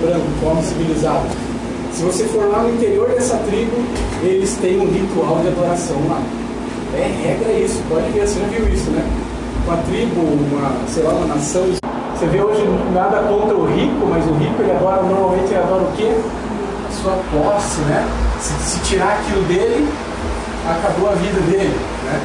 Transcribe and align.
branco, 0.00 0.46
homem 0.46 0.62
civilizado. 0.62 1.26
Se 1.92 2.02
você 2.02 2.24
for 2.24 2.48
lá 2.48 2.62
no 2.62 2.74
interior 2.74 3.08
dessa 3.10 3.36
tribo, 3.38 3.76
eles 4.22 4.56
têm 4.60 4.80
um 4.80 4.90
ritual 4.90 5.40
de 5.40 5.48
adoração 5.48 5.96
lá. 6.08 6.20
É 6.94 7.10
regra 7.22 7.52
isso, 7.52 7.82
pode 7.88 8.10
ver, 8.10 8.26
você 8.26 8.40
já 8.40 8.46
viu 8.46 8.68
isso, 8.68 8.90
né? 8.90 9.04
Uma 9.66 9.76
tribo, 9.78 10.20
uma, 10.20 10.72
sei 10.88 11.02
lá, 11.02 11.12
uma 11.12 11.34
nação. 11.34 11.66
Você 12.16 12.26
vê 12.26 12.42
hoje 12.42 12.62
nada 12.94 13.18
contra 13.28 13.54
o 13.54 13.66
rico, 13.66 14.06
mas 14.08 14.24
o 14.26 14.34
rico 14.34 14.62
ele 14.62 14.72
adora, 14.72 15.02
normalmente 15.02 15.46
ele 15.46 15.58
adora 15.58 15.82
o 15.82 15.92
quê? 15.96 16.10
A 16.88 17.02
sua 17.02 17.18
posse, 17.32 17.80
né? 17.82 18.06
Se, 18.40 18.52
se 18.52 18.80
tirar 18.80 19.20
aquilo 19.20 19.42
dele, 19.42 19.88
acabou 20.68 21.10
a 21.10 21.14
vida 21.14 21.40
dele, 21.40 21.76
né? 22.04 22.20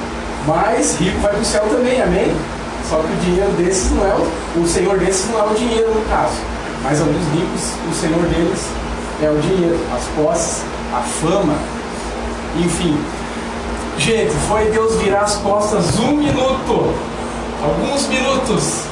Mas 0.48 0.96
rico 1.00 1.20
vai 1.20 1.32
para 1.32 1.42
o 1.42 1.46
céu 1.46 1.64
também, 1.70 2.02
amém? 2.02 2.32
Só 2.90 2.98
que 2.98 3.12
o 3.12 3.16
dinheiro 3.18 3.52
desses 3.54 3.92
não 3.92 4.06
é 4.06 4.16
o, 4.16 4.62
o 4.62 4.68
senhor 4.68 5.00
desses 5.00 5.30
não 5.32 5.40
é 5.40 5.52
o 5.52 5.56
dinheiro 5.56 5.94
no 5.94 6.02
caso. 6.10 6.55
Mas 6.88 7.02
alguns 7.02 7.26
ricos, 7.34 7.72
o 7.90 7.94
senhor 7.96 8.22
deles 8.28 8.70
é 9.20 9.28
o 9.28 9.40
dinheiro, 9.40 9.80
as 9.92 10.04
posses, 10.10 10.64
a 10.94 11.00
fama, 11.00 11.56
enfim. 12.56 12.96
Gente, 13.98 14.32
foi 14.48 14.66
Deus 14.66 15.02
virar 15.02 15.22
as 15.22 15.38
costas 15.38 15.98
um 16.00 16.12
minuto, 16.12 16.94
alguns 17.64 18.08
minutos. 18.08 18.84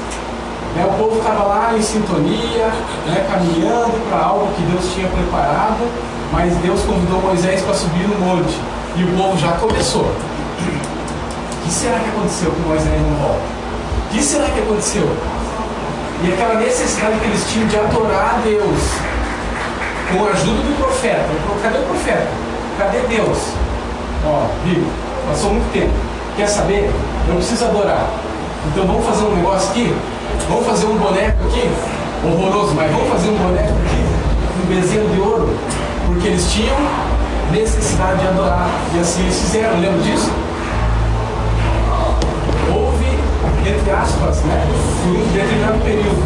Né, 0.76 0.84
o 0.90 0.98
povo 0.98 1.20
estava 1.20 1.44
lá 1.44 1.78
em 1.78 1.84
sintonia, 1.84 2.66
né, 3.06 3.28
caminhando 3.30 4.10
para 4.10 4.26
algo 4.26 4.52
que 4.56 4.64
Deus 4.64 4.92
tinha 4.92 5.08
preparado, 5.08 5.88
mas 6.32 6.52
Deus 6.58 6.82
convidou 6.82 7.22
Moisés 7.22 7.62
para 7.62 7.76
subir 7.76 8.08
no 8.08 8.18
monte. 8.26 8.58
E 8.96 9.04
o 9.04 9.16
povo 9.16 9.38
já 9.38 9.52
começou. 9.52 10.06
O 10.06 11.64
que 11.64 11.72
será 11.72 12.00
que 12.00 12.10
aconteceu 12.10 12.50
com 12.50 12.70
Moisés 12.70 13.02
não 13.02 13.16
volta? 13.18 13.44
O 14.08 14.14
que 14.16 14.24
será 14.24 14.46
que 14.50 14.60
aconteceu? 14.62 15.08
E 16.24 16.32
aquela 16.32 16.56
necessidade 16.56 17.20
que 17.20 17.26
eles 17.26 17.46
tinham 17.52 17.68
de 17.68 17.78
adorar 17.78 18.36
a 18.36 18.42
Deus 18.46 18.80
com 20.10 20.26
a 20.26 20.30
ajuda 20.30 20.62
do 20.62 20.78
profeta. 20.78 21.26
Cadê 21.62 21.78
o 21.80 21.84
profeta? 21.84 22.28
Cadê 22.78 23.00
Deus? 23.10 23.38
Ó, 24.26 24.48
viu? 24.64 24.86
Passou 25.28 25.52
muito 25.52 25.70
tempo. 25.74 25.92
Quer 26.38 26.48
saber? 26.48 26.90
Eu 27.28 27.36
preciso 27.36 27.66
adorar. 27.66 28.08
Então 28.72 28.88
vamos 28.88 29.06
fazer 29.06 29.26
um 29.26 29.36
negócio 29.36 29.70
aqui? 29.72 29.94
Vamos 30.48 30.66
fazer 30.66 30.86
um 30.86 30.96
boneco 30.98 31.44
aqui? 31.44 31.70
Horroroso, 32.26 32.74
mas 32.74 32.90
vamos 32.90 33.10
fazer 33.10 33.30
um 33.30 33.38
boneco 33.38 33.74
aqui? 33.86 34.64
Um 34.64 34.68
bezerro 34.74 35.10
de 35.10 35.20
ouro? 35.20 35.58
Porque 36.06 36.28
eles 36.30 36.50
tinham 36.50 36.78
necessidade 37.52 38.22
de 38.22 38.28
adorar. 38.28 38.70
E 38.96 39.00
assim 39.00 39.24
eles 39.24 39.40
fizeram, 39.42 39.78
lembra 39.80 40.02
disso? 40.02 40.32
Entre 43.70 43.92
aspas, 43.92 44.38
né, 44.44 44.68
por 45.04 45.18
um 45.18 45.32
determinado 45.32 45.80
período, 45.84 46.24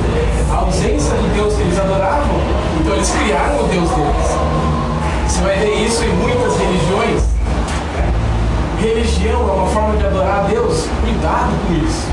a 0.52 0.56
ausência 0.58 1.16
de 1.18 1.28
Deus 1.30 1.54
que 1.54 1.62
eles 1.62 1.80
adoravam, 1.80 2.36
então 2.80 2.94
eles 2.96 3.10
criaram 3.12 3.60
o 3.60 3.68
Deus 3.68 3.90
deles. 3.92 4.78
Você 5.28 5.42
vai 5.42 5.58
ver 5.58 5.86
isso 5.86 6.04
em 6.04 6.14
muitas 6.16 6.58
religiões. 6.58 7.22
Né? 7.94 8.14
Religião 8.82 9.50
é 9.50 9.52
uma 9.52 9.68
forma 9.68 9.98
de 9.98 10.06
adorar 10.06 10.46
a 10.46 10.48
Deus, 10.48 10.88
cuidado 11.04 11.52
com 11.68 11.74
isso. 11.86 12.08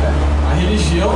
Né? 0.00 0.14
A 0.50 0.54
religião 0.54 1.12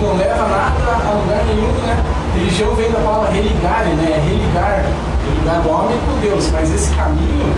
não 0.00 0.16
leva 0.16 0.48
nada 0.48 1.08
a 1.08 1.12
lugar 1.12 1.44
nenhum, 1.46 1.72
né? 1.82 2.02
Religião 2.34 2.74
vem 2.74 2.90
da 2.90 2.98
palavra 2.98 3.30
religare, 3.30 3.90
né? 3.90 4.20
Religar, 4.24 4.84
religar 5.24 5.66
o 5.66 5.70
homem 5.70 5.98
com 6.06 6.20
Deus, 6.20 6.50
mas 6.52 6.74
esse 6.74 6.92
caminho, 6.94 7.54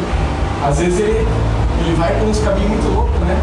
às 0.66 0.78
vezes 0.78 0.98
ele, 0.98 1.26
ele 1.80 1.96
vai 1.96 2.12
por 2.18 2.28
uns 2.28 2.38
caminhos 2.38 2.70
muito 2.70 2.94
loucos, 2.94 3.20
né? 3.20 3.36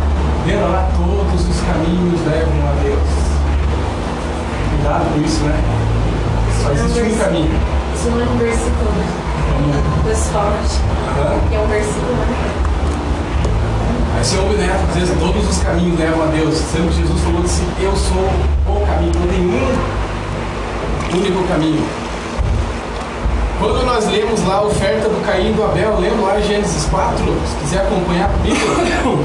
Vendo 0.46 0.72
lá 0.72 0.90
todos 0.96 1.48
os 1.48 1.62
caminhos 1.62 2.22
levam 2.26 2.68
a 2.68 2.74
Deus. 2.84 3.10
Cuidado 4.70 5.06
com 5.14 5.22
isso, 5.22 5.44
né? 5.44 5.60
Só 6.62 6.72
existe 6.72 7.02
um 7.02 7.18
caminho. 7.18 7.52
Isso 7.96 8.10
não 8.10 8.22
é 8.22 8.24
um 8.24 8.38
versículo, 8.38 8.92
né? 8.98 9.08
Formas. 10.32 10.80
Uhum. 11.18 11.56
É 11.56 11.60
um 11.60 11.68
versículo, 11.68 12.14
né? 12.14 12.26
Aí 14.18 14.24
você 14.24 14.38
ouve, 14.38 14.56
né? 14.56 14.86
Às 14.90 14.96
vezes 14.96 15.20
todos 15.20 15.50
os 15.50 15.58
caminhos 15.64 16.00
levam 16.00 16.24
a 16.24 16.28
Deus. 16.28 16.56
Sendo 16.56 16.90
que 16.90 17.02
Jesus 17.02 17.22
falou 17.22 17.44
assim, 17.44 17.68
eu 17.80 17.96
sou 17.96 18.30
o 18.68 18.86
caminho, 18.86 19.14
não 19.20 19.28
tem 19.28 19.42
um 19.42 21.18
único 21.18 21.48
caminho. 21.48 21.86
Quando 23.60 23.86
nós 23.86 24.08
lemos 24.08 24.44
lá 24.48 24.56
a 24.56 24.64
oferta 24.64 25.08
do 25.08 25.24
Caim 25.24 25.54
do 25.54 25.64
Abel, 25.64 26.00
lembra 26.00 26.26
lá 26.26 26.40
em 26.40 26.44
Gênesis 26.44 26.86
4, 26.86 27.24
se 27.24 27.56
quiser 27.58 27.82
acompanhar 27.82 28.30
comigo. 28.30 29.24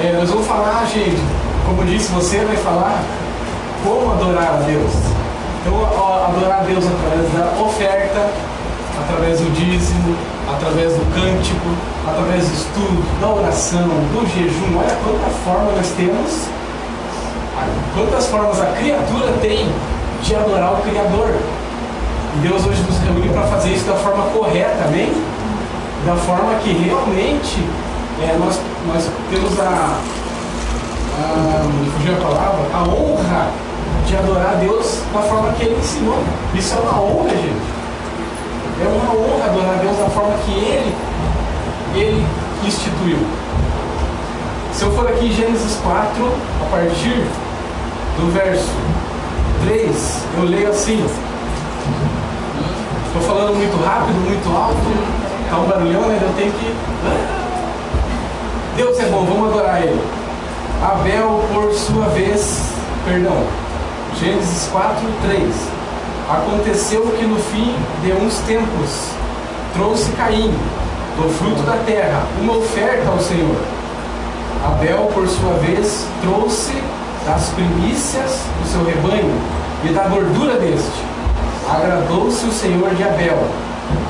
É, 0.00 0.12
nós 0.12 0.30
vamos 0.30 0.46
falar, 0.46 0.86
gente, 0.86 1.20
como 1.66 1.84
disse, 1.84 2.12
você 2.12 2.38
vai 2.44 2.56
falar 2.58 3.02
como 3.82 4.12
adorar 4.12 4.54
a 4.54 4.62
Deus. 4.64 4.92
Então, 5.60 5.74
adorar 6.24 6.60
a 6.60 6.62
Deus 6.62 6.84
através 6.86 7.32
da 7.32 7.60
oferta, 7.60 8.30
através 9.02 9.40
do 9.40 9.50
dízimo, 9.54 10.16
através 10.54 10.92
do 10.92 11.02
cântico, 11.12 11.66
através 12.06 12.46
do 12.46 12.54
estudo, 12.54 13.20
da 13.20 13.28
oração, 13.28 13.88
do 13.88 14.24
jejum. 14.34 14.78
Olha 14.78 14.96
quanta 15.02 15.30
forma 15.44 15.72
nós 15.72 15.88
temos, 15.96 16.46
quantas 17.92 18.26
formas 18.28 18.60
a 18.60 18.66
criatura 18.66 19.32
tem 19.40 19.68
de 20.22 20.36
adorar 20.36 20.74
o 20.74 20.82
Criador. 20.82 21.34
E 22.36 22.38
Deus 22.46 22.64
hoje 22.64 22.82
nos 22.82 22.98
reúne 22.98 23.28
para 23.30 23.48
fazer 23.48 23.70
isso 23.70 23.84
da 23.84 23.94
forma 23.94 24.22
correta, 24.26 24.84
amém? 24.84 25.12
Da 26.06 26.14
forma 26.14 26.54
que 26.62 26.72
realmente 26.72 27.66
é, 28.20 28.36
nós, 28.38 28.58
nós 28.86 29.08
temos 29.30 29.60
a, 29.60 29.98
a, 31.18 31.62
fugiu 31.96 32.14
a 32.14 32.20
palavra, 32.20 32.66
a 32.74 32.82
honra 32.82 33.50
de 34.06 34.16
adorar 34.16 34.52
a 34.52 34.54
Deus 34.54 35.02
da 35.12 35.20
forma 35.20 35.52
que 35.52 35.64
Ele 35.64 35.78
ensinou. 35.78 36.18
Isso 36.54 36.74
é 36.74 36.80
uma 36.80 37.00
honra, 37.00 37.30
gente. 37.30 37.78
É 38.80 38.88
uma 38.88 39.12
honra 39.12 39.44
adorar 39.46 39.74
a 39.74 39.82
Deus 39.82 39.96
da 39.98 40.10
forma 40.10 40.34
que 40.44 40.52
Ele, 40.52 40.94
Ele 41.94 42.26
instituiu. 42.64 43.18
Se 44.72 44.84
eu 44.84 44.92
for 44.92 45.08
aqui 45.08 45.26
em 45.26 45.32
Gênesis 45.32 45.78
4, 45.82 46.32
a 46.62 46.70
partir 46.70 47.26
do 48.16 48.32
verso 48.32 48.70
3, 49.66 50.22
eu 50.38 50.44
leio 50.44 50.70
assim. 50.70 51.04
Estou 53.06 53.22
falando 53.22 53.56
muito 53.56 53.84
rápido, 53.84 54.14
muito 54.24 54.56
alto, 54.56 54.76
está 55.44 55.56
um 55.58 55.66
barulhão, 55.66 56.02
né? 56.02 56.18
Eu 56.22 56.32
tenho 56.36 56.52
que. 56.52 57.37
Deus 58.78 58.96
é 59.00 59.06
bom, 59.06 59.24
vamos 59.24 59.50
adorar 59.50 59.82
Ele. 59.82 60.00
Abel, 60.80 61.42
por 61.52 61.74
sua 61.74 62.10
vez, 62.10 62.62
perdão, 63.04 63.42
Gênesis 64.20 64.68
4, 64.70 64.94
3. 65.26 65.54
Aconteceu 66.30 67.02
que 67.18 67.24
no 67.24 67.40
fim 67.40 67.74
de 68.04 68.12
uns 68.12 68.38
tempos 68.46 69.08
trouxe 69.74 70.12
Caim, 70.12 70.54
do 71.16 71.28
fruto 71.28 71.60
da 71.62 71.76
terra, 71.84 72.22
uma 72.40 72.58
oferta 72.58 73.10
ao 73.10 73.18
Senhor. 73.18 73.56
Abel, 74.64 75.10
por 75.12 75.26
sua 75.26 75.54
vez, 75.54 76.06
trouxe 76.22 76.80
das 77.26 77.48
primícias 77.48 78.44
do 78.62 78.68
seu 78.68 78.84
rebanho 78.84 79.34
e 79.82 79.88
da 79.88 80.04
gordura 80.04 80.54
deste. 80.54 81.02
Agradou-se 81.68 82.46
o 82.46 82.52
Senhor 82.52 82.94
de 82.94 83.02
Abel, 83.02 83.44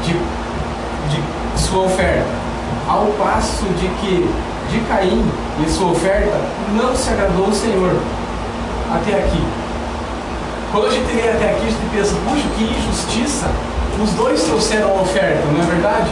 de, 0.02 0.12
de 0.12 1.58
sua 1.58 1.86
oferta, 1.86 2.28
ao 2.86 3.06
passo 3.18 3.64
de 3.64 3.88
que 4.00 4.28
de 4.70 4.80
Caim 4.80 5.24
e 5.64 5.68
sua 5.70 5.92
oferta 5.92 6.40
não 6.74 6.94
se 6.94 7.10
agradou 7.10 7.48
o 7.48 7.54
Senhor 7.54 7.96
até 8.92 9.18
aqui. 9.18 9.42
Quando 10.70 10.86
a 10.86 10.90
gente 10.90 11.12
lê 11.14 11.28
até 11.28 11.50
aqui, 11.50 11.66
a 11.66 11.70
gente 11.70 11.90
pensa, 11.90 12.14
puxa, 12.28 12.48
que 12.56 12.64
injustiça! 12.64 13.46
Os 14.02 14.10
dois 14.12 14.42
trouxeram 14.44 14.90
a 14.90 15.02
oferta, 15.02 15.44
não 15.46 15.60
é 15.60 15.66
verdade? 15.66 16.10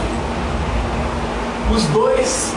Os 1.71 1.83
dois, 1.85 2.53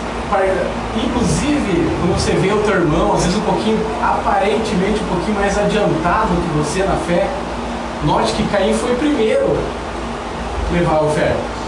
inclusive, 0.96 1.88
quando 2.00 2.14
você 2.14 2.32
vê 2.32 2.52
o 2.52 2.62
teu 2.62 2.76
irmão, 2.76 3.12
às 3.12 3.22
vezes 3.22 3.36
um 3.36 3.42
pouquinho, 3.42 3.78
aparentemente 4.02 5.00
um 5.02 5.14
pouquinho 5.14 5.38
mais 5.38 5.56
adiantado 5.58 6.28
que 6.28 6.58
você 6.58 6.82
na 6.82 6.96
fé, 6.96 7.28
note 8.04 8.32
que 8.32 8.42
Caim 8.48 8.72
foi 8.74 8.94
primeiro 8.96 9.56
levar 10.72 10.96
a 10.96 11.02
oferta. 11.02 11.60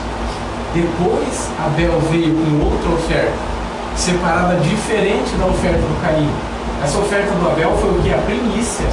Depois 0.74 1.50
Abel 1.62 2.00
veio 2.10 2.34
com 2.34 2.64
outra 2.64 2.90
oferta 2.94 3.51
separada 3.96 4.56
diferente 4.56 5.34
da 5.36 5.46
oferta 5.46 5.78
do 5.78 6.02
Caim. 6.02 6.30
Essa 6.82 6.98
oferta 6.98 7.32
do 7.34 7.48
Abel 7.48 7.76
foi 7.78 7.90
o 7.90 8.02
que? 8.02 8.12
A 8.12 8.18
primícia. 8.18 8.86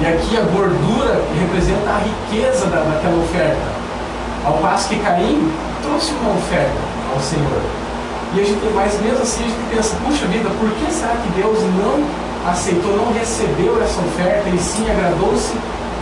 E 0.00 0.06
aqui 0.06 0.36
a 0.36 0.42
gordura 0.42 1.20
representa 1.40 1.90
a 1.90 1.98
riqueza 1.98 2.66
da, 2.66 2.80
daquela 2.80 3.16
oferta. 3.22 3.78
Ao 4.44 4.54
passo 4.58 4.88
que 4.88 4.98
Caim 4.98 5.50
trouxe 5.82 6.12
uma 6.20 6.34
oferta 6.36 6.78
ao 7.14 7.20
Senhor. 7.20 7.62
E 8.34 8.40
a 8.40 8.44
gente, 8.44 8.60
mas 8.74 9.00
mesmo 9.00 9.22
assim 9.22 9.42
a 9.42 9.48
gente 9.48 9.74
pensa, 9.74 9.96
puxa 10.04 10.26
vida, 10.26 10.50
por 10.60 10.70
que 10.70 10.92
será 10.92 11.14
que 11.14 11.40
Deus 11.40 11.58
não 11.76 12.50
aceitou, 12.50 12.96
não 12.96 13.12
recebeu 13.12 13.82
essa 13.82 14.00
oferta 14.00 14.48
e 14.50 14.58
sim 14.58 14.88
agradou-se 14.90 15.54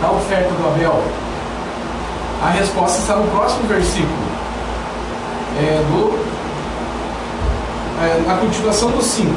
da 0.03 0.11
oferta 0.11 0.51
do 0.51 0.67
Abel? 0.67 1.01
A 2.43 2.51
resposta 2.51 2.99
está 2.99 3.17
no 3.17 3.31
próximo 3.31 3.67
versículo, 3.69 4.13
é, 5.59 5.83
do 5.89 6.26
a 8.29 8.35
continuação 8.39 8.91
do 8.91 9.03
5. 9.03 9.31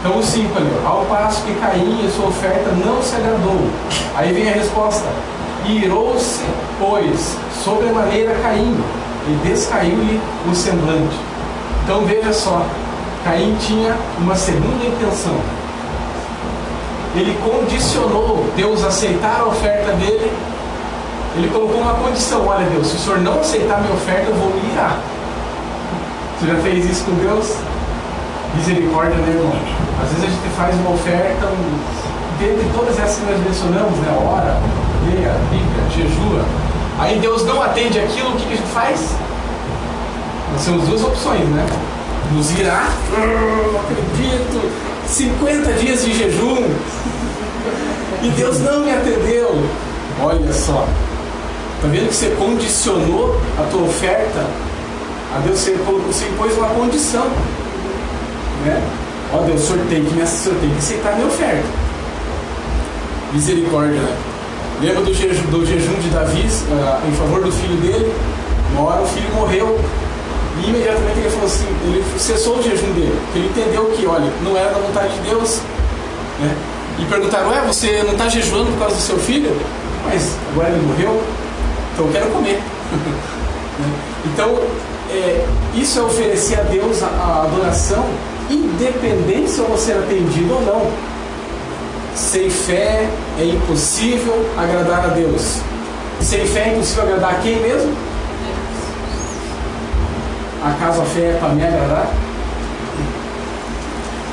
Então 0.00 0.18
o 0.18 0.22
5 0.22 0.56
ali, 0.56 0.70
ao 0.84 1.04
passo 1.04 1.42
que 1.44 1.54
Caim 1.54 2.04
e 2.06 2.10
sua 2.10 2.28
oferta 2.28 2.70
não 2.84 3.02
se 3.02 3.16
agradou. 3.16 3.68
Aí 4.16 4.32
vem 4.32 4.48
a 4.48 4.52
resposta. 4.52 5.04
Irou-se, 5.66 6.42
pois, 6.78 7.36
sobremaneira 7.62 8.34
Caim, 8.42 8.82
e 9.28 9.48
descaiu-lhe 9.48 10.20
o 10.50 10.54
semblante. 10.54 11.16
Então 11.84 12.04
veja 12.06 12.32
só, 12.32 12.64
Caim 13.24 13.56
tinha 13.60 13.94
uma 14.18 14.34
segunda 14.34 14.84
intenção. 14.84 15.36
Ele 17.14 17.36
condicionou 17.44 18.46
Deus 18.56 18.84
aceitar 18.84 19.40
a 19.40 19.46
oferta 19.46 19.92
dele. 19.92 20.32
Ele 21.36 21.48
colocou 21.48 21.80
uma 21.80 21.94
condição: 21.94 22.46
olha, 22.46 22.66
Deus, 22.66 22.86
se 22.86 22.96
o 22.96 22.98
senhor 22.98 23.18
não 23.18 23.40
aceitar 23.40 23.80
minha 23.80 23.94
oferta, 23.94 24.30
eu 24.30 24.34
vou 24.34 24.50
me 24.50 24.72
irar. 24.72 24.98
Você 26.40 26.46
já 26.46 26.56
fez 26.62 26.90
isso 26.90 27.04
com 27.04 27.12
Deus? 27.16 27.54
Misericórdia, 28.56 29.14
né, 29.14 29.28
irmão? 29.28 29.52
Às 30.02 30.08
vezes 30.08 30.24
a 30.24 30.26
gente 30.28 30.56
faz 30.56 30.74
uma 30.76 30.92
oferta, 30.92 31.52
dentre 32.38 32.66
todas 32.74 32.98
essas 32.98 33.16
que 33.18 33.30
nós 33.30 33.38
mencionamos, 33.44 33.98
né? 33.98 34.08
Ora, 34.18 34.58
leia, 35.04 35.34
Bíblia, 35.50 35.90
jejua. 35.94 36.42
Aí 36.98 37.18
Deus 37.18 37.44
não 37.44 37.60
atende 37.60 37.98
aquilo, 37.98 38.30
o 38.30 38.36
que 38.36 38.46
a 38.46 38.56
gente 38.56 38.62
faz? 38.72 39.10
Nós 40.54 40.64
temos 40.64 40.88
duas 40.88 41.04
opções, 41.04 41.46
né? 41.50 41.66
Nos 42.32 42.50
irá, 42.58 42.88
não 43.12 43.80
acredito, 43.80 44.70
50 45.06 45.72
dias 45.74 46.06
de 46.06 46.14
jejum, 46.16 46.70
e 48.22 48.30
Deus 48.30 48.60
não 48.60 48.80
me 48.80 48.92
atendeu. 48.92 49.62
Olha 50.22 50.52
só, 50.54 50.86
tá 51.82 51.88
vendo 51.88 52.08
que 52.08 52.14
você 52.14 52.30
condicionou 52.30 53.38
a 53.58 53.70
tua 53.70 53.82
oferta 53.82 54.46
a 55.34 55.38
Deus? 55.38 55.58
Você 55.58 56.26
impôs 56.26 56.56
uma 56.56 56.68
condição, 56.68 57.26
né? 58.64 58.82
Ó 59.32 59.42
Deus, 59.42 59.60
sorteio 59.60 60.04
que 60.04 60.14
nessa 60.14 60.50
sorteio 60.50 60.72
que 60.72 60.78
aceitar 60.78 61.14
minha 61.14 61.28
oferta. 61.28 61.64
Misericórdia, 63.32 64.00
né? 64.00 64.16
Lembra 64.80 65.02
do 65.02 65.14
jejum, 65.14 65.44
do 65.50 65.64
jejum 65.64 65.94
de 66.00 66.08
Davi 66.08 66.40
uh, 66.40 67.08
em 67.08 67.12
favor 67.12 67.42
do 67.42 67.52
filho 67.52 67.76
dele? 67.76 68.12
Uma 68.72 68.88
hora 68.88 69.02
o 69.02 69.06
filho 69.06 69.32
morreu 69.34 69.78
e 70.58 70.68
imediatamente 70.68 71.18
ele 71.20 71.30
falou 71.30 71.46
assim, 71.46 71.66
ele 71.84 72.04
cessou 72.18 72.58
o 72.58 72.62
jejum 72.62 72.92
dele, 72.92 73.18
porque 73.24 73.38
ele 73.38 73.48
entendeu 73.48 73.84
que, 73.96 74.06
olha, 74.06 74.30
não 74.42 74.56
era 74.56 74.70
da 74.70 74.78
vontade 74.78 75.12
de 75.14 75.20
Deus. 75.30 75.60
Né? 76.40 76.56
E 76.98 77.04
perguntaram, 77.04 77.50
ué, 77.50 77.60
você 77.66 78.02
não 78.02 78.12
está 78.12 78.28
jejuando 78.28 78.70
por 78.72 78.80
causa 78.80 78.96
do 78.96 79.00
seu 79.00 79.18
filho? 79.18 79.56
Mas 80.04 80.36
agora 80.50 80.70
ele 80.70 80.86
morreu, 80.86 81.22
então 81.92 82.06
eu 82.06 82.12
quero 82.12 82.26
comer. 82.30 82.60
Né? 83.80 83.86
então, 84.26 84.58
é, 85.12 85.46
isso 85.74 85.98
é 85.98 86.02
oferecer 86.02 86.60
a 86.60 86.62
Deus 86.62 87.02
a, 87.02 87.06
a 87.06 87.42
adoração, 87.44 88.04
independente 88.48 89.50
se 89.50 89.58
eu 89.58 89.66
vou 89.66 89.76
ser 89.76 89.92
atendido 89.92 90.54
ou 90.54 90.62
não. 90.62 90.90
Sem 92.14 92.50
fé 92.50 93.08
é 93.38 93.44
impossível 93.44 94.48
agradar 94.56 95.06
a 95.06 95.08
Deus. 95.08 95.58
Sem 96.20 96.44
fé 96.46 96.68
é 96.68 96.72
impossível 96.74 97.04
agradar 97.04 97.34
a 97.34 97.38
quem 97.38 97.56
mesmo? 97.56 97.94
Acaso 100.62 101.00
a 101.00 101.04
fé 101.04 101.20
é 101.20 101.36
para 101.40 101.48
me 101.50 101.64
agradar? 101.64 102.10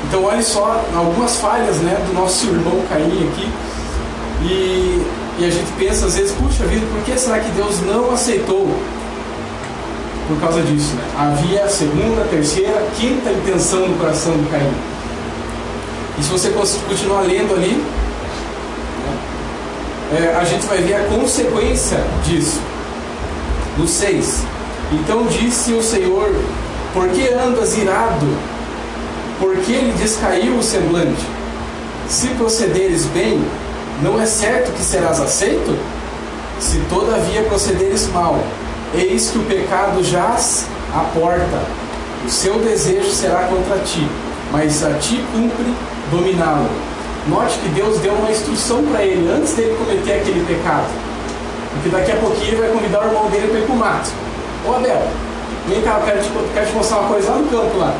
Então 0.06 0.24
olhe 0.24 0.42
só 0.42 0.84
algumas 0.94 1.36
falhas 1.36 1.76
né, 1.78 1.96
do 2.06 2.14
nosso 2.14 2.46
irmão 2.46 2.82
Caim 2.88 3.28
aqui. 3.30 3.50
E, 4.42 5.06
e 5.38 5.44
a 5.44 5.50
gente 5.50 5.70
pensa 5.78 6.06
às 6.06 6.16
vezes, 6.16 6.32
puxa 6.32 6.64
vida, 6.64 6.86
por 6.92 7.02
que 7.02 7.18
será 7.18 7.38
que 7.40 7.50
Deus 7.50 7.80
não 7.82 8.12
aceitou? 8.12 8.68
Por 10.28 10.38
causa 10.38 10.60
disso, 10.60 10.94
né? 10.94 11.02
Havia 11.18 11.64
a 11.64 11.68
segunda, 11.68 12.22
terceira, 12.30 12.86
quinta 12.96 13.30
intenção 13.30 13.88
no 13.88 13.96
coração 13.98 14.36
de 14.36 14.44
Caim. 14.50 14.74
E 16.18 16.22
se 16.22 16.28
você 16.28 16.50
continuar 16.50 17.22
lendo 17.22 17.54
ali, 17.54 17.82
é, 20.12 20.36
a 20.38 20.44
gente 20.44 20.66
vai 20.66 20.78
ver 20.78 20.94
a 20.94 21.04
consequência 21.04 21.98
disso. 22.24 22.60
No 23.78 23.88
6. 23.88 24.42
Então 24.92 25.26
disse 25.26 25.72
o 25.72 25.82
Senhor: 25.82 26.34
Por 26.92 27.08
que 27.08 27.28
andas 27.28 27.76
irado? 27.78 28.26
Por 29.38 29.56
que 29.58 29.72
lhe 29.72 29.92
descaiu 29.92 30.56
o 30.56 30.62
semblante? 30.62 31.24
Se 32.08 32.28
procederes 32.28 33.04
bem, 33.06 33.40
não 34.02 34.20
é 34.20 34.26
certo 34.26 34.72
que 34.72 34.82
serás 34.82 35.20
aceito? 35.20 35.78
Se 36.58 36.78
todavia 36.88 37.42
procederes 37.44 38.08
mal, 38.08 38.42
eis 38.94 39.30
que 39.30 39.38
o 39.38 39.44
pecado 39.44 40.02
jaz 40.02 40.66
à 40.94 41.00
porta, 41.18 41.62
o 42.24 42.28
seu 42.28 42.58
desejo 42.58 43.10
será 43.10 43.44
contra 43.44 43.78
ti, 43.78 44.06
mas 44.52 44.84
a 44.84 44.94
ti 44.94 45.24
cumpre 45.32 45.74
dominá-lo. 46.10 46.68
Note 47.28 47.58
que 47.58 47.68
Deus 47.68 47.98
deu 47.98 48.14
uma 48.14 48.30
instrução 48.30 48.82
para 48.84 49.02
ele 49.02 49.30
antes 49.30 49.52
dele 49.54 49.76
cometer 49.78 50.20
aquele 50.20 50.44
pecado. 50.46 50.86
Porque 51.74 51.90
daqui 51.90 52.12
a 52.12 52.16
pouquinho 52.16 52.48
ele 52.48 52.56
vai 52.56 52.70
convidar 52.70 53.02
o 53.02 53.06
irmão 53.06 53.30
dele 53.30 53.48
para 53.48 53.58
ir 53.58 53.66
para 53.66 53.74
o 53.74 53.78
mato. 53.78 54.10
Ô 54.66 54.74
Abel, 54.74 55.02
vem 55.68 55.82
cá, 55.82 55.98
eu 56.00 56.06
quero 56.06 56.22
te, 56.22 56.30
quero 56.54 56.66
te 56.66 56.72
mostrar 56.72 57.00
uma 57.00 57.08
coisa 57.08 57.30
lá 57.30 57.36
no 57.38 57.48
campo 57.48 57.78
lá. 57.78 57.94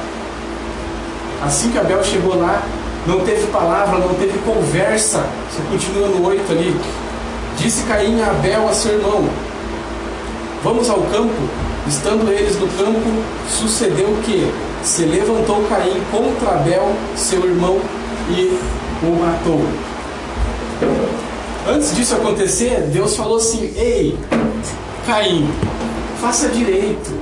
Assim 1.44 1.70
que 1.70 1.78
Abel 1.78 2.02
chegou 2.02 2.38
lá, 2.38 2.62
não 3.06 3.20
teve 3.20 3.46
palavra, 3.48 3.98
não 3.98 4.14
teve 4.14 4.38
conversa. 4.38 5.24
Você 5.50 5.62
continua 5.70 6.08
no 6.08 6.26
8 6.26 6.50
ali. 6.50 6.80
Disse 7.58 7.82
Caim 7.84 8.20
a 8.22 8.30
Abel 8.30 8.68
a 8.68 8.72
seu 8.72 8.94
irmão: 8.94 9.28
Vamos 10.62 10.90
ao 10.90 11.02
campo. 11.02 11.48
Estando 11.86 12.30
eles 12.30 12.58
no 12.58 12.66
campo, 12.68 13.22
sucedeu 13.48 14.14
que 14.24 14.52
se 14.82 15.04
levantou 15.04 15.64
Caim 15.68 16.02
contra 16.10 16.56
Abel, 16.56 16.92
seu 17.16 17.44
irmão, 17.44 17.80
e 18.28 18.58
o 19.02 19.10
matou. 19.18 19.62
Antes 21.66 21.94
disso 21.94 22.14
acontecer, 22.16 22.82
Deus 22.92 23.16
falou 23.16 23.36
assim: 23.38 23.72
Ei, 23.76 24.18
Caim, 25.06 25.48
faça 26.20 26.48
direito. 26.48 27.12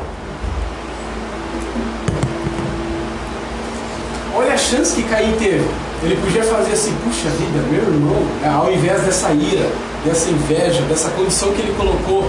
Olha 4.35 4.55
a 4.55 4.59
chance 4.59 4.97
que 4.97 5.03
Caim 5.05 5.33
teve. 5.39 5.67
Ele 6.03 6.17
podia 6.17 6.43
fazer 6.43 6.73
assim: 6.73 6.95
Puxa 7.05 7.29
vida, 7.29 7.63
meu 7.71 7.83
irmão, 7.83 8.23
ao 8.61 8.73
invés 8.73 9.03
dessa 9.03 9.31
ira, 9.31 9.71
dessa 10.05 10.29
inveja, 10.31 10.83
dessa 10.83 11.11
condição 11.11 11.53
que 11.53 11.61
ele 11.61 11.75
colocou 11.77 12.29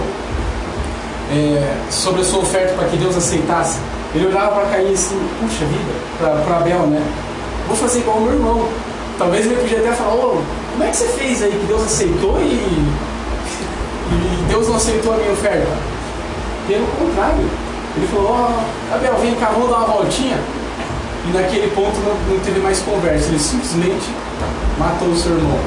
é, 1.30 1.76
sobre 1.90 2.22
a 2.22 2.24
sua 2.24 2.40
oferta 2.40 2.74
para 2.74 2.88
que 2.88 2.96
Deus 2.96 3.16
aceitasse. 3.16 3.78
Ele 4.14 4.26
olhava 4.26 4.60
para 4.60 4.66
Caim 4.70 4.92
assim: 4.92 5.18
Puxa 5.40 5.64
vida, 5.64 6.38
para 6.44 6.56
Abel, 6.56 6.86
né? 6.86 7.02
Vou 7.66 7.76
fazer 7.76 8.00
igual 8.00 8.18
o 8.18 8.20
meu 8.22 8.32
irmão. 8.32 8.68
Talvez 9.18 9.46
ele 9.46 9.56
podia 9.56 9.78
até 9.78 9.92
falar, 9.92 10.14
oh, 10.14 10.40
como 10.72 10.84
é 10.84 10.90
que 10.90 10.96
você 10.96 11.08
fez 11.08 11.42
aí 11.42 11.50
que 11.50 11.66
Deus 11.66 11.82
aceitou 11.82 12.40
e, 12.40 12.54
e 14.12 14.44
Deus 14.48 14.68
não 14.68 14.76
aceitou 14.76 15.12
a 15.12 15.16
minha 15.16 15.32
oferta? 15.32 15.66
Pelo 16.68 16.86
contrário, 16.86 17.44
ele 17.96 18.06
falou, 18.06 18.30
ó, 18.30 18.48
oh, 18.48 18.94
Abel, 18.94 19.14
vem 19.20 19.34
cá, 19.34 19.50
vamos 19.52 19.70
dar 19.70 19.78
uma 19.78 19.86
voltinha. 19.86 20.38
E 21.26 21.32
naquele 21.32 21.68
ponto 21.74 21.98
não, 22.00 22.14
não 22.32 22.40
teve 22.44 22.60
mais 22.60 22.78
conversa, 22.80 23.28
ele 23.28 23.40
simplesmente 23.40 24.08
matou 24.78 25.08
o 25.08 25.16
seu 25.16 25.32
irmão. 25.36 25.58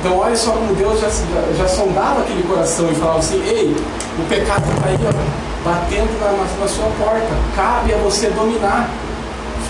Então 0.00 0.16
olha 0.18 0.36
só 0.36 0.52
como 0.52 0.74
Deus 0.74 1.00
já, 1.00 1.08
já, 1.08 1.52
já 1.56 1.68
sondava 1.68 2.20
aquele 2.20 2.42
coração 2.44 2.88
e 2.90 2.94
falava 2.94 3.18
assim, 3.18 3.42
ei, 3.44 3.74
o 4.18 4.28
pecado 4.28 4.64
está 4.72 4.88
aí, 4.88 4.98
ó, 5.04 5.68
batendo 5.68 6.20
na, 6.20 6.60
na, 6.60 6.68
sua 6.68 6.86
porta. 6.98 7.28
Cabe 7.56 7.92
a 7.94 7.96
você 7.98 8.30
dominar. 8.30 8.88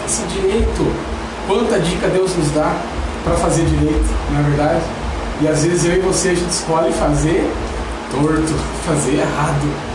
Faça 0.02 0.26
direito. 0.26 0.92
Quanta 1.46 1.80
dica 1.80 2.08
Deus 2.08 2.36
nos 2.36 2.50
dá 2.50 2.74
para 3.24 3.34
fazer 3.36 3.64
direito, 3.64 4.06
na 4.32 4.40
é 4.40 4.42
verdade. 4.42 4.82
E 5.40 5.48
às 5.48 5.64
vezes 5.64 5.84
eu 5.86 5.96
e 5.96 6.00
você 6.00 6.30
a 6.30 6.34
gente 6.34 6.50
escolhe 6.50 6.92
fazer 6.92 7.50
torto, 8.10 8.54
fazer 8.86 9.14
errado. 9.20 9.88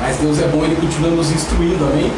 Mas 0.00 0.16
Deus 0.16 0.38
é 0.38 0.46
bom, 0.46 0.64
Ele 0.64 0.76
continua 0.76 1.10
nos 1.10 1.30
instruindo, 1.30 1.84
amém? 1.84 2.12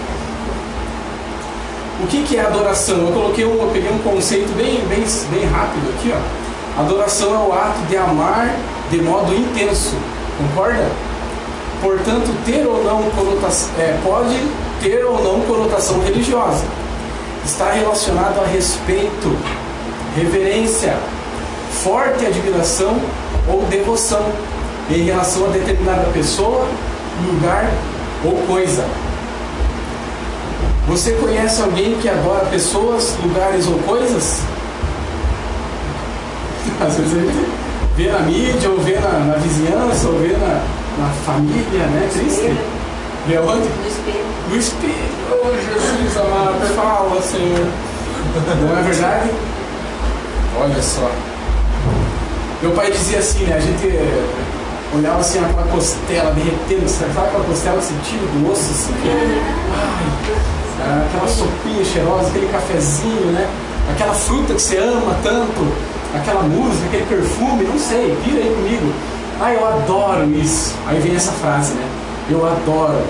O 2.02 2.06
que, 2.08 2.22
que 2.24 2.36
é 2.36 2.40
adoração? 2.40 3.06
Eu 3.06 3.12
coloquei 3.12 3.44
um, 3.46 3.54
eu 3.54 3.70
peguei 3.72 3.90
um 3.90 3.98
conceito 3.98 4.54
bem, 4.56 4.84
bem, 4.88 5.04
bem 5.30 5.44
rápido 5.46 5.94
aqui, 5.96 6.12
ó. 6.14 6.41
Adoração 6.79 7.35
é 7.35 7.38
o 7.38 7.52
ato 7.52 7.81
de 7.88 7.97
amar 7.97 8.50
de 8.91 9.02
modo 9.02 9.35
intenso, 9.35 9.95
concorda? 10.38 10.91
Portanto, 11.83 12.35
ter 12.47 12.67
ou 12.67 12.83
não 12.83 13.02
é, 13.79 13.99
pode 14.02 14.38
ter 14.81 15.05
ou 15.05 15.23
não 15.23 15.41
conotação 15.41 16.00
religiosa. 16.00 16.64
Está 17.45 17.73
relacionado 17.73 18.41
a 18.41 18.47
respeito, 18.47 19.37
reverência, 20.17 20.97
forte 21.83 22.25
admiração 22.25 22.97
ou 23.49 23.62
devoção 23.64 24.25
em 24.91 25.05
relação 25.05 25.47
a 25.47 25.49
determinada 25.49 26.05
pessoa, 26.12 26.67
lugar 27.26 27.71
ou 28.25 28.37
coisa. 28.47 28.87
Você 30.88 31.12
conhece 31.12 31.61
alguém 31.61 31.97
que 31.99 32.09
adora 32.09 32.47
pessoas, 32.47 33.14
lugares 33.23 33.67
ou 33.67 33.79
coisas? 33.81 34.41
Às 36.86 36.96
vezes 36.96 37.12
vê 37.96 38.10
na 38.10 38.20
mídia, 38.20 38.70
ou 38.70 38.78
vê 38.78 38.98
na, 38.98 39.18
na 39.20 39.34
vizinhança, 39.34 40.08
ou 40.08 40.18
vê 40.18 40.32
na, 40.32 40.62
na 40.98 41.08
família, 41.24 41.86
né? 41.86 42.08
Triste. 42.12 42.56
Vê 43.26 43.38
onde? 43.38 43.68
No 43.68 43.86
espelho. 43.86 44.24
No 44.50 44.56
espelho. 44.56 45.12
Oh, 45.30 45.50
Jesus 45.50 46.16
amado, 46.16 46.66
fala, 46.74 47.22
Senhor. 47.22 47.66
Não 48.60 48.78
é 48.78 48.82
verdade? 48.82 49.30
Olha 50.60 50.82
só. 50.82 51.10
Meu 52.62 52.72
pai 52.72 52.90
dizia 52.90 53.18
assim, 53.18 53.44
né? 53.44 53.56
A 53.56 53.60
gente 53.60 53.88
olhava 54.94 55.20
assim 55.20 55.38
aquela 55.38 55.66
costela 55.68 56.32
derretendo, 56.32 56.88
sabe 56.88 57.10
aquela 57.10 57.44
costela 57.44 57.78
que 57.78 57.84
você 57.84 57.94
tira 58.04 58.26
do 58.26 58.50
osso 58.50 58.70
assim? 58.70 58.94
Ai, 60.80 61.06
aquela 61.06 61.28
sopinha 61.28 61.84
cheirosa, 61.84 62.28
aquele 62.28 62.46
cafezinho, 62.48 63.32
né? 63.32 63.48
Aquela 63.90 64.14
fruta 64.14 64.54
que 64.54 64.62
você 64.62 64.78
ama 64.78 65.16
tanto, 65.22 65.72
aquela 66.14 66.42
música, 66.42 66.87
aquele 66.87 67.07
perfume, 67.07 67.64
não 67.64 67.78
sei, 67.78 68.16
vira 68.25 68.42
aí 68.42 68.54
comigo. 68.54 68.92
Ah, 69.40 69.52
eu 69.52 69.66
adoro 69.66 70.25
isso. 70.35 70.75
Aí 70.87 71.00
vem 71.00 71.16
essa 71.16 71.33
frase, 71.33 71.75
né? 71.75 71.88
Eu 72.31 72.47
adoro. 72.47 73.02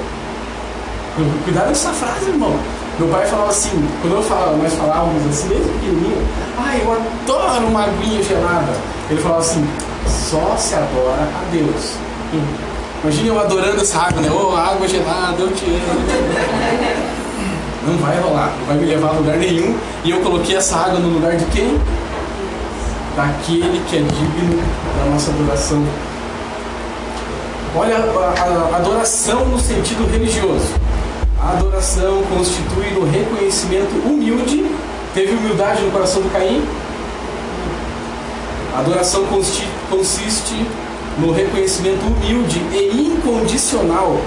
Cuidado 1.45 1.67
com 1.67 1.73
essa 1.73 1.91
frase, 1.91 2.31
irmão. 2.31 2.57
Meu 2.99 3.09
pai 3.09 3.27
falava 3.27 3.51
assim, 3.51 3.89
quando 4.01 4.17
eu 4.17 4.23
falava, 4.23 4.57
nós 4.57 4.73
falávamos 4.75 5.27
assim, 5.27 5.49
desde 5.49 5.69
pequenininho, 5.69 6.27
ah, 6.59 6.77
eu 6.77 6.93
adoro 6.93 7.67
uma 7.67 7.85
aguinha 7.85 8.23
gelada. 8.23 8.73
Ele 9.11 9.21
falava 9.21 9.41
assim, 9.41 9.67
só 10.07 10.57
se 10.57 10.75
adora 10.75 11.23
a 11.23 11.51
Deus. 11.51 11.95
Imagina 13.03 13.29
eu 13.29 13.41
adorando 13.41 13.81
essa 13.81 13.99
água, 13.99 14.23
né? 14.23 14.31
Ô, 14.31 14.53
oh, 14.53 14.57
água 14.57 14.87
gelada, 14.87 15.37
eu 15.39 15.53
te 15.53 15.65
amo. 15.65 17.03
Não 17.87 17.97
vai 17.99 18.21
rolar, 18.21 18.53
não 18.61 18.67
vai 18.67 18.77
me 18.77 18.87
levar 18.87 19.09
a 19.09 19.13
lugar 19.13 19.37
nenhum. 19.39 19.77
E 20.05 20.11
eu 20.11 20.21
coloquei 20.21 20.57
essa 20.57 20.77
água 20.77 21.01
no 21.01 21.09
lugar 21.09 21.37
de 21.37 21.45
quem? 21.47 21.81
Daquele 23.17 23.83
que 23.89 23.97
é 23.97 24.01
digno 24.01 24.63
da 24.99 25.11
nossa 25.11 25.31
adoração. 25.31 25.85
Olha 27.75 27.97
a, 27.97 28.75
a 28.75 28.77
adoração 28.77 29.47
no 29.47 29.59
sentido 29.59 30.11
religioso. 30.11 30.75
A 31.41 31.51
adoração 31.51 32.23
constitui 32.35 32.91
no 32.93 33.05
reconhecimento 33.05 33.95
humilde. 34.07 34.65
Teve 35.15 35.33
humildade 35.35 35.83
no 35.83 35.91
coração 35.91 36.23
do 36.23 36.31
Caim? 36.31 36.63
A 38.75 38.81
adoração 38.81 39.27
consiste 39.91 40.67
no 41.19 41.33
reconhecimento 41.33 42.07
humilde 42.07 42.59
e 42.73 43.13
incondicional 43.13 44.19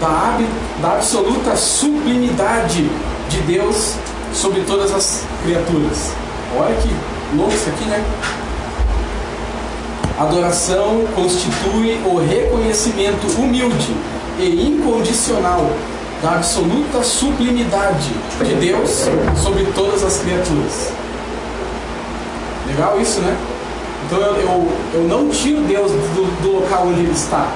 da, 0.00 0.38
da 0.80 0.94
absoluta 0.94 1.54
sublimidade 1.54 2.90
de 3.28 3.40
Deus 3.42 3.94
sobre 4.34 4.62
todas 4.62 4.92
as 4.92 5.24
criaturas. 5.44 6.12
Olha 6.56 6.74
que 6.76 6.90
louco 7.34 7.52
isso 7.54 7.68
aqui, 7.68 7.84
né? 7.84 8.04
Adoração 10.18 11.04
constitui 11.14 12.00
o 12.04 12.18
reconhecimento 12.18 13.26
humilde 13.38 13.96
e 14.38 14.68
incondicional 14.68 15.70
da 16.22 16.36
absoluta 16.36 17.02
sublimidade 17.02 18.10
de 18.44 18.54
Deus 18.54 19.08
sobre 19.42 19.64
todas 19.74 20.04
as 20.04 20.18
criaturas. 20.18 20.92
Legal 22.68 23.00
isso, 23.00 23.20
né? 23.20 23.36
Então 24.06 24.20
eu, 24.20 24.36
eu, 24.36 24.72
eu 24.94 25.02
não 25.08 25.28
tiro 25.30 25.62
Deus 25.62 25.90
do, 25.90 26.42
do 26.42 26.60
local 26.60 26.86
onde 26.86 27.00
Ele 27.00 27.12
está, 27.12 27.50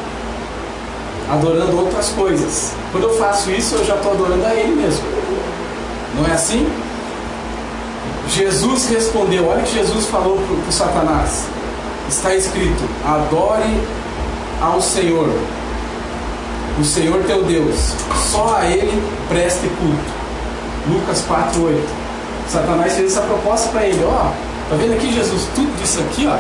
adorando 1.31 1.79
outras 1.79 2.09
coisas. 2.11 2.73
Quando 2.91 3.05
eu 3.05 3.17
faço 3.19 3.51
isso, 3.51 3.77
eu 3.77 3.85
já 3.85 3.95
estou 3.95 4.13
adorando 4.13 4.45
a 4.45 4.55
Ele 4.55 4.75
mesmo. 4.75 5.05
Não 6.17 6.27
é 6.27 6.33
assim? 6.33 6.67
Jesus 8.29 8.89
respondeu, 8.89 9.49
olha 9.49 9.63
o 9.63 9.65
que 9.65 9.75
Jesus 9.75 10.07
falou 10.07 10.39
para 10.63 10.73
Satanás. 10.73 11.45
Está 12.09 12.35
escrito, 12.35 12.85
adore 13.05 13.81
ao 14.61 14.81
Senhor, 14.81 15.29
o 16.79 16.85
Senhor 16.85 17.23
teu 17.25 17.45
Deus, 17.45 17.95
só 18.31 18.57
a 18.59 18.67
Ele 18.67 19.03
preste 19.29 19.69
culto. 19.79 20.17
Lucas 20.89 21.23
4, 21.27 21.65
8. 21.65 22.07
Satanás 22.49 22.95
fez 22.95 23.13
essa 23.13 23.23
proposta 23.23 23.71
para 23.71 23.87
ele, 23.87 24.03
ó, 24.05 24.31
tá 24.71 24.77
vendo 24.79 24.95
aqui 24.95 25.13
Jesus, 25.13 25.49
tudo 25.55 25.73
isso 25.83 25.99
aqui, 26.01 26.27
ó, 26.27 26.39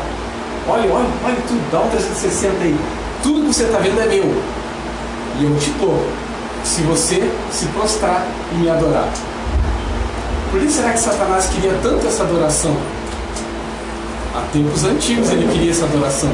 olha, 0.70 0.92
olha, 0.92 1.06
olha 1.24 1.36
tudo, 1.48 1.70
dá 1.72 1.80
um 1.80 1.88
360 1.88 2.62
aí, 2.62 2.76
tudo 3.22 3.40
que 3.40 3.54
você 3.54 3.64
está 3.64 3.78
vendo 3.78 4.00
é 4.00 4.06
meu, 4.06 4.42
e 5.40 5.44
eu 5.44 5.58
te 5.58 5.70
dou, 5.80 6.06
se 6.62 6.82
você 6.82 7.28
se 7.50 7.66
prostrar 7.66 8.24
e 8.52 8.54
me 8.56 8.70
adorar. 8.70 9.08
Por 10.56 10.64
que 10.64 10.72
será 10.72 10.90
que 10.90 11.00
Satanás 11.00 11.48
queria 11.48 11.78
tanto 11.82 12.06
essa 12.06 12.22
adoração? 12.22 12.74
Há 14.34 14.40
tempos 14.54 14.84
antigos 14.84 15.28
ele 15.28 15.46
queria 15.52 15.70
essa 15.70 15.84
adoração. 15.84 16.30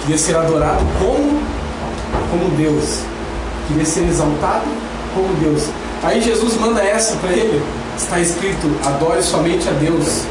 Queria 0.00 0.18
ser 0.18 0.34
adorado 0.34 0.84
como 0.98 1.40
como 2.28 2.56
Deus. 2.56 3.02
Queria 3.68 3.84
ser 3.84 4.08
exaltado 4.08 4.64
como 5.14 5.32
Deus. 5.34 5.68
Aí 6.02 6.20
Jesus 6.20 6.56
manda 6.56 6.82
essa 6.82 7.14
para 7.18 7.30
ele. 7.30 7.62
Está 7.96 8.18
escrito: 8.18 8.68
adore 8.84 9.22
somente 9.22 9.68
a 9.68 9.72
Deus. 9.72 10.24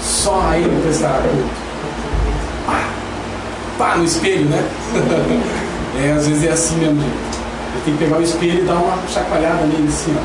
Só 0.00 0.40
a 0.48 0.56
Ele 0.56 0.80
prestará 0.82 1.18
culto. 1.18 1.50
Pá! 2.64 2.88
Pá 3.76 3.96
no 3.98 4.04
espelho, 4.06 4.46
né? 4.46 4.66
é, 6.02 6.12
às 6.12 6.26
vezes 6.26 6.44
é 6.44 6.52
assim 6.52 6.76
mesmo. 6.76 7.02
Ele 7.02 7.82
tem 7.84 7.96
que 7.98 8.02
pegar 8.02 8.16
o 8.16 8.22
espelho 8.22 8.62
e 8.62 8.64
dar 8.64 8.76
uma 8.76 8.96
chacoalhada 9.06 9.66
nele 9.66 9.88
assim. 9.88 10.16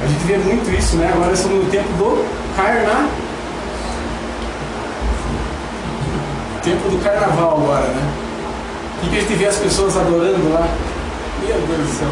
A 0.00 0.06
gente 0.06 0.24
vê 0.24 0.38
muito 0.38 0.70
isso, 0.78 0.96
né? 0.96 1.10
Agora 1.12 1.32
estamos 1.32 1.64
no 1.64 1.70
tempo 1.70 1.88
do 1.94 2.24
carna. 2.56 3.08
Tempo 6.62 6.88
do 6.88 7.02
carnaval 7.02 7.58
agora, 7.62 7.86
né? 7.88 8.12
E 9.02 9.08
que 9.08 9.16
a 9.16 9.20
gente 9.20 9.34
vê 9.34 9.46
as 9.46 9.56
pessoas 9.56 9.96
adorando 9.96 10.52
lá. 10.52 10.68
Meu 11.46 11.56
Deus 11.56 11.88
do 11.88 11.98
céu. 11.98 12.08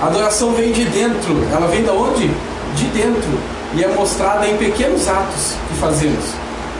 A 0.00 0.06
adoração 0.06 0.52
vem 0.52 0.72
de 0.72 0.84
dentro. 0.86 1.46
Ela 1.52 1.68
vem 1.68 1.84
da 1.84 1.92
onde? 1.92 2.28
De 2.74 2.84
dentro. 2.86 3.38
E 3.74 3.84
é 3.84 3.88
mostrada 3.88 4.46
em 4.48 4.56
pequenos 4.56 5.08
atos 5.08 5.54
que 5.68 5.74
fazemos. 5.78 6.24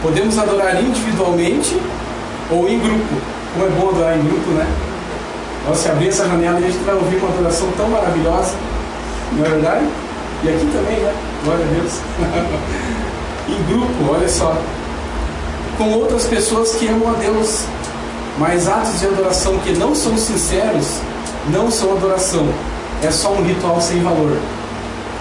Podemos 0.03 0.37
adorar 0.37 0.83
individualmente 0.83 1.81
ou 2.51 2.69
em 2.69 2.81
grupo. 2.81 3.15
Como 3.55 3.67
é 3.67 3.69
bom 3.71 3.89
adorar 3.91 4.19
em 4.19 4.25
grupo, 4.25 4.51
né? 4.51 4.67
Nossa, 5.67 5.83
se 5.83 5.89
abrir 5.89 6.09
essa 6.09 6.27
janela 6.27 6.59
a 6.59 6.61
gente 6.61 6.79
vai 6.79 6.95
ouvir 6.95 7.17
uma 7.17 7.29
adoração 7.29 7.69
tão 7.77 7.89
maravilhosa. 7.89 8.55
Não 9.33 9.47
é 9.47 9.49
verdade? 9.49 9.87
E 10.45 10.49
aqui 10.49 10.67
também, 10.73 10.99
né? 10.99 11.15
Glória 11.45 11.65
a 11.65 11.69
Deus. 11.69 11.93
em 13.49 13.63
grupo, 13.73 14.13
olha 14.13 14.29
só 14.29 14.57
com 15.79 15.93
outras 15.95 16.27
pessoas 16.27 16.75
que 16.75 16.87
amam 16.89 17.11
a 17.11 17.15
Deus. 17.15 17.65
Mas 18.39 18.69
atos 18.69 19.01
de 19.01 19.07
adoração 19.07 19.59
que 19.59 19.73
não 19.73 19.95
são 19.95 20.17
sinceros 20.17 20.99
não 21.51 21.71
são 21.71 21.93
adoração, 21.93 22.47
é 23.03 23.11
só 23.11 23.33
um 23.33 23.43
ritual 23.43 23.81
sem 23.81 24.01
valor. 24.01 24.37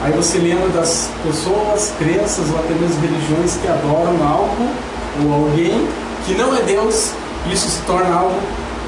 Aí 0.03 0.11
você 0.11 0.37
lembra 0.37 0.67
das 0.69 1.09
pessoas, 1.23 1.91
crenças 1.97 2.49
ou 2.49 2.59
até 2.59 2.73
mesmo 2.73 3.01
religiões 3.01 3.57
que 3.61 3.67
adoram 3.67 4.15
algo 4.27 4.69
ou 5.23 5.33
alguém 5.33 5.87
que 6.25 6.33
não 6.35 6.55
é 6.55 6.61
Deus, 6.61 7.11
isso 7.51 7.69
se 7.69 7.81
torna 7.81 8.13
algo 8.13 8.39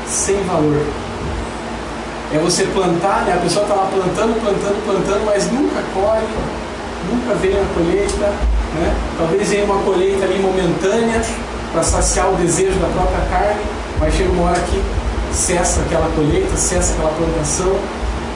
sem 0.07 0.41
valor. 0.43 0.79
É 2.33 2.39
você 2.39 2.63
plantar, 2.65 3.25
né? 3.25 3.33
a 3.33 3.37
pessoa 3.37 3.63
está 3.63 3.75
lá 3.75 3.87
plantando, 3.93 4.41
plantando, 4.41 4.83
plantando, 4.85 5.25
mas 5.25 5.51
nunca 5.51 5.83
colhe, 5.93 6.27
nunca 7.11 7.35
vem 7.35 7.51
a 7.51 7.63
colheita, 7.75 8.25
né? 8.73 8.95
talvez 9.19 9.49
venha 9.49 9.65
uma 9.65 9.83
colheita 9.83 10.25
ali 10.25 10.39
momentânea, 10.39 11.21
para 11.71 11.83
saciar 11.83 12.31
o 12.31 12.35
desejo 12.35 12.79
da 12.79 12.87
própria 12.87 13.21
carne, 13.29 13.61
mas 13.99 14.13
chega 14.15 14.31
uma 14.31 14.49
hora 14.49 14.59
que 14.61 14.81
cessa 15.31 15.81
aquela 15.81 16.09
colheita, 16.15 16.55
cessa 16.55 16.93
aquela 16.93 17.11
plantação, 17.11 17.75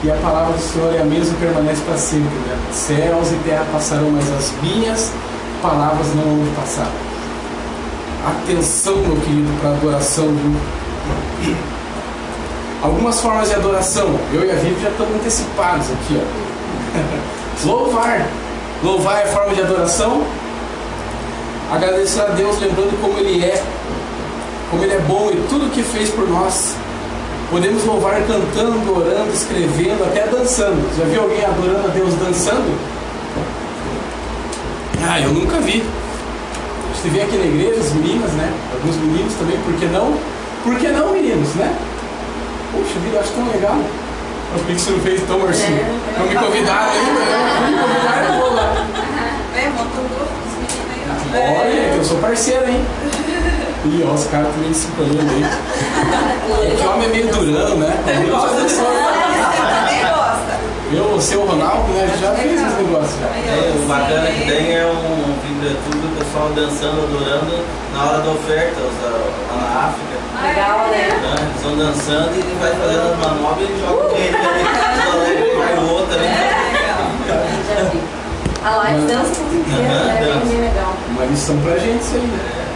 e 0.04 0.10
a 0.10 0.14
palavra 0.14 0.52
do 0.54 0.60
Senhor 0.60 0.94
é 0.94 1.00
a 1.00 1.04
mesma 1.04 1.34
e 1.34 1.40
permanece 1.40 1.82
para 1.82 1.96
sempre. 1.96 2.22
Né? 2.22 2.58
Céus 2.72 3.32
e 3.32 3.36
terra 3.44 3.66
passarão, 3.72 4.10
mas 4.10 4.30
as 4.30 4.52
minhas 4.62 5.10
palavras 5.60 6.06
não 6.14 6.22
vão 6.22 6.54
passar. 6.54 6.88
Atenção, 8.26 8.96
meu 8.96 9.16
querido, 9.16 9.60
para 9.60 9.70
a 9.70 9.72
adoração. 9.72 10.26
Viu? 11.40 11.77
Algumas 12.82 13.20
formas 13.20 13.48
de 13.48 13.54
adoração. 13.54 14.18
Eu 14.32 14.44
e 14.44 14.50
a 14.50 14.54
Vivi 14.54 14.80
já 14.82 14.90
estamos 14.90 15.14
antecipados 15.16 15.86
aqui. 15.90 16.20
Ó. 16.20 17.66
Louvar. 17.66 18.26
Louvar 18.82 19.22
é 19.22 19.26
forma 19.26 19.54
de 19.54 19.62
adoração? 19.62 20.24
agradecer 21.70 22.20
a 22.20 22.26
Deus 22.26 22.58
lembrando 22.60 22.98
como 23.00 23.18
Ele 23.18 23.44
é, 23.44 23.62
como 24.70 24.82
Ele 24.82 24.94
é 24.94 25.00
bom 25.00 25.30
e 25.30 25.36
tudo 25.48 25.70
que 25.70 25.82
fez 25.82 26.10
por 26.10 26.28
nós. 26.28 26.74
Podemos 27.50 27.82
louvar 27.84 28.20
cantando, 28.26 28.94
orando, 28.94 29.32
escrevendo, 29.32 30.04
até 30.04 30.26
dançando. 30.26 30.86
Já 30.98 31.04
viu 31.04 31.22
alguém 31.22 31.42
adorando 31.42 31.88
a 31.88 31.90
Deus 31.90 32.12
dançando? 32.14 32.78
Ah, 35.02 35.18
eu 35.18 35.30
nunca 35.30 35.58
vi. 35.60 35.82
A 35.82 36.94
gente 36.94 37.14
vê 37.14 37.22
aqui 37.22 37.38
na 37.38 37.46
igreja 37.46 37.80
as 37.80 37.92
meninas, 37.94 38.30
né? 38.32 38.52
Alguns 38.74 38.96
meninos 38.96 39.32
também, 39.34 39.56
por 39.60 39.72
que 39.74 39.86
não? 39.86 40.14
Por 40.62 40.76
que 40.76 40.88
não, 40.88 41.12
meninos, 41.12 41.54
né? 41.54 41.74
Poxa 42.72 42.98
vida, 43.00 43.20
acho 43.20 43.32
tão 43.32 43.48
legal. 43.48 43.78
Por 44.52 44.64
que 44.64 44.72
você 44.74 44.90
não 44.90 45.00
fez 45.00 45.22
tão, 45.26 45.38
Marcinho? 45.38 45.84
Não 46.18 46.26
me 46.26 46.34
convidaram 46.34 46.90
ainda? 46.90 47.20
Não 47.60 47.70
me 47.70 47.78
convidaram, 47.78 48.34
eu 48.34 48.40
vou 48.40 48.54
lá. 48.54 48.86
É, 49.56 49.68
montou 49.68 50.04
Olha, 51.34 51.94
eu 51.96 52.04
sou 52.04 52.18
parceiro, 52.18 52.68
hein? 52.68 52.84
Ih, 53.84 54.04
ó, 54.08 54.14
os 54.14 54.24
caras 54.26 54.52
também 54.54 54.72
se 54.72 54.86
colhendo 54.88 55.20
aí. 55.20 55.44
É 55.44 56.74
que 56.74 56.86
homem 56.86 57.06
é 57.06 57.10
meio 57.10 57.28
durão, 57.28 57.76
né? 57.76 57.96
Comigo 58.04 58.32
já 60.90 61.02
você, 61.02 61.36
o 61.36 61.44
Ronaldo, 61.44 61.92
né? 61.92 62.08
Já 62.20 62.32
fez 62.34 62.54
esse 62.54 62.82
negócio. 62.82 63.18
É, 63.22 63.74
o 63.76 63.86
bacana 63.86 64.30
que 64.30 64.46
tem 64.46 64.74
é 64.74 64.86
um 64.86 65.34
vídeo 65.42 65.76
do 65.90 66.06
o 66.06 66.24
pessoal 66.24 66.48
dançando, 66.54 67.04
adorando 67.04 67.62
na 67.92 68.04
hora 68.04 68.18
da 68.22 68.30
oferta, 68.30 68.80
lá 68.80 69.56
na 69.56 69.86
África. 69.88 70.17
Legal, 70.42 70.88
né? 70.88 71.08
Né? 71.08 71.50
Eles 71.50 71.62
vão 71.62 71.76
dançando 71.76 72.34
e 72.34 72.38
ele 72.38 72.56
vai 72.60 72.70
fazendo 72.72 73.12
as 73.12 73.18
manobras 73.18 73.68
e 73.68 73.80
joga 73.80 74.08
com 74.08 74.16
ele 74.16 74.36
também. 74.36 75.58
Vai 75.58 75.78
o 75.78 75.90
outro 75.90 76.06
também. 76.14 76.30
Já 77.68 77.84
vi. 77.90 78.00
A 78.64 78.76
live 78.76 79.00
dança 79.06 79.40
muito 79.42 79.68
inteira, 79.68 80.04
né? 80.04 80.20
Dança. 80.20 80.38
Bem 80.38 80.48
bem 80.48 80.60
legal. 80.68 80.92
Uma 81.10 81.24
lição 81.24 81.56
pra 81.58 81.78
gente 81.78 82.02
isso 82.02 82.14
aí, 82.14 82.22
né? 82.22 82.68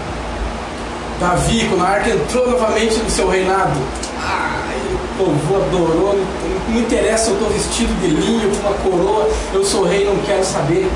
Davi, 1.20 1.66
quando 1.68 1.84
a 1.84 1.88
arca 1.88 2.10
entrou 2.10 2.50
novamente 2.50 2.98
no 2.98 3.08
seu 3.08 3.28
reinado, 3.28 3.78
ai, 4.20 4.76
o 4.92 5.24
povo 5.24 5.56
adorou, 5.62 6.18
não, 6.18 6.74
não 6.74 6.80
interessa 6.80 7.30
eu 7.30 7.34
estou 7.34 7.48
vestido 7.48 7.94
de 8.00 8.08
linho, 8.08 8.50
com 8.50 8.66
uma 8.66 8.74
coroa, 8.78 9.28
eu 9.54 9.64
sou 9.64 9.84
rei, 9.84 10.04
não 10.04 10.16
quero 10.26 10.44
saber. 10.44 10.90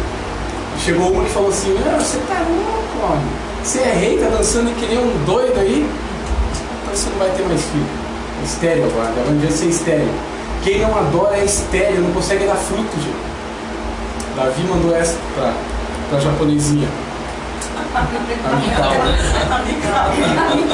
Chegou 0.85 1.13
uma 1.13 1.23
que 1.25 1.31
falou 1.31 1.49
assim, 1.51 1.77
ah, 1.87 1.97
você 1.97 2.19
tá 2.27 2.41
louco, 2.41 3.13
homem. 3.13 3.27
Você 3.63 3.79
é 3.79 3.93
rei, 3.93 4.19
tá 4.19 4.29
dançando 4.37 4.75
que 4.75 4.87
nem 4.87 4.99
um 4.99 5.25
doido 5.25 5.61
aí, 5.61 5.89
você 6.97 7.11
não 7.11 7.19
vai 7.19 7.31
ter 7.31 7.43
mais 7.45 7.63
filho. 7.63 7.87
Estéreo 8.45 8.87
agora, 8.87 9.09
agora 9.09 9.29
um 9.29 9.39
dia 9.39 9.51
ser 9.51 9.67
estéreo. 9.67 10.09
Quem 10.63 10.81
não 10.81 10.97
adora 10.97 11.37
é 11.37 11.45
estéreo, 11.45 12.01
não 12.01 12.13
consegue 12.13 12.47
dar 12.47 12.57
fruto, 12.57 12.97
gente. 12.97 13.15
Davi 14.35 14.63
mandou 14.63 14.97
essa 14.97 15.19
pra, 15.35 15.53
pra 16.11 16.21
japonesinha. 16.21 16.89
Então, 17.87 18.91
né? 18.91 19.19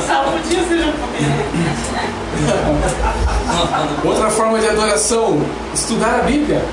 Salvo 0.06 0.38
dia 0.48 0.64
seja 0.68 0.92
Outra 4.04 4.30
forma 4.30 4.58
de 4.58 4.68
adoração, 4.68 5.40
estudar 5.74 6.20
a 6.20 6.22
Bíblia. 6.22 6.64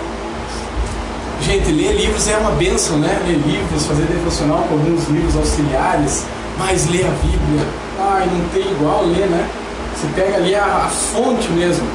Gente, 1.41 1.72
ler 1.72 1.94
livros 1.94 2.27
é 2.27 2.38
uma 2.38 2.51
benção, 2.51 2.98
né? 2.98 3.22
Ler 3.25 3.38
livros, 3.38 3.86
fazer 3.86 4.03
devocional 4.03 4.63
com 4.63 4.75
alguns 4.75 5.08
livros 5.08 5.36
auxiliares, 5.36 6.25
mas 6.58 6.89
ler 6.89 7.06
a 7.06 7.12
Bíblia, 7.12 7.65
ai, 8.00 8.25
não 8.25 8.50
tem 8.50 8.72
igual 8.72 9.06
ler, 9.06 9.27
né? 9.27 9.50
Você 9.96 10.08
pega 10.15 10.38
ali 10.38 10.56
a, 10.56 10.63
a 10.63 10.88
fonte 10.88 11.50
mesmo. 11.50 11.86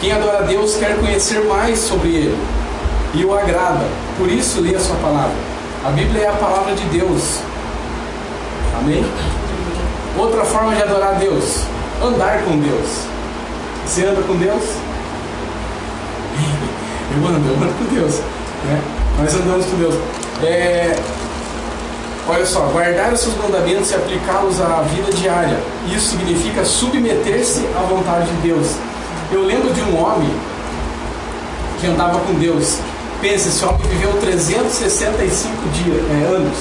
Quem 0.00 0.12
adora 0.12 0.38
a 0.38 0.42
Deus 0.42 0.76
quer 0.76 0.96
conhecer 0.96 1.44
mais 1.44 1.78
sobre 1.78 2.08
Ele 2.08 2.38
e 3.12 3.24
o 3.24 3.36
agrada, 3.36 3.84
por 4.16 4.30
isso 4.30 4.60
lê 4.60 4.74
a 4.74 4.80
Sua 4.80 4.96
palavra. 4.96 5.34
A 5.84 5.90
Bíblia 5.90 6.24
é 6.24 6.28
a 6.28 6.32
palavra 6.34 6.74
de 6.74 6.84
Deus. 6.84 7.40
Amém? 8.78 9.04
Outra 10.16 10.44
forma 10.44 10.74
de 10.74 10.82
adorar 10.82 11.10
a 11.10 11.18
Deus, 11.18 11.64
andar 12.02 12.42
com 12.44 12.58
Deus. 12.58 13.04
Você 13.84 14.04
anda 14.04 14.22
com 14.22 14.36
Deus? 14.36 14.62
Eu 17.12 17.26
ando, 17.26 17.48
eu 17.48 17.56
ando 17.56 17.74
com 17.76 17.92
Deus. 17.92 18.20
Né? 18.64 18.80
Nós 19.18 19.34
andamos 19.34 19.66
com 19.66 19.76
Deus. 19.78 19.94
É, 20.44 20.94
olha 22.28 22.46
só, 22.46 22.60
guardar 22.66 23.12
os 23.12 23.20
seus 23.20 23.36
mandamentos 23.36 23.90
e 23.90 23.94
aplicá-los 23.94 24.60
à 24.60 24.82
vida 24.82 25.12
diária. 25.12 25.58
Isso 25.94 26.10
significa 26.10 26.64
submeter-se 26.64 27.66
à 27.76 27.80
vontade 27.82 28.26
de 28.26 28.48
Deus. 28.48 28.76
Eu 29.32 29.44
lembro 29.44 29.72
de 29.72 29.80
um 29.82 30.00
homem 30.00 30.30
que 31.80 31.86
andava 31.86 32.18
com 32.20 32.34
Deus. 32.34 32.78
Pensa, 33.20 33.48
esse 33.48 33.64
homem 33.64 33.80
viveu 33.88 34.12
365 34.20 35.68
dias, 35.70 35.96
é, 36.10 36.26
anos. 36.26 36.58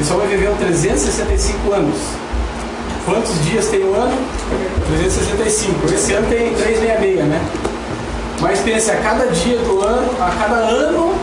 Esse 0.00 0.12
homem 0.12 0.28
viveu 0.28 0.54
365 0.56 1.72
anos. 1.72 1.96
Quantos 3.04 3.44
dias 3.44 3.68
tem 3.68 3.84
o 3.84 3.94
ano? 3.94 4.16
365. 4.96 5.94
Esse 5.94 6.14
ano 6.14 6.26
tem 6.28 6.54
366, 6.54 7.24
né? 7.26 7.40
Mas 8.40 8.60
pense, 8.60 8.90
a 8.90 8.96
cada 8.96 9.26
dia 9.26 9.58
do 9.58 9.80
ano, 9.82 10.10
a 10.20 10.30
cada 10.30 10.56
ano, 10.56 11.14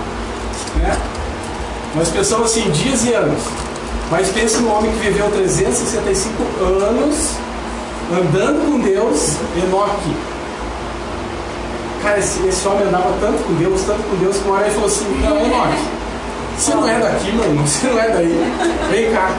né? 0.78 0.98
Nós 1.96 2.10
pensamos 2.10 2.52
assim, 2.52 2.70
dias 2.72 3.04
e 3.06 3.14
anos. 3.14 3.42
Mas 4.10 4.30
pense 4.30 4.58
no 4.58 4.72
homem 4.72 4.92
que 4.92 5.00
viveu 5.00 5.30
365 5.32 6.44
anos 6.66 7.36
andando 8.12 8.66
com 8.66 8.80
Deus, 8.80 9.38
Enoque. 9.56 10.16
Cara, 12.04 12.20
esse, 12.20 12.46
esse 12.48 12.68
homem 12.68 12.88
andava 12.88 13.14
tanto 13.22 13.44
com 13.44 13.54
Deus, 13.54 13.82
tanto 13.84 14.04
com 14.04 14.16
Deus, 14.18 14.38
que 14.38 14.48
uma 14.48 14.58
hora 14.58 14.66
ele 14.66 14.74
falou 14.74 14.90
assim, 14.90 15.06
não, 15.22 15.40
Enoque, 15.40 15.82
você 16.58 16.76
não 16.76 16.88
é 16.88 17.00
daqui, 17.00 17.32
meu 17.32 17.46
irmão, 17.46 17.64
você 17.68 17.88
não 17.88 18.00
é 18.00 18.10
daí. 18.10 18.54
Vem 18.90 19.12
cá. 19.12 19.32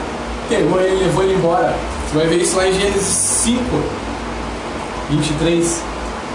Pegou 0.49 0.81
ele, 0.81 1.05
levou 1.05 1.23
ele 1.23 1.35
embora. 1.35 1.73
Você 2.07 2.17
vai 2.17 2.27
ver 2.27 2.41
isso 2.41 2.57
lá 2.57 2.67
em 2.67 2.73
Gênesis 2.73 3.03
5, 3.03 3.61
23. 5.09 5.81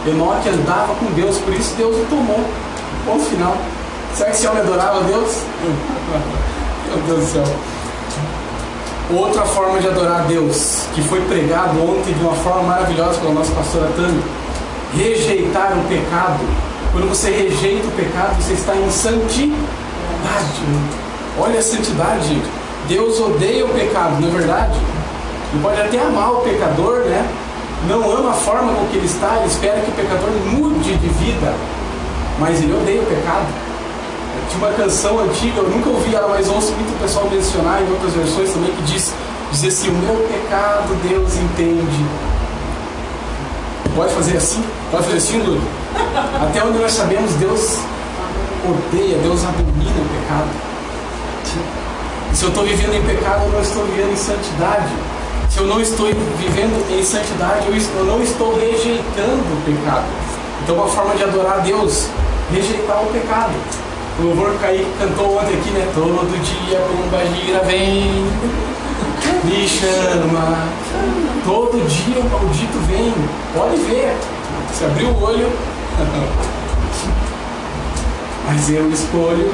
Enoque 0.06 0.48
andava 0.48 0.94
com 0.94 1.06
Deus, 1.12 1.38
por 1.38 1.52
isso 1.52 1.74
Deus 1.76 1.96
o 1.96 2.04
tomou. 2.08 2.42
Ponto 3.04 3.24
final. 3.24 3.56
Será 4.18 4.30
que 4.30 4.36
esse 4.36 4.48
homem 4.48 4.62
adorava 4.62 4.98
a 4.98 5.02
Deus? 5.02 5.42
Meu 6.88 7.02
Deus 7.06 7.20
do 7.20 7.26
céu. 7.26 7.44
Outra 9.16 9.42
forma 9.42 9.78
de 9.78 9.86
adorar 9.86 10.22
a 10.22 10.24
Deus, 10.24 10.88
que 10.92 11.00
foi 11.02 11.20
pregado 11.20 11.80
ontem 11.80 12.12
de 12.12 12.20
uma 12.24 12.34
forma 12.34 12.62
maravilhosa 12.62 13.20
pela 13.20 13.32
nossa 13.32 13.52
pastora 13.52 13.88
Tânia, 13.94 14.20
rejeitar 14.92 15.72
o 15.78 15.88
pecado. 15.88 16.40
Quando 16.90 17.08
você 17.08 17.30
rejeita 17.30 17.86
o 17.86 17.92
pecado, 17.92 18.42
você 18.42 18.54
está 18.54 18.74
em 18.74 18.90
santidade. 18.90 19.54
Olha 21.38 21.60
a 21.60 21.62
santidade. 21.62 22.42
Deus 22.88 23.20
odeia 23.20 23.66
o 23.66 23.68
pecado, 23.68 24.20
não 24.20 24.30
é 24.30 24.32
verdade? 24.32 24.80
Ele 25.52 25.62
pode 25.62 25.80
até 25.80 26.00
amar 26.00 26.32
o 26.32 26.40
pecador, 26.40 27.04
né? 27.04 27.24
Não 27.86 28.10
ama 28.10 28.30
a 28.30 28.34
forma 28.34 28.72
com 28.72 28.84
que 28.88 28.96
ele 28.96 29.06
está, 29.06 29.36
ele 29.36 29.46
espera 29.46 29.80
que 29.80 29.92
o 29.92 29.94
pecador 29.94 30.30
mude 30.44 30.96
de 30.96 31.08
vida, 31.08 31.54
mas 32.40 32.60
ele 32.60 32.72
odeia 32.72 33.00
o 33.00 33.06
pecado. 33.06 33.67
Tinha 34.48 34.66
uma 34.66 34.72
canção 34.72 35.20
antiga, 35.20 35.60
eu 35.60 35.68
nunca 35.68 35.90
ouvi 35.90 36.14
ela, 36.14 36.28
mas 36.28 36.48
ouço 36.48 36.72
muito 36.72 36.94
o 36.94 36.98
pessoal 37.00 37.28
mencionar 37.30 37.82
em 37.82 37.90
outras 37.90 38.14
versões 38.14 38.50
também, 38.50 38.70
que 38.72 38.82
diz, 38.82 39.12
diz 39.52 39.64
assim, 39.64 39.88
o 39.88 39.92
meu 39.92 40.16
pecado 40.28 40.94
Deus 41.06 41.36
entende. 41.36 42.06
Pode 43.94 44.14
fazer 44.14 44.36
assim? 44.36 44.64
Pode 44.90 45.04
fazer 45.04 45.18
assim, 45.18 45.38
Lúcio? 45.38 45.60
Até 46.40 46.64
onde 46.64 46.78
nós 46.78 46.92
sabemos, 46.92 47.32
Deus 47.34 47.78
odeia, 48.64 49.18
Deus 49.18 49.44
abomina 49.44 49.90
o 49.90 50.08
pecado. 50.20 50.68
Se 52.32 52.44
eu 52.44 52.48
estou 52.50 52.64
vivendo 52.64 52.94
em 52.94 53.02
pecado, 53.02 53.44
eu 53.44 53.52
não 53.52 53.60
estou 53.60 53.84
vivendo 53.84 54.12
em 54.12 54.16
santidade. 54.16 54.92
Se 55.50 55.58
eu 55.58 55.66
não 55.66 55.80
estou 55.80 56.06
vivendo 56.06 56.98
em 56.98 57.02
santidade, 57.02 57.66
eu 57.66 58.04
não 58.04 58.22
estou 58.22 58.54
rejeitando 58.54 59.42
o 59.42 59.62
pecado. 59.64 60.04
Então, 60.62 60.76
uma 60.76 60.88
forma 60.88 61.14
de 61.14 61.24
adorar 61.24 61.54
a 61.54 61.58
Deus, 61.58 62.08
rejeitar 62.52 63.02
o 63.02 63.06
pecado. 63.06 63.52
O 64.18 64.22
louvor 64.22 64.50
que 64.50 64.58
Kaique 64.58 64.84
cantou 64.98 65.38
ontem 65.38 65.54
aqui, 65.54 65.70
né? 65.70 65.88
Todo 65.94 66.26
dia 66.42 66.80
pomba 66.80 67.24
gira 67.36 67.60
vem, 67.60 68.26
me 69.44 69.68
chama. 69.68 70.66
Todo 71.44 71.86
dia 71.86 72.20
o 72.20 72.28
maldito 72.28 72.78
vem. 72.88 73.14
Pode 73.54 73.76
ver. 73.76 74.16
Se 74.72 74.84
abrir 74.84 75.04
o 75.04 75.22
olho. 75.22 75.52
Mas 78.44 78.68
eu 78.70 78.90
escolho, 78.90 79.52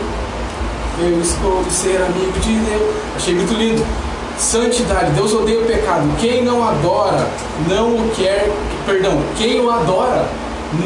eu 0.98 1.20
escolho 1.20 1.70
ser 1.70 2.00
amigo 2.00 2.40
de 2.40 2.54
Deus. 2.54 2.94
Achei 3.16 3.34
muito 3.34 3.52
lindo. 3.52 3.84
Santidade, 4.38 5.10
Deus 5.10 5.34
odeia 5.34 5.60
o 5.60 5.66
pecado. 5.66 6.08
Quem 6.18 6.42
não 6.42 6.66
adora, 6.66 7.28
não 7.68 7.88
o 7.88 8.10
quer, 8.16 8.50
perdão, 8.86 9.20
quem 9.36 9.60
o 9.60 9.70
adora, 9.70 10.26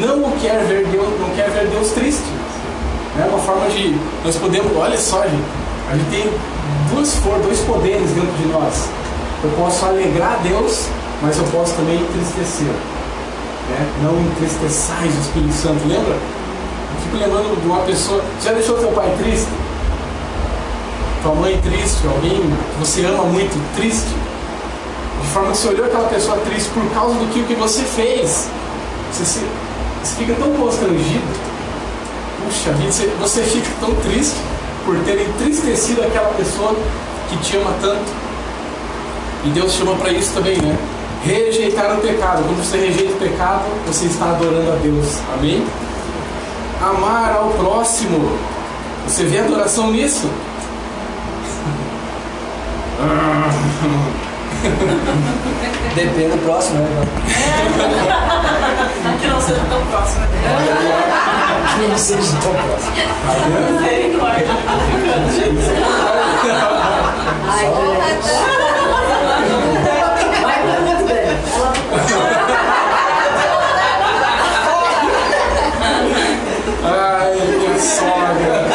não 0.01 0.17
o 0.23 0.37
quer 0.41 0.65
ver 0.65 0.85
Deus, 0.87 1.07
não 1.19 1.29
quer 1.29 1.49
ver 1.49 1.67
Deus 1.67 1.91
triste. 1.91 2.25
É 3.19 3.25
uma 3.29 3.39
forma 3.39 3.69
de 3.69 3.95
nós 4.23 4.35
podemos, 4.37 4.75
olha 4.75 4.97
só, 4.97 5.23
gente, 5.23 5.43
a 5.91 5.95
gente 5.95 6.09
tem 6.09 6.29
duas 6.93 7.15
for, 7.15 7.39
dois 7.39 7.59
poderes 7.61 8.09
dentro 8.11 8.31
de 8.31 8.47
nós. 8.47 8.89
Eu 9.43 9.49
posso 9.51 9.85
alegrar 9.85 10.33
a 10.33 10.37
Deus, 10.37 10.87
mas 11.21 11.37
eu 11.37 11.43
posso 11.45 11.73
também 11.73 11.95
entristecer. 11.95 12.67
Né? 12.67 13.89
Não 14.03 14.19
entristeçais 14.19 15.15
o 15.15 15.19
Espírito 15.19 15.53
Santo, 15.53 15.87
lembra? 15.87 16.13
Eu 16.13 17.01
fico 17.03 17.17
lembrando 17.17 17.61
de 17.61 17.67
uma 17.67 17.81
pessoa. 17.81 18.23
Já 18.43 18.53
deixou 18.53 18.77
teu 18.77 18.91
pai 18.91 19.13
triste? 19.21 19.49
tua 21.21 21.35
mãe 21.35 21.59
triste, 21.61 22.07
alguém 22.07 22.39
que 22.39 22.79
você 22.79 23.05
ama 23.05 23.23
muito 23.23 23.75
triste, 23.75 24.07
de 25.21 25.27
forma 25.27 25.51
que 25.51 25.57
você 25.57 25.67
olhou 25.69 25.85
aquela 25.85 26.07
pessoa 26.07 26.37
triste 26.37 26.69
por 26.69 26.83
causa 26.93 27.15
do 27.15 27.31
que, 27.33 27.43
que 27.43 27.55
você 27.55 27.83
fez, 27.83 28.47
você, 29.11 29.25
se, 29.25 29.39
você 30.01 30.15
fica 30.15 30.33
tão 30.35 30.51
constrangido, 30.53 31.48
puxa 32.49 32.71
vida, 32.73 32.91
você, 32.91 33.07
você 33.19 33.43
fica 33.43 33.69
tão 33.79 33.93
triste 33.95 34.35
por 34.83 34.97
ter 35.03 35.21
entristecido 35.21 36.01
aquela 36.01 36.29
pessoa 36.29 36.75
que 37.29 37.37
te 37.37 37.57
ama 37.57 37.73
tanto. 37.79 38.11
E 39.45 39.49
Deus 39.49 39.73
chama 39.73 39.95
para 39.95 40.11
isso 40.11 40.33
também, 40.33 40.57
né? 40.57 40.75
Rejeitar 41.23 41.97
o 41.97 42.01
pecado. 42.01 42.43
Quando 42.43 42.65
você 42.65 42.77
rejeita 42.77 43.13
o 43.13 43.17
pecado, 43.17 43.63
você 43.85 44.05
está 44.05 44.31
adorando 44.31 44.71
a 44.71 44.75
Deus. 44.75 45.19
Amém? 45.33 45.65
Amar 46.81 47.35
ao 47.35 47.51
próximo. 47.51 48.37
Você 49.07 49.25
vê 49.25 49.39
adoração 49.39 49.91
nisso? 49.91 50.29
Depende 55.95 56.29
do 56.29 56.37
próximo, 56.45 56.79
né? 56.79 56.89
Que 59.19 59.27
não 59.27 59.41
seja 59.41 59.61
tão 59.69 59.81
próximo. 59.85 60.25
Misericórdia. 61.77 62.35
Tá 63.27 63.43
vendo? 63.47 63.71
Misericórdia. 63.71 64.47
Ai, 67.47 67.65
Vai 70.41 70.81
muito 70.81 71.03
bem. 71.05 71.25
Ai, 76.83 77.35
minha 77.57 77.79
sogra. 77.79 78.67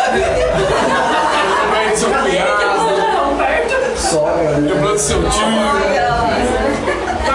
Lembrei 1.64 1.90
do 1.90 1.96
seu 1.96 2.10
cunhado. 2.10 2.62
Tão 3.16 3.36
perto. 3.36 3.74
Sogra, 3.98 4.42
né? 4.42 4.68
Lembrou 4.72 4.83
do 4.94 5.00
seu 5.00 5.18
tio. 5.28 5.44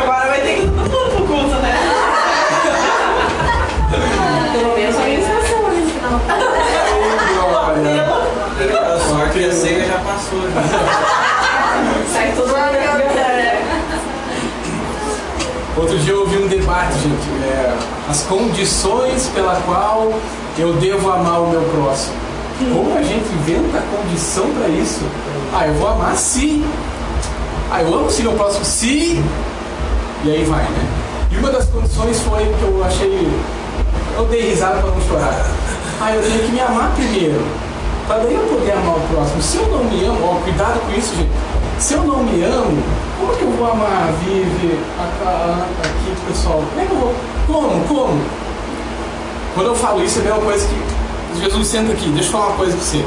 Agora 0.01 0.27
vai 0.29 0.41
ter 0.41 0.55
que 0.55 0.61
ir 0.61 0.67
mundo 0.67 0.89
pro 0.89 1.25
culto, 1.25 1.55
né? 1.61 1.75
Pelo 4.53 4.75
menos 4.75 4.95
a 4.95 4.99
organização 4.99 5.67
ali 5.67 5.81
no 5.81 5.89
final. 5.89 6.21
Glória. 7.49 8.05
A 8.79 8.99
sorte 8.99 9.43
é 9.43 9.51
cega 9.51 9.85
já 9.85 9.99
passou. 9.99 10.41
Já. 10.41 10.61
Sai 12.13 12.31
todo 12.31 12.47
mundo. 12.47 12.59
Outro 15.75 15.97
dia 15.99 16.13
eu 16.13 16.21
ouvi 16.21 16.37
um 16.37 16.47
debate, 16.47 16.93
gente. 16.93 17.43
é, 17.43 17.77
as 18.09 18.23
condições 18.23 19.29
pela 19.33 19.55
qual 19.65 20.13
eu 20.57 20.73
devo 20.73 21.11
amar 21.11 21.41
o 21.41 21.47
meu 21.49 21.61
próximo. 21.61 22.15
Como 22.73 22.97
a 22.97 23.01
gente 23.01 23.27
inventa 23.33 23.81
condição 23.95 24.49
para 24.53 24.67
isso? 24.69 25.01
Ah, 25.53 25.67
eu 25.67 25.73
vou 25.75 25.89
amar 25.89 26.15
se. 26.15 26.63
Ah, 27.71 27.83
eu 27.83 27.93
amo 27.93 28.09
se 28.09 28.23
meu 28.23 28.33
próximo 28.33 28.65
se. 28.65 29.23
E 30.23 30.31
aí 30.31 30.43
vai, 30.43 30.63
né? 30.63 30.87
E 31.31 31.37
uma 31.37 31.51
das 31.51 31.65
condições 31.65 32.19
foi 32.21 32.39
que 32.39 32.63
eu 32.63 32.83
achei. 32.83 33.29
Eu 34.17 34.25
dei 34.25 34.49
risada 34.49 34.81
para 34.81 34.91
não 34.91 35.01
chorar. 35.01 35.45
Ah, 36.01 36.15
eu 36.15 36.21
tenho 36.21 36.39
que 36.45 36.51
me 36.51 36.59
amar 36.59 36.91
primeiro. 36.95 37.45
Para 38.07 38.23
daí 38.23 38.33
eu 38.33 38.41
poder 38.41 38.71
amar 38.71 38.95
o 38.95 39.01
próximo. 39.13 39.41
Se 39.41 39.57
eu 39.57 39.67
não 39.67 39.83
me 39.83 40.03
amo, 40.03 40.19
ó, 40.23 40.43
cuidado 40.43 40.79
com 40.79 40.97
isso, 40.97 41.15
gente. 41.15 41.29
Se 41.77 41.93
eu 41.93 42.03
não 42.03 42.23
me 42.23 42.43
amo, 42.43 42.83
como 43.19 43.35
que 43.35 43.43
eu 43.43 43.51
vou 43.51 43.71
amar 43.71 44.09
a 44.09 44.11
Vivi, 44.23 44.79
a, 44.97 45.67
aqui, 45.83 46.15
pessoal? 46.27 46.63
Como 46.69 46.81
é 46.81 46.85
que 46.85 46.91
eu 46.91 46.97
vou? 46.97 47.15
Como? 47.45 47.87
Como? 47.87 48.21
Quando 49.53 49.67
eu 49.67 49.75
falo 49.75 50.03
isso, 50.03 50.19
é 50.19 50.21
a 50.21 50.25
mesma 50.25 50.41
coisa 50.41 50.67
que. 50.67 51.39
Jesus, 51.39 51.67
senta 51.67 51.91
aqui, 51.91 52.09
deixa 52.09 52.29
eu 52.29 52.31
falar 52.31 52.47
uma 52.47 52.57
coisa 52.57 52.75
pra 52.75 52.83
você. 52.85 53.05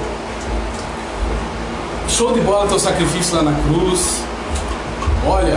Show 2.08 2.32
de 2.32 2.40
bola 2.40 2.68
teu 2.68 2.78
sacrifício 2.78 3.34
lá 3.36 3.42
na 3.42 3.52
cruz. 3.62 4.22
Olha, 5.26 5.56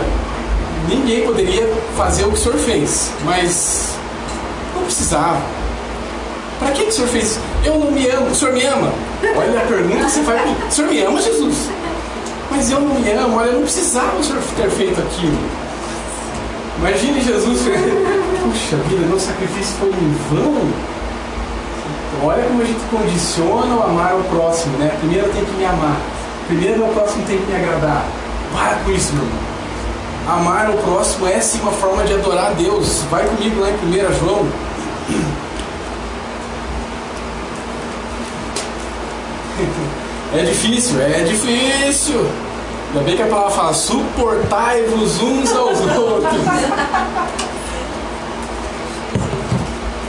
ninguém 0.88 1.26
poderia 1.26 1.68
fazer 1.96 2.24
o 2.24 2.28
que 2.28 2.34
o 2.34 2.36
senhor 2.36 2.58
fez, 2.58 3.10
mas 3.24 3.96
não 4.74 4.82
precisava. 4.82 5.40
Pra 6.58 6.70
que, 6.70 6.84
que 6.84 6.88
o 6.88 6.92
senhor 6.92 7.08
fez? 7.08 7.38
Eu 7.64 7.78
não 7.78 7.90
me 7.90 8.08
amo. 8.08 8.28
O 8.28 8.34
senhor 8.34 8.54
me 8.54 8.64
ama? 8.64 8.92
Olha 9.36 9.60
a 9.60 9.66
pergunta 9.66 10.04
que 10.04 10.10
você 10.10 10.22
faz. 10.22 10.40
pra 10.40 10.50
mim. 10.50 10.56
O 10.68 10.72
senhor 10.72 10.90
me 10.90 11.02
ama, 11.02 11.20
Jesus? 11.20 11.70
Mas 12.50 12.70
eu 12.70 12.80
não 12.80 12.94
me 12.94 13.10
amo. 13.10 13.36
Olha, 13.36 13.52
não 13.52 13.62
precisava 13.62 14.16
o 14.16 14.24
senhor 14.24 14.42
ter 14.56 14.70
feito 14.70 15.00
aquilo. 15.00 15.38
Imagine 16.78 17.20
Jesus. 17.20 17.60
Puxa 18.42 18.76
vida, 18.88 19.06
meu 19.06 19.20
sacrifício 19.20 19.74
foi 19.78 19.88
em 19.88 20.16
vão. 20.30 20.96
Olha 22.22 22.44
como 22.44 22.62
a 22.62 22.64
gente 22.64 22.80
condiciona 22.90 23.74
o 23.74 23.82
amar 23.82 24.12
ao 24.12 24.20
próximo, 24.20 24.78
né? 24.78 24.94
Primeiro 25.00 25.26
eu 25.26 25.32
tenho 25.32 25.44
que 25.44 25.52
me 25.52 25.64
amar. 25.64 25.96
Primeiro 26.46 26.78
meu 26.78 26.88
próximo 26.88 27.24
tem 27.26 27.38
que 27.38 27.46
me 27.46 27.56
agradar. 27.56 28.06
Para 28.54 28.76
com 28.76 28.92
isso, 28.92 29.12
meu 29.14 29.24
irmão. 29.24 29.55
Amar 30.26 30.70
o 30.70 30.78
próximo 30.78 31.28
é 31.28 31.40
sim 31.40 31.60
uma 31.60 31.70
forma 31.70 32.02
de 32.02 32.14
adorar 32.14 32.46
a 32.48 32.50
Deus. 32.50 33.02
Vai 33.10 33.24
comigo 33.26 33.60
lá 33.60 33.70
em 33.70 33.74
1 33.74 34.18
João. 34.18 34.46
É 40.34 40.44
difícil, 40.44 41.00
é 41.00 41.20
difícil. 41.20 42.26
Ainda 42.88 43.04
bem 43.04 43.16
que 43.16 43.22
a 43.22 43.26
palavra 43.26 43.50
fala, 43.52 43.72
suportai-vos 43.72 45.22
uns 45.22 45.50
aos 45.52 45.80
outros. 45.96 46.40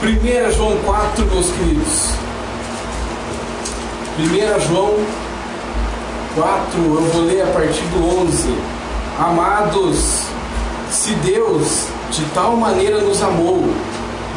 1 0.02 0.52
João 0.54 0.76
4, 0.84 1.24
meus 1.26 1.46
queridos. 1.50 2.10
1 4.18 4.68
João 4.68 4.96
4, 6.34 6.78
eu 6.78 7.02
vou 7.12 7.22
ler 7.22 7.42
a 7.42 7.46
partir 7.46 7.84
do 7.84 8.20
11. 8.20 8.77
Amados, 9.18 10.22
se 10.90 11.12
Deus 11.16 11.86
de 12.10 12.24
tal 12.26 12.56
maneira 12.56 13.00
nos 13.00 13.22
amou, 13.22 13.64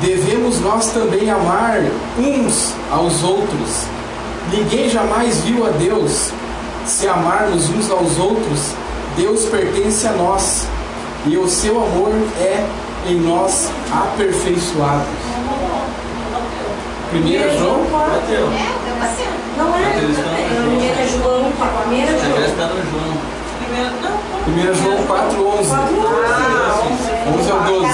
devemos 0.02 0.60
nós 0.60 0.88
também 0.92 1.30
amar 1.30 1.82
uns 2.18 2.74
aos 2.92 3.24
outros. 3.24 3.86
Ninguém 4.52 4.90
jamais 4.90 5.42
viu 5.42 5.66
a 5.68 5.70
Deus. 5.70 6.32
Se 6.86 7.08
amarmos 7.08 7.70
uns 7.70 7.92
aos 7.92 8.18
outros, 8.18 8.72
Deus 9.16 9.46
pertence 9.46 10.08
a 10.08 10.14
nós 10.14 10.68
e 11.28 11.38
o 11.38 11.48
seu 11.48 11.78
amor 11.78 12.12
é 12.40 12.66
em 13.08 13.20
nós 13.20 13.70
aperfeiçoado. 13.92 15.06
1 17.14 17.58
João 17.60 17.86
Bateu. 17.92 18.50
Não 19.58 19.76
é? 19.76 19.86
Aqueles 19.90 20.18
estão- 20.18 20.34
Primeira 20.34 21.08
João, 21.08 21.52
primeira 21.88 22.12
Você 22.14 22.26
João. 22.26 22.40
já 22.42 22.48
está 22.48 22.64
no 22.68 22.76
João. 22.90 23.18
Primeira, 23.60 23.92
não. 24.02 24.41
1 24.52 24.74
João 24.76 25.04
4, 25.08 25.48
11. 25.60 25.72
Ah, 25.74 26.82
11 27.40 27.52
ao 27.52 27.60
12. 27.62 27.94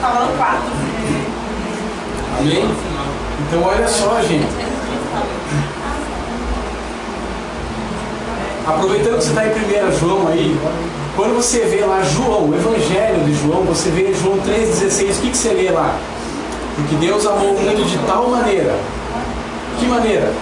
Falando 0.00 0.36
quatro. 0.36 0.72
Amém? 2.40 2.66
No 2.66 2.74
final. 2.74 3.06
Então 3.46 3.62
olha 3.62 3.86
só, 3.86 4.20
gente. 4.22 4.48
Aproveitando 8.66 9.18
que 9.18 9.24
você 9.24 9.30
está 9.30 9.46
em 9.46 9.50
1 9.50 9.98
João 9.98 10.28
aí, 10.28 10.56
quando 11.16 11.36
você 11.36 11.60
vê 11.60 11.84
lá 11.84 12.02
João, 12.02 12.48
o 12.48 12.54
Evangelho 12.54 13.24
de 13.24 13.34
João, 13.34 13.62
você 13.62 13.90
vê 13.90 14.14
João 14.14 14.38
3,16, 14.38 15.18
o 15.18 15.20
que, 15.20 15.30
que 15.30 15.36
você 15.36 15.48
lê 15.50 15.70
lá? 15.70 15.96
Porque 16.76 16.96
Deus 16.96 17.26
amou 17.26 17.50
o 17.50 17.60
mundo 17.60 17.84
de 17.84 17.98
tal 18.06 18.28
maneira. 18.28 18.74
Que 19.78 19.86
maneira? 19.86 20.32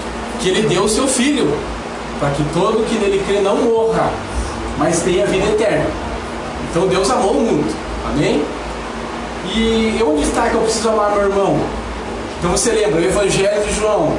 Que 0.41 0.49
ele 0.49 0.69
deu 0.69 0.85
o 0.85 0.89
seu 0.89 1.09
filho, 1.09 1.53
para 2.19 2.31
que 2.31 2.45
todo 2.55 2.85
que 2.87 2.95
nele 2.97 3.23
crê 3.27 3.41
não 3.41 3.57
morra, 3.57 4.11
mas 4.81 5.03
tenha 5.03 5.27
vida 5.27 5.47
eterna. 5.51 5.87
Então 6.71 6.89
Deus 6.89 7.09
amou 7.11 7.33
o 7.33 7.41
mundo. 7.41 7.77
Amém? 8.09 8.43
E 9.55 10.03
onde 10.03 10.23
está 10.23 10.49
que 10.49 10.55
eu 10.55 10.63
preciso 10.63 10.89
amar 10.89 11.13
meu 11.13 11.29
irmão? 11.29 11.61
Então 12.39 12.51
você 12.51 12.71
lembra 12.71 13.01
o 13.01 13.05
Evangelho 13.05 13.63
de 13.63 13.75
João 13.75 14.17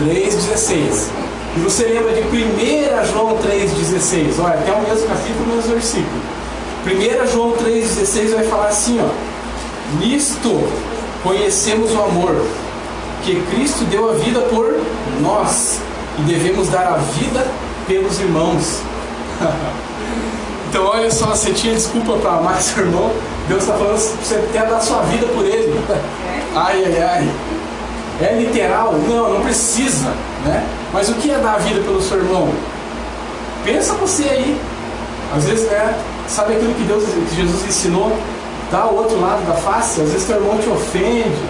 3,16. 0.00 1.08
E 1.56 1.60
você 1.60 1.84
lembra 1.84 2.12
de 2.12 2.20
1 2.22 3.12
João 3.12 3.36
3,16. 3.36 4.42
Olha, 4.42 4.54
até 4.54 4.72
o 4.72 4.80
mesmo 4.82 5.06
capítulo, 5.06 5.44
o 5.44 5.54
mesmo 5.54 5.72
versículo. 5.72 6.22
1 6.84 7.32
João 7.32 7.52
3,16 7.52 8.34
vai 8.34 8.44
falar 8.44 8.68
assim, 8.68 9.00
ó. 9.00 9.08
Nisto 10.00 10.68
conhecemos 11.22 11.92
o 11.92 12.02
amor, 12.02 12.44
que 13.22 13.40
Cristo 13.54 13.84
deu 13.84 14.10
a 14.10 14.14
vida 14.14 14.40
por 14.40 14.80
nós 15.20 15.78
e 16.18 16.22
devemos 16.22 16.68
dar 16.68 16.88
a 16.88 16.96
vida 16.96 17.46
pelos 17.86 18.18
irmãos. 18.18 18.80
então 20.72 20.86
olha 20.86 21.10
só, 21.10 21.26
você 21.26 21.52
tinha 21.52 21.74
desculpa 21.74 22.14
para 22.14 22.30
amar 22.30 22.62
seu 22.62 22.86
irmão, 22.86 23.12
Deus 23.46 23.60
está 23.60 23.74
falando 23.74 23.96
que 23.96 24.24
você 24.26 24.48
quer 24.54 24.66
dar 24.66 24.80
sua 24.80 25.02
vida 25.02 25.26
por 25.26 25.44
ele. 25.44 25.78
Ai, 26.56 26.84
ai, 26.84 27.02
ai. 27.02 27.30
É 28.22 28.34
literal? 28.38 28.92
Não, 29.06 29.34
não 29.34 29.40
precisa, 29.42 30.08
né? 30.44 30.66
Mas 30.92 31.08
o 31.10 31.14
que 31.14 31.30
é 31.30 31.38
dar 31.38 31.54
a 31.54 31.58
vida 31.58 31.80
pelo 31.80 32.00
seu 32.00 32.18
irmão? 32.18 32.48
Pensa 33.64 33.94
você 33.94 34.22
aí. 34.24 34.60
Às 35.34 35.44
vezes, 35.44 35.70
né? 35.70 35.94
Sabe 36.26 36.54
aquilo 36.54 36.74
que 36.74 36.84
Deus, 36.84 37.04
que 37.04 37.36
Jesus 37.36 37.66
ensinou? 37.66 38.14
Dá 38.70 38.86
o 38.86 38.96
outro 38.96 39.18
lado 39.20 39.46
da 39.46 39.54
face. 39.54 40.00
Às 40.00 40.10
vezes 40.10 40.26
teu 40.26 40.36
irmão 40.36 40.58
te 40.58 40.68
ofende, 40.68 41.42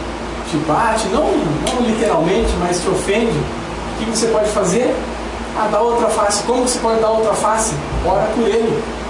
te 0.50 0.56
bate, 0.68 1.06
não, 1.08 1.30
não 1.66 1.86
literalmente, 1.86 2.52
mas 2.60 2.80
te 2.80 2.88
ofende. 2.88 3.38
O 4.00 4.04
que 4.04 4.16
você 4.16 4.26
pode 4.28 4.48
fazer? 4.50 4.92
Ah, 5.56 5.68
dá 5.70 5.80
outra 5.80 6.08
face. 6.08 6.42
Como 6.44 6.62
você 6.62 6.78
pode 6.80 7.00
dar 7.00 7.10
outra 7.10 7.34
face? 7.34 7.72
Ora 8.04 8.26
por 8.34 8.48
ele. 8.48 9.01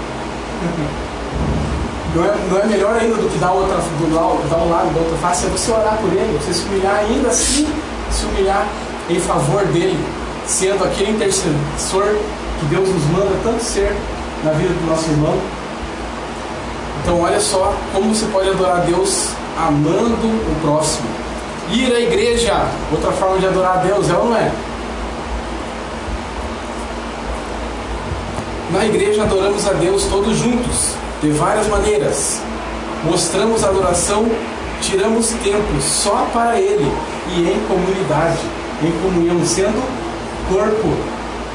Não 2.15 2.23
é, 2.23 2.35
não 2.49 2.59
é 2.59 2.65
melhor 2.65 2.95
ainda 2.95 3.15
do 3.15 3.29
que 3.29 3.39
dar, 3.39 3.51
outra, 3.51 3.75
do, 3.75 4.49
dar 4.49 4.57
um 4.57 4.69
lado 4.69 4.93
da 4.93 4.99
outra 4.99 5.17
face, 5.17 5.47
é 5.47 5.49
você 5.49 5.71
orar 5.71 5.97
por 5.97 6.13
ele, 6.13 6.37
você 6.39 6.53
se 6.53 6.63
humilhar 6.65 6.95
ainda 6.95 7.29
assim, 7.29 7.67
se 8.11 8.25
humilhar 8.25 8.67
em 9.09 9.19
favor 9.19 9.65
dele, 9.65 9.99
sendo 10.45 10.83
aquele 10.83 11.11
intercessor 11.11 12.15
que 12.59 12.65
Deus 12.67 12.87
nos 12.87 13.03
manda 13.05 13.31
tanto 13.43 13.63
ser 13.63 13.95
na 14.43 14.51
vida 14.51 14.73
do 14.73 14.89
nosso 14.89 15.09
irmão. 15.09 15.35
Então 17.01 17.21
olha 17.21 17.39
só 17.39 17.73
como 17.91 18.13
você 18.13 18.25
pode 18.27 18.49
adorar 18.49 18.77
a 18.77 18.79
Deus 18.81 19.29
amando 19.57 20.27
o 20.27 20.59
próximo. 20.61 21.07
Ir 21.71 21.93
à 21.93 21.99
igreja, 21.99 22.67
outra 22.91 23.11
forma 23.11 23.39
de 23.39 23.47
adorar 23.47 23.79
a 23.79 23.81
Deus, 23.81 24.09
é 24.09 24.13
ou 24.13 24.25
não 24.25 24.37
é? 24.37 24.51
Na 28.71 28.85
igreja 28.85 29.23
adoramos 29.23 29.67
a 29.67 29.73
Deus 29.73 30.05
todos 30.05 30.37
juntos, 30.37 30.95
de 31.21 31.29
várias 31.29 31.67
maneiras. 31.67 32.41
Mostramos 33.03 33.63
adoração 33.63 34.25
tiramos 34.83 35.29
tempo 35.43 35.81
só 35.81 36.27
para 36.33 36.59
Ele 36.59 36.91
e 37.29 37.49
em 37.49 37.59
comunidade, 37.67 38.39
em 38.81 38.91
comunhão, 39.01 39.43
sendo 39.45 39.81
corpo 40.49 40.89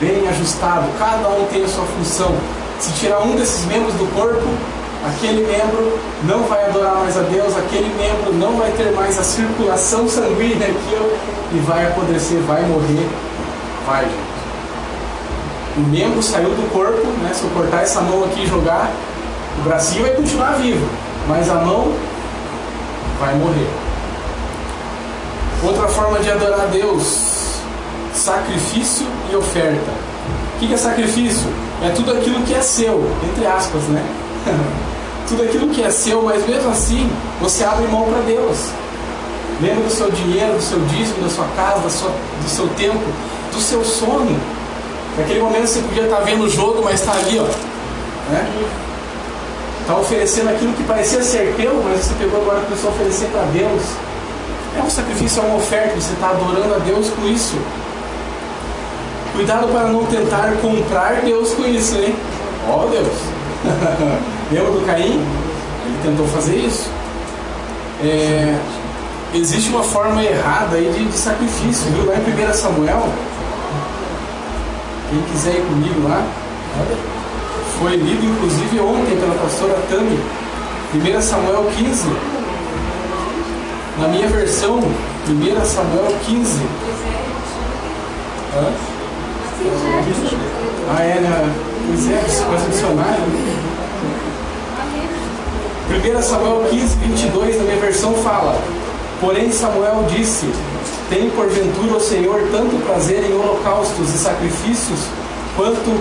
bem 0.00 0.26
ajustado, 0.28 0.86
cada 0.98 1.28
um 1.28 1.44
tem 1.46 1.64
a 1.64 1.68
sua 1.68 1.84
função. 1.84 2.34
Se 2.80 2.92
tirar 2.92 3.20
um 3.20 3.36
desses 3.36 3.66
membros 3.66 3.94
do 3.94 4.06
corpo, 4.14 4.46
aquele 5.06 5.46
membro 5.46 5.98
não 6.24 6.44
vai 6.44 6.64
adorar 6.66 6.96
mais 6.96 7.16
a 7.16 7.22
Deus, 7.22 7.56
aquele 7.56 7.92
membro 7.96 8.32
não 8.32 8.56
vai 8.56 8.70
ter 8.72 8.92
mais 8.92 9.18
a 9.18 9.24
circulação 9.24 10.08
sanguínea 10.08 10.68
aqui 10.68 11.18
e 11.52 11.58
vai 11.60 11.86
apodrecer, 11.86 12.38
vai 12.42 12.62
morrer, 12.62 13.08
vai, 13.86 14.04
gente. 14.04 14.27
O 15.78 15.80
membro 15.80 16.20
saiu 16.20 16.50
do 16.50 16.68
corpo, 16.72 17.06
né? 17.22 17.30
Se 17.32 17.44
eu 17.44 17.50
cortar 17.50 17.82
essa 17.82 18.00
mão 18.00 18.24
aqui 18.24 18.42
e 18.42 18.46
jogar, 18.48 18.90
o 19.60 19.62
bracinho 19.62 20.02
vai 20.02 20.10
continuar 20.10 20.54
vivo, 20.54 20.84
mas 21.28 21.48
a 21.48 21.54
mão 21.54 21.94
vai 23.20 23.32
morrer. 23.36 23.70
Outra 25.62 25.86
forma 25.86 26.18
de 26.18 26.32
adorar 26.32 26.62
a 26.62 26.66
Deus, 26.66 27.60
sacrifício 28.12 29.06
e 29.30 29.36
oferta. 29.36 29.92
O 30.56 30.58
que 30.58 30.74
é 30.74 30.76
sacrifício? 30.76 31.48
É 31.80 31.90
tudo 31.90 32.10
aquilo 32.10 32.42
que 32.42 32.54
é 32.54 32.60
seu, 32.60 33.08
entre 33.30 33.46
aspas, 33.46 33.82
né? 33.84 34.04
tudo 35.28 35.44
aquilo 35.44 35.68
que 35.68 35.84
é 35.84 35.90
seu, 35.92 36.22
mas 36.22 36.44
mesmo 36.44 36.70
assim 36.70 37.08
você 37.40 37.62
abre 37.62 37.86
mão 37.86 38.02
para 38.06 38.22
Deus. 38.22 38.70
Lembra 39.62 39.84
do 39.84 39.90
seu 39.90 40.10
dinheiro, 40.10 40.54
do 40.54 40.62
seu 40.62 40.80
dízimo, 40.86 41.22
da 41.22 41.30
sua 41.30 41.46
casa, 41.54 41.82
do 41.82 42.48
seu 42.48 42.66
tempo, 42.70 43.04
do 43.52 43.60
seu 43.60 43.84
sono. 43.84 44.57
Naquele 45.18 45.40
momento 45.40 45.66
você 45.66 45.80
podia 45.80 46.04
estar 46.04 46.20
vendo 46.20 46.44
o 46.44 46.48
jogo, 46.48 46.82
mas 46.84 47.00
está 47.00 47.12
ali, 47.12 47.38
ó. 47.38 47.44
Né? 48.32 48.68
Está 49.80 49.96
oferecendo 49.96 50.50
aquilo 50.50 50.72
que 50.74 50.84
parecia 50.84 51.22
ser 51.22 51.54
teu, 51.56 51.82
mas 51.82 52.04
você 52.04 52.14
pegou 52.14 52.40
agora 52.40 52.60
e 52.60 52.64
começou 52.66 52.90
a 52.90 52.92
oferecer 52.92 53.26
para 53.28 53.42
Deus. 53.52 53.82
É 54.78 54.82
um 54.82 54.90
sacrifício, 54.90 55.42
é 55.42 55.46
uma 55.46 55.56
oferta, 55.56 56.00
você 56.00 56.12
está 56.12 56.30
adorando 56.30 56.74
a 56.74 56.78
Deus 56.78 57.10
com 57.10 57.26
isso. 57.26 57.56
Cuidado 59.32 59.68
para 59.68 59.88
não 59.88 60.04
tentar 60.04 60.52
comprar 60.60 61.22
Deus 61.22 61.52
com 61.52 61.64
isso, 61.64 61.96
hein? 61.96 62.14
Ó 62.68 62.84
oh, 62.84 62.88
Deus! 62.88 63.08
Lembra 64.52 64.70
do 64.72 64.86
Caim? 64.86 65.24
Ele 65.86 65.98
tentou 66.02 66.26
fazer 66.28 66.56
isso. 66.56 66.88
É, 68.02 68.56
existe 69.34 69.70
uma 69.70 69.82
forma 69.82 70.22
errada 70.22 70.76
aí 70.76 70.92
de, 70.92 71.04
de 71.06 71.18
sacrifício, 71.18 71.90
viu? 71.92 72.06
Lá 72.06 72.14
em 72.14 72.50
1 72.50 72.54
Samuel, 72.54 73.08
quem 75.08 75.22
quiser 75.32 75.56
ir 75.56 75.62
comigo 75.62 76.08
lá, 76.08 76.22
foi 77.78 77.96
lido 77.96 78.24
inclusive 78.24 78.80
ontem 78.80 79.16
pela 79.16 79.34
pastora 79.34 79.74
Tami, 79.88 80.18
1 80.94 81.22
Samuel 81.22 81.70
15. 81.76 82.08
Na 84.00 84.08
minha 84.08 84.28
versão, 84.28 84.78
1 84.78 85.64
Samuel 85.64 86.14
15. 86.26 86.60
Hã? 88.54 88.72
Ah, 90.90 91.02
é, 91.02 91.20
né? 91.20 91.54
Pois 91.86 92.10
é, 92.10 92.44
pode 92.46 92.70
dicionário. 92.70 93.22
1 96.18 96.22
Samuel 96.22 96.66
15, 96.70 96.96
22, 96.96 97.56
na 97.56 97.64
minha 97.64 97.76
versão, 97.78 98.14
fala: 98.14 98.56
Porém, 99.20 99.50
Samuel 99.50 100.04
disse: 100.08 100.46
Tem 101.08 101.30
porventura 101.30 101.96
o 101.96 102.00
Senhor 102.00 102.48
tanto 102.52 102.76
prazer 102.84 103.24
em 103.24 103.32
holocaustos 103.32 104.14
e 104.14 104.18
sacrifícios, 104.18 105.00
quanto 105.56 105.98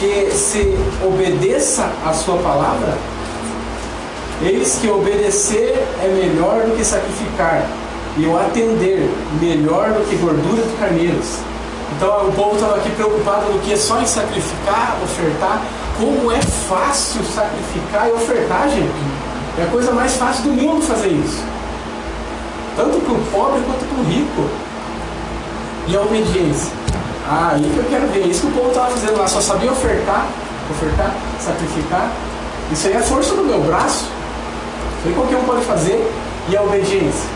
que 0.00 0.28
se 0.32 0.76
obedeça 1.06 1.88
a 2.04 2.12
sua 2.12 2.36
palavra? 2.38 2.98
Eis 4.42 4.78
que 4.80 4.88
obedecer 4.88 5.86
é 6.02 6.08
melhor 6.08 6.64
do 6.64 6.76
que 6.76 6.84
sacrificar, 6.84 7.64
e 8.16 8.26
o 8.26 8.36
atender 8.36 9.08
melhor 9.40 9.92
do 9.92 10.08
que 10.08 10.16
gordura 10.16 10.62
de 10.62 10.76
carneiros. 10.78 11.36
Então 11.96 12.28
o 12.28 12.32
povo 12.32 12.56
estava 12.56 12.76
aqui 12.76 12.90
preocupado 12.90 13.52
no 13.52 13.60
que 13.60 13.72
é 13.72 13.76
só 13.76 14.00
em 14.00 14.06
sacrificar, 14.06 14.96
ofertar. 15.04 15.62
Como 15.96 16.32
é 16.32 16.40
fácil 16.40 17.22
sacrificar 17.24 18.08
e 18.08 18.12
ofertar, 18.12 18.68
gente. 18.68 18.90
É 19.58 19.62
a 19.64 19.66
coisa 19.66 19.92
mais 19.92 20.16
fácil 20.16 20.44
do 20.44 20.52
mundo 20.52 20.82
fazer 20.82 21.08
isso. 21.08 21.59
Tanto 22.80 22.98
para 22.98 23.12
o 23.12 23.24
pobre 23.26 23.60
quanto 23.66 23.84
para 23.84 24.00
o 24.00 24.04
rico. 24.04 24.48
E 25.86 25.94
a 25.94 26.00
obediência. 26.00 26.72
Ah, 27.28 27.52
aí 27.54 27.62
que 27.62 27.76
eu 27.76 27.84
quero 27.84 28.06
ver. 28.06 28.26
Isso 28.26 28.40
que 28.40 28.46
o 28.46 28.50
povo 28.52 28.68
estava 28.68 28.90
fazendo 28.92 29.18
lá, 29.18 29.28
só 29.28 29.38
sabia 29.38 29.70
ofertar, 29.70 30.26
ofertar, 30.70 31.14
sacrificar. 31.38 32.10
Isso 32.72 32.86
aí 32.86 32.94
é 32.94 33.00
força 33.00 33.34
do 33.34 33.42
meu 33.42 33.60
braço. 33.60 34.06
Isso 34.98 35.08
aí 35.08 35.12
qualquer 35.12 35.36
um 35.36 35.44
pode 35.44 35.62
fazer. 35.66 36.10
E 36.48 36.56
a 36.56 36.62
obediência. 36.62 37.28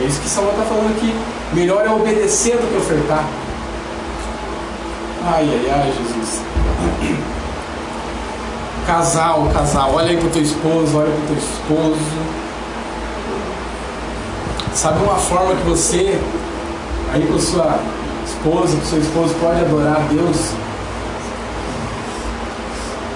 É 0.00 0.04
isso 0.04 0.20
que 0.20 0.28
Samuel 0.28 0.54
está 0.54 0.64
falando 0.64 0.90
aqui. 0.96 1.14
Melhor 1.52 1.86
é 1.86 1.90
obedecer 1.90 2.56
do 2.56 2.68
que 2.68 2.76
ofertar. 2.76 3.24
Ai, 5.26 5.48
ai, 5.48 5.70
ai, 5.70 5.92
Jesus. 5.92 6.40
Casal, 8.84 9.48
casal, 9.54 9.94
olha 9.94 10.10
aí 10.10 10.16
pro 10.16 10.28
teu 10.28 10.42
esposo, 10.42 10.98
olha 10.98 11.12
pro 11.12 11.26
teu 11.28 11.36
esposo. 11.36 12.43
Sabe 14.74 15.04
uma 15.04 15.14
forma 15.14 15.54
que 15.54 15.62
você, 15.62 16.20
aí 17.12 17.24
com 17.26 17.38
sua 17.38 17.78
esposa, 18.26 18.76
com 18.76 18.84
seu 18.84 18.98
esposo, 18.98 19.32
pode 19.40 19.60
adorar 19.60 19.98
a 19.98 20.00
Deus? 20.12 20.50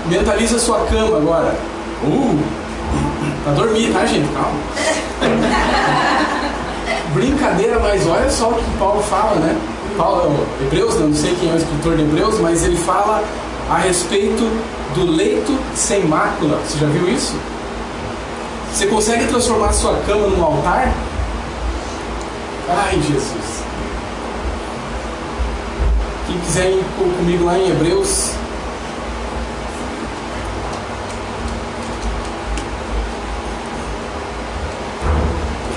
Mentaliza 0.06 0.56
a 0.56 0.60
sua 0.60 0.86
cama 0.86 1.16
agora. 1.16 1.56
Uh! 2.04 2.38
Pra 3.42 3.52
dormir, 3.54 3.92
tá, 3.92 4.06
gente? 4.06 4.28
Calma. 4.32 4.56
Brincadeira, 7.12 7.80
mas 7.80 8.06
olha 8.06 8.30
só 8.30 8.50
o 8.50 8.54
que 8.54 8.78
Paulo 8.78 9.02
fala, 9.02 9.34
né? 9.36 9.56
Paulo, 9.96 10.46
Hebreus, 10.60 10.94
não 11.00 11.12
sei 11.12 11.34
quem 11.34 11.50
é 11.50 11.54
o 11.54 11.56
escritor 11.56 11.96
de 11.96 12.02
Hebreus, 12.02 12.38
mas 12.38 12.62
ele 12.62 12.76
fala 12.76 13.24
a 13.68 13.78
respeito 13.78 14.48
do 14.94 15.10
leito 15.10 15.58
sem 15.74 16.04
mácula. 16.06 16.60
Você 16.64 16.78
já 16.78 16.86
viu 16.86 17.08
isso? 17.08 17.34
Você 18.72 18.86
consegue 18.86 19.26
transformar 19.26 19.72
sua 19.72 19.96
cama 20.06 20.28
num 20.28 20.44
altar? 20.44 20.94
Ai, 22.70 23.00
Jesus. 23.00 23.62
Quem 26.26 26.38
quiser 26.40 26.70
ir 26.70 26.84
comigo 26.98 27.46
lá 27.46 27.58
em 27.58 27.70
Hebreus. 27.70 28.32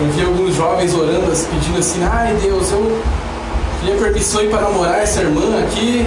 Já 0.01 0.07
vi 0.07 0.25
alguns 0.25 0.55
jovens 0.55 0.93
orando, 0.93 1.31
pedindo 1.49 1.79
assim: 1.79 2.03
Ai 2.03 2.33
Deus, 2.41 2.69
eu 2.73 3.01
queria 3.79 3.95
permissão 3.95 4.45
para 4.49 4.61
namorar 4.61 4.99
essa 4.99 5.21
irmã 5.21 5.63
aqui. 5.63 6.05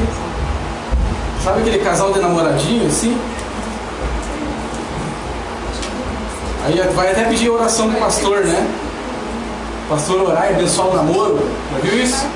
Sabe 1.42 1.60
aquele 1.60 1.78
casal 1.78 2.12
de 2.12 2.18
namoradinho 2.18 2.86
assim? 2.86 3.18
Aí 6.66 6.78
vai 6.94 7.10
até 7.12 7.24
pedir 7.24 7.48
oração 7.48 7.90
pro 7.90 8.00
pastor, 8.00 8.44
né? 8.44 8.83
Pastor 9.88 10.22
orar 10.22 10.50
e 10.50 10.54
abençoar 10.54 10.88
o 10.88 10.96
namoro. 10.96 11.38
Já 11.72 11.78
viu 11.78 12.02
isso? 12.02 12.26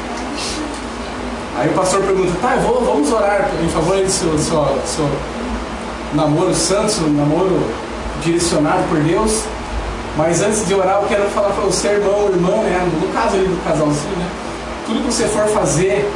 Aí 1.57 1.69
o 1.69 1.73
pastor 1.73 2.03
pergunta, 2.03 2.33
tá, 2.41 2.57
vou, 2.57 2.85
vamos 2.85 3.11
orar 3.11 3.51
em 3.63 3.69
favor 3.69 3.97
do 3.97 4.09
seu, 4.09 4.39
seu, 4.39 4.79
seu 4.85 5.09
namoro 6.15 6.55
santo, 6.55 6.91
seu 6.91 7.09
namoro 7.09 7.61
direcionado 8.23 8.83
por 8.89 9.01
Deus. 9.01 9.43
Mas 10.17 10.41
antes 10.41 10.67
de 10.67 10.75
orar, 10.75 11.01
eu 11.03 11.09
quero 11.09 11.29
falar 11.31 11.51
para 11.51 11.65
você, 11.65 11.89
irmão, 11.89 12.29
irmã, 12.29 12.63
né? 12.63 12.89
No 13.01 13.09
caso 13.09 13.37
ali 13.37 13.47
do 13.47 13.65
casalzinho, 13.65 14.17
né? 14.17 14.29
Tudo 14.87 15.01
que 15.01 15.13
você 15.13 15.27
for 15.27 15.47
fazer 15.49 16.09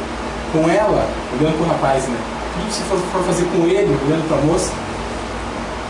com 0.51 0.69
ela, 0.69 1.07
olhando 1.39 1.57
para 1.57 1.65
o 1.65 1.69
rapaz, 1.69 2.03
né? 2.03 2.17
tudo 2.53 2.67
que 2.67 2.73
você 2.73 2.83
for 3.11 3.23
fazer 3.23 3.45
com 3.45 3.65
ele, 3.65 3.97
olhando 4.05 4.27
para 4.27 4.37
a 4.37 4.41
moça, 4.41 4.71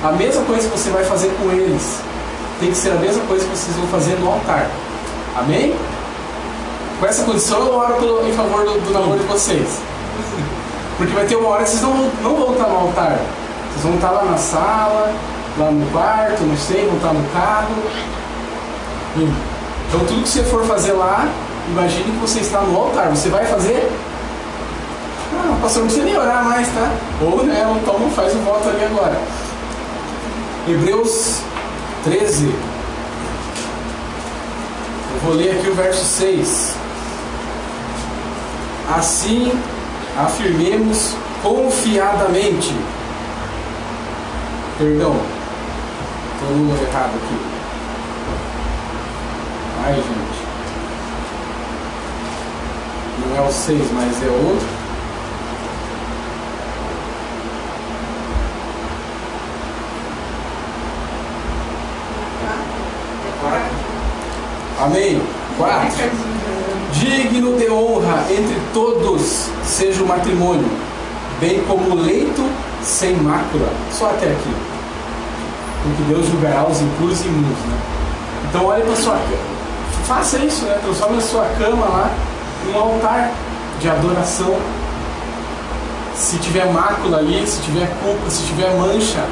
a 0.03 0.11
mesma 0.13 0.43
coisa 0.43 0.69
que 0.69 0.77
você 0.77 0.89
vai 0.89 1.03
fazer 1.03 1.31
com 1.39 1.51
eles 1.51 1.99
tem 2.59 2.69
que 2.69 2.77
ser 2.77 2.91
a 2.91 2.95
mesma 2.95 3.23
coisa 3.25 3.45
que 3.45 3.57
vocês 3.57 3.75
vão 3.75 3.87
fazer 3.87 4.15
no 4.19 4.31
altar. 4.31 4.69
Amém? 5.35 5.75
Com 6.99 7.05
essa 7.05 7.23
condição 7.23 7.59
eu 7.59 7.75
oro 7.75 7.95
pelo, 7.95 8.27
em 8.27 8.33
favor 8.33 8.63
do, 8.65 8.79
do 8.79 8.93
namoro 8.93 9.19
de 9.19 9.25
vocês. 9.25 9.79
Porque 10.97 11.13
vai 11.13 11.25
ter 11.25 11.35
uma 11.35 11.49
hora 11.49 11.63
que 11.63 11.69
vocês 11.69 11.81
não, 11.81 12.11
não 12.21 12.35
vão 12.35 12.53
estar 12.53 12.67
no 12.67 12.77
altar. 12.77 13.17
Vocês 13.71 13.83
vão 13.83 13.95
estar 13.95 14.11
lá 14.11 14.23
na 14.25 14.37
sala, 14.37 15.13
lá 15.57 15.71
no 15.71 15.85
quarto, 15.91 16.43
não 16.43 16.57
sei, 16.57 16.85
vão 16.85 16.97
estar 16.97 17.13
no 17.13 17.23
carro. 17.29 17.75
Então 19.15 19.99
tudo 20.07 20.23
que 20.23 20.29
você 20.29 20.43
for 20.43 20.65
fazer 20.65 20.93
lá, 20.93 21.27
imagine 21.67 22.11
que 22.11 22.19
você 22.19 22.39
está 22.39 22.61
no 22.61 22.77
altar. 22.77 23.09
Você 23.09 23.29
vai 23.29 23.45
fazer 23.45 23.91
ah, 25.35 25.57
pastor, 25.61 25.81
não 25.81 25.87
precisa 25.87 26.05
nem 26.05 26.17
orar 26.17 26.45
mais, 26.45 26.67
tá? 26.67 26.91
Ou, 27.21 27.43
né, 27.43 27.65
então 27.81 28.09
faz 28.11 28.33
o 28.33 28.39
voto 28.39 28.69
ali 28.69 28.85
agora. 28.85 29.19
Hebreus 30.67 31.41
13. 32.03 32.53
Vou 35.23 35.35
ler 35.35 35.57
aqui 35.57 35.69
o 35.69 35.73
verso 35.73 36.03
6. 36.03 36.75
Assim 38.93 39.51
afirmemos 40.17 41.15
confiadamente. 41.41 42.75
Perdão, 44.77 45.15
estou 46.33 46.57
no 46.57 46.75
errado 46.75 47.13
aqui. 47.15 47.37
Ai, 49.85 49.95
gente. 49.95 50.43
Não 53.25 53.37
é 53.37 53.47
o 53.47 53.51
6, 53.51 53.91
mas 53.93 54.23
é 54.23 54.29
outro. 54.29 54.72
Amém. 64.83 65.21
4. 65.57 66.11
Digno 66.91 67.57
de 67.57 67.69
honra 67.69 68.25
entre 68.29 68.59
todos 68.73 69.47
seja 69.63 70.03
o 70.03 70.07
matrimônio, 70.07 70.69
bem 71.39 71.63
como 71.63 71.91
o 71.91 71.95
leito 71.95 72.43
sem 72.81 73.15
mácula. 73.15 73.69
Só 73.91 74.07
até 74.07 74.25
aqui. 74.25 74.53
Porque 75.83 76.03
Deus 76.13 76.27
julgará 76.27 76.67
os 76.67 76.81
impuros 76.81 77.21
e 77.21 77.27
imundos. 77.27 77.59
Né? 77.59 77.77
Então 78.49 78.65
olhe 78.65 78.83
para 78.83 78.95
sua 78.97 79.13
cama. 79.13 79.53
Faça 80.05 80.37
isso, 80.39 80.65
né? 80.65 80.77
Transforme 80.83 81.17
a 81.17 81.21
sua 81.21 81.45
cama 81.57 81.85
lá 81.85 82.11
em 82.67 82.73
um 82.73 82.77
altar 82.77 83.31
de 83.79 83.89
adoração. 83.89 84.53
Se 86.13 86.37
tiver 86.39 86.65
mácula 86.71 87.19
ali, 87.19 87.47
se 87.47 87.61
tiver 87.61 87.87
culpa, 88.03 88.29
se 88.29 88.43
tiver 88.43 88.75
mancha, 88.75 89.23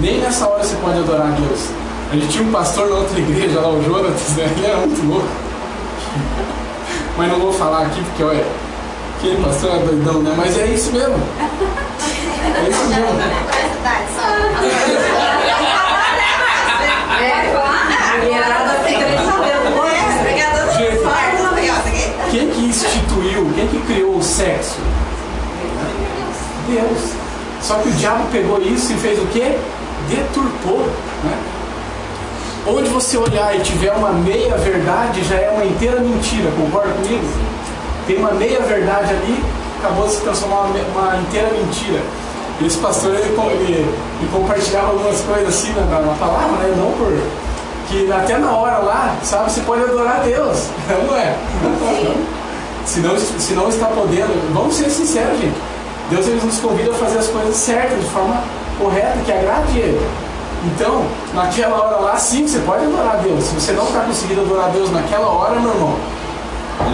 nem 0.00 0.18
nessa 0.20 0.48
hora 0.48 0.64
você 0.64 0.74
pode 0.76 0.98
adorar 0.98 1.28
a 1.28 1.30
Deus. 1.30 1.85
A 2.10 2.14
gente 2.14 2.28
tinha 2.28 2.44
um 2.44 2.52
pastor 2.52 2.88
na 2.88 2.96
outra 2.96 3.18
igreja 3.18 3.60
lá, 3.60 3.68
o 3.68 3.82
Jonas, 3.82 4.36
né? 4.36 4.44
ele 4.56 4.66
era 4.66 4.76
muito 4.76 5.06
louco. 5.06 5.28
Mas 7.16 7.32
não 7.32 7.40
vou 7.40 7.52
falar 7.52 7.86
aqui 7.86 8.00
porque 8.02 8.22
olha, 8.22 8.44
aquele 9.18 9.42
pastor 9.42 9.74
é 9.74 9.78
doidão, 9.78 10.22
né? 10.22 10.32
Mas 10.36 10.56
é 10.56 10.66
isso 10.66 10.92
mesmo. 10.92 11.18
É 12.54 12.68
isso 12.68 12.84
mesmo. 12.84 13.06
Quem 22.30 22.50
que 22.50 22.66
instituiu, 22.66 23.50
quem 23.54 23.66
que 23.68 23.80
criou 23.86 24.16
o 24.16 24.22
sexo? 24.22 24.76
Deus. 26.68 27.12
Só 27.62 27.76
que 27.76 27.88
o 27.88 27.92
diabo 27.92 28.26
pegou 28.30 28.60
isso 28.60 28.92
e 28.92 28.96
fez 28.96 29.18
o 29.18 29.26
quê? 29.28 29.56
Deturpou. 30.10 30.86
Né? 31.24 31.55
Onde 32.68 32.88
você 32.88 33.16
olhar 33.16 33.54
e 33.54 33.60
tiver 33.60 33.92
uma 33.92 34.12
meia 34.12 34.56
verdade, 34.56 35.22
já 35.22 35.36
é 35.36 35.50
uma 35.50 35.64
inteira 35.64 36.00
mentira, 36.00 36.50
concorda 36.50 36.92
comigo? 36.94 37.24
Tem 38.08 38.16
uma 38.16 38.32
meia 38.32 38.60
verdade 38.60 39.14
ali, 39.14 39.40
acabou 39.78 40.06
de 40.06 40.14
se 40.14 40.20
transformar 40.22 40.62
uma, 40.62 40.78
uma 40.94 41.16
inteira 41.18 41.48
mentira. 41.52 42.00
E 42.60 42.66
esse 42.66 42.78
pastor 42.78 43.14
ele, 43.14 43.22
ele, 43.22 43.72
ele 43.72 44.30
compartilhava 44.32 44.88
algumas 44.88 45.20
coisas 45.20 45.48
assim 45.48 45.72
na, 45.74 45.82
na, 45.82 46.14
palavra, 46.14 46.56
né? 46.56 46.74
Não 46.76 46.90
por. 46.92 47.16
Que 47.88 48.10
até 48.10 48.36
na 48.36 48.50
hora 48.50 48.78
lá, 48.78 49.16
sabe, 49.22 49.48
você 49.48 49.60
pode 49.60 49.84
adorar 49.84 50.16
a 50.16 50.22
Deus, 50.24 50.66
não 51.06 51.16
é? 51.16 51.36
se, 52.84 52.98
não, 52.98 53.16
se 53.16 53.54
não 53.54 53.68
está 53.68 53.86
podendo, 53.86 54.52
vamos 54.52 54.74
ser 54.74 54.90
sinceros, 54.90 55.38
gente. 55.38 55.56
Deus 56.10 56.26
ele 56.26 56.40
nos 56.44 56.58
convida 56.58 56.90
a 56.90 56.94
fazer 56.94 57.18
as 57.18 57.28
coisas 57.28 57.54
certas, 57.54 58.00
de 58.00 58.06
forma 58.10 58.42
correta, 58.78 59.18
que 59.24 59.32
agrade 59.32 59.78
Ele. 59.78 60.25
Então, 60.74 61.04
naquela 61.32 61.76
hora 61.76 61.96
lá, 61.96 62.16
sim, 62.16 62.46
você 62.46 62.58
pode 62.60 62.84
adorar 62.84 63.14
a 63.14 63.16
Deus. 63.16 63.44
Se 63.44 63.54
você 63.54 63.72
não 63.72 63.84
está 63.84 64.00
conseguindo 64.00 64.40
adorar 64.40 64.66
a 64.66 64.68
Deus 64.68 64.90
naquela 64.90 65.28
hora, 65.28 65.60
meu 65.60 65.70
irmão, 65.70 65.96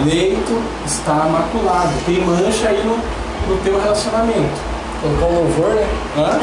leito 0.05 0.63
está 0.85 1.15
maculado, 1.15 1.93
tem 2.05 2.21
mancha 2.25 2.69
aí 2.69 2.85
no, 2.85 2.97
no 3.49 3.61
teu 3.63 3.81
relacionamento. 3.81 4.61
Colocar 5.01 5.27
um 5.27 5.35
louvor, 5.35 5.71
né? 5.71 5.87
Hã? 6.17 6.41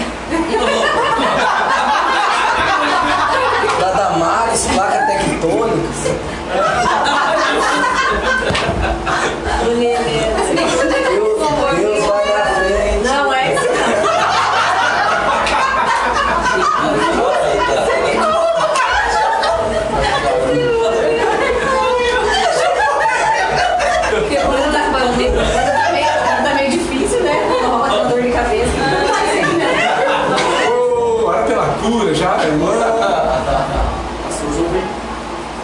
da 3.79 3.91
Damares, 3.91 4.67
placa 4.73 5.05
tectônicas. 5.05 6.13
Deus, 11.09 11.39
Deus 11.77 12.05
vai 12.05 12.25
na 12.25 12.43
frente. 12.55 13.03
Não, 13.03 13.33
é 13.33 13.53
isso 13.53 13.67
Porque 24.09 24.35
quando 24.37 24.73
tá, 24.73 24.89
quando 24.91 25.15
tá 25.15 25.91
meio, 25.91 26.07
tá 26.43 26.53
meio 26.55 26.71
difícil, 26.71 27.21
né? 27.21 27.47
Rola 27.49 27.87
uma 27.87 28.09
dor 28.09 28.21
de 28.21 28.31
cabeça. 28.31 28.69
Oh, 30.71 31.25
ora 31.25 31.43
pela 31.43 31.67
cura 31.81 32.13
já, 32.13 32.43
irmã. 32.43 32.73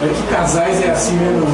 É 0.02 0.08
que 0.08 0.22
casais 0.24 0.82
é 0.82 0.85
assim 0.96 1.16
mesmo. 1.16 1.46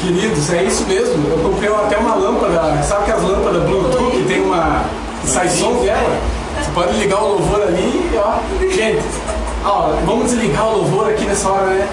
Queridos, 0.00 0.52
é 0.52 0.62
isso 0.64 0.84
mesmo. 0.86 1.28
Eu 1.28 1.38
comprei 1.38 1.72
até 1.72 1.96
uma 1.96 2.14
lâmpada, 2.14 2.82
sabe 2.82 3.06
que 3.06 3.12
as 3.12 3.22
lâmpadas 3.22 3.62
Bluetooth 3.64 4.24
tem 4.28 4.42
uma. 4.42 4.84
sai 5.24 5.48
som 5.48 5.82
dela? 5.82 6.18
Você 6.60 6.70
pode 6.72 6.92
ligar 6.98 7.22
o 7.22 7.28
louvor 7.28 7.62
ali 7.62 8.10
e 8.12 8.16
ó. 8.16 8.38
Gente, 8.70 9.02
ó, 9.64 9.94
vamos 10.04 10.30
desligar 10.30 10.68
o 10.68 10.76
louvor 10.78 11.10
aqui 11.10 11.24
nessa 11.24 11.48
hora, 11.48 11.66
né? 11.66 11.88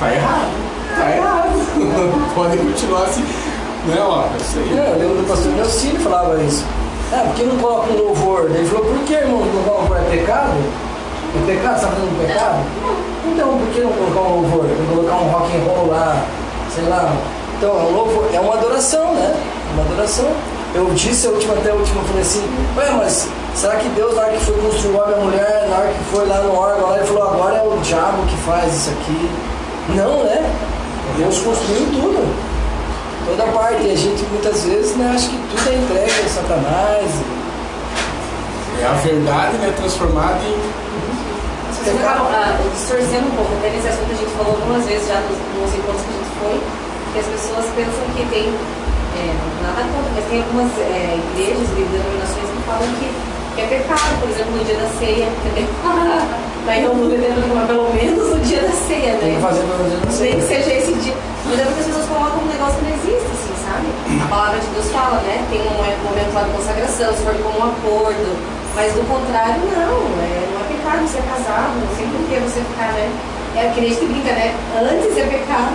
Tá 0.00 0.12
errado. 0.12 0.50
Tá 0.96 1.16
errado. 1.16 1.54
Pode 2.34 2.56
continuar 2.56 3.02
assim. 3.02 3.24
Né, 3.86 3.96
ó, 3.98 4.22
é 4.22 4.36
isso 4.40 4.58
aí. 4.58 4.78
É, 4.78 4.92
eu 4.92 4.98
lembro 4.98 5.22
do 5.22 5.28
pastor 5.28 5.52
Nelcine 5.52 5.98
falava 5.98 6.40
isso. 6.42 6.64
É, 7.12 7.18
por 7.18 7.34
que 7.34 7.42
não 7.42 7.56
coloca 7.58 7.92
um 7.92 7.96
louvor? 7.96 8.50
Ele 8.50 8.66
falou, 8.66 8.84
por 8.84 8.98
que, 9.00 9.14
irmão, 9.14 9.44
não 9.44 9.62
coloca 9.62 9.98
é 9.98 10.16
pecado? 10.16 10.52
É 11.36 11.46
pecado? 11.46 11.76
Está 11.76 11.88
fazendo 11.88 12.26
pecado? 12.26 12.58
Então, 13.26 13.58
por 13.58 13.68
que 13.68 13.80
não 13.80 13.92
colocar 13.92 14.20
um 14.20 14.40
louvor? 14.40 14.64
Não 14.64 14.96
colocar 14.96 15.16
um 15.16 15.28
rock 15.30 15.56
and 15.56 15.64
roll 15.64 15.90
lá, 15.90 16.24
sei 16.74 16.84
lá. 16.84 17.12
Então, 17.56 17.70
é 17.70 17.82
um 17.82 17.90
louvor, 17.90 18.28
é 18.32 18.40
uma 18.40 18.54
adoração, 18.54 19.14
né? 19.14 19.34
Uma 19.74 19.82
adoração. 19.84 20.30
Eu 20.74 20.90
disse 20.94 21.26
a 21.26 21.30
última, 21.30 21.54
até 21.54 21.70
a 21.70 21.74
última, 21.74 22.00
eu 22.00 22.04
falei 22.06 22.22
assim, 22.22 22.44
ué, 22.76 22.90
mas 22.98 23.28
será 23.54 23.76
que 23.76 23.88
Deus, 23.90 24.14
na 24.16 24.22
hora 24.22 24.32
que 24.32 24.44
foi 24.44 24.60
construir 24.60 24.96
o 24.96 25.02
a 25.02 25.16
mulher, 25.18 25.68
na 25.70 25.76
hora 25.76 25.88
que 25.88 26.04
foi 26.12 26.26
lá 26.26 26.38
no 26.38 26.52
órgão, 26.52 26.96
ele 26.96 27.06
falou, 27.06 27.22
agora 27.22 27.56
é 27.58 27.62
o 27.62 27.78
diabo 27.78 28.22
que 28.26 28.36
faz 28.38 28.74
isso 28.74 28.90
aqui? 28.90 29.30
Não, 29.90 30.24
né? 30.24 30.50
Deus 31.16 31.38
construiu 31.38 31.86
tudo. 31.92 32.34
Toda 33.26 33.44
parte. 33.52 33.86
E 33.86 33.92
a 33.92 33.96
gente 33.96 34.24
muitas 34.24 34.64
vezes 34.64 34.96
né, 34.96 35.12
acha 35.14 35.28
que 35.28 35.36
tudo 35.36 35.68
é 35.68 35.74
entregue 35.76 36.26
a 36.26 36.28
Satanás. 36.28 37.10
É 38.80 38.86
a 38.86 38.92
verdade, 38.94 39.56
né, 39.58 39.72
transformada 39.76 40.40
em. 40.42 40.84
Ah, 41.84 42.56
distorcendo 42.72 43.28
um 43.28 43.36
pouco, 43.36 43.52
até 43.60 43.68
nesse 43.68 43.88
assunto 43.88 44.08
a 44.08 44.16
gente 44.16 44.32
falou 44.32 44.56
algumas 44.56 44.84
vezes 44.88 45.04
já 45.06 45.20
nos, 45.20 45.36
nos 45.36 45.68
encontros 45.76 46.00
que 46.00 46.12
a 46.12 46.16
gente 46.16 46.32
foi, 46.40 46.56
que 47.12 47.18
as 47.20 47.28
pessoas 47.28 47.64
pensam 47.76 48.04
que 48.16 48.24
tem, 48.32 48.48
é, 48.48 49.22
nada 49.60 49.84
contra, 49.92 50.10
mas 50.16 50.24
tem 50.32 50.40
algumas 50.40 50.72
é, 50.80 51.12
igrejas 51.12 51.68
e 51.76 51.82
denominações 51.84 52.48
que 52.48 52.60
falam 52.64 52.88
que, 52.96 53.08
que 53.54 53.60
é 53.60 53.66
pecado, 53.68 54.16
por 54.16 54.28
exemplo, 54.32 54.52
no 54.56 54.64
dia 54.64 54.80
da 54.80 54.88
ceia, 54.96 55.28
entendeu? 55.28 55.68
Daí 56.64 56.82
eu 56.82 56.96
pelo 57.68 57.92
menos 57.92 58.30
no 58.32 58.40
dia 58.40 58.62
da 58.62 58.72
ceia, 58.72 59.20
Tem 59.20 59.28
né? 59.28 59.36
que 59.36 59.42
fazer 59.44 59.60
pelo 59.68 59.84
menos 59.84 60.20
Nem 60.20 60.40
que 60.40 60.46
seja 60.48 60.72
esse 60.72 60.92
dia. 61.04 61.14
Mas 61.44 61.60
é 61.60 61.64
porque 61.64 61.80
as 61.80 61.86
pessoas 61.86 62.06
colocam 62.08 62.40
um 62.40 62.48
negócio 62.48 62.80
que 62.80 62.84
não 62.88 62.94
existe, 62.96 63.28
assim, 63.28 63.54
sabe? 63.60 63.86
A 64.24 64.28
palavra 64.32 64.58
de 64.58 64.66
Deus 64.72 64.88
fala, 64.88 65.20
né? 65.28 65.44
Tem 65.52 65.60
um 65.60 66.04
momento 66.08 66.32
lá 66.32 66.42
de 66.48 66.50
consagração, 66.56 67.12
se 67.12 67.20
for 67.20 67.34
como 67.44 67.60
um 67.60 67.68
acordo. 67.68 68.32
Mas 68.74 68.92
do 68.94 69.04
contrário, 69.06 69.60
não. 69.76 70.08
Não 70.08 70.24
é 70.24 70.43
pecado 70.94 71.08
ser 71.08 71.22
casado, 71.22 71.74
não 71.74 71.96
sei 71.96 72.06
por 72.06 72.22
que 72.28 72.38
você 72.38 72.60
ficar, 72.60 72.92
né? 72.92 73.10
É 73.56 73.72
que 73.74 73.80
nem 73.80 73.90
a 73.90 73.94
gente 73.94 74.06
brinca, 74.06 74.32
né? 74.32 74.54
Antes 74.78 75.18
é 75.18 75.26
pecado 75.26 75.74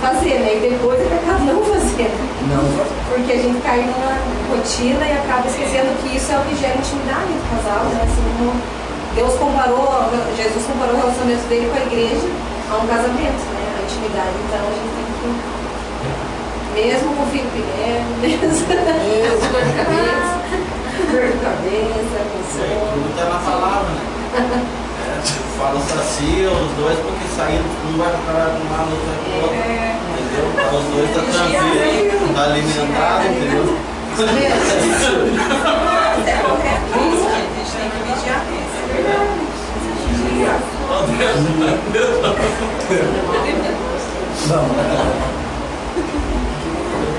fazer, 0.00 0.38
né? 0.42 0.58
E 0.58 0.70
depois 0.70 0.98
é 0.98 1.04
pecado 1.04 1.44
não 1.44 1.62
fazer. 1.62 2.10
Não, 2.50 2.62
Porque 3.10 3.32
a 3.32 3.36
gente 3.36 3.60
cai 3.62 3.82
numa 3.82 4.18
rotina 4.50 5.06
e 5.06 5.12
acaba 5.12 5.46
esquecendo 5.46 5.94
que 6.02 6.16
isso 6.16 6.32
é 6.32 6.38
o 6.38 6.42
que 6.42 6.56
gera 6.56 6.74
intimidade 6.74 7.30
do 7.30 7.44
casal, 7.54 7.84
né? 7.86 8.02
Assim 8.02 8.22
como 8.38 8.52
Deus 9.14 9.34
comparou, 9.38 10.10
Jesus 10.36 10.64
comparou 10.66 10.94
o 10.94 10.98
relacionamento 10.98 11.46
dele 11.48 11.70
com 11.70 11.78
a 11.78 11.86
igreja 11.86 12.28
a 12.70 12.76
um 12.78 12.86
casamento, 12.86 13.42
né? 13.54 13.62
A 13.78 13.82
intimidade. 13.86 14.34
Então 14.46 14.62
a 14.62 14.74
gente 14.74 14.90
tem 14.94 15.06
que. 15.18 15.58
Mesmo 16.74 17.14
com 17.14 17.22
o 17.22 17.26
filho 17.26 17.50
pequeno, 17.50 18.06
mesmo 18.22 18.66
com 18.66 19.50
dor 19.50 19.62
de 19.66 19.74
cabeça, 19.74 20.38
dor 21.10 21.26
de 21.26 21.38
cabeça, 21.42 22.16
com 22.30 22.40
sono. 22.54 22.86
Tudo 22.94 23.10
está 23.10 23.24
na 23.24 23.38
palavra, 23.38 23.90
né? 23.90 24.17
É, 24.34 25.20
fala 25.58 25.80
sacia 25.80 26.50
os 26.50 26.70
dois 26.76 26.98
porque 26.98 27.24
saindo 27.36 27.64
um 27.88 27.98
vai 27.98 28.10
para 28.10 28.50
um 28.54 28.68
lado, 28.70 28.90
outro 28.92 29.06
vai 29.06 29.16
para 29.24 29.30
o 29.30 29.42
outro. 29.42 29.56
É. 29.56 29.96
Entendeu? 30.18 30.46
Para 30.54 30.76
os 30.78 30.84
dois 30.84 31.08
está 31.08 31.22
tranquilo, 31.22 32.26
está 32.28 32.42
alimentado, 32.44 33.24
entendeu? 33.28 33.66
É 36.26 36.42
correto. 36.42 36.86
Isso, 36.98 37.26
a 37.26 37.38
gente 37.38 37.72
tem 37.72 37.88
que 37.90 37.98
vigiar 38.12 38.42
isso. 38.52 38.76
É 38.82 38.92
verdade. 38.92 39.38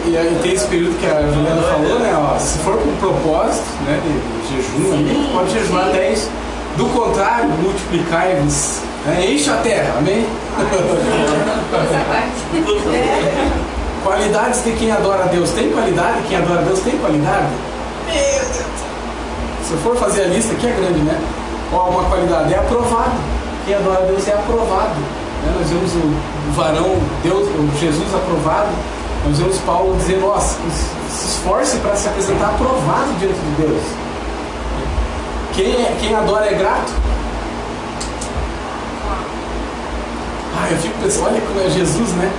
E 0.05 0.17
aí 0.17 0.39
tem 0.41 0.53
esse 0.53 0.67
período 0.67 0.99
que 0.99 1.05
a 1.05 1.21
Juliana 1.21 1.61
falou, 1.61 1.99
né? 1.99 2.13
Ó, 2.17 2.37
se 2.39 2.57
for 2.59 2.77
com 2.77 2.95
propósito, 2.97 3.65
né, 3.85 4.01
de, 4.03 4.11
de 4.47 4.55
jejum 4.55 4.93
ali, 4.93 5.29
pode 5.31 5.51
jejuar 5.51 5.91
10. 5.91 6.29
Do 6.79 6.85
contrário, 6.85 7.49
multiplicai-vos 7.61 8.79
É, 9.05 9.29
enche 9.29 9.49
a 9.49 9.57
terra, 9.57 9.95
amém? 9.97 10.25
Qualidades 14.01 14.63
de 14.63 14.71
quem 14.71 14.89
adora 14.89 15.25
a 15.25 15.27
Deus. 15.27 15.51
Tem 15.51 15.69
qualidade? 15.71 16.21
Quem 16.29 16.37
adora 16.37 16.61
a 16.61 16.63
Deus 16.63 16.79
tem 16.79 16.97
qualidade? 16.97 17.47
Meu 18.05 18.15
Deus. 18.15 18.55
Se 19.67 19.73
eu 19.73 19.79
for 19.79 19.97
fazer 19.97 20.21
a 20.21 20.27
lista, 20.27 20.53
aqui 20.53 20.67
é 20.67 20.71
grande, 20.71 20.99
né? 20.99 21.19
Ó, 21.73 21.89
uma 21.89 22.05
qualidade 22.05 22.53
é 22.53 22.57
aprovado. 22.57 23.11
Quem 23.65 23.75
adora 23.75 23.99
a 23.99 24.05
Deus 24.05 24.25
é 24.25 24.31
aprovado. 24.31 24.95
Né? 25.43 25.53
Nós 25.59 25.69
vemos 25.69 25.93
o, 25.95 25.97
o 25.97 26.51
varão, 26.55 26.95
Deus, 27.21 27.45
o 27.45 27.69
Jesus 27.77 28.07
aprovado. 28.15 28.69
Nós 29.27 29.37
vemos 29.37 29.57
Paulo 29.59 29.97
dizer, 29.97 30.21
nossa, 30.21 30.55
se 31.09 31.27
esforce 31.27 31.75
para 31.79 31.97
se 31.97 32.07
apresentar 32.07 32.51
aprovado 32.51 33.11
diante 33.19 33.37
de 33.37 33.63
Deus. 33.63 33.83
Quem, 35.59 35.73
é, 35.73 35.93
quem 35.99 36.15
adora 36.15 36.45
é 36.45 36.53
grato? 36.53 36.93
Ah, 40.55 40.69
eu 40.71 40.77
fico 40.77 40.97
pensando, 41.03 41.25
olha 41.25 41.41
como 41.41 41.59
é 41.59 41.69
Jesus, 41.69 42.11
né? 42.11 42.31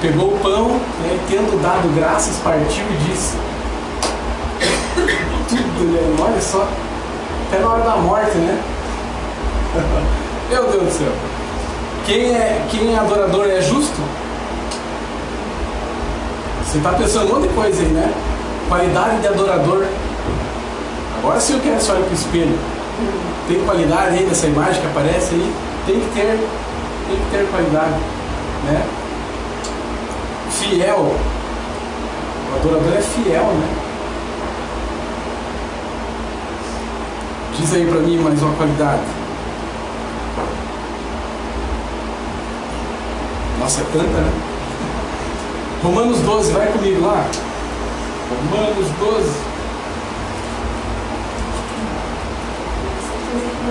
Pegou 0.00 0.28
o 0.28 0.38
pão, 0.38 0.70
né, 0.70 1.18
tendo 1.28 1.60
dado 1.60 1.94
graças, 1.94 2.38
partiu 2.38 2.86
e 2.86 2.96
disse. 3.04 3.36
Tudo, 5.46 5.92
né? 5.92 6.16
Olha 6.18 6.40
só. 6.40 6.66
Até 7.48 7.58
na 7.58 7.68
hora 7.68 7.82
da 7.82 7.96
morte, 7.96 8.38
né? 8.38 8.58
Meu 10.48 10.70
Deus 10.70 10.84
do 10.84 10.90
céu. 10.90 11.12
Quem 12.06 12.34
é, 12.34 12.64
quem 12.70 12.94
é 12.94 12.98
adorador 12.98 13.44
é 13.44 13.60
justo? 13.60 14.00
Você 16.64 16.78
está 16.78 16.94
pensando 16.94 17.28
monte 17.28 17.46
de 17.46 17.54
coisa 17.54 17.82
aí, 17.82 17.88
né? 17.88 18.10
Qualidade 18.70 19.20
de 19.20 19.28
adorador. 19.28 19.84
Agora 21.24 21.40
sim 21.40 21.54
eu 21.54 21.60
quero 21.60 21.76
que 21.76 21.82
você 21.82 21.92
olhe 21.92 22.02
para 22.02 22.10
o 22.10 22.14
espelho. 22.14 22.58
Tem 23.48 23.64
qualidade 23.64 24.18
aí 24.18 24.26
nessa 24.26 24.46
imagem 24.46 24.78
que 24.78 24.86
aparece 24.86 25.34
aí? 25.34 25.54
Tem 25.86 25.98
que 25.98 26.06
ter, 26.14 26.38
tem 27.08 27.16
que 27.16 27.30
ter 27.30 27.50
qualidade. 27.50 27.94
Né? 28.66 28.86
Fiel. 30.50 31.16
O 32.52 32.56
adorador 32.56 32.92
é 32.92 33.00
fiel, 33.00 33.42
né? 33.42 33.68
Diz 37.58 37.72
aí 37.72 37.86
para 37.86 38.00
mim 38.00 38.18
mais 38.18 38.42
uma 38.42 38.54
qualidade. 38.56 39.02
Nossa, 43.60 43.80
é 43.80 43.84
tanta, 43.84 44.04
né? 44.04 44.32
Romanos 45.82 46.20
12, 46.20 46.52
vai 46.52 46.66
comigo 46.66 47.06
lá. 47.06 47.24
Romanos 48.28 48.90
12. 49.00 49.53
A 53.64 53.70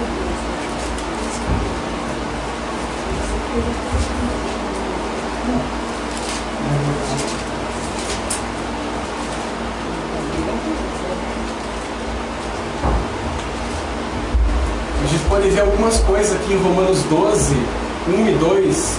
gente 15.06 15.24
pode 15.30 15.50
ver 15.50 15.60
algumas 15.62 16.00
coisas 16.00 16.36
aqui 16.38 16.54
em 16.54 16.58
Romanos 16.58 17.04
12, 17.04 17.56
1 18.08 18.28
e 18.30 18.32
2, 18.34 18.98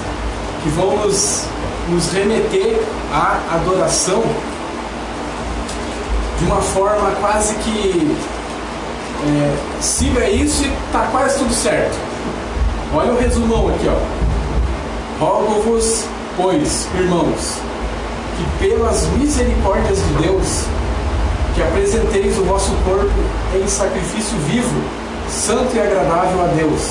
que 0.63 0.69
vão 0.69 0.97
nos, 0.99 1.47
nos 1.89 2.13
remeter 2.13 2.81
à 3.13 3.41
adoração 3.57 4.23
de 6.39 6.45
uma 6.45 6.61
forma 6.61 7.11
quase 7.21 7.57
que 7.57 8.17
é, 9.27 9.57
siga 9.81 10.29
isso 10.29 10.65
e 10.65 10.73
tá 10.93 11.09
quase 11.11 11.39
tudo 11.39 11.53
certo. 11.53 11.97
Olha 12.95 13.13
o 13.13 13.19
resumão 13.19 13.69
aqui, 13.69 13.89
ó. 13.89 15.25
Rogo-vos, 15.25 16.05
pois, 16.37 16.87
irmãos, 16.95 17.59
que 18.37 18.69
pelas 18.69 19.07
misericórdias 19.17 19.99
de 19.99 20.23
Deus, 20.23 20.65
que 21.55 21.63
apresenteis 21.63 22.37
o 22.39 22.45
vosso 22.45 22.73
corpo 22.85 23.13
em 23.55 23.67
sacrifício 23.67 24.37
vivo, 24.47 24.83
santo 25.29 25.75
e 25.75 25.81
agradável 25.81 26.45
a 26.45 26.47
Deus, 26.49 26.91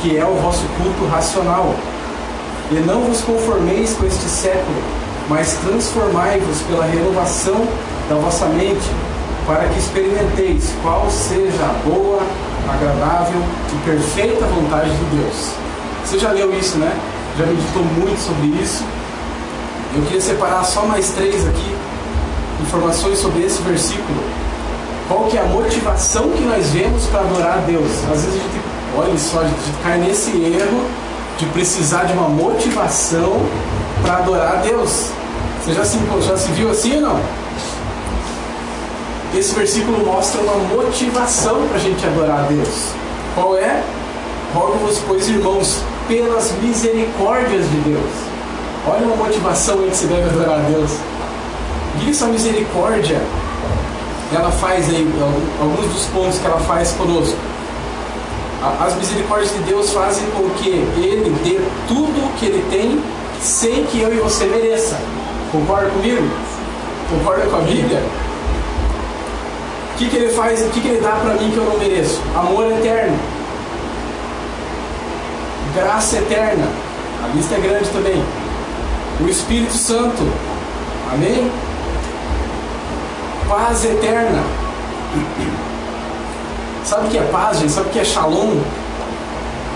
que 0.00 0.16
é 0.16 0.24
o 0.24 0.34
vosso 0.34 0.64
culto 0.76 1.10
racional. 1.10 1.74
E 2.70 2.74
não 2.74 3.02
vos 3.02 3.20
conformeis 3.22 3.94
com 3.94 4.06
este 4.06 4.28
século, 4.28 4.82
mas 5.28 5.54
transformai-vos 5.64 6.62
pela 6.62 6.84
renovação 6.84 7.66
da 8.08 8.16
vossa 8.16 8.46
mente, 8.46 8.90
para 9.46 9.68
que 9.68 9.78
experimenteis 9.78 10.72
qual 10.82 11.10
seja 11.10 11.64
a 11.64 11.88
boa, 11.88 12.20
agradável 12.68 13.42
e 13.72 13.84
perfeita 13.84 14.46
vontade 14.46 14.90
de 14.90 15.04
Deus. 15.16 15.50
Você 16.04 16.18
já 16.18 16.30
leu 16.30 16.56
isso, 16.58 16.78
né? 16.78 16.92
Já 17.38 17.46
meditou 17.46 17.84
muito 17.84 18.20
sobre 18.20 18.46
isso. 18.62 18.84
Eu 19.94 20.02
queria 20.02 20.20
separar 20.20 20.64
só 20.64 20.86
mais 20.86 21.10
três 21.10 21.46
aqui 21.46 21.76
informações 22.62 23.18
sobre 23.18 23.44
esse 23.44 23.60
versículo. 23.62 24.22
Qual 25.08 25.24
que 25.24 25.36
é 25.36 25.40
a 25.40 25.44
motivação 25.44 26.30
que 26.30 26.42
nós 26.44 26.70
vemos 26.70 27.06
para 27.06 27.20
adorar 27.20 27.58
a 27.58 27.60
Deus? 27.62 27.90
Às 28.10 28.24
vezes 28.24 28.28
a 28.28 28.38
gente, 28.38 28.60
olha 28.96 29.18
só, 29.18 29.40
a 29.40 29.44
gente 29.44 29.72
cai 29.82 29.98
nesse 29.98 30.30
erro 30.30 30.86
de 31.38 31.46
precisar 31.46 32.04
de 32.04 32.12
uma 32.12 32.28
motivação 32.28 33.40
para 34.02 34.18
adorar 34.18 34.54
a 34.54 34.56
Deus. 34.56 35.10
Você 35.60 35.74
já 35.74 35.84
se, 35.84 35.98
já 36.26 36.36
se 36.36 36.52
viu 36.52 36.70
assim 36.70 36.96
ou 36.96 37.00
não? 37.02 37.20
Esse 39.34 39.54
versículo 39.54 40.04
mostra 40.04 40.42
uma 40.42 40.56
motivação 40.56 41.66
para 41.68 41.76
a 41.76 41.80
gente 41.80 42.04
adorar 42.06 42.40
a 42.40 42.42
Deus. 42.42 42.92
Qual 43.34 43.56
é? 43.56 43.82
Rogo-vos, 44.54 44.98
pois, 45.06 45.26
irmãos, 45.28 45.82
pelas 46.06 46.52
misericórdias 46.60 47.64
de 47.70 47.76
Deus. 47.78 48.10
Olha 48.86 49.06
uma 49.06 49.16
motivação 49.16 49.80
aí 49.80 49.88
que 49.88 49.96
você 49.96 50.06
deve 50.06 50.28
adorar 50.28 50.58
a 50.58 50.62
Deus. 50.62 50.90
Que 51.98 52.10
essa 52.10 52.26
misericórdia 52.26 53.20
ela 54.34 54.50
faz 54.50 54.88
aí, 54.88 55.06
alguns 55.60 55.92
dos 55.92 56.04
pontos 56.06 56.38
que 56.38 56.46
ela 56.46 56.58
faz 56.60 56.92
conosco. 56.92 57.36
As 58.80 58.94
misericórdias 58.96 59.52
de 59.52 59.58
Deus 59.60 59.92
fazem 59.92 60.24
com 60.36 60.48
que 60.50 60.68
Ele 60.68 61.34
dê 61.42 61.60
tudo 61.88 62.26
o 62.26 62.32
que 62.38 62.46
Ele 62.46 62.64
tem 62.70 63.02
sem 63.40 63.84
que 63.86 64.00
eu 64.00 64.12
e 64.12 64.18
você 64.18 64.44
mereça. 64.44 64.98
Concorda 65.50 65.90
comigo? 65.90 66.28
Concorda 67.10 67.46
com 67.46 67.56
a 67.56 67.60
Bíblia? 67.60 68.02
Que, 70.02 70.08
que 70.10 70.16
Ele 70.16 70.32
faz, 70.34 70.60
o 70.60 70.68
que, 70.70 70.80
que 70.80 70.88
Ele 70.88 71.00
dá 71.00 71.12
para 71.12 71.34
mim 71.34 71.48
que 71.52 71.56
eu 71.56 71.64
não 71.64 71.78
mereço? 71.78 72.20
Amor 72.34 72.72
eterno. 72.72 73.16
Graça 75.76 76.16
eterna. 76.16 76.66
A 77.22 77.28
lista 77.28 77.54
é 77.54 77.60
grande 77.60 77.88
também. 77.90 78.20
O 79.20 79.28
Espírito 79.28 79.74
Santo. 79.74 80.28
Amém? 81.12 81.48
Paz 83.48 83.84
eterna. 83.84 84.42
Sabe 86.84 87.06
o 87.06 87.10
que 87.10 87.18
é 87.18 87.22
paz, 87.30 87.58
gente? 87.58 87.70
Sabe 87.70 87.88
o 87.88 87.92
que 87.92 88.00
é 88.00 88.04
shalom? 88.04 88.60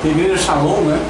Tem 0.02 0.10
igreja 0.10 0.38
shalom, 0.38 0.80
né? 0.80 1.00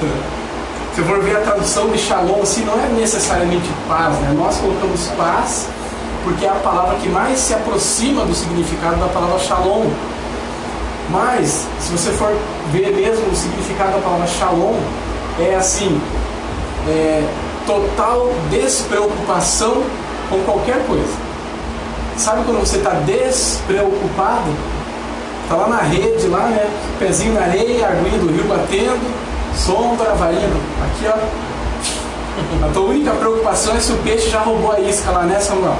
Se 0.96 1.02
for 1.02 1.20
ver 1.20 1.36
a 1.36 1.40
tradução 1.40 1.88
de 1.90 1.98
shalom, 1.98 2.40
assim, 2.40 2.64
não 2.64 2.82
é 2.82 2.88
necessariamente 2.98 3.68
paz, 3.86 4.14
né? 4.20 4.34
Nós 4.34 4.56
colocamos 4.56 5.06
paz 5.18 5.68
porque 6.24 6.44
é 6.44 6.48
a 6.48 6.54
palavra 6.54 6.96
que 6.96 7.08
mais 7.08 7.38
se 7.38 7.54
aproxima 7.54 8.24
do 8.24 8.34
significado 8.34 8.96
da 8.96 9.06
palavra 9.06 9.38
shalom. 9.38 9.86
Mas, 11.10 11.66
se 11.80 11.90
você 11.90 12.10
for 12.12 12.36
ver 12.70 12.92
mesmo 12.94 13.30
o 13.30 13.34
significado 13.34 13.92
da 13.92 13.98
palavra 13.98 14.26
shalom, 14.26 14.78
é 15.38 15.54
assim: 15.54 16.00
é, 16.86 17.24
total 17.66 18.30
despreocupação 18.50 19.82
com 20.28 20.38
qualquer 20.44 20.86
coisa. 20.86 21.28
Sabe 22.16 22.44
quando 22.44 22.60
você 22.60 22.78
está 22.78 22.90
despreocupado? 22.90 24.50
Está 25.44 25.56
lá 25.56 25.68
na 25.68 25.78
rede, 25.78 26.26
lá, 26.26 26.48
né? 26.48 26.68
Pezinho 26.98 27.32
na 27.32 27.42
areia, 27.42 27.88
aguinha 27.88 28.18
do 28.18 28.30
rio 28.30 28.44
batendo, 28.44 29.00
sombra, 29.56 30.14
varinha. 30.14 30.48
Aqui, 30.84 31.06
ó. 31.06 32.66
A 32.66 32.72
tua 32.72 32.90
única 32.90 33.12
preocupação 33.12 33.76
é 33.76 33.80
se 33.80 33.92
o 33.92 33.96
peixe 33.98 34.30
já 34.30 34.40
roubou 34.40 34.72
a 34.72 34.80
isca 34.80 35.10
lá, 35.10 35.22
né, 35.24 35.40
Samuel? 35.40 35.76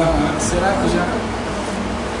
Ah, 0.00 0.38
será 0.38 0.72
que 0.74 0.96
já? 0.96 1.04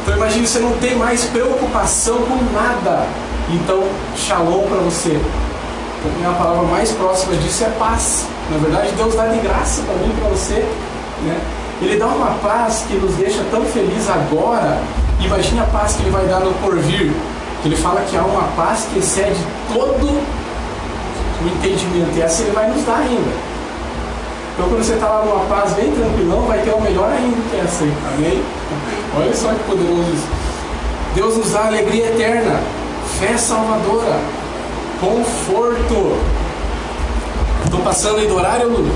Então 0.02 0.16
imagine, 0.16 0.46
você 0.46 0.58
não 0.58 0.72
tem 0.78 0.96
mais 0.96 1.24
preocupação 1.26 2.16
com 2.22 2.36
nada. 2.52 3.06
Então, 3.50 3.84
shalom 4.16 4.66
para 4.66 4.78
você. 4.78 5.20
A 6.26 6.32
palavra 6.32 6.62
mais 6.64 6.90
próxima 6.92 7.36
disso 7.36 7.64
é 7.64 7.70
paz. 7.78 8.26
Na 8.50 8.58
verdade, 8.58 8.92
Deus 8.96 9.14
dá 9.14 9.26
de 9.26 9.38
graça 9.38 9.82
para 9.82 9.94
mim 9.94 10.12
para 10.18 10.28
você. 10.30 10.66
Né? 11.22 11.40
Ele 11.80 11.96
dá 11.96 12.06
uma 12.06 12.32
paz 12.42 12.84
que 12.88 12.94
nos 12.94 13.14
deixa 13.14 13.44
tão 13.50 13.64
felizes 13.64 14.08
agora. 14.10 14.80
Imagine 15.20 15.60
a 15.60 15.64
paz 15.64 15.94
que 15.94 16.02
ele 16.02 16.10
vai 16.10 16.26
dar 16.26 16.40
no 16.40 16.52
porvir. 16.54 17.12
Ele 17.64 17.76
fala 17.76 18.00
que 18.02 18.16
há 18.16 18.22
uma 18.22 18.48
paz 18.56 18.88
que 18.92 18.98
excede 18.98 19.40
todo 19.72 20.06
o 20.06 21.46
entendimento. 21.46 22.16
E 22.16 22.22
essa 22.22 22.42
ele 22.42 22.50
vai 22.50 22.68
nos 22.68 22.84
dar 22.84 22.98
ainda. 22.98 23.47
Então 24.58 24.70
quando 24.70 24.82
você 24.84 24.94
está 24.94 25.06
lá 25.06 25.24
numa 25.24 25.44
paz 25.44 25.72
bem 25.74 25.88
tranquilão, 25.92 26.42
vai 26.42 26.58
ter 26.58 26.70
uma 26.70 26.80
melhor 26.80 27.12
ainda 27.12 27.36
que 27.48 27.60
essa 27.60 27.84
aí. 27.84 27.94
Amém? 28.16 28.42
Olha 29.16 29.32
só 29.32 29.50
que 29.50 29.62
poderoso 29.62 30.10
isso. 30.12 30.26
Deus 31.14 31.36
nos 31.36 31.52
dá 31.52 31.66
alegria 31.66 32.06
eterna, 32.06 32.60
fé 33.20 33.38
salvadora. 33.38 34.18
conforto. 35.00 36.18
Estou 37.66 37.80
passando 37.82 38.18
aí 38.18 38.26
do 38.26 38.34
horário, 38.34 38.68
Lula? 38.68 38.90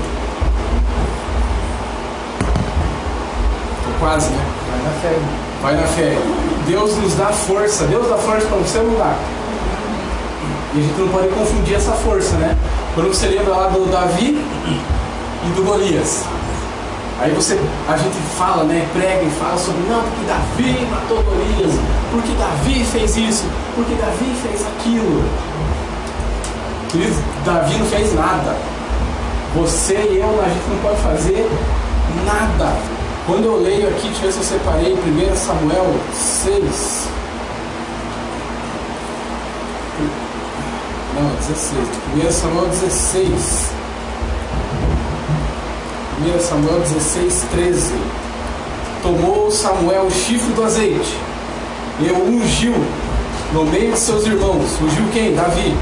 Tô 3.85 4.05
quase, 4.05 4.31
né? 4.31 4.45
Vai 4.69 4.83
na 4.83 4.99
fé. 4.99 5.19
Vai 5.61 5.75
na 5.75 5.87
fé. 5.87 6.17
Deus 6.67 6.97
nos 6.97 7.13
dá 7.15 7.27
força. 7.27 7.85
Deus 7.85 8.09
dá 8.09 8.17
força 8.17 8.45
para 8.47 8.57
você 8.57 8.79
dá. 8.97 9.15
E 10.73 10.79
a 10.79 10.81
gente 10.81 10.99
não 10.99 11.07
pode 11.07 11.29
confundir 11.29 11.75
essa 11.75 11.93
força, 11.93 12.35
né? 12.35 12.57
Quando 12.93 13.07
você 13.07 13.27
lembra 13.27 13.55
lá 13.55 13.67
do 13.67 13.89
Davi 13.89 14.43
e 15.45 15.49
do 15.55 15.63
Golias. 15.63 16.23
Aí 17.19 17.31
você, 17.31 17.59
a 17.87 17.97
gente 17.97 18.17
fala, 18.37 18.63
né? 18.63 18.87
Prega 18.91 19.23
e 19.23 19.29
fala 19.31 19.57
sobre, 19.57 19.81
não, 19.87 20.01
porque 20.01 20.25
Davi 20.25 20.87
matou 20.91 21.23
Golias, 21.23 21.73
porque 22.11 22.33
Davi 22.33 22.83
fez 22.83 23.15
isso, 23.17 23.45
porque 23.75 23.93
Davi 23.95 24.35
fez 24.41 24.65
aquilo. 24.65 25.23
Queridos, 26.89 27.17
Davi 27.45 27.77
não 27.77 27.85
fez 27.85 28.13
nada. 28.13 28.55
Você 29.55 29.93
e 29.93 30.17
eu, 30.17 30.41
a 30.43 30.49
gente 30.49 30.67
não 30.69 30.77
pode 30.81 31.01
fazer 31.01 31.49
nada. 32.25 32.75
Quando 33.25 33.45
eu 33.45 33.61
leio 33.61 33.87
aqui, 33.87 34.07
deixa 34.09 34.25
eu 34.25 34.25
ver 34.25 34.31
se 34.33 34.39
eu 34.39 34.43
separei 34.43 34.93
1 34.93 35.35
Samuel 35.35 35.95
6. 36.13 37.07
Não, 41.15 41.29
16. 41.35 41.87
1 42.27 42.31
Samuel 42.31 42.67
16. 42.67 43.82
1 46.21 46.39
Samuel 46.39 46.79
16, 46.79 47.45
13. 47.51 47.93
Tomou 49.01 49.49
Samuel 49.49 50.03
o 50.03 50.11
chifre 50.11 50.53
do 50.53 50.63
azeite 50.63 51.17
e 51.99 52.09
o 52.11 52.23
ungiu 52.23 52.75
no 53.51 53.65
meio 53.65 53.91
de 53.91 53.99
seus 53.99 54.25
irmãos. 54.25 54.79
Ungiu 54.81 55.05
quem? 55.11 55.35
Davi. 55.35 55.75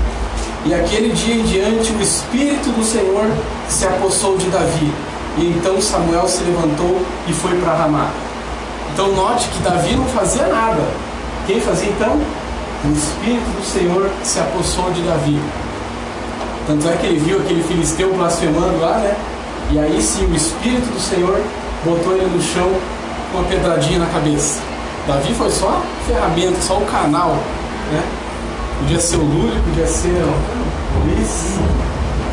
E 0.66 0.74
aquele 0.74 1.12
dia 1.14 1.36
em 1.36 1.44
diante 1.44 1.92
o 1.92 2.02
Espírito 2.02 2.70
do 2.70 2.84
Senhor 2.84 3.30
se 3.68 3.86
apossou 3.86 4.38
de 4.38 4.50
Davi. 4.50 4.92
E 5.38 5.48
então 5.48 5.82
Samuel 5.82 6.28
se 6.28 6.44
levantou 6.44 7.02
e 7.28 7.34
foi 7.34 7.56
para 7.60 7.74
Ramá. 7.74 8.10
Então 8.94 9.12
note 9.14 9.48
que 9.50 9.60
Davi 9.60 9.96
não 9.96 10.06
fazia 10.06 10.48
nada. 10.48 10.82
Quem 11.46 11.60
fazia 11.60 11.90
então? 11.90 12.20
O 12.86 12.92
Espírito 12.94 13.50
do 13.60 13.66
Senhor 13.66 14.10
se 14.24 14.40
apossou 14.40 14.92
de 14.92 15.02
Davi. 15.02 15.40
Tanto 16.68 16.88
é 16.88 16.96
que 16.98 17.08
ele 17.08 17.20
viu 17.20 17.40
aquele 17.40 17.64
filisteu 17.64 18.14
blasfemando 18.14 18.80
lá, 18.80 18.98
né? 18.98 19.16
E 19.72 19.80
aí 19.80 20.02
sim 20.02 20.26
o 20.26 20.36
Espírito 20.36 20.92
do 20.92 21.00
Senhor 21.00 21.42
botou 21.86 22.14
ele 22.14 22.26
no 22.26 22.42
chão 22.42 22.70
com 23.32 23.38
uma 23.38 23.48
pedradinha 23.48 24.00
na 24.00 24.08
cabeça. 24.08 24.60
Davi 25.08 25.34
foi 25.34 25.50
só 25.50 25.82
ferramenta, 26.06 26.60
só 26.62 26.78
o 26.78 26.86
canal, 26.86 27.30
né? 27.92 28.04
Podia 28.80 29.00
ser 29.00 29.16
o 29.16 29.24
Lúlio, 29.24 29.62
podia 29.64 29.88
ser 29.88 30.10
o 30.10 31.06
Luiz. 31.06 31.56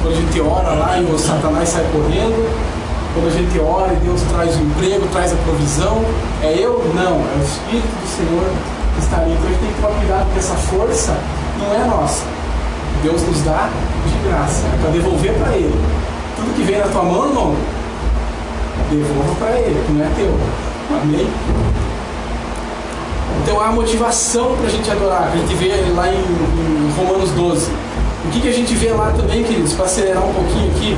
Quando 0.03 0.14
a 0.14 0.16
gente 0.16 0.41
ora 0.41 0.70
lá 0.70 0.99
e 0.99 1.05
o 1.05 1.16
Satanás 1.16 1.68
sai 1.68 1.86
correndo, 1.93 2.51
quando 3.14 3.28
a 3.28 3.30
gente 3.30 3.59
ora 3.61 3.93
e 3.93 3.97
Deus 3.97 4.20
traz 4.22 4.57
o 4.57 4.61
emprego, 4.61 5.07
traz 5.12 5.32
a 5.32 5.36
provisão, 5.36 6.05
é 6.43 6.55
eu? 6.59 6.91
Não, 6.93 7.20
é 7.20 7.39
o 7.39 7.45
Espírito 7.45 7.86
do 7.86 8.16
Senhor 8.16 8.51
que 8.95 9.01
está 9.01 9.18
ali. 9.18 9.32
Então 9.32 9.47
a 9.47 9.51
gente 9.51 9.61
tem 9.61 9.72
que 9.72 9.80
tomar 9.80 9.95
cuidado 9.97 10.24
porque 10.24 10.39
essa 10.41 10.55
força 10.55 11.16
não 11.61 11.72
é 11.72 11.86
nossa. 11.86 12.24
Deus 13.03 13.22
nos 13.22 13.43
dá 13.43 13.70
de 14.05 14.28
graça, 14.28 14.66
é 14.66 14.78
para 14.82 14.91
devolver 14.91 15.34
para 15.34 15.53
Ele. 15.53 15.80
Tudo 16.39 16.55
que 16.55 16.62
vem 16.62 16.78
na 16.78 16.86
tua 16.86 17.03
mão, 17.03 17.26
irmão, 17.26 17.57
devolva 18.91 19.34
para 19.41 19.59
Ele, 19.59 19.84
que 19.84 19.93
não 19.93 20.05
é 20.05 20.09
teu. 20.14 20.34
Amém? 21.03 21.28
Então 23.43 23.61
há 23.61 23.72
motivação 23.72 24.55
para 24.57 24.68
a 24.68 24.70
gente 24.70 24.89
adorar, 24.91 25.30
que 25.32 25.39
a 25.39 25.41
gente 25.41 25.55
vê 25.55 25.74
lá 25.95 26.09
em, 26.09 26.16
em 26.16 26.93
Romanos 26.97 27.30
12. 27.32 27.70
O 28.24 28.30
que, 28.30 28.41
que 28.41 28.49
a 28.49 28.53
gente 28.53 28.74
vê 28.74 28.93
lá 28.93 29.12
também, 29.16 29.43
queridos, 29.43 29.72
para 29.72 29.86
acelerar 29.86 30.24
um 30.24 30.32
pouquinho 30.32 30.70
aqui? 30.70 30.97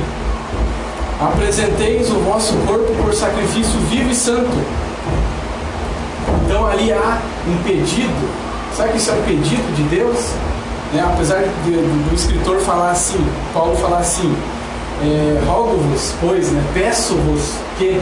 Apresenteis 1.19 2.09
o 2.11 2.19
vosso 2.19 2.53
corpo 2.67 2.93
por 3.01 3.13
sacrifício 3.13 3.79
vivo 3.89 4.11
e 4.11 4.15
santo. 4.15 4.51
Então 6.45 6.67
ali 6.67 6.91
há 6.91 7.19
um 7.47 7.63
pedido. 7.63 8.29
Sabe 8.75 8.91
que 8.91 8.97
isso 8.97 9.11
é 9.11 9.13
um 9.13 9.23
pedido 9.23 9.75
de 9.75 9.83
Deus? 9.83 10.17
Né? 10.93 11.01
Apesar 11.13 11.39
de, 11.63 11.71
do 11.71 12.15
escritor 12.15 12.59
falar 12.59 12.91
assim, 12.91 13.25
Paulo 13.53 13.75
falar 13.77 13.99
assim, 13.99 14.35
é, 15.03 15.41
rogo-vos, 15.45 16.13
pois, 16.21 16.51
né? 16.51 16.63
peço-vos 16.73 17.55
que 17.77 17.99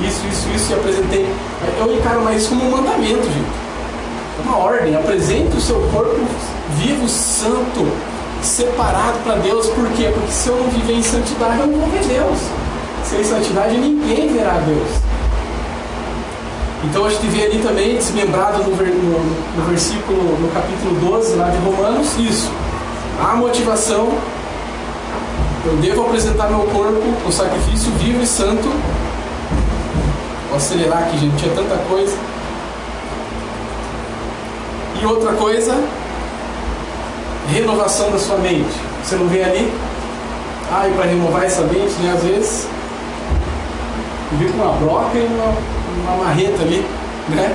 isso, 0.00 0.26
isso, 0.26 0.48
isso 0.54 0.72
e 0.72 0.74
apresentei. 0.74 1.26
Eu 1.78 1.94
encaro 1.94 2.22
mais 2.22 2.46
como 2.46 2.64
um 2.64 2.70
mandamento, 2.70 3.24
gente. 3.24 3.62
É 4.38 4.42
uma 4.44 4.58
ordem. 4.58 4.96
Apresente 4.96 5.56
o 5.56 5.60
seu 5.60 5.80
corpo 5.92 6.18
vivo, 6.78 7.08
santo, 7.08 7.86
separado 8.42 9.18
para 9.24 9.36
Deus. 9.36 9.68
Por 9.68 9.88
quê? 9.90 10.10
Porque 10.12 10.32
se 10.32 10.48
eu 10.48 10.56
não 10.56 10.68
viver 10.70 10.94
em 10.94 11.02
santidade, 11.02 11.60
eu 11.60 11.66
não 11.66 11.78
vou 11.78 11.88
ver 11.88 12.04
Deus. 12.04 12.38
Sem 13.04 13.22
santidade, 13.24 13.76
ninguém 13.76 14.32
verá 14.32 14.54
Deus. 14.66 14.88
Então 16.84 17.04
a 17.04 17.10
gente 17.10 17.26
vê 17.28 17.44
ali 17.44 17.58
também, 17.58 17.96
desmembrado 17.96 18.58
no, 18.64 18.70
no, 18.70 19.18
no 19.56 19.64
versículo, 19.68 20.36
no 20.40 20.48
capítulo 20.48 21.12
12 21.12 21.36
lá 21.36 21.48
de 21.48 21.58
Romanos, 21.58 22.16
isso. 22.18 22.50
A 23.22 23.36
motivação, 23.36 24.08
eu 25.64 25.76
devo 25.76 26.02
apresentar 26.02 26.48
meu 26.48 26.66
corpo, 26.66 27.00
o 27.26 27.30
sacrifício 27.30 27.90
vivo 27.92 28.22
e 28.22 28.26
santo. 28.26 28.68
Vou 30.48 30.56
acelerar 30.56 31.04
aqui, 31.04 31.18
gente, 31.18 31.36
tinha 31.36 31.54
tanta 31.54 31.76
coisa. 31.88 32.16
E 35.00 35.06
outra 35.06 35.32
coisa, 35.34 35.74
renovação 37.48 38.10
da 38.10 38.18
sua 38.18 38.38
mente. 38.38 38.74
Você 39.02 39.16
não 39.16 39.28
vê 39.28 39.42
ali? 39.44 39.72
Ah, 40.70 40.88
e 40.88 40.92
para 40.92 41.04
renovar 41.04 41.44
essa 41.44 41.62
mente, 41.62 41.94
né? 42.00 42.12
Às 42.16 42.22
vezes, 42.22 42.68
eu 44.40 44.52
com 44.52 44.62
uma 44.62 44.72
broca 44.74 45.18
e 45.18 45.26
uma, 45.26 46.12
uma 46.12 46.24
marreta 46.24 46.62
ali, 46.62 46.84
né? 47.28 47.54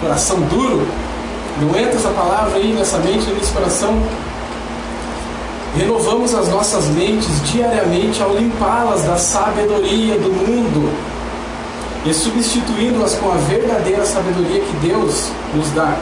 Coração 0.00 0.40
duro. 0.42 0.86
Não 1.60 1.68
entra 1.78 1.96
essa 1.96 2.10
palavra 2.10 2.56
aí 2.56 2.72
nessa 2.72 2.98
mente, 2.98 3.30
nesse 3.30 3.52
coração. 3.52 4.00
Renovamos 5.76 6.34
as 6.34 6.48
nossas 6.48 6.86
mentes 6.86 7.42
diariamente 7.50 8.22
ao 8.22 8.34
limpá-las 8.36 9.02
da 9.02 9.16
sabedoria 9.16 10.18
do 10.18 10.30
mundo 10.30 10.92
e 12.04 12.12
substituindo-as 12.12 13.14
com 13.14 13.30
a 13.30 13.36
verdadeira 13.36 14.04
sabedoria 14.04 14.60
que 14.60 14.86
Deus 14.86 15.30
nos 15.54 15.70
dá 15.70 15.96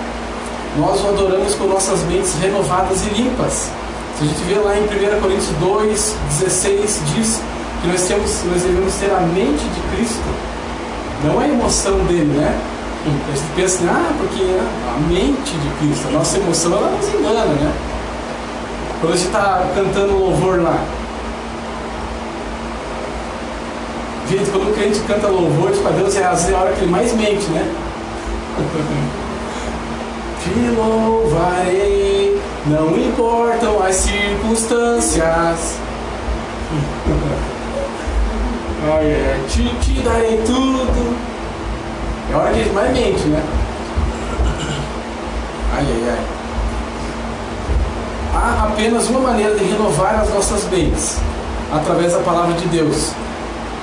nós 0.78 1.02
o 1.02 1.08
adoramos 1.08 1.54
com 1.54 1.64
nossas 1.64 2.02
mentes 2.04 2.34
renovadas 2.40 3.04
e 3.06 3.10
limpas. 3.10 3.70
Se 4.16 4.24
a 4.24 4.26
gente 4.26 4.42
vê 4.44 4.54
lá 4.54 4.76
em 4.76 4.84
1 4.84 5.20
Coríntios 5.20 5.48
2, 5.58 6.16
16, 6.40 7.00
diz 7.14 7.40
que 7.82 7.88
nós, 7.88 8.02
temos, 8.02 8.44
nós 8.44 8.62
devemos 8.62 8.94
ter 8.94 9.10
a 9.10 9.20
mente 9.20 9.64
de 9.64 9.96
Cristo, 9.96 10.22
não 11.24 11.40
a 11.40 11.48
emoção 11.48 11.98
dele, 12.04 12.32
né? 12.36 12.60
A 13.02 13.08
gente 13.08 13.44
pensa, 13.56 13.84
ah, 13.88 14.12
porque 14.18 14.42
a 14.44 15.08
mente 15.08 15.52
de 15.52 15.70
Cristo, 15.78 16.08
a 16.08 16.10
nossa 16.12 16.36
emoção, 16.36 16.72
ela 16.76 16.90
nos 16.90 17.08
engana, 17.08 17.46
né? 17.46 17.72
Quando 19.00 19.14
a 19.14 19.16
gente 19.16 19.26
está 19.28 19.66
cantando 19.74 20.18
louvor 20.18 20.60
lá, 20.60 20.84
gente, 24.28 24.50
quando 24.50 24.70
o 24.70 24.74
crente 24.74 25.00
canta 25.00 25.26
louvores 25.26 25.78
para 25.78 25.92
Deus, 25.92 26.14
é 26.16 26.24
a 26.24 26.58
hora 26.58 26.72
que 26.72 26.82
ele 26.82 26.90
mais 26.90 27.14
mente, 27.14 27.46
né? 27.46 27.74
Te 30.42 30.76
louvarei, 30.76 32.38
não 32.66 32.94
importam 32.98 33.82
as 33.82 33.96
circunstâncias. 34.04 35.78
Ai, 38.92 39.06
é, 39.06 39.40
te, 39.48 39.62
te 39.80 40.00
darei 40.02 40.42
tudo. 40.44 41.16
É 42.30 42.36
hora 42.36 42.52
que 42.52 42.60
a 42.60 42.62
gente 42.62 42.74
mais 42.74 42.92
mente, 42.92 43.28
né? 43.28 43.42
Ai, 45.74 45.86
ai, 45.86 46.10
ai. 46.10 46.39
Há 48.34 48.68
apenas 48.68 49.08
uma 49.08 49.20
maneira 49.20 49.54
de 49.56 49.64
renovar 49.64 50.20
as 50.20 50.30
nossas 50.30 50.64
mentes 50.70 51.16
através 51.72 52.12
da 52.12 52.20
palavra 52.20 52.54
de 52.54 52.66
Deus. 52.68 53.12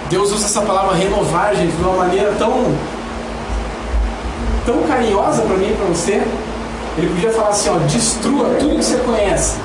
Deus 0.10 0.32
usa 0.32 0.46
essa 0.46 0.62
palavra 0.62 0.96
renovar, 0.96 1.54
gente, 1.56 1.76
de 1.76 1.82
uma 1.82 1.98
maneira 1.98 2.34
tão 2.38 2.76
tão 4.66 4.84
carinhosa 4.84 5.42
para 5.44 5.58
mim 5.58 5.70
e 5.70 5.76
para 5.76 5.86
você. 5.88 6.22
Ele 6.98 7.10
podia 7.10 7.32
falar 7.32 7.50
assim, 7.50 7.70
ó, 7.70 7.78
destrua 7.88 8.56
tudo 8.60 8.76
que 8.76 8.84
você 8.84 8.98
conhece. 8.98 9.56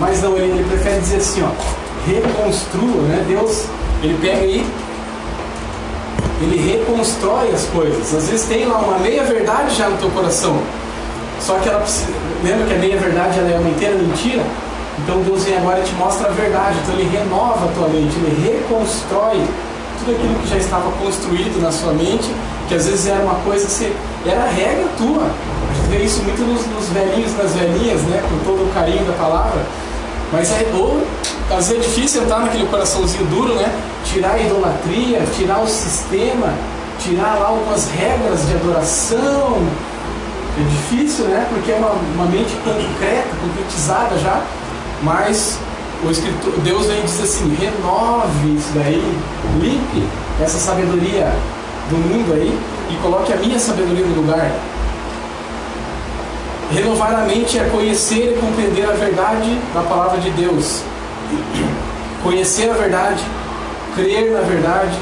Mas 0.00 0.22
não, 0.22 0.36
ele, 0.36 0.52
ele 0.52 0.64
prefere 0.68 1.00
dizer 1.00 1.16
assim, 1.16 1.42
ó, 1.42 1.48
reconstrua, 2.06 3.02
né? 3.02 3.24
Deus, 3.28 3.64
ele 4.02 4.18
pega 4.20 4.40
aí, 4.40 4.66
ele 6.42 6.72
reconstrói 6.72 7.50
as 7.52 7.64
coisas. 7.66 8.14
Às 8.14 8.28
vezes 8.28 8.46
tem 8.46 8.66
lá 8.66 8.78
uma 8.78 8.98
meia 8.98 9.24
verdade 9.24 9.74
já 9.74 9.88
no 9.88 9.96
teu 9.98 10.10
coração. 10.10 10.58
Só 11.40 11.54
que 11.58 11.68
ela 11.68 11.80
precisa, 11.80 12.12
lembra 12.44 12.66
que 12.66 12.74
a 12.74 12.78
meia 12.78 12.96
verdade 12.98 13.38
ela 13.38 13.50
é 13.50 13.58
uma 13.58 13.70
inteira 13.70 13.96
mentira? 13.96 14.42
Então 14.98 15.20
Deus 15.22 15.44
vem 15.44 15.56
agora 15.56 15.80
e 15.80 15.82
te 15.82 15.94
mostra 15.94 16.28
a 16.28 16.30
verdade. 16.30 16.76
Então 16.82 16.94
ele 16.94 17.08
renova 17.10 17.64
a 17.64 17.68
tua 17.68 17.88
mente, 17.88 18.14
ele 18.16 18.52
reconstrói 18.52 19.42
tudo 19.98 20.12
aquilo 20.12 20.34
que 20.34 20.48
já 20.48 20.56
estava 20.56 20.90
construído 20.92 21.60
na 21.60 21.72
sua 21.72 21.92
mente, 21.92 22.30
que 22.68 22.74
às 22.74 22.86
vezes 22.86 23.06
era 23.06 23.22
uma 23.22 23.36
coisa 23.36 23.66
você, 23.66 23.92
era 24.26 24.44
regra 24.44 24.86
tua. 24.98 25.24
A 25.24 25.74
gente 25.74 25.88
vê 25.88 26.04
isso 26.04 26.22
muito 26.22 26.42
nos, 26.42 26.66
nos 26.66 26.88
velhinhos 26.90 27.36
nas 27.36 27.52
velhinhas, 27.52 28.02
né? 28.02 28.22
Com 28.28 28.38
todo 28.44 28.68
o 28.68 28.74
carinho 28.74 29.04
da 29.04 29.14
palavra. 29.14 29.60
Mas 30.32 30.50
é, 30.52 30.66
ou, 30.74 31.02
às 31.50 31.68
vezes 31.68 31.84
é 31.84 31.88
difícil 31.88 32.22
entrar 32.22 32.40
naquele 32.40 32.66
coraçãozinho 32.66 33.24
duro, 33.26 33.54
né? 33.54 33.72
Tirar 34.04 34.32
a 34.32 34.38
idolatria, 34.38 35.22
tirar 35.36 35.60
o 35.60 35.66
sistema, 35.66 36.52
tirar 36.98 37.38
lá 37.38 37.48
algumas 37.48 37.88
regras 37.90 38.46
de 38.46 38.54
adoração. 38.54 39.62
É 40.56 40.62
difícil, 40.62 41.24
né? 41.26 41.46
Porque 41.50 41.72
é 41.72 41.76
uma, 41.76 41.90
uma 41.90 42.26
mente 42.26 42.54
concreta, 42.64 43.28
concretizada 43.40 44.16
já. 44.18 44.40
Mas 45.02 45.58
o 46.04 46.10
escritor, 46.10 46.52
Deus 46.62 46.86
vem 46.86 47.00
e 47.00 47.02
diz 47.02 47.20
assim: 47.20 47.56
renove 47.56 48.56
isso 48.56 48.70
daí, 48.74 49.18
limpe 49.60 50.06
essa 50.40 50.58
sabedoria 50.58 51.32
do 51.90 51.96
mundo 51.96 52.34
aí 52.34 52.56
e 52.90 52.96
coloque 53.02 53.32
a 53.32 53.36
minha 53.36 53.58
sabedoria 53.58 54.06
no 54.06 54.22
lugar. 54.22 54.50
Renovar 56.72 57.14
a 57.14 57.24
mente 57.26 57.58
é 57.58 57.64
conhecer 57.64 58.36
e 58.36 58.40
compreender 58.40 58.88
a 58.88 58.92
verdade 58.92 59.58
da 59.74 59.82
palavra 59.82 60.18
de 60.18 60.30
Deus. 60.30 60.82
Conhecer 62.22 62.70
a 62.70 62.74
verdade, 62.74 63.22
crer 63.94 64.30
na 64.30 64.40
verdade, 64.40 64.96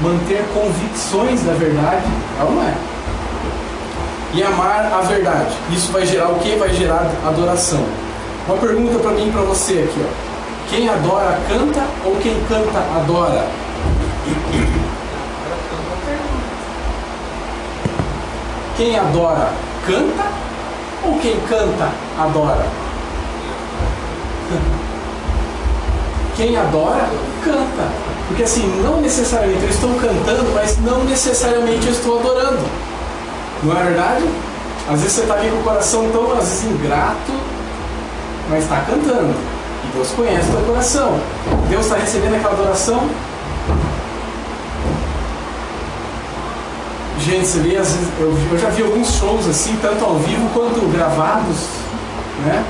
manter 0.00 0.44
convicções 0.54 1.42
da 1.42 1.52
verdade, 1.54 2.06
é 2.40 2.44
ou 2.44 2.52
não 2.52 2.62
é? 2.62 2.74
E 4.34 4.42
amar 4.42 4.92
a 4.92 5.00
verdade. 5.00 5.56
Isso 5.70 5.90
vai 5.90 6.04
gerar 6.04 6.28
o 6.28 6.38
que? 6.40 6.54
Vai 6.56 6.72
gerar 6.74 7.10
adoração. 7.26 7.84
Uma 8.46 8.56
pergunta 8.58 8.98
para 8.98 9.12
mim 9.12 9.28
e 9.28 9.32
para 9.32 9.42
você 9.42 9.88
aqui, 9.88 10.04
ó. 10.04 10.28
Quem 10.70 10.88
adora 10.88 11.38
canta 11.48 11.82
ou 12.04 12.16
quem 12.16 12.34
canta 12.46 12.78
adora? 12.78 13.46
Quem 18.76 18.98
adora 18.98 19.50
canta 19.86 20.26
ou 21.04 21.18
quem 21.18 21.40
canta 21.48 21.90
adora? 22.18 22.66
Quem 26.36 26.56
adora 26.56 27.08
canta. 27.42 28.08
Porque 28.28 28.44
assim, 28.44 28.64
não 28.84 29.00
necessariamente 29.00 29.64
eu 29.64 29.70
estou 29.70 29.92
cantando, 29.94 30.48
mas 30.54 30.78
não 30.78 31.02
necessariamente 31.02 31.86
eu 31.86 31.92
estou 31.92 32.20
adorando. 32.20 32.62
Não 33.62 33.76
é 33.76 33.84
verdade? 33.84 34.24
Às 34.88 35.00
vezes 35.00 35.16
você 35.16 35.20
está 35.22 35.34
ali 35.34 35.50
com 35.50 35.56
o 35.58 35.62
coração 35.64 36.08
tão, 36.10 36.32
às 36.32 36.38
vezes, 36.38 36.64
ingrato, 36.64 37.32
mas 38.48 38.62
está 38.62 38.80
cantando. 38.80 39.34
E 39.84 39.92
Deus 39.94 40.10
conhece 40.12 40.48
o 40.48 40.52
teu 40.52 40.62
coração. 40.62 41.20
Deus 41.68 41.84
está 41.84 41.96
recebendo 41.96 42.36
aquela 42.36 42.54
adoração. 42.54 43.08
Gente, 47.20 47.46
você 47.46 47.58
vê, 47.58 47.76
às 47.76 47.92
vezes, 47.92 48.08
eu, 48.18 48.34
eu 48.52 48.58
já 48.58 48.70
vi 48.70 48.82
alguns 48.82 49.12
shows 49.14 49.46
assim, 49.48 49.76
tanto 49.82 50.04
ao 50.04 50.14
vivo 50.14 50.48
quanto 50.54 50.80
gravados, 50.90 51.66
né? 52.46 52.64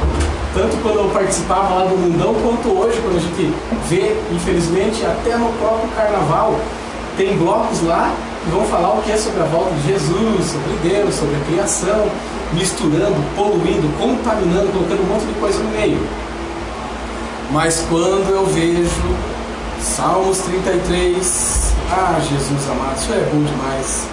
Tanto 0.54 0.76
quando 0.82 0.96
eu 0.96 1.10
participava 1.10 1.74
lá 1.74 1.84
do 1.84 1.96
Mundão, 1.96 2.34
quanto 2.42 2.76
hoje, 2.76 2.98
quando 3.00 3.18
a 3.18 3.20
gente 3.20 3.54
vê, 3.88 4.16
infelizmente, 4.32 5.04
até 5.04 5.36
no 5.36 5.52
próprio 5.52 5.88
carnaval, 5.90 6.58
tem 7.16 7.36
blocos 7.36 7.82
lá 7.82 8.12
vão 8.50 8.64
falar 8.64 8.94
o 8.94 9.02
que 9.02 9.12
é 9.12 9.16
sobre 9.16 9.40
a 9.40 9.46
volta 9.46 9.74
de 9.74 9.88
Jesus, 9.88 10.46
sobre 10.46 10.88
Deus, 10.88 11.14
sobre 11.14 11.36
a 11.36 11.40
criação, 11.40 12.10
misturando, 12.52 13.16
poluindo, 13.36 13.88
contaminando, 13.98 14.72
colocando 14.72 15.02
um 15.02 15.14
monte 15.14 15.26
de 15.26 15.34
coisa 15.40 15.58
no 15.58 15.70
meio. 15.70 16.00
Mas 17.50 17.84
quando 17.88 18.30
eu 18.30 18.46
vejo 18.46 19.16
Salmos 19.80 20.38
33, 20.38 21.72
ah, 21.90 22.20
Jesus 22.20 22.70
amado, 22.70 22.96
isso 22.96 23.12
é 23.12 23.30
bom 23.32 23.42
demais. 23.42 24.06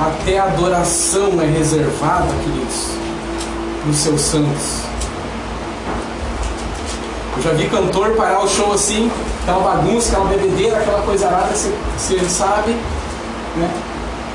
Até 0.00 0.38
a 0.38 0.44
adoração 0.44 1.40
é 1.40 1.46
reservada, 1.46 2.28
queridos, 2.44 2.92
para 3.82 3.90
os 3.90 3.96
seus 3.96 4.20
santos. 4.20 4.82
Eu 7.36 7.42
já 7.42 7.52
vi 7.52 7.68
cantor 7.68 8.14
parar 8.16 8.44
o 8.44 8.48
show 8.48 8.72
assim, 8.72 9.10
aquela 9.48 9.74
bagunça, 9.74 10.12
aquela 10.12 10.28
bebedeira, 10.28 10.76
aquela 10.76 11.00
coisa 11.00 11.26
arada, 11.26 11.54
se 11.54 12.12
ele 12.12 12.28
sabe, 12.28 12.72
né? 13.56 13.70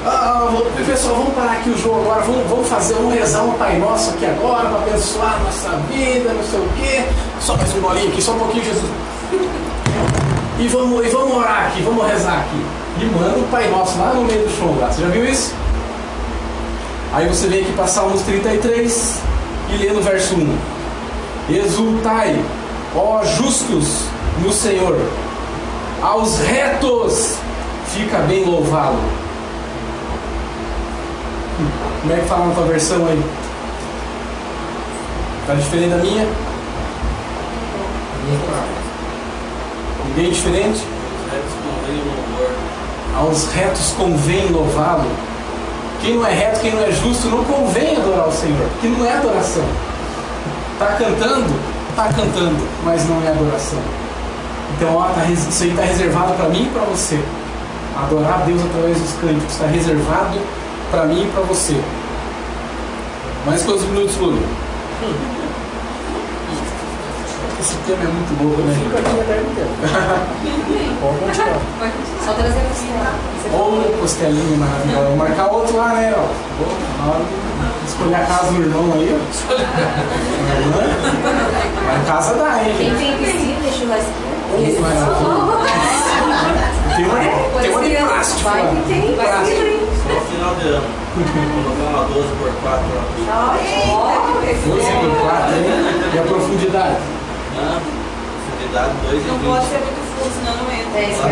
Ah, 0.05 0.49
pessoal, 0.86 1.16
vamos 1.16 1.34
parar 1.34 1.53
aqui 1.53 1.70
o 1.70 1.78
jogo 1.78 2.01
agora, 2.01 2.22
vamos, 2.24 2.49
vamos 2.49 2.68
fazer, 2.68 2.95
vamos 2.95 3.14
rezar 3.14 3.43
um 3.43 3.53
Pai 3.53 3.78
Nosso 3.78 4.09
aqui 4.09 4.26
agora 4.26 4.68
para 4.68 4.80
abençoar 4.80 5.41
nossa 5.41 5.70
vida, 5.89 6.34
não 6.34 6.43
sei 6.43 6.59
o 6.59 6.70
quê. 6.76 7.05
Só 7.39 7.55
mais 7.55 7.74
um 7.74 7.80
bolinho 7.80 8.09
aqui, 8.09 8.22
só 8.22 8.34
um 8.34 8.39
pouquinho, 8.39 8.66
Jesus. 8.66 8.91
E 10.59 10.68
vamos, 10.68 11.05
e 11.05 11.09
vamos 11.09 11.38
orar 11.38 11.68
aqui, 11.68 11.82
vamos 11.84 12.05
rezar 12.05 12.39
aqui. 12.39 12.66
E 12.99 13.05
manda 13.05 13.39
o 13.39 13.47
Pai 13.49 13.70
Nosso 13.70 13.97
lá 13.97 14.14
no 14.14 14.24
meio 14.24 14.45
do 14.45 14.57
show 14.57 14.76
lá. 14.78 14.91
Você 14.91 15.03
já 15.03 15.07
viu 15.07 15.26
isso? 15.26 15.53
Aí 17.14 17.28
você 17.28 17.47
vem 17.47 17.61
aqui 17.61 17.72
para 17.74 17.88
Salmos 17.88 18.24
33 18.24 19.20
e 19.70 19.78
lê 19.78 19.93
no 19.93 20.01
verso 20.01 20.36
1. 20.36 20.57
Exultai, 21.49 22.43
ó 22.93 23.24
justos, 23.24 24.07
no 24.42 24.52
Senhor. 24.52 24.98
Aos 26.02 26.40
retos 26.40 27.38
fica 27.88 28.20
bem 28.20 28.46
louvá-lo. 28.46 29.00
Como 32.02 32.14
é 32.14 32.18
que 32.18 32.26
fala 32.26 32.48
na 32.48 32.54
tua 32.54 32.66
versão 32.66 33.06
aí? 33.08 33.24
Tá 35.48 35.54
diferente 35.54 35.90
da 35.90 35.98
minha? 35.98 36.28
Ninguém 40.08 40.32
diferente? 40.32 40.84
Aos 43.18 43.48
retos 43.54 43.94
convém 43.98 44.48
louvá-lo. 44.50 45.10
Quem 46.02 46.16
não 46.16 46.28
é 46.28 46.34
reto, 46.34 46.60
quem 46.60 46.72
não 46.74 46.84
é 46.84 46.92
justo, 46.92 47.30
não 47.30 47.44
convém 47.46 47.96
adorar 47.96 48.28
o 48.28 48.32
Senhor, 48.32 48.68
que 48.82 48.88
não 48.88 49.06
é 49.06 49.14
adoração. 49.14 49.64
Está 50.74 50.88
cantando? 50.98 51.54
Está 51.92 52.06
cantando, 52.06 52.68
mas 52.84 53.08
não 53.08 53.24
é 53.24 53.30
adoração. 53.30 53.80
Então, 54.76 54.96
ó, 54.96 55.10
tá, 55.10 55.26
isso 55.26 55.64
aí 55.64 55.70
está 55.70 55.84
reservado 55.84 56.34
para 56.34 56.50
mim 56.50 56.64
e 56.64 56.70
para 56.70 56.82
você. 56.84 57.24
Adorar 57.96 58.42
a 58.42 58.46
Deus 58.46 58.60
através 58.64 59.00
dos 59.00 59.14
cânticos 59.14 59.54
está 59.54 59.68
reservado 59.68 60.40
para 60.90 61.06
mim 61.06 61.24
e 61.24 61.28
para 61.32 61.44
você. 61.44 61.80
Mais 63.46 63.62
quantos 63.64 63.84
minutos, 63.86 64.18
Lula? 64.18 64.40
Esse 67.64 67.76
tema 67.88 68.04
é 68.04 68.08
muito 68.08 68.36
bom, 68.40 68.52
né? 68.62 68.74
Fica 68.76 68.98
aqui 69.00 69.20
a 69.22 69.24
tarde 69.24 69.46
inteira. 69.48 69.70
Pode 71.00 71.18
continuar. 71.20 71.60
Só 72.26 72.32
trazer 72.34 72.60
costela. 72.60 73.14
Ou 73.54 73.84
costelinha 74.02 74.58
maravilhosa. 74.58 75.08
Vou 75.08 75.16
marcar 75.16 75.48
outro 75.48 75.78
lá, 75.78 75.94
né? 75.94 76.14
Ó. 76.14 76.18
Vou, 76.60 76.68
na 76.98 77.06
hora 77.14 77.24
de 77.24 77.86
escolher 77.88 78.16
a 78.16 78.26
casa 78.26 78.52
do 78.52 78.62
irmão 78.62 78.92
aí, 78.96 79.16
ó. 79.16 79.18
Mas 81.88 82.02
em 82.02 82.04
casa 82.06 82.34
dá, 82.36 82.62
hein? 82.64 82.76
Quem 82.78 82.94
tem 82.96 83.18
piscina 83.18 83.66
e 83.66 83.72
churrasqueira? 83.72 84.33
Muito 84.58 84.82
mais 84.82 85.04
alto. 85.04 85.24
Tem 86.95 87.06
uma, 87.06 87.20
tem 87.62 87.70
uma 87.72 87.82
de 87.82 87.95
plástico 87.95 88.41
Vai 88.43 88.62
que 88.62 88.68
tem, 88.88 89.16
vai 89.16 89.26
que 89.26 89.32
Plástico. 89.32 89.62
tem. 89.62 89.80
Só 90.04 90.10
no 90.14 90.22
final 90.22 90.54
de 90.56 90.68
ano. 90.68 90.88
Colocar 91.14 91.88
uma 91.89 92.04
12 92.14 92.28
por 92.38 92.49
4 92.62 92.86
lá. 92.95 93.04
Ó, 93.30 93.32
esse 94.49 94.64
Doze 94.68 94.82
é- 94.82 94.84
por 94.99 95.12
quatro, 95.22 95.51
hein? 95.56 95.66
E 96.14 96.16
a 96.18 96.20
profundidade? 96.24 96.97
Ah, 97.58 97.80
Profundidade 98.47 98.91
2 99.10 99.20
e 99.24 99.26
Não 99.28 99.38
20. 99.38 99.47
pode 99.49 99.66
ser 99.68 99.80
muito 99.80 100.01
fundo, 100.14 100.32
senão 100.38 100.54
não 100.58 100.68
entra. 100.72 100.97
É 100.99 101.01
isso 101.10 101.22
que 101.22 101.26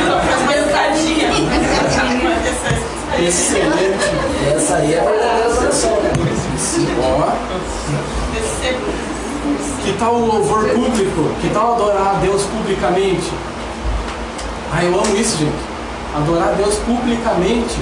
eu 0.00 0.04
Excelente. 3.18 4.06
Essa 4.54 4.76
aí 4.76 4.94
é 4.94 5.00
a 5.00 5.04
verdadeira 5.04 5.58
né? 5.58 5.70
Ó. 7.02 7.32
Que 9.84 9.92
tal 9.98 10.14
o 10.14 10.26
louvor 10.26 10.68
público? 10.70 11.30
Que 11.40 11.48
tal 11.50 11.74
adorar 11.74 12.16
a 12.16 12.18
Deus 12.20 12.42
publicamente? 12.44 13.32
Ah, 14.72 14.84
eu 14.84 14.94
amo 14.94 15.16
isso, 15.16 15.38
gente. 15.38 15.56
Adorar 16.14 16.48
a 16.48 16.52
Deus 16.52 16.74
publicamente. 16.86 17.78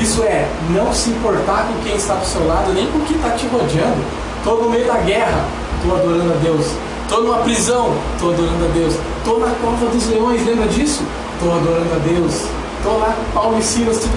Isso 0.00 0.22
é 0.22 0.48
não 0.70 0.92
se 0.92 1.10
importar 1.10 1.66
com 1.66 1.82
quem 1.82 1.96
está 1.96 2.14
do 2.14 2.26
seu 2.26 2.46
lado, 2.46 2.72
nem 2.72 2.86
com 2.86 3.00
quem 3.00 3.16
está 3.16 3.30
te 3.30 3.46
rodeando. 3.46 4.04
Estou 4.38 4.62
no 4.62 4.70
meio 4.70 4.86
da 4.86 4.98
guerra, 4.98 5.44
estou 5.76 5.96
adorando 5.96 6.32
a 6.32 6.36
Deus. 6.36 6.66
Estou 7.02 7.22
numa 7.22 7.38
prisão, 7.38 7.94
estou 8.14 8.32
adorando 8.32 8.64
a 8.64 8.68
Deus. 8.68 8.94
Estou 9.18 9.40
na 9.40 9.50
cova 9.62 9.86
dos 9.86 10.06
leões, 10.08 10.46
lembra 10.46 10.66
disso? 10.68 11.02
Estou 11.34 11.56
adorando 11.56 11.94
a 11.94 11.98
Deus. 11.98 12.44
Estou 12.78 12.98
lá 13.00 13.16
Paulo 13.34 13.58
e 13.58 13.62
Silas, 13.62 13.98
tudo 13.98 14.12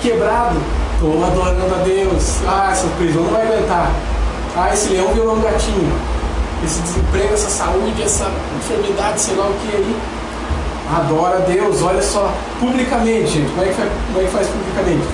quebrado. 0.00 0.56
Estou 0.94 1.24
adorando 1.24 1.74
a 1.74 1.78
Deus. 1.84 2.38
Ah, 2.46 2.68
essa 2.72 2.86
prisão 2.98 3.22
não 3.22 3.30
vai 3.30 3.46
aguentar. 3.46 3.90
Ah, 4.54 4.70
esse 4.72 4.90
leão 4.90 5.08
virou 5.14 5.34
um 5.34 5.40
gatinho. 5.40 5.92
Esse 6.62 6.80
desemprego, 6.82 7.32
essa 7.32 7.48
saúde, 7.48 8.02
essa 8.02 8.30
enfermidade, 8.58 9.20
sei 9.20 9.34
lá 9.34 9.46
o 9.46 9.54
que 9.54 9.76
aí. 9.76 9.96
Adora 10.94 11.38
Deus, 11.40 11.80
olha 11.82 12.02
só, 12.02 12.30
publicamente, 12.60 13.30
gente. 13.30 13.50
Como 13.50 13.62
é 13.62 13.68
que 13.68 13.74
faz, 13.74 13.90
como 14.06 14.20
é 14.20 14.24
que 14.24 14.30
faz 14.30 14.48
publicamente? 14.48 15.08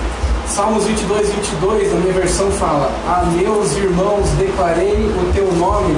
Salmos 0.45 0.83
22, 0.83 1.29
22, 1.29 1.93
na 1.93 1.99
minha 2.01 2.13
versão 2.13 2.51
fala: 2.51 2.91
A 3.07 3.23
meus 3.27 3.71
irmãos 3.77 4.27
declarei 4.37 4.93
o 4.93 5.31
teu 5.33 5.49
nome, 5.53 5.95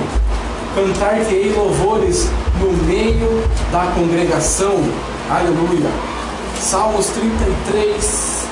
cantar-te-ei 0.76 1.52
louvores 1.56 2.30
no 2.60 2.72
meio 2.86 3.44
da 3.72 3.92
congregação. 3.96 4.84
Aleluia. 5.30 5.90
Salmos 6.60 7.08
33, 7.08 8.46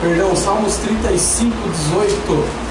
perdão, 0.00 0.36
Salmos 0.36 0.76
35, 0.76 1.56
18. 1.68 2.67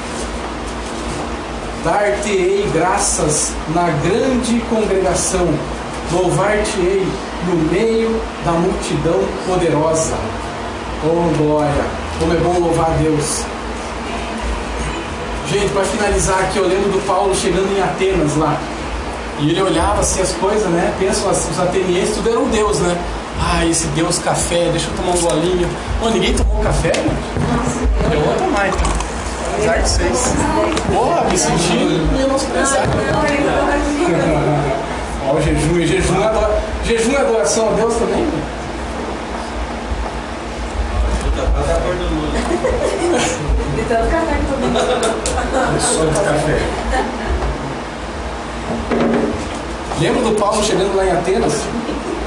Dar-te-ei 1.88 2.69
graças 2.73 3.53
na 3.73 3.83
grande 4.03 4.59
congregação, 4.69 5.47
louvar-te-ei 6.11 7.07
no 7.47 7.55
meio 7.71 8.21
da 8.43 8.51
multidão 8.51 9.23
poderosa. 9.47 10.15
Oh 11.05 11.33
glória, 11.38 11.85
como 12.19 12.33
é 12.33 12.35
bom 12.39 12.59
louvar 12.59 12.88
a 12.91 12.95
Deus. 13.01 13.43
Gente, 15.49 15.71
para 15.71 15.85
finalizar 15.85 16.39
aqui, 16.41 16.57
eu 16.57 16.67
lembro 16.67 16.89
do 16.91 17.07
Paulo 17.07 17.33
chegando 17.33 17.73
em 17.73 17.81
Atenas 17.81 18.35
lá. 18.35 18.59
E 19.39 19.51
ele 19.51 19.61
olhava 19.61 20.01
assim 20.01 20.21
as 20.21 20.33
coisas, 20.33 20.67
né? 20.69 20.93
Pensa, 20.99 21.25
os 21.25 21.49
os 21.49 21.57
atenienses, 21.57 22.15
tudo 22.15 22.29
era 22.29 22.39
um 22.39 22.49
deus, 22.49 22.79
né? 22.79 22.97
Ah, 23.41 23.65
esse 23.65 23.88
deus 23.88 24.19
café, 24.19 24.67
deixa 24.71 24.89
eu 24.89 24.95
tomar 24.97 25.13
um 25.13 25.21
golinho. 25.21 25.69
Ô, 26.01 26.09
ninguém 26.09 26.33
tomou 26.33 26.61
café, 26.61 26.91
gente? 26.93 28.13
Eu 28.13 28.19
vou 28.19 28.33
tomar 28.33 28.67
então. 28.67 29.07
Apesar 29.58 29.78
de 29.78 29.89
vocês. 29.89 30.34
Porra, 30.93 31.24
me 31.26 31.38
senti 31.38 31.74
menosprezado. 32.16 32.89
Ó, 35.28 35.34
o 35.34 35.41
jejum, 35.41 35.80
e 35.80 35.88
jejum, 35.88 36.22
é 36.22 36.26
adora- 36.28 36.60
jejum 36.86 37.14
é 37.14 37.22
adoração 37.22 37.70
a 37.70 37.72
Deus 37.74 37.95
também? 37.95 38.28
Puta, 41.24 41.41
quase 41.53 41.72
a 41.72 41.76
cor 41.76 41.95
do 41.95 42.03
Lula. 42.03 42.28
De 43.76 43.84
café. 46.24 46.60
Lembra 49.99 50.22
do 50.22 50.32
Paulo 50.39 50.64
chegando 50.64 50.95
lá 50.95 51.05
em 51.05 51.12
Atenas? 51.12 51.53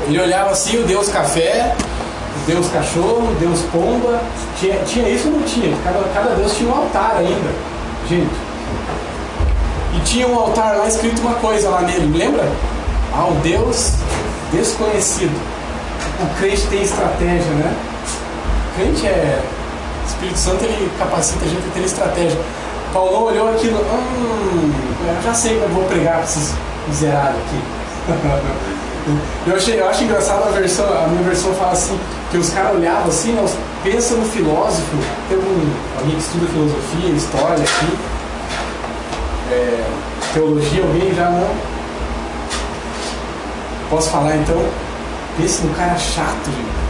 Ele 0.09 0.21
olhava 0.21 0.51
assim, 0.51 0.79
o 0.79 0.85
Deus 0.85 1.09
café, 1.09 1.75
Deus 2.47 2.69
cachorro, 2.69 3.35
Deus 3.39 3.61
pomba. 3.73 4.21
Tinha, 4.59 4.77
tinha 4.85 5.09
isso 5.09 5.29
ou 5.29 5.35
não 5.35 5.43
tinha? 5.43 5.77
Cada, 5.85 6.01
cada 6.15 6.35
Deus 6.35 6.57
tinha 6.57 6.71
um 6.71 6.77
altar 6.77 7.17
ainda. 7.19 7.51
Gente. 8.09 8.31
E 9.97 10.01
tinha 10.01 10.27
um 10.27 10.39
altar 10.39 10.77
lá 10.77 10.87
escrito 10.87 11.21
uma 11.21 11.35
coisa 11.35 11.69
lá 11.69 11.83
nele, 11.83 12.17
lembra? 12.17 12.49
Ao 13.13 13.33
Deus 13.43 13.95
desconhecido. 14.53 15.37
O 16.21 16.39
crente 16.39 16.67
tem 16.69 16.83
estratégia, 16.83 17.53
né? 17.53 17.75
O 18.71 18.75
crente 18.77 19.07
é. 19.07 19.43
O 20.03 20.09
Espírito 20.09 20.39
Santo 20.39 20.65
ele 20.65 20.91
capacita 20.99 21.45
a 21.45 21.49
gente 21.49 21.67
a 21.67 21.73
ter 21.73 21.85
estratégia. 21.85 22.39
Paulo 22.93 23.27
olhou 23.27 23.49
aquilo, 23.51 23.79
hum, 23.79 24.73
já 25.25 25.33
sei 25.33 25.57
que 25.57 25.63
eu 25.63 25.69
vou 25.69 25.85
pregar 25.85 26.15
para 26.15 26.25
esses 26.25 26.53
miseráveis 26.89 27.37
aqui. 27.37 28.77
Eu, 29.47 29.57
achei, 29.57 29.81
eu 29.81 29.89
acho 29.89 30.05
engraçado 30.05 30.49
a 30.49 30.51
versão, 30.51 30.87
a 30.87 31.09
minha 31.09 31.23
versão 31.23 31.53
fala 31.55 31.73
assim, 31.73 31.99
que 32.31 32.39
os 32.39 32.51
caras 32.51 32.77
olhavam 32.77 33.09
assim, 33.09 33.33
né, 33.33 33.45
pensa 33.83 34.15
no 34.15 34.25
filósofo, 34.27 34.97
tem 35.29 35.37
algum, 35.37 35.71
alguém 35.99 36.17
que 36.17 36.21
estuda 36.21 36.47
filosofia, 36.47 37.11
história 37.11 37.65
aqui, 37.65 37.99
é, 39.53 39.85
teologia, 40.35 40.83
alguém 40.83 41.15
já 41.15 41.31
não? 41.31 41.49
Posso 43.89 44.11
falar 44.11 44.37
então? 44.37 44.63
Pense 45.37 45.63
no 45.63 45.75
cara 45.75 45.99
chato, 45.99 46.45
gente. 46.47 46.81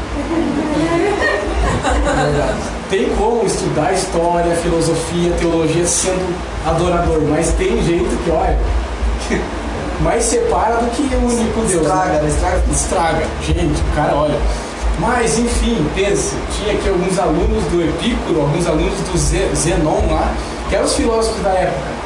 Tem 2.90 3.08
como 3.16 3.46
estudar 3.46 3.92
história, 3.92 4.52
filosofia, 4.56 5.32
teologia 5.38 5.86
sendo 5.86 6.34
adorador, 6.66 7.22
mas 7.28 7.52
tem 7.52 7.80
jeito 7.84 8.24
que, 8.24 8.30
olha, 8.32 8.58
mais 10.02 10.24
separa 10.24 10.76
do 10.76 10.90
que 10.90 11.02
o 11.14 11.26
único 11.26 11.60
Deus. 11.60 11.82
Estraga, 11.82 12.12
né? 12.12 12.22
né? 12.22 12.28
Estraga. 12.28 12.62
Estraga. 12.70 13.26
Gente, 13.42 13.80
o 13.80 13.94
cara, 13.94 14.14
olha. 14.14 14.38
Mas, 14.98 15.38
enfim, 15.38 15.86
pense, 15.94 16.34
tinha 16.58 16.74
aqui 16.74 16.88
alguns 16.88 17.18
alunos 17.18 17.64
do 17.64 17.82
Epicuro, 17.82 18.40
alguns 18.42 18.66
alunos 18.66 18.92
do 19.10 19.16
Ze- 19.18 19.48
Zenon 19.54 20.02
lá, 20.10 20.34
que 20.68 20.74
eram 20.74 20.84
os 20.84 20.94
filósofos 20.94 21.42
da 21.42 21.50
época. 21.50 22.00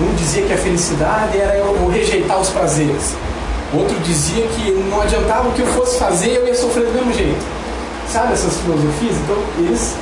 Um 0.00 0.14
dizia 0.14 0.42
que 0.44 0.52
a 0.52 0.56
felicidade 0.56 1.38
era 1.38 1.56
eu, 1.56 1.76
eu 1.76 1.88
rejeitar 1.88 2.38
os 2.40 2.48
prazeres. 2.50 3.14
Outro 3.74 3.98
dizia 4.00 4.46
que 4.46 4.70
não 4.90 5.02
adiantava 5.02 5.48
o 5.48 5.52
que 5.52 5.60
eu 5.60 5.66
fosse 5.66 5.98
fazer, 5.98 6.28
eu 6.30 6.46
ia 6.46 6.54
sofrer 6.54 6.86
do 6.86 6.92
mesmo 6.92 7.12
jeito. 7.12 7.44
Sabe 8.10 8.32
essas 8.32 8.56
filosofias? 8.58 9.16
Então, 9.16 9.36
eles 9.58 9.94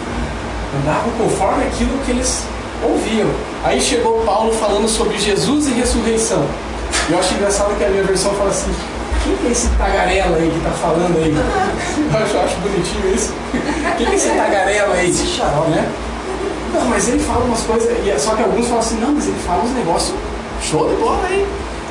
andavam 0.80 1.10
conforme 1.18 1.64
aquilo 1.64 1.98
que 2.04 2.12
eles 2.12 2.42
ouviam. 2.82 3.28
Aí 3.64 3.80
chegou 3.80 4.22
Paulo 4.24 4.52
falando 4.52 4.88
sobre 4.88 5.18
Jesus 5.18 5.66
e 5.66 5.70
ressurreição. 5.72 6.44
E 7.08 7.12
eu 7.12 7.18
acho 7.18 7.34
engraçado 7.34 7.76
que 7.76 7.84
a 7.84 7.88
minha 7.88 8.02
versão 8.04 8.32
fala 8.34 8.50
assim: 8.50 8.72
quem 9.24 9.36
que 9.36 9.46
é 9.46 9.50
esse 9.50 9.68
tagarela 9.70 10.36
aí 10.36 10.50
que 10.50 10.60
tá 10.64 10.70
falando 10.70 11.16
aí? 11.18 11.34
Eu 12.12 12.22
acho, 12.22 12.34
eu 12.34 12.40
acho 12.42 12.56
bonitinho 12.56 13.14
isso. 13.14 13.32
Quem 13.96 14.06
que 14.06 14.12
é 14.12 14.14
esse 14.16 14.28
tagarela 14.30 14.94
aí? 14.94 15.10
Esse 15.10 15.26
xarope. 15.26 15.70
né? 15.70 15.88
Não, 16.74 16.84
mas 16.86 17.08
ele 17.08 17.18
fala 17.20 17.44
umas 17.44 17.60
coisas, 17.62 17.88
é 18.06 18.18
só 18.18 18.34
que 18.34 18.42
alguns 18.42 18.66
falam 18.66 18.80
assim: 18.80 18.98
não, 19.00 19.12
mas 19.12 19.26
ele 19.26 19.38
fala 19.46 19.62
uns 19.64 19.72
negócios 19.72 20.14
show 20.62 20.88
de 20.88 20.94
bola 20.96 21.24
aí. 21.28 21.46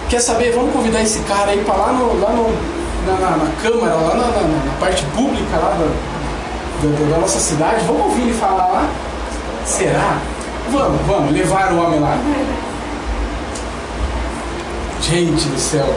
Quer 0.10 0.20
saber? 0.22 0.52
Vamos 0.54 0.72
convidar 0.74 1.02
esse 1.02 1.20
cara 1.22 1.52
aí 1.52 1.62
pra 1.66 1.76
lá, 1.76 1.92
no, 1.94 2.20
lá 2.20 2.30
no, 2.32 2.48
na, 3.08 3.14
na- 3.20 3.38
na 3.38 3.52
Câmara, 3.62 3.96
lá 3.96 4.14
na, 4.16 4.28
na- 4.28 4.42
na 4.66 4.74
parte 4.80 5.04
pública 5.16 5.58
lá 5.58 5.72
da, 5.80 6.88
da- 6.88 7.10
da 7.16 7.18
nossa 7.20 7.40
cidade. 7.40 7.84
Vamos 7.86 8.04
ouvir 8.04 8.22
ele 8.24 8.34
falar 8.34 8.68
lá? 8.68 8.90
Será? 9.66 10.18
Vamos, 10.72 11.02
vamos, 11.06 11.32
levar 11.32 11.72
o 11.74 11.84
homem 11.84 12.00
lá. 12.00 12.18
Gente 15.02 15.48
do 15.48 15.60
céu, 15.60 15.96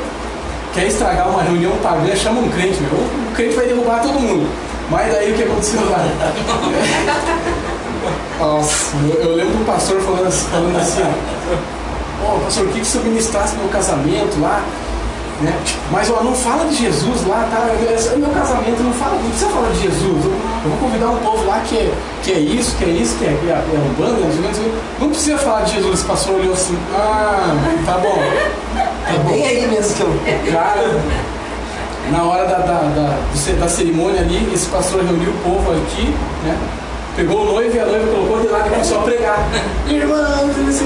quer 0.75 0.87
estragar 0.87 1.29
uma 1.29 1.43
reunião 1.43 1.73
pagã, 1.83 2.15
chama 2.15 2.41
um 2.41 2.51
crente, 2.51 2.81
meu. 2.83 2.93
O 2.93 3.33
crente 3.35 3.55
vai 3.55 3.67
derrubar 3.67 4.03
todo 4.03 4.21
mundo. 4.21 4.47
Mas 4.91 5.13
daí 5.13 5.33
o 5.33 5.35
que 5.35 5.43
aconteceu 5.43 5.81
lá? 5.91 5.99
Nossa, 8.39 8.97
eu, 9.21 9.35
lembro 9.35 9.59
do 9.59 9.67
pastor 9.67 10.01
falando 10.01 10.29
assim, 10.29 10.47
falando 10.49 10.77
assim 10.77 11.03
ó. 11.03 12.35
Ô 12.35 12.39
pastor, 12.41 12.67
o 12.67 12.69
que 12.69 12.81
que 12.81 12.87
você 12.87 12.99
ministrasse 13.01 13.57
no 13.57 13.65
meu 13.65 13.73
casamento 13.73 14.41
lá? 14.41 14.63
Né? 15.41 15.57
Mas 15.93 16.11
ó, 16.11 16.23
não 16.25 16.35
fala 16.35 16.65
de 16.65 16.75
Jesus 16.75 17.25
lá, 17.27 17.49
tá? 17.51 17.69
É 17.69 18.17
meu 18.17 18.29
casamento, 18.31 18.83
não 18.83 18.93
fala, 18.93 19.15
não 19.15 19.31
precisa 19.31 19.51
falar 19.51 19.71
de 19.71 19.83
Jesus. 19.83 20.25
Eu, 20.25 20.33
vou 20.65 20.79
convidar 20.81 21.11
um 21.11 21.19
povo 21.19 21.47
lá 21.47 21.61
que 21.61 21.77
é, 21.77 21.93
que 22.25 22.33
é 22.33 22.39
isso, 22.41 22.75
que 22.77 22.85
é 22.85 22.89
isso, 22.89 23.17
que 23.19 23.25
é, 23.25 23.39
que 23.41 23.49
é, 23.49 23.53
é 23.53 23.79
umbanda, 23.79 24.19
não 24.21 24.33
sei 24.33 24.67
o 24.67 24.71
que, 24.71 25.01
não 25.01 25.09
precisa 25.11 25.39
falar 25.39 25.63
de 25.63 25.75
Jesus. 25.75 25.95
Esse 25.95 26.05
pastor 26.05 26.35
olhou 26.41 26.53
assim, 26.53 26.77
ah, 26.93 27.55
tá 27.87 27.99
bom. 27.99 28.19
É 29.07 29.31
bem 29.31 29.47
aí 29.47 29.67
mesmo 29.69 29.95
que 29.95 30.03
eu. 30.03 30.53
Cara, 30.53 31.01
na 32.11 32.23
hora 32.25 32.45
da, 32.47 32.59
da, 32.59 32.81
da, 32.81 33.19
da 33.61 33.69
cerimônia 33.69 34.21
ali, 34.21 34.51
esse 34.53 34.67
pastor 34.67 35.05
reuniu 35.05 35.31
o 35.31 35.39
povo 35.45 35.71
aqui, 35.71 36.15
né? 36.45 36.59
Pegou 37.15 37.43
o 37.43 37.53
noivo 37.53 37.77
e 37.77 37.81
a 37.81 37.85
noiva 37.87 38.07
colocou 38.13 38.41
de 38.41 38.49
lado 38.49 38.67
e 38.67 38.71
começou 38.71 39.01
a 39.01 39.03
pregar. 39.03 39.49
Irmãos. 39.89 40.81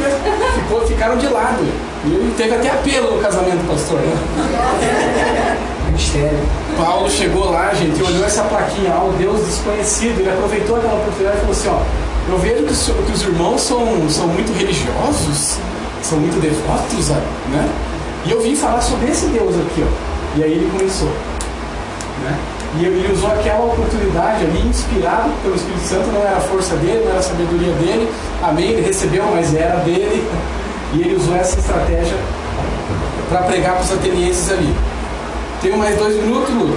Ficou, 0.54 0.86
ficaram 0.86 1.16
de 1.16 1.28
lado. 1.28 1.91
E 2.04 2.34
teve 2.36 2.54
até 2.54 2.70
apelo 2.70 3.16
no 3.16 3.22
casamento 3.22 3.58
do 3.58 3.68
pastor, 3.68 4.00
né? 4.00 5.56
Mistério. 5.92 6.38
Paulo 6.76 7.08
chegou 7.10 7.50
lá, 7.50 7.72
gente, 7.74 8.00
e 8.00 8.02
olhou 8.02 8.24
essa 8.24 8.42
plaquinha, 8.44 8.92
ao 8.92 9.12
Deus 9.12 9.44
desconhecido. 9.44 10.20
Ele 10.20 10.30
aproveitou 10.30 10.76
aquela 10.76 10.94
oportunidade 10.94 11.36
e 11.36 11.40
falou 11.40 11.52
assim: 11.52 11.68
ó, 11.68 12.32
eu 12.32 12.38
vejo 12.38 12.64
que 12.64 12.72
os, 12.72 12.84
que 12.86 13.12
os 13.12 13.22
irmãos 13.22 13.60
são, 13.60 14.08
são 14.08 14.26
muito 14.26 14.52
religiosos, 14.52 15.58
são 16.02 16.18
muito 16.18 16.40
devotos, 16.40 17.08
né? 17.08 17.68
E 18.24 18.30
eu 18.30 18.40
vim 18.40 18.56
falar 18.56 18.80
sobre 18.80 19.10
esse 19.10 19.26
Deus 19.26 19.54
aqui, 19.54 19.84
ó. 19.84 20.38
E 20.38 20.44
aí 20.44 20.52
ele 20.52 20.70
começou, 20.76 21.08
né? 21.08 22.38
E 22.80 22.86
ele 22.86 23.12
usou 23.12 23.30
aquela 23.30 23.66
oportunidade 23.66 24.44
ali, 24.44 24.66
inspirado 24.66 25.30
pelo 25.42 25.54
Espírito 25.54 25.84
Santo, 25.84 26.06
não 26.10 26.22
era 26.22 26.38
a 26.38 26.40
força 26.40 26.74
dele, 26.76 27.02
não 27.04 27.10
era 27.10 27.18
a 27.18 27.22
sabedoria 27.22 27.72
dele, 27.74 28.10
amém, 28.42 28.70
ele 28.70 28.80
recebeu, 28.80 29.24
mas 29.30 29.54
era 29.54 29.76
dele. 29.80 30.26
E 30.94 31.00
ele 31.00 31.16
usou 31.16 31.34
essa 31.36 31.58
estratégia 31.58 32.16
para 33.28 33.42
pregar 33.42 33.74
para 33.74 33.82
os 33.84 33.92
atenienses 33.92 34.50
ali. 34.52 34.74
Tenho 35.62 35.78
mais 35.78 35.96
dois 35.96 36.16
minutos, 36.16 36.54
Lu? 36.54 36.76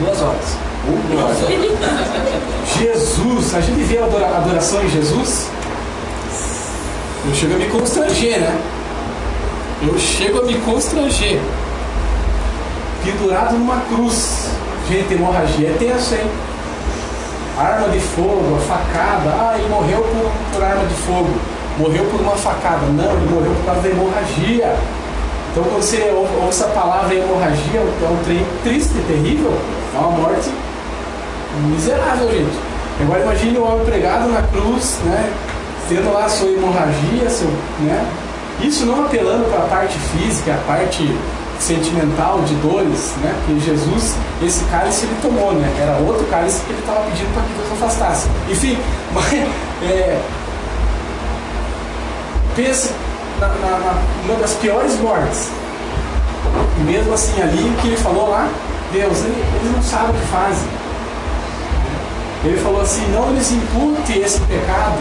Duas 0.00 0.20
horas. 0.22 0.56
Jesus, 2.78 3.54
a 3.54 3.60
gente 3.60 3.82
vê 3.84 3.98
a 3.98 4.04
adora- 4.04 4.36
adoração 4.36 4.82
em 4.82 4.88
Jesus. 4.88 5.48
Eu 7.28 7.34
chego 7.34 7.54
a 7.54 7.58
me 7.58 7.66
constranger, 7.66 8.40
né? 8.40 8.58
Eu 9.86 9.98
chego 9.98 10.40
a 10.40 10.44
me 10.44 10.54
constranger. 10.60 11.38
Pendurado 13.04 13.54
numa 13.58 13.80
cruz. 13.94 14.46
Gente, 14.88 15.14
hemorragia 15.14 15.68
é 15.68 15.76
tenso, 15.78 16.14
hein? 16.14 16.30
Arma 17.58 17.88
de 17.90 18.00
fogo, 18.00 18.56
a 18.56 18.60
facada. 18.60 19.30
Ah, 19.30 19.54
ele 19.58 19.68
morreu 19.68 20.02
por, 20.02 20.30
por 20.54 20.64
arma 20.64 20.84
de 20.86 20.94
fogo. 20.94 21.30
Morreu 21.80 22.04
por 22.06 22.20
uma 22.20 22.36
facada. 22.36 22.86
Não, 22.86 23.12
ele 23.12 23.30
morreu 23.30 23.54
por 23.54 23.64
causa 23.66 23.80
da 23.80 23.88
hemorragia. 23.88 24.76
Então, 25.50 25.64
quando 25.64 25.82
você 25.82 26.12
ouve, 26.14 26.48
essa 26.48 26.66
palavra 26.68 27.14
hemorragia, 27.14 27.80
é 27.80 28.08
um 28.08 28.22
trem 28.24 28.46
triste, 28.62 28.94
terrível. 29.08 29.52
É 29.94 29.98
uma 29.98 30.10
morte 30.10 30.50
miserável, 31.68 32.30
gente. 32.30 32.58
Agora 33.00 33.20
imagine 33.20 33.58
o 33.58 33.64
homem 33.64 33.84
pregado 33.86 34.28
na 34.28 34.42
cruz, 34.42 34.98
né? 35.04 35.32
Tendo 35.88 36.12
lá 36.12 36.26
a 36.26 36.28
sua 36.28 36.48
hemorragia, 36.50 37.28
seu, 37.30 37.48
né? 37.80 38.06
Isso 38.60 38.84
não 38.84 39.06
apelando 39.06 39.44
para 39.50 39.64
a 39.64 39.66
parte 39.66 39.98
física, 39.98 40.52
a 40.52 40.66
parte 40.66 41.10
sentimental, 41.58 42.40
de 42.42 42.54
dores, 42.56 43.14
né? 43.22 43.34
Porque 43.44 43.60
Jesus, 43.60 44.16
esse 44.42 44.64
cálice 44.64 45.06
ele 45.06 45.16
tomou, 45.22 45.52
né? 45.52 45.68
Era 45.80 45.96
outro 46.06 46.24
cálice 46.26 46.62
que 46.64 46.72
ele 46.72 46.80
estava 46.80 47.00
pedindo 47.06 47.32
para 47.32 47.42
que 47.42 47.52
Deus 47.54 47.72
afastasse. 47.72 48.28
Enfim, 48.50 48.78
mas, 49.12 49.32
é, 49.82 50.20
pensa 52.56 52.92
na, 53.40 53.48
na, 53.48 53.78
na, 53.78 53.94
uma 54.26 54.34
das 54.40 54.54
piores 54.54 54.98
mortes. 55.00 55.48
E 56.78 56.80
mesmo 56.82 57.12
assim 57.14 57.40
ali, 57.42 57.62
o 57.62 57.80
que 57.80 57.88
ele 57.88 57.96
falou 57.96 58.30
lá, 58.30 58.48
Deus, 58.92 59.18
ele- 59.20 59.44
eles 59.60 59.72
não 59.76 59.82
sabem 59.82 60.10
o 60.10 60.14
que 60.14 60.26
fazem. 60.26 60.68
Ele 62.44 62.58
falou 62.58 62.80
assim, 62.80 63.06
não 63.12 63.32
lhes 63.34 63.52
impute 63.52 64.18
esse 64.18 64.40
pecado. 64.40 64.98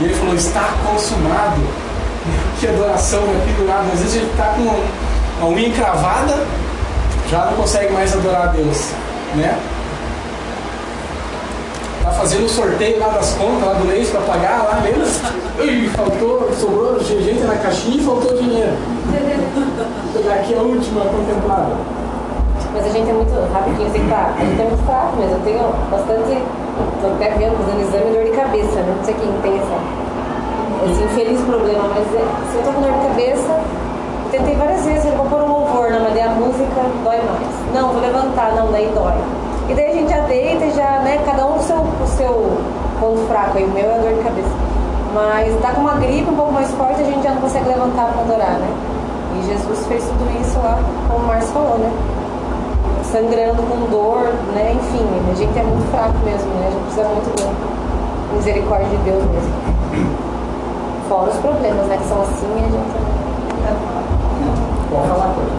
E 0.00 0.04
ele 0.04 0.14
falou, 0.14 0.34
está 0.34 0.68
consumado. 0.84 1.60
Que 2.58 2.66
adoração, 2.68 3.20
né? 3.20 3.44
Pendurado. 3.46 3.86
Às 3.92 4.00
vezes 4.00 4.16
ele 4.16 4.30
está 4.30 4.54
com 4.54 5.44
a 5.44 5.48
unha 5.48 5.68
encravada, 5.68 6.46
já 7.30 7.44
não 7.46 7.52
consegue 7.54 7.92
mais 7.92 8.14
adorar 8.14 8.44
a 8.44 8.46
Deus. 8.46 8.88
Né? 9.34 9.58
Tá 12.04 12.10
fazendo 12.10 12.44
o 12.44 12.48
sorteio 12.50 13.00
lá 13.00 13.08
das 13.08 13.32
contas, 13.32 13.66
lá 13.66 13.72
do 13.72 13.86
mês 13.86 14.10
para 14.10 14.20
pagar, 14.20 14.62
lá? 14.64 14.82
Ui, 15.58 15.88
faltou, 15.88 16.52
sobrou 16.52 17.00
gente 17.00 17.40
na 17.44 17.56
caixinha 17.56 17.96
e 17.96 18.04
faltou 18.04 18.36
dinheiro. 18.36 18.76
Vou 20.12 20.30
aqui 20.30 20.54
a 20.54 20.60
última 20.60 21.00
contemplada. 21.00 21.72
Mas 22.74 22.84
a 22.84 22.88
gente 22.90 23.08
é 23.08 23.12
muito 23.14 23.32
rapidinho, 23.50 23.88
assim, 23.88 24.06
tá? 24.10 24.34
A 24.36 24.44
gente 24.44 24.60
é 24.60 24.64
muito 24.64 24.84
fraco 24.84 25.16
mesmo. 25.16 25.32
Eu 25.32 25.40
tenho 25.44 25.64
bastante. 25.90 26.42
Tô 27.00 27.06
até 27.06 27.30
vendo, 27.38 27.56
fazendo 27.56 27.80
exame 27.80 28.12
dor 28.12 28.24
de 28.24 28.36
cabeça, 28.36 28.80
né? 28.80 28.94
Não 28.98 29.04
sei 29.04 29.14
quem 29.14 29.32
tem 29.40 29.56
essa, 29.56 30.90
esse 30.90 31.02
infeliz 31.04 31.40
problema, 31.40 31.88
mas 31.88 32.04
é, 32.12 32.24
se 32.52 32.56
eu 32.58 32.62
tô 32.64 32.72
com 32.72 32.82
dor 32.82 32.92
de 32.92 33.08
cabeça, 33.08 33.52
eu 33.54 34.30
tentei 34.30 34.56
várias 34.56 34.84
vezes, 34.84 35.06
eu 35.06 35.16
vou 35.16 35.24
pôr 35.24 35.40
um 35.40 35.48
louvor, 35.48 35.90
não, 35.90 36.00
mas 36.00 36.12
daí 36.12 36.22
a 36.22 36.28
música 36.28 36.82
dói 37.02 37.16
mais. 37.24 37.48
Não, 37.72 37.92
vou 37.92 38.02
levantar, 38.02 38.52
não, 38.56 38.70
daí 38.70 38.92
dói. 38.92 39.43
E 39.68 39.74
daí 39.74 39.90
a 39.90 39.94
gente 39.94 40.10
já 40.10 40.20
deita 40.20 40.64
e 40.64 40.70
já, 40.72 40.98
né? 41.00 41.22
Cada 41.24 41.46
um 41.46 41.52
com 41.52 41.58
o 41.58 41.62
seu, 41.62 41.76
o 41.76 42.06
seu 42.06 42.58
ponto 43.00 43.26
fraco 43.28 43.58
aí, 43.58 43.64
o 43.64 43.68
meu 43.68 43.90
é 43.90 43.94
a 43.94 43.98
dor 43.98 44.12
de 44.12 44.22
cabeça. 44.22 44.48
Mas 45.14 45.60
tá 45.60 45.72
com 45.72 45.80
uma 45.80 45.94
gripe 45.94 46.28
um 46.28 46.36
pouco 46.36 46.52
mais 46.52 46.70
forte, 46.72 47.00
a 47.00 47.04
gente 47.04 47.22
já 47.22 47.30
não 47.30 47.40
consegue 47.40 47.68
levantar 47.68 48.12
para 48.12 48.22
adorar, 48.22 48.58
né? 48.58 48.68
E 49.38 49.46
Jesus 49.46 49.86
fez 49.86 50.04
tudo 50.04 50.40
isso 50.40 50.58
lá, 50.58 50.78
como 51.08 51.24
o 51.24 51.26
Márcio 51.26 51.52
falou, 51.52 51.78
né? 51.78 51.90
sangrando 53.14 53.62
com 53.62 53.90
dor, 53.90 54.26
né? 54.54 54.74
Enfim, 54.74 55.06
a 55.30 55.34
gente 55.36 55.56
é 55.56 55.62
muito 55.62 55.88
fraco 55.92 56.18
mesmo, 56.24 56.50
né? 56.54 56.66
A 56.66 56.70
gente 56.72 56.82
precisa 56.82 57.08
muito 57.08 57.30
da 57.38 58.34
misericórdia 58.34 58.88
de 58.88 58.96
Deus 59.04 59.24
mesmo. 59.24 59.52
Fora 61.08 61.30
os 61.30 61.36
problemas, 61.36 61.86
né? 61.86 61.96
Que 61.96 62.08
são 62.08 62.22
assim, 62.22 62.50
a 62.56 62.70
gente. 62.70 63.04
Pode 64.90 65.08
falar, 65.08 65.34
coisa. 65.34 65.50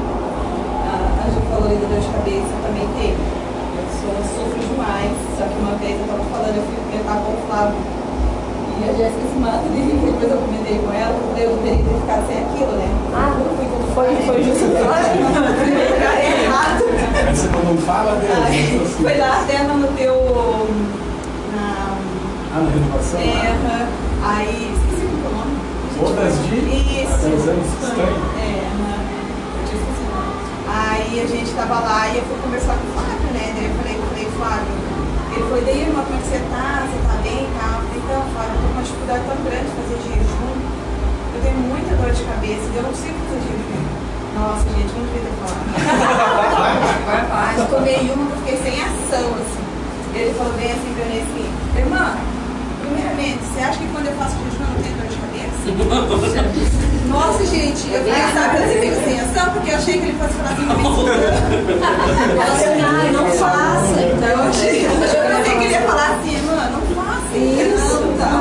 A, 0.83 1.25
a 1.25 1.29
gente 1.31 1.47
falou 1.47 1.69
aí 1.69 1.77
da 1.77 1.87
dor 1.87 1.99
de 1.99 2.07
cabeça, 2.09 2.53
também 2.61 2.87
teve. 2.99 3.34
Eu 4.15 4.23
sofro 4.23 4.59
demais, 4.59 5.11
só 5.37 5.43
que 5.45 5.57
uma 5.59 5.75
vez 5.77 5.99
eu 5.99 6.07
tava 6.07 6.23
falando, 6.31 6.55
eu 6.55 6.63
fui 6.63 6.77
tentar 6.91 7.19
com 7.19 7.31
o 7.33 7.39
Flávio. 7.47 7.79
E 8.75 8.89
a 8.89 8.93
Jéssica 8.93 9.25
se 9.31 9.39
mata 9.39 9.67
de 9.69 9.79
rir, 9.79 9.99
depois 10.03 10.31
eu 10.31 10.37
comentei 10.37 10.79
com 10.79 10.91
ela, 10.91 11.15
eu 11.15 11.23
falei, 11.29 11.45
eu 11.45 11.55
deveria 11.57 11.83
ter 11.83 11.99
ficado 12.01 12.27
sem 12.27 12.37
aquilo, 12.43 12.71
né? 12.75 12.89
Ah, 13.15 13.35
eu 13.39 13.55
fui 13.55 13.65
com 13.65 13.75
foi, 13.95 14.13
foi 14.27 14.43
justo 14.43 14.65
É 14.75 16.43
errado. 16.43 16.83
Aí 17.15 17.33
você 17.33 17.47
quando 17.47 17.79
fala, 17.85 18.19
Deus. 18.19 18.33
Assim. 18.37 19.03
foi 19.03 19.17
lá 19.17 19.39
até 19.41 19.63
no 19.63 19.87
teu. 19.95 20.67
Na, 21.55 21.95
Ah, 22.53 22.59
na 22.59 22.69
renovação? 22.71 23.21
terra. 23.21 23.87
Aí, 24.21 24.75
esqueci 24.75 25.05
é 25.05 25.27
o 25.27 25.31
nome. 25.31 25.55
Bodas 25.97 26.33
de 26.43 26.55
Isso. 27.03 27.25
É. 28.37 28.65
Aí 30.67 31.21
a 31.21 31.25
gente 31.25 31.51
tava 31.53 31.79
lá 31.79 32.09
e 32.09 32.17
eu 32.17 32.23
fui 32.23 32.37
conversar 32.43 32.75
com 32.75 32.87
o 32.89 32.91
Flávio, 32.91 33.31
né? 33.33 33.53
Flávio, 34.45 34.77
ele 35.33 35.41
falou, 35.41 35.57
e 35.57 35.65
daí, 35.65 35.81
irmã, 35.81 36.05
como 36.05 36.13
é 36.13 36.21
que 36.21 36.29
você 36.29 36.37
tá? 36.53 36.85
Você 36.85 37.01
tá 37.01 37.17
bem 37.25 37.49
e 37.49 37.51
tal? 37.57 37.81
Eu 37.81 37.89
falei, 37.89 37.97
então, 37.97 38.21
Flávio, 38.29 38.53
eu 38.53 38.61
tô 38.61 38.67
com 38.69 38.77
uma 38.77 38.85
dificuldade 38.85 39.23
tão 39.25 39.37
grande 39.41 39.65
de 39.65 39.73
fazer 39.73 39.97
jejum. 40.05 40.53
Eu 41.33 41.39
tenho 41.41 41.57
muita 41.65 41.91
dor 41.97 42.11
de 42.13 42.23
cabeça 42.29 42.61
e 42.61 42.77
eu 42.77 42.83
não 42.85 42.93
consigo 42.93 43.17
fazer 43.25 43.41
jejum. 43.41 43.81
Nossa, 44.37 44.65
gente, 44.69 44.93
não 44.93 45.01
devia 45.09 45.25
ter 45.25 45.33
falado. 45.41 45.65
Mas 47.33 47.57
tomei 47.73 48.05
uma 48.05 48.21
que 48.21 48.37
eu 48.37 48.37
fiquei 48.45 48.57
sem 48.61 48.77
ação, 48.85 49.33
assim. 49.33 49.65
Ele 50.13 50.29
falou 50.37 50.53
bem 50.53 50.69
assim 50.77 50.93
pra 50.93 51.05
mim 51.09 51.19
assim, 51.25 51.49
irmã, 51.81 52.05
primeiramente, 52.85 53.41
você 53.49 53.65
acha 53.65 53.81
que 53.81 53.89
quando 53.89 54.05
eu 54.05 54.13
faço 54.13 54.37
jejum 54.45 54.61
eu 54.61 54.69
não 54.69 54.77
tenho 54.77 54.93
dor 54.93 55.09
de 55.09 55.17
cabeça? 55.25 55.57
Nossa, 57.15 57.45
gente, 57.45 57.89
eu 57.93 58.03
fiquei, 58.03 58.23
sabe, 58.33 58.57
eu 58.57 58.67
fico 58.81 58.95
sem 59.05 59.19
ação, 59.21 59.53
porque 59.53 59.71
eu 59.71 59.77
achei 59.77 59.93
que 59.93 60.05
ele 60.05 60.17
fosse 60.19 60.33
falar 60.33 60.51
assim, 60.51 60.65
me 60.65 60.73
Ai, 62.83 63.09
não 63.11 63.25
faça. 63.31 64.01
Então, 64.01 64.29
eu 64.29 64.43
achei, 64.43 64.85
eu 64.85 64.91
pensei 64.91 65.57
que 65.57 65.63
ele 65.63 65.73
ia 65.73 65.81
falar 65.83 66.09
assim, 66.09 66.41
mano, 66.45 66.77
não 66.77 66.81
faça 66.93 67.37
isso. 67.37 68.01
Não, 68.01 68.17
tá. 68.17 68.31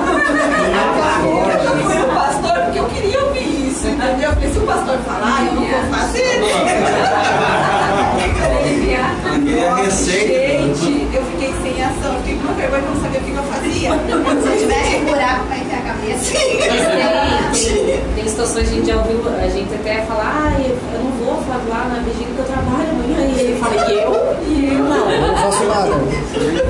Eu 1.65 1.85
fui 1.85 2.01
o 2.01 2.09
pastor 2.15 2.65
porque 2.65 2.79
eu 2.81 2.87
queria 2.87 3.25
ouvir 3.25 3.69
isso. 3.69 3.87
Entendeu? 3.87 4.31
Eu 4.31 4.35
falei, 4.35 4.51
se 4.53 4.59
o 4.59 4.63
pastor 4.63 4.99
falar, 5.07 5.47
eu 5.47 5.53
não 5.55 5.63
vou 5.63 5.83
fazer. 5.93 6.35
Aquele 9.35 9.59
é 9.59 9.75
receita. 9.85 10.44
Uma 12.45 12.53
vergonha, 12.55 12.83
eu 12.83 12.95
não 12.95 13.01
sabia 13.01 13.21
o 13.21 13.25
que 13.25 13.33
eu 13.33 13.43
fazia. 13.45 13.91
Se 14.45 14.49
eu 14.49 14.59
tivesse 14.59 14.97
um 14.97 15.05
buraco 15.05 15.47
pra 15.47 15.57
enfiar 15.59 15.79
a 15.79 15.83
cabeça. 15.83 16.33
Mas 17.49 17.65
tem, 17.65 17.85
tem, 17.85 18.15
tem 18.15 18.29
situações 18.29 18.69
que 18.69 18.75
a 18.75 18.77
gente 18.77 18.87
já 18.87 18.97
ouviu, 18.97 19.21
a 19.29 19.49
gente 19.49 19.75
até 19.75 20.03
falar, 20.03 20.29
ah, 20.29 20.61
eu 20.61 21.01
não 21.01 21.11
vou 21.25 21.43
falar 21.43 21.65
lá 21.69 21.85
na 21.89 22.03
vigília 22.03 22.29
que 22.35 22.39
eu 22.39 22.45
trabalho 22.45 22.91
amanhã. 22.91 23.19
E 23.25 23.41
ele 23.41 23.59
fala, 23.59 23.75
e 23.75 23.95
eu? 23.99 24.13
E 24.45 24.75
eu 24.75 24.85
não. 24.85 25.11
Eu 25.11 25.21
não 25.21 25.37
faço 25.37 25.65
nada. 25.65 25.95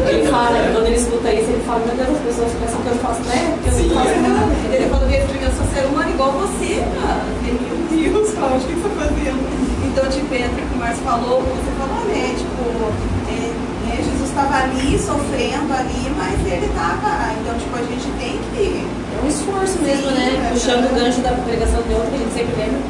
Ele 0.09 0.29
fala, 0.31 0.71
quando 0.73 0.87
ele 0.87 0.97
escuta 0.97 1.33
isso, 1.33 1.51
ele 1.51 1.65
fala, 1.67 1.81
meu 1.87 1.97
Deus, 1.97 2.09
as 2.17 2.23
pessoas 2.23 2.53
pensam 2.61 2.81
que 2.81 2.87
eu 2.87 2.95
não 2.95 3.03
faço, 3.03 3.23
né? 3.25 3.59
Que 3.63 3.69
eu 3.69 3.75
não 3.75 3.95
faço 3.95 4.17
nada. 4.21 4.53
Ele 4.73 4.87
falou 4.89 5.09
pra 5.09 5.09
mim, 5.09 5.45
eu 5.45 5.53
sou 5.53 5.67
ser 5.75 5.87
humano 5.87 6.11
igual 6.11 6.33
você, 6.33 6.81
falei, 6.81 7.53
Meu 7.53 8.13
Deus, 8.13 8.31
Cláudio, 8.35 8.59
o 8.59 8.69
que 8.69 8.75
você 8.75 8.89
tá 8.89 8.95
fazendo? 9.03 9.65
Então, 9.85 10.11
tipo, 10.11 10.35
entra 10.35 10.63
o 10.63 10.67
que 10.69 10.75
o 10.75 10.79
Márcio 10.79 11.05
falou, 11.05 11.43
você 11.43 11.71
falou, 11.79 12.05
né? 12.07 12.35
Tipo, 12.35 12.63
é, 13.31 13.74
estava 14.35 14.67
ali, 14.67 14.99
sofrendo 14.99 15.71
ali, 15.73 16.11
mas 16.19 16.35
ele 16.45 16.69
tava. 16.75 17.31
Então, 17.39 17.55
tipo, 17.55 17.77
a 17.79 17.83
gente 17.87 18.11
tem 18.19 18.35
que. 18.51 18.83
É 19.15 19.25
um 19.25 19.29
esforço 19.29 19.79
mesmo, 19.79 20.11
Sim, 20.11 20.15
né? 20.19 20.51
é 20.51 20.51
Puxando 20.51 20.91
o 20.91 20.95
gancho 20.95 21.21
da 21.21 21.31
pregação 21.47 21.81
de 21.83 21.95
ontem, 21.95 22.15
a 22.15 22.19
gente 22.19 22.35
sempre 22.35 22.55
lembra. 22.59 22.81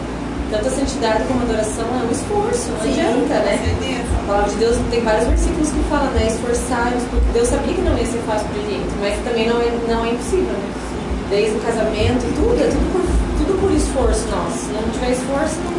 Tanto 0.50 0.68
a 0.68 0.70
santidade 0.70 1.24
como 1.24 1.40
a 1.40 1.42
adoração 1.44 1.84
é 1.84 2.04
um 2.06 2.12
esforço, 2.12 2.70
não 2.70 2.80
adianta, 2.80 3.34
Com 3.34 3.44
né? 3.44 3.58
certeza. 3.58 4.08
A 4.14 4.26
palavra 4.26 4.50
de 4.50 4.56
Deus 4.56 4.76
tem 4.90 5.00
vários 5.02 5.26
versículos 5.28 5.68
que 5.70 5.82
falam, 5.90 6.10
né? 6.12 6.26
Esforçar-nos, 6.28 7.02
porque 7.10 7.26
Deus 7.32 7.48
sabia 7.48 7.74
que 7.74 7.82
não 7.82 7.98
ia 7.98 8.06
ser 8.06 8.22
fácil 8.24 8.46
pra 8.48 8.62
gente, 8.62 8.92
mas 9.00 9.14
também 9.24 9.48
não 9.48 9.60
é, 9.60 9.68
não 9.88 10.04
é 10.04 10.10
impossível, 10.12 10.54
né? 10.54 10.68
Desde 11.28 11.56
o 11.56 11.60
casamento, 11.60 12.22
tudo, 12.36 12.60
é 12.60 12.68
tudo 12.70 12.86
por, 12.92 13.02
tudo 13.40 13.52
por 13.60 13.70
esforço 13.72 14.24
nosso. 14.30 14.58
Se 14.64 14.72
não 14.72 14.84
tiver 14.92 15.12
esforço, 15.12 15.56
não. 15.64 15.74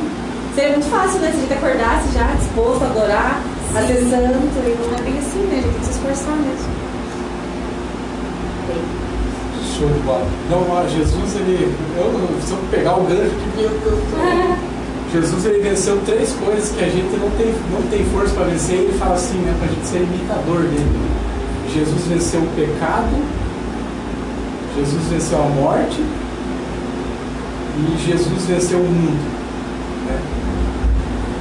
Seria 0.53 0.71
muito 0.71 0.89
fácil, 0.89 1.19
né? 1.19 1.31
Se 1.31 1.37
a 1.37 1.41
gente 1.41 1.53
acordasse 1.53 2.05
já 2.13 2.25
disposto 2.35 2.83
a 2.83 2.87
adorar, 2.87 3.41
a 3.77 3.87
ser 3.87 3.95
santo, 4.09 4.09
e 4.09 4.77
não 4.79 4.97
é 4.97 5.01
bem 5.01 5.17
assim, 5.17 5.39
né? 5.39 5.57
A 5.57 5.61
gente 5.61 5.71
tem 5.71 5.79
que 5.79 5.85
se 5.85 5.91
esforçar 5.91 6.35
mesmo. 6.37 6.85
Show 9.77 9.89
de 9.89 9.99
bola. 9.99 10.27
Não, 10.49 10.69
ó, 10.71 10.87
Jesus, 10.87 11.35
ele. 11.35 11.75
Eu, 11.97 12.41
se 12.41 12.51
eu 12.51 12.57
pegar 12.71 12.95
o 12.95 13.03
gancho 13.03 13.23
aqui, 13.23 13.57
meu 13.57 13.69
Deus 13.69 13.81
do 13.81 14.11
céu. 14.11 14.75
Jesus 15.11 15.45
ele 15.45 15.59
venceu 15.59 16.01
três 16.05 16.33
coisas 16.33 16.71
que 16.71 16.83
a 16.83 16.89
gente 16.89 17.15
não 17.17 17.29
tem, 17.31 17.53
não 17.71 17.81
tem 17.89 18.03
força 18.05 18.33
para 18.33 18.45
vencer. 18.45 18.75
Ele 18.75 18.97
fala 18.97 19.15
assim, 19.15 19.37
né, 19.39 19.53
para 19.59 19.69
a 19.69 19.73
gente 19.73 19.85
ser 19.85 19.99
imitador 19.99 20.61
dele. 20.63 21.25
Jesus 21.73 22.07
venceu 22.07 22.41
o 22.41 22.47
pecado, 22.55 23.23
Jesus 24.77 25.03
venceu 25.09 25.39
a 25.39 25.47
morte 25.47 26.01
e 27.77 28.07
Jesus 28.07 28.45
venceu 28.45 28.79
o 28.79 28.83
mundo. 28.83 29.34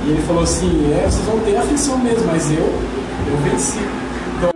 E 0.07 0.11
ele 0.11 0.22
falou 0.22 0.42
assim: 0.42 0.92
é, 0.92 1.09
vocês 1.09 1.24
vão 1.24 1.38
ter 1.40 1.57
aflição 1.57 1.96
mesmo, 1.98 2.26
mas 2.26 2.50
eu, 2.52 2.59
eu 2.59 3.36
venci. 3.42 3.78
Então, 4.36 4.50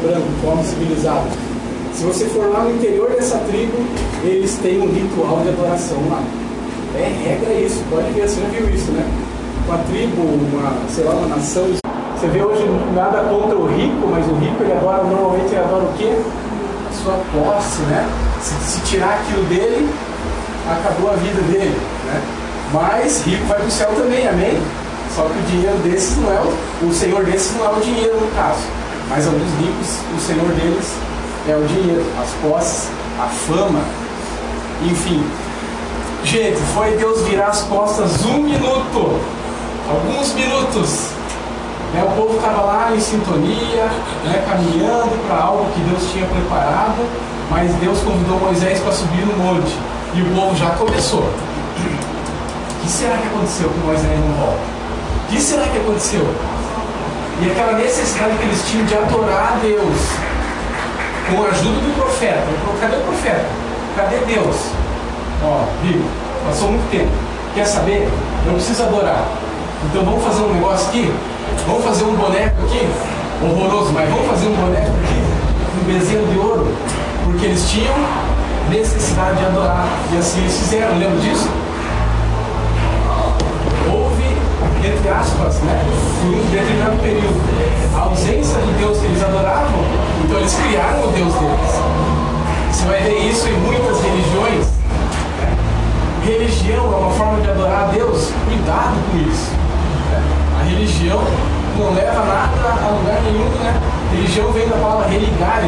branco, 0.00 0.26
come 0.40 0.62
civilizado. 0.62 1.28
Se 1.92 2.04
você 2.04 2.26
for 2.26 2.48
lá 2.48 2.62
no 2.64 2.76
interior 2.76 3.10
dessa 3.10 3.38
tribo, 3.38 3.76
eles 4.22 4.56
têm 4.58 4.80
um 4.80 4.92
ritual 4.92 5.40
de 5.42 5.48
adoração 5.48 5.98
lá. 6.10 6.22
É 6.96 7.08
regra 7.24 7.52
isso, 7.54 7.82
pode 7.90 8.08
ver, 8.12 8.28
você 8.28 8.40
já 8.40 8.46
viu 8.48 8.70
isso, 8.72 8.92
né? 8.92 9.04
Uma 9.66 9.78
tribo, 9.78 10.22
uma, 10.22 10.76
sei 10.88 11.02
lá, 11.02 11.14
uma 11.14 11.36
nação. 11.36 11.66
Você 12.16 12.28
vê 12.28 12.40
hoje 12.40 12.64
nada 12.94 13.18
contra 13.24 13.56
o 13.56 13.66
rico, 13.66 14.06
mas 14.08 14.24
o 14.28 14.34
rico 14.34 14.62
ele 14.62 14.72
adora, 14.74 15.02
normalmente 15.02 15.48
ele 15.48 15.58
adora 15.58 15.84
o 15.84 15.92
quê? 15.94 16.14
A 16.88 16.92
sua 16.92 17.18
posse, 17.32 17.82
né? 17.82 18.08
Se, 18.40 18.54
se 18.54 18.80
tirar 18.82 19.14
aquilo 19.14 19.42
dele, 19.46 19.88
acabou 20.70 21.10
a 21.10 21.16
vida 21.16 21.40
dele, 21.42 21.78
né? 22.06 22.22
Mas 22.72 23.22
rico 23.22 23.44
vai 23.46 23.58
para 23.58 23.66
o 23.66 23.70
céu 23.70 23.90
também, 23.94 24.26
amém? 24.26 24.60
Só 25.14 25.22
que 25.22 25.38
o 25.38 25.42
dinheiro 25.42 25.76
desses 25.78 26.16
não 26.16 26.32
é 26.32 26.40
o, 26.40 26.88
o 26.88 26.92
senhor 26.92 27.24
desses 27.24 27.56
não 27.56 27.66
é 27.66 27.68
o 27.68 27.80
dinheiro 27.80 28.20
no 28.20 28.26
caso. 28.34 28.62
Mas 29.08 29.26
alguns 29.26 29.50
ricos, 29.60 29.98
o 30.16 30.20
senhor 30.20 30.48
deles 30.48 30.94
é 31.48 31.56
o 31.56 31.62
dinheiro, 31.66 32.04
as 32.20 32.30
posses, 32.42 32.88
a 33.20 33.26
fama, 33.26 33.80
enfim. 34.82 35.24
Gente, 36.24 36.56
foi 36.74 36.96
Deus 36.96 37.22
virar 37.22 37.48
as 37.48 37.62
costas 37.62 38.24
um 38.24 38.38
minuto, 38.38 39.20
alguns 39.88 40.32
minutos. 40.32 41.10
Né, 41.92 42.02
o 42.02 42.20
povo 42.20 42.36
estava 42.36 42.62
lá 42.62 42.90
em 42.92 42.98
sintonia, 42.98 43.84
né, 44.24 44.44
caminhando 44.48 45.28
para 45.28 45.44
algo 45.44 45.70
que 45.74 45.80
Deus 45.80 46.10
tinha 46.10 46.26
preparado, 46.26 47.06
mas 47.50 47.72
Deus 47.74 48.00
convidou 48.00 48.40
Moisés 48.40 48.80
para 48.80 48.92
subir 48.92 49.24
no 49.26 49.36
monte. 49.36 49.78
E 50.16 50.22
o 50.22 50.26
povo 50.34 50.56
já 50.56 50.70
começou. 50.70 51.22
O 51.22 52.82
que 52.82 52.88
será 52.88 53.16
que 53.16 53.26
aconteceu 53.26 53.68
com 53.68 53.86
Moisés 53.86 54.20
não 54.20 54.34
volta? 54.34 54.60
O 55.24 55.28
que 55.28 55.40
será 55.40 55.64
que 55.64 55.78
aconteceu? 55.78 56.24
E 57.42 57.50
aquela 57.50 57.72
necessidade 57.72 58.36
que 58.38 58.44
eles 58.44 58.62
tinham 58.68 58.86
de 58.86 58.94
adorar 58.94 59.54
a 59.54 59.58
Deus 59.60 59.98
com 61.28 61.42
a 61.42 61.48
ajuda 61.48 61.80
do 61.80 61.96
profeta. 61.96 62.46
Cadê 62.80 62.96
o 62.96 63.00
profeta? 63.00 63.44
Cadê 63.96 64.16
Deus? 64.18 64.56
Ó, 65.42 65.64
viu? 65.82 66.04
Passou 66.46 66.68
muito 66.68 66.88
tempo. 66.90 67.10
Quer 67.54 67.66
saber? 67.66 68.08
Eu 68.46 68.52
preciso 68.52 68.84
adorar. 68.84 69.26
Então 69.90 70.04
vamos 70.04 70.24
fazer 70.24 70.42
um 70.42 70.54
negócio 70.54 70.88
aqui? 70.88 71.12
Vamos 71.66 71.84
fazer 71.84 72.04
um 72.04 72.14
boneco 72.14 72.62
aqui? 72.66 72.88
Horroroso, 73.42 73.92
mas 73.92 74.08
vamos 74.08 74.26
fazer 74.28 74.46
um 74.46 74.54
boneco 74.54 74.90
aqui? 74.90 75.80
Um 75.80 75.92
bezerro 75.92 76.26
de 76.26 76.38
ouro? 76.38 76.72
Porque 77.24 77.46
eles 77.46 77.68
tinham 77.68 77.94
necessidade 78.70 79.38
de 79.38 79.44
adorar. 79.46 79.86
E 80.12 80.16
assim 80.18 80.40
eles 80.40 80.58
fizeram. 80.58 80.98
Lembra 80.98 81.20
disso? 81.20 81.48
Houve, 83.92 84.36
entre 84.84 85.08
aspas, 85.08 85.56
né, 85.60 85.84
por 86.20 86.34
um 86.34 86.50
determinado 86.50 86.96
período, 87.02 87.40
a 87.96 88.00
ausência 88.00 88.60
de 88.60 88.72
Deus 88.72 88.98
que 88.98 89.06
eles 89.06 89.22
adoravam, 89.22 89.84
então 90.24 90.38
eles 90.38 90.54
criaram 90.54 91.08
o 91.08 91.12
Deus 91.12 91.34
deles. 91.34 92.04
Você 92.72 92.84
vai 92.86 93.00
ver 93.02 93.18
isso 93.30 93.46
em 93.48 93.56
muitas 93.58 94.00
religiões. 94.02 94.66
né? 95.38 95.56
Religião 96.24 96.92
é 96.92 96.96
uma 96.96 97.10
forma 97.12 97.40
de 97.40 97.50
adorar 97.50 97.84
a 97.84 97.92
Deus. 97.92 98.32
Cuidado 98.46 98.96
com 99.10 99.18
isso. 99.18 99.50
né? 100.10 100.22
A 100.60 100.64
religião 100.64 101.22
não 101.78 101.94
leva 101.94 102.24
nada 102.24 102.86
a 102.86 102.90
lugar 102.90 103.20
nenhum, 103.22 103.48
né? 103.62 103.80
Religião 104.12 104.52
vem 104.52 104.68
da 104.68 104.76
palavra 104.76 105.06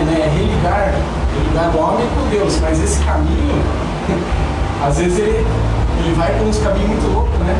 né? 0.04 0.20
É 0.20 0.38
religar, 0.38 0.94
o 1.74 1.78
homem 1.78 2.06
com 2.14 2.28
Deus. 2.28 2.58
Mas 2.60 2.82
esse 2.82 3.02
caminho, 3.04 3.62
às 4.84 4.98
vezes 4.98 5.18
ele, 5.18 5.46
ele 6.00 6.14
vai 6.14 6.32
por 6.38 6.46
uns 6.46 6.58
caminhos 6.58 6.88
muito 6.88 7.14
loucos, 7.14 7.38
né? 7.40 7.56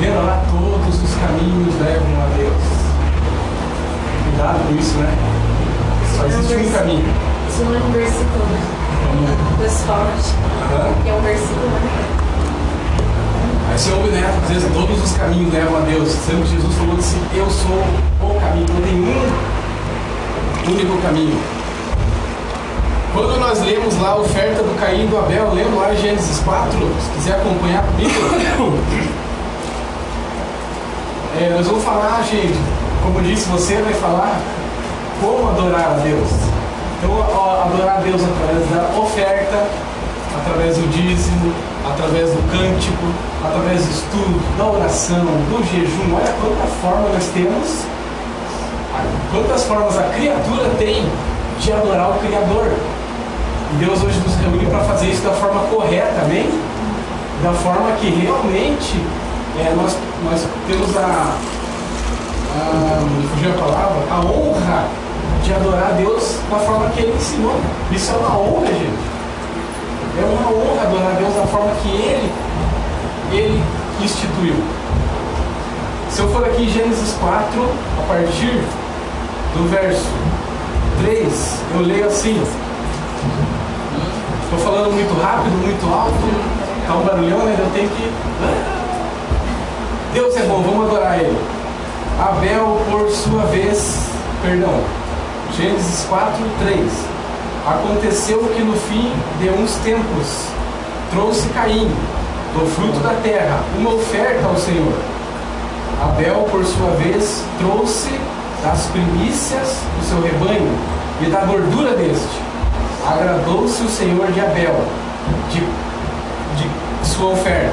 Vendo 0.00 0.26
lá, 0.26 0.42
todos 0.50 1.02
os 1.02 1.14
caminhos 1.16 1.74
levam 1.80 2.22
a 2.22 2.28
Deus. 2.36 2.62
Cuidado 4.24 4.68
com 4.68 4.78
isso, 4.78 4.98
né? 4.98 5.12
Só 6.16 6.26
existe 6.26 6.54
um 6.54 6.72
caminho. 6.72 7.04
Isso 7.48 7.64
não 7.64 7.74
é 7.74 7.78
um 7.78 7.90
versículo, 7.92 8.44
né? 8.46 8.60
Que 11.02 11.08
é 11.08 11.14
um 11.14 11.20
versículo, 11.22 11.66
né? 11.66 12.18
Aí 13.70 13.78
você 13.78 13.90
ouve, 13.92 14.08
né? 14.10 14.40
Às 14.42 14.48
vezes 14.48 14.72
todos 14.72 15.02
os 15.02 15.12
caminhos 15.16 15.52
levam 15.52 15.78
a 15.78 15.80
Deus. 15.80 16.08
Sendo 16.10 16.42
que 16.44 16.50
Jesus 16.54 16.74
falou 16.76 16.96
assim, 16.96 17.20
eu 17.34 17.50
sou 17.50 17.82
o 18.22 18.40
caminho, 18.40 18.66
não 18.72 18.82
tem 18.82 18.94
um 18.94 20.72
único 20.72 21.02
caminho. 21.02 21.57
Quando 23.18 23.40
nós 23.40 23.60
lemos 23.62 24.00
lá 24.00 24.10
a 24.10 24.16
oferta 24.18 24.62
do 24.62 24.78
Caim 24.78 25.02
e 25.02 25.06
do 25.08 25.18
Abel, 25.18 25.52
lembra 25.52 25.88
lá 25.88 25.92
Gênesis 25.92 26.38
4, 26.38 26.70
se 26.78 27.10
quiser 27.16 27.34
acompanhar 27.34 27.82
comigo. 27.82 28.78
É, 31.36 31.50
nós 31.50 31.66
vamos 31.66 31.82
falar, 31.82 32.22
gente, 32.22 32.56
como 33.02 33.20
disse, 33.20 33.48
você 33.48 33.82
vai 33.82 33.92
falar 33.94 34.40
como 35.20 35.48
adorar 35.48 35.90
a 35.90 35.94
Deus. 35.94 36.28
Então, 36.96 37.20
adorar 37.60 37.96
a 37.96 38.00
Deus 38.02 38.22
através 38.22 38.70
da 38.70 39.00
oferta, 39.00 39.66
através 40.40 40.76
do 40.76 40.88
dízimo, 40.88 41.52
através 41.90 42.30
do 42.30 42.40
cântico, 42.52 43.04
através 43.44 43.84
do 43.84 43.90
estudo, 43.90 44.56
da 44.56 44.64
oração, 44.64 45.24
do 45.24 45.64
jejum. 45.72 46.14
Olha 46.14 46.32
quanta 46.40 46.66
forma 46.80 47.08
nós 47.08 47.26
temos, 47.34 47.82
quantas 49.32 49.64
formas 49.64 49.98
a 49.98 50.04
criatura 50.04 50.70
tem 50.78 51.04
de 51.60 51.72
adorar 51.72 52.10
o 52.10 52.18
Criador. 52.20 52.97
E 53.70 53.84
Deus 53.84 54.02
hoje 54.02 54.18
nos 54.20 54.34
reúne 54.36 54.66
para 54.66 54.80
fazer 54.84 55.10
isso 55.10 55.22
da 55.22 55.32
forma 55.32 55.60
correta, 55.68 56.22
amém? 56.22 56.48
Da 57.42 57.52
forma 57.52 57.92
que 58.00 58.08
realmente 58.08 59.04
é, 59.58 59.74
nós, 59.76 59.96
nós 60.24 60.46
temos 60.66 60.96
a, 60.96 61.36
a, 62.56 63.00
fugiu 63.34 63.50
a 63.50 63.58
palavra, 63.58 64.06
a 64.10 64.20
honra 64.20 64.88
de 65.44 65.52
adorar 65.52 65.90
a 65.90 65.92
Deus 65.92 66.36
da 66.50 66.58
forma 66.58 66.88
que 66.90 67.00
Ele 67.00 67.14
ensinou. 67.14 67.60
Isso 67.92 68.10
é 68.10 68.16
uma 68.16 68.38
honra, 68.38 68.66
gente. 68.68 69.18
É 70.16 70.24
uma 70.24 70.50
honra 70.50 70.82
adorar 70.82 71.12
a 71.12 71.18
Deus 71.18 71.34
da 71.34 71.46
forma 71.46 71.70
que 71.82 71.88
Ele, 71.88 72.32
Ele 73.32 73.62
instituiu. 74.02 74.54
Se 76.10 76.20
eu 76.20 76.28
for 76.30 76.44
aqui 76.44 76.62
em 76.62 76.70
Gênesis 76.70 77.14
4, 77.20 77.68
a 77.98 78.02
partir 78.08 78.64
do 79.54 79.68
verso 79.68 80.06
3, 81.02 81.58
eu 81.74 81.80
leio 81.82 82.06
assim. 82.06 82.42
Estou 84.50 84.60
falando 84.60 84.94
muito 84.94 85.12
rápido, 85.20 85.52
muito 85.58 85.92
alto, 85.92 86.14
tá 86.86 86.94
um 86.94 87.04
barulhão, 87.04 87.44
né? 87.44 87.54
Eu 87.58 87.70
tenho 87.74 87.90
que. 87.90 88.10
Deus 90.14 90.34
é 90.38 90.42
bom, 90.44 90.62
vamos 90.62 90.86
adorar 90.86 91.20
Ele. 91.20 91.38
Abel, 92.18 92.80
por 92.90 93.10
sua 93.10 93.42
vez, 93.42 94.08
perdão, 94.40 94.80
Gênesis 95.54 96.06
4, 96.08 96.32
3. 96.64 96.92
Aconteceu 97.66 98.38
que 98.56 98.62
no 98.62 98.72
fim 98.72 99.12
de 99.38 99.50
uns 99.50 99.74
tempos 99.84 100.46
trouxe 101.10 101.46
Caim, 101.50 101.90
do 102.54 102.66
fruto 102.74 103.00
da 103.00 103.20
terra, 103.22 103.60
uma 103.76 103.96
oferta 103.96 104.46
ao 104.46 104.56
Senhor. 104.56 104.94
Abel, 106.02 106.48
por 106.50 106.64
sua 106.64 106.92
vez, 106.92 107.44
trouxe 107.58 108.18
das 108.62 108.86
primícias 108.86 109.82
do 109.98 110.06
seu 110.06 110.22
rebanho 110.22 110.72
e 111.20 111.26
da 111.26 111.40
gordura 111.40 111.92
deste. 111.92 112.47
Agradou-se 113.08 113.82
o 113.82 113.88
Senhor 113.88 114.30
de 114.32 114.40
Abel, 114.40 114.84
de, 115.50 115.60
de 115.60 117.08
sua 117.08 117.32
oferta, 117.32 117.72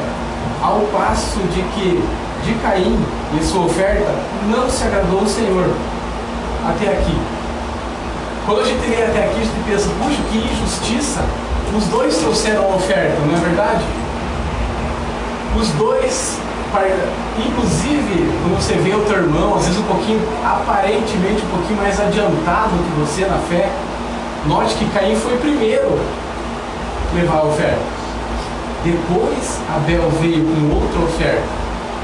ao 0.61 0.79
passo 0.93 1.39
de 1.53 1.61
que 1.73 2.01
de 2.45 2.53
Caim 2.61 2.97
e 3.38 3.43
sua 3.43 3.65
oferta 3.65 4.15
não 4.47 4.69
se 4.69 4.83
agradou 4.83 5.23
o 5.23 5.27
Senhor. 5.27 5.67
Até 6.65 6.93
aqui. 6.93 7.17
Quando 8.45 8.61
a 8.61 8.63
gente 8.63 8.88
lê 8.88 9.03
até 9.03 9.25
aqui, 9.25 9.41
a 9.41 9.43
gente 9.43 9.63
pensa, 9.67 9.89
puxa, 10.01 10.21
que 10.31 10.38
injustiça. 10.38 11.21
Os 11.75 11.86
dois 11.88 12.15
trouxeram 12.17 12.71
a 12.71 12.75
oferta, 12.75 13.17
não 13.25 13.36
é 13.36 13.39
verdade? 13.39 13.83
Os 15.59 15.67
dois, 15.71 16.39
inclusive, 17.38 18.31
quando 18.41 18.61
você 18.61 18.75
vê 18.75 18.93
o 18.93 19.01
teu 19.01 19.17
irmão, 19.17 19.55
às 19.55 19.65
vezes 19.65 19.79
um 19.79 19.83
pouquinho, 19.83 20.21
aparentemente 20.45 21.43
um 21.43 21.57
pouquinho 21.57 21.81
mais 21.81 21.99
adiantado 21.99 22.69
que 22.69 22.99
você 22.99 23.25
na 23.25 23.38
fé, 23.49 23.69
note 24.47 24.75
que 24.75 24.85
Caim 24.91 25.15
foi 25.15 25.37
primeiro 25.37 25.99
levar 27.13 27.39
a 27.39 27.43
oferta. 27.45 27.95
Depois 28.83 29.59
Abel 29.75 30.09
veio 30.21 30.45
com 30.45 30.75
outra 30.75 30.99
oferta, 31.01 31.43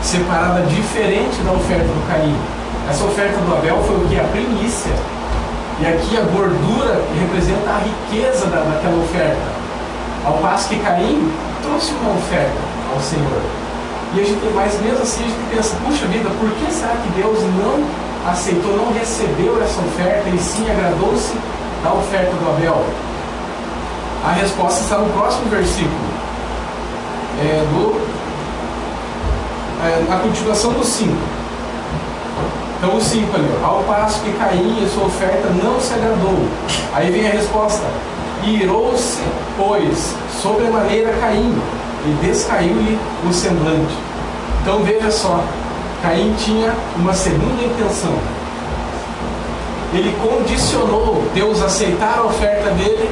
separada 0.01 0.61
diferente 0.63 1.41
da 1.43 1.51
oferta 1.51 1.85
do 1.85 2.07
Caim. 2.07 2.35
Essa 2.89 3.05
oferta 3.05 3.37
do 3.39 3.53
Abel 3.55 3.77
foi 3.83 3.97
o 3.97 4.07
que? 4.07 4.19
A 4.19 4.23
primícia. 4.23 4.91
E 5.79 5.85
aqui 5.85 6.17
a 6.17 6.21
gordura 6.21 7.01
representa 7.19 7.69
a 7.69 7.79
riqueza 7.79 8.47
da, 8.47 8.61
daquela 8.61 8.97
oferta. 9.03 9.61
Ao 10.25 10.33
passo 10.37 10.69
que 10.69 10.79
Caim 10.79 11.31
trouxe 11.61 11.93
uma 12.01 12.13
oferta 12.13 12.59
ao 12.93 12.99
Senhor. 12.99 13.41
E 14.13 14.19
a 14.19 14.23
gente, 14.23 14.41
mas 14.53 14.79
mesmo 14.81 15.01
assim 15.03 15.23
a 15.23 15.27
gente 15.27 15.55
pensa, 15.55 15.75
puxa 15.85 16.05
vida, 16.07 16.29
por 16.39 16.49
que 16.49 16.71
será 16.73 16.95
que 16.95 17.09
Deus 17.21 17.39
não 17.57 17.85
aceitou, 18.29 18.75
não 18.75 18.91
recebeu 18.91 19.61
essa 19.63 19.79
oferta 19.79 20.29
e 20.29 20.37
sim 20.37 20.69
agradou-se 20.69 21.33
da 21.84 21.93
oferta 21.93 22.32
do 22.32 22.49
Abel? 22.49 22.84
A 24.23 24.32
resposta 24.34 24.82
está 24.82 24.97
no 24.97 25.09
próximo 25.13 25.49
versículo. 25.49 26.11
É, 27.39 27.65
do, 27.71 28.01
é, 29.84 30.05
na 30.07 30.19
continuação 30.19 30.73
do 30.73 30.84
5. 30.84 31.11
Então 32.77 32.97
o 32.97 33.01
5 33.01 33.36
ali, 33.36 33.47
ao 33.63 33.84
passo 33.84 34.21
que 34.21 34.32
Caim 34.34 34.84
e 34.84 34.89
sua 34.89 35.05
oferta 35.05 35.49
não 35.63 35.79
se 35.79 35.93
agradou. 35.93 36.47
Aí 36.93 37.11
vem 37.11 37.27
a 37.27 37.32
resposta. 37.32 37.86
Irou-se, 38.43 39.21
pois, 39.55 40.15
sobremaneira 40.41 41.13
Caim, 41.19 41.61
e 42.05 42.25
descaiu-lhe 42.25 42.99
o 43.27 43.32
semblante. 43.32 43.95
Então 44.61 44.84
veja 44.84 45.11
só, 45.11 45.43
Caim 46.01 46.34
tinha 46.38 46.73
uma 46.95 47.13
segunda 47.13 47.63
intenção. 47.63 48.40
Ele 49.93 50.15
condicionou 50.21 51.23
Deus 51.33 51.61
aceitar 51.61 52.19
a 52.19 52.23
oferta 52.23 52.69
dele. 52.71 53.09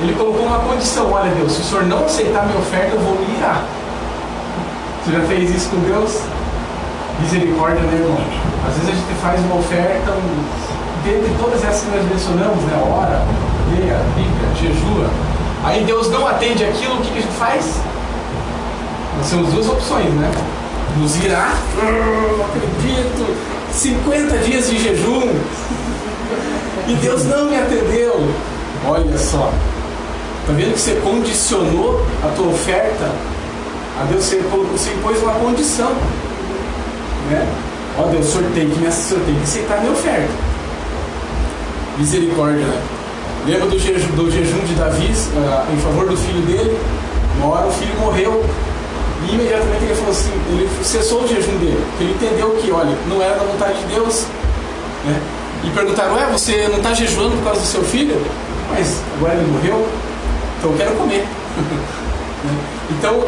Ele 0.00 0.12
colocou 0.14 0.44
uma 0.46 0.58
condição: 0.60 1.12
olha, 1.12 1.30
Deus, 1.32 1.52
se 1.52 1.60
o 1.60 1.64
senhor 1.64 1.84
não 1.84 2.04
aceitar 2.04 2.46
minha 2.46 2.58
oferta, 2.58 2.94
eu 2.96 3.00
vou 3.00 3.14
me 3.14 3.36
irar. 3.36 3.62
Você 5.04 5.12
já 5.12 5.20
fez 5.26 5.50
isso 5.54 5.70
com 5.70 5.78
Deus? 5.80 6.20
Misericórdia, 7.20 7.80
né, 7.82 7.94
irmão? 8.00 8.18
Às 8.68 8.74
vezes 8.74 8.90
a 8.90 8.92
gente 8.92 9.20
faz 9.22 9.40
uma 9.40 9.56
oferta, 9.56 10.12
um... 10.12 10.44
dentre 11.04 11.32
todas 11.40 11.64
essas 11.64 11.82
que 11.82 11.90
nós 11.96 12.04
mencionamos, 12.08 12.62
né? 12.64 12.76
Ora, 12.90 13.22
leia, 13.72 14.00
Bíblia, 14.14 14.54
jejua. 14.60 15.08
Aí 15.64 15.84
Deus 15.84 16.10
não 16.10 16.26
atende 16.26 16.64
aquilo, 16.64 16.94
o 16.94 16.98
que, 16.98 17.10
que 17.10 17.18
a 17.18 17.22
gente 17.22 17.34
faz? 17.34 17.80
Nós 19.18 19.30
temos 19.30 19.52
duas 19.52 19.68
opções, 19.68 20.10
né? 20.14 20.30
Nos 20.96 21.14
"Ah, 21.34 21.54
não 21.76 22.44
acredito, 22.44 23.36
50 23.78 24.38
dias 24.38 24.68
de 24.68 24.82
jejum, 24.82 25.30
e 26.88 26.94
Deus 26.94 27.24
não 27.24 27.48
me 27.48 27.56
atendeu. 27.56 28.28
Olha 28.84 29.16
só, 29.16 29.52
tá 30.46 30.52
vendo 30.52 30.74
que 30.74 30.80
você 30.80 30.94
condicionou 30.96 32.04
a 32.24 32.28
tua 32.34 32.48
oferta 32.48 33.12
a 34.00 34.04
Deus, 34.04 34.24
você, 34.24 34.36
você 34.36 34.90
impôs 34.90 35.22
uma 35.22 35.34
condição, 35.34 35.92
né? 37.30 37.46
Ó 37.98 38.02
Deus, 38.08 38.28
o 38.28 38.32
senhor 38.32 38.50
tem 38.52 38.68
que, 38.68 38.78
me, 38.80 38.90
senhor 38.90 39.24
tem 39.24 39.34
que 39.34 39.42
aceitar 39.42 39.78
a 39.78 39.80
minha 39.80 39.92
oferta. 39.92 40.28
Misericórdia, 41.98 42.64
né? 42.64 42.82
Lembra 43.46 43.66
do 43.66 43.78
jejum, 43.78 44.14
do 44.14 44.30
jejum 44.30 44.58
de 44.60 44.74
Davi 44.74 45.10
ah, 45.36 45.66
em 45.72 45.76
favor 45.78 46.06
do 46.08 46.16
filho 46.16 46.42
dele? 46.42 46.78
Uma 47.38 47.54
hora 47.54 47.66
o 47.68 47.72
filho 47.72 47.94
morreu 48.00 48.44
e 49.26 49.34
imediatamente 49.34 49.84
ele 49.84 49.94
falou 49.94 50.10
assim, 50.10 50.32
ele 50.50 50.68
cessou 50.84 51.22
o 51.22 51.28
jejum 51.28 51.56
dele, 51.58 51.84
ele 52.00 52.12
entendeu 52.12 52.50
que, 52.50 52.70
olha, 52.70 52.96
não 53.08 53.20
era 53.20 53.34
da 53.34 53.44
vontade 53.44 53.78
de 53.80 53.94
Deus. 53.94 54.26
Né? 55.04 55.20
E 55.64 55.70
perguntaram, 55.70 56.14
ué, 56.14 56.26
você 56.30 56.68
não 56.68 56.76
está 56.76 56.94
jejuando 56.94 57.36
por 57.38 57.44
causa 57.44 57.60
do 57.60 57.66
seu 57.66 57.82
filho? 57.82 58.20
Mas 58.70 59.00
agora 59.16 59.34
ele 59.34 59.50
morreu, 59.50 59.88
então 60.58 60.70
eu 60.70 60.76
quero 60.76 60.92
comer. 60.92 61.26
Né? 62.38 62.56
então, 62.92 63.20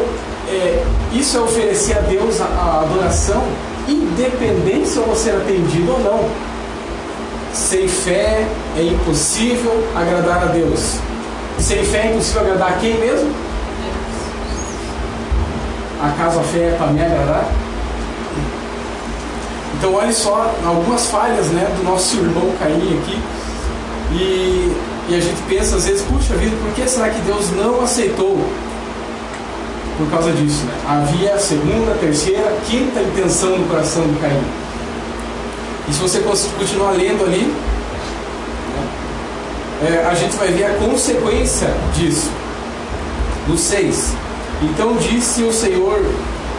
é, 0.47 0.83
isso 1.11 1.35
é 1.35 1.41
oferecer 1.41 1.97
a 1.97 1.99
Deus 1.99 2.39
a, 2.39 2.45
a 2.45 2.81
adoração, 2.83 3.43
independente 3.85 4.87
se 4.87 4.95
eu 4.95 5.03
vou 5.03 5.17
ser 5.17 5.31
atendido 5.31 5.91
ou 5.91 5.99
não. 5.99 6.29
Sem 7.53 7.89
fé 7.89 8.47
é 8.77 8.83
impossível 8.83 9.85
agradar 9.93 10.43
a 10.43 10.45
Deus. 10.45 10.95
Sem 11.59 11.83
fé 11.83 12.07
é 12.07 12.11
impossível 12.13 12.43
agradar 12.43 12.69
a 12.69 12.73
quem 12.75 12.97
mesmo? 12.97 13.29
Acaso 16.01 16.39
a 16.39 16.43
fé 16.43 16.69
é 16.69 16.75
para 16.77 16.87
me 16.87 17.01
agradar? 17.01 17.45
Então 19.77 19.93
olhe 19.93 20.13
só 20.13 20.53
algumas 20.65 21.07
falhas 21.07 21.47
né, 21.47 21.67
do 21.77 21.83
nosso 21.83 22.17
irmão 22.17 22.51
Caim 22.59 22.99
aqui. 22.99 23.19
E, 24.11 24.75
e 25.09 25.15
a 25.15 25.19
gente 25.19 25.41
pensa 25.47 25.75
às 25.75 25.85
vezes, 25.85 26.01
puxa 26.03 26.35
vida, 26.35 26.55
por 26.61 26.73
que 26.73 26.89
será 26.89 27.09
que 27.09 27.21
Deus 27.21 27.51
não 27.51 27.81
aceitou? 27.81 28.37
Por 29.97 30.09
causa 30.09 30.31
disso, 30.31 30.65
né? 30.65 30.73
Havia 30.87 31.35
a 31.35 31.39
segunda, 31.39 31.95
terceira, 31.99 32.55
quinta 32.67 33.01
intenção 33.01 33.57
no 33.57 33.67
coração 33.67 34.03
do 34.03 34.19
Caim. 34.19 34.43
E 35.87 35.93
se 35.93 35.99
você 35.99 36.19
continuar 36.19 36.91
lendo 36.91 37.23
ali, 37.23 37.53
né, 39.81 40.01
é, 40.03 40.05
a 40.07 40.13
gente 40.15 40.35
vai 40.35 40.47
ver 40.49 40.65
a 40.65 40.73
consequência 40.75 41.69
disso. 41.95 42.31
No 43.47 43.57
6. 43.57 44.15
Então 44.61 44.95
disse 44.97 45.43
o 45.43 45.51
Senhor: 45.51 45.99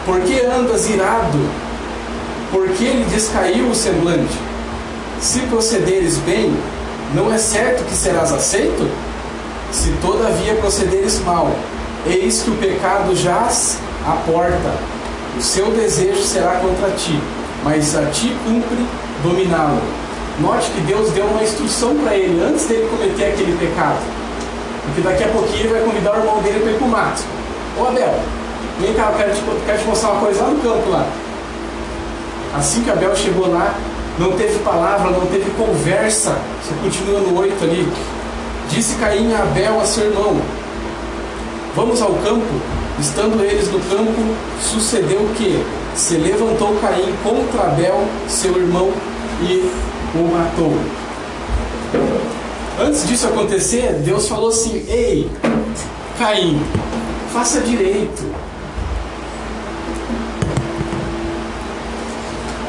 Por 0.05 0.19
que 0.21 0.41
andas 0.41 0.89
irado? 0.89 1.39
Por 2.51 2.67
que 2.69 2.83
lhe 2.83 3.05
descaiu 3.05 3.69
o 3.69 3.75
semblante? 3.75 4.37
Se 5.21 5.39
procederes 5.41 6.17
bem, 6.17 6.53
não 7.13 7.33
é 7.33 7.37
certo 7.37 7.85
que 7.85 7.95
serás 7.95 8.33
aceito? 8.33 8.89
Se 9.71 9.89
todavia 10.01 10.55
procederes 10.55 11.19
mal, 11.23 11.49
eis 12.05 12.41
que 12.41 12.51
o 12.51 12.55
pecado 12.57 13.15
jaz 13.15 13.79
à 14.05 14.11
porta. 14.29 14.73
O 15.37 15.41
seu 15.41 15.71
desejo 15.71 16.21
será 16.21 16.59
contra 16.59 16.91
ti, 16.91 17.19
mas 17.63 17.95
a 17.95 18.05
ti 18.07 18.35
cumpre 18.45 18.85
dominá-lo. 19.23 19.81
Note 20.39 20.69
que 20.71 20.81
Deus 20.81 21.09
deu 21.11 21.25
uma 21.25 21.41
instrução 21.41 21.95
para 21.95 22.15
ele 22.15 22.43
antes 22.43 22.65
dele 22.65 22.87
cometer 22.89 23.25
aquele 23.25 23.57
pecado. 23.57 23.99
Porque 24.85 25.01
daqui 25.01 25.23
a 25.23 25.29
pouquinho 25.29 25.59
ele 25.61 25.73
vai 25.73 25.81
convidar 25.81 26.15
o 26.15 26.19
irmão 26.19 26.41
dele 26.41 26.59
para 26.59 26.71
ir 26.71 26.77
para 26.77 26.85
o 26.85 26.89
mato. 26.89 27.23
Ô 27.77 27.87
Abel, 27.87 28.13
vem 28.79 28.93
cá, 28.93 29.09
eu 29.11 29.17
quero 29.17 29.33
te, 29.33 29.41
quero 29.65 29.79
te 29.79 29.85
mostrar 29.85 30.11
uma 30.11 30.21
coisa 30.21 30.43
lá 30.43 30.49
no 30.49 30.59
campo 30.61 30.89
lá. 30.89 31.05
Assim 32.55 32.83
que 32.83 32.91
Abel 32.91 33.15
chegou 33.15 33.51
lá, 33.51 33.73
não 34.19 34.33
teve 34.33 34.59
palavra, 34.59 35.09
não 35.09 35.25
teve 35.25 35.49
conversa. 35.51 36.37
Você 36.61 36.75
continua 36.83 37.19
no 37.21 37.39
8 37.39 37.63
ali. 37.63 37.91
Disse 38.69 38.95
Caim 38.95 39.33
a 39.33 39.41
Abel 39.41 39.81
a 39.81 39.85
seu 39.85 40.05
irmão: 40.05 40.39
Vamos 41.75 42.01
ao 42.01 42.13
campo. 42.15 42.61
Estando 42.99 43.43
eles 43.43 43.71
no 43.71 43.79
campo, 43.79 44.35
sucedeu 44.61 45.27
que 45.35 45.65
se 45.95 46.15
levantou 46.15 46.77
Caim 46.79 47.11
contra 47.23 47.63
Abel, 47.63 48.05
seu 48.27 48.55
irmão, 48.55 48.91
e 49.41 49.71
o 50.15 50.31
matou. 50.31 50.73
Antes 52.79 53.07
disso 53.07 53.27
acontecer, 53.27 53.93
Deus 54.05 54.27
falou 54.27 54.49
assim: 54.49 54.85
Ei, 54.87 55.27
Caim, 56.19 56.61
faça 57.33 57.61
direito. 57.61 58.23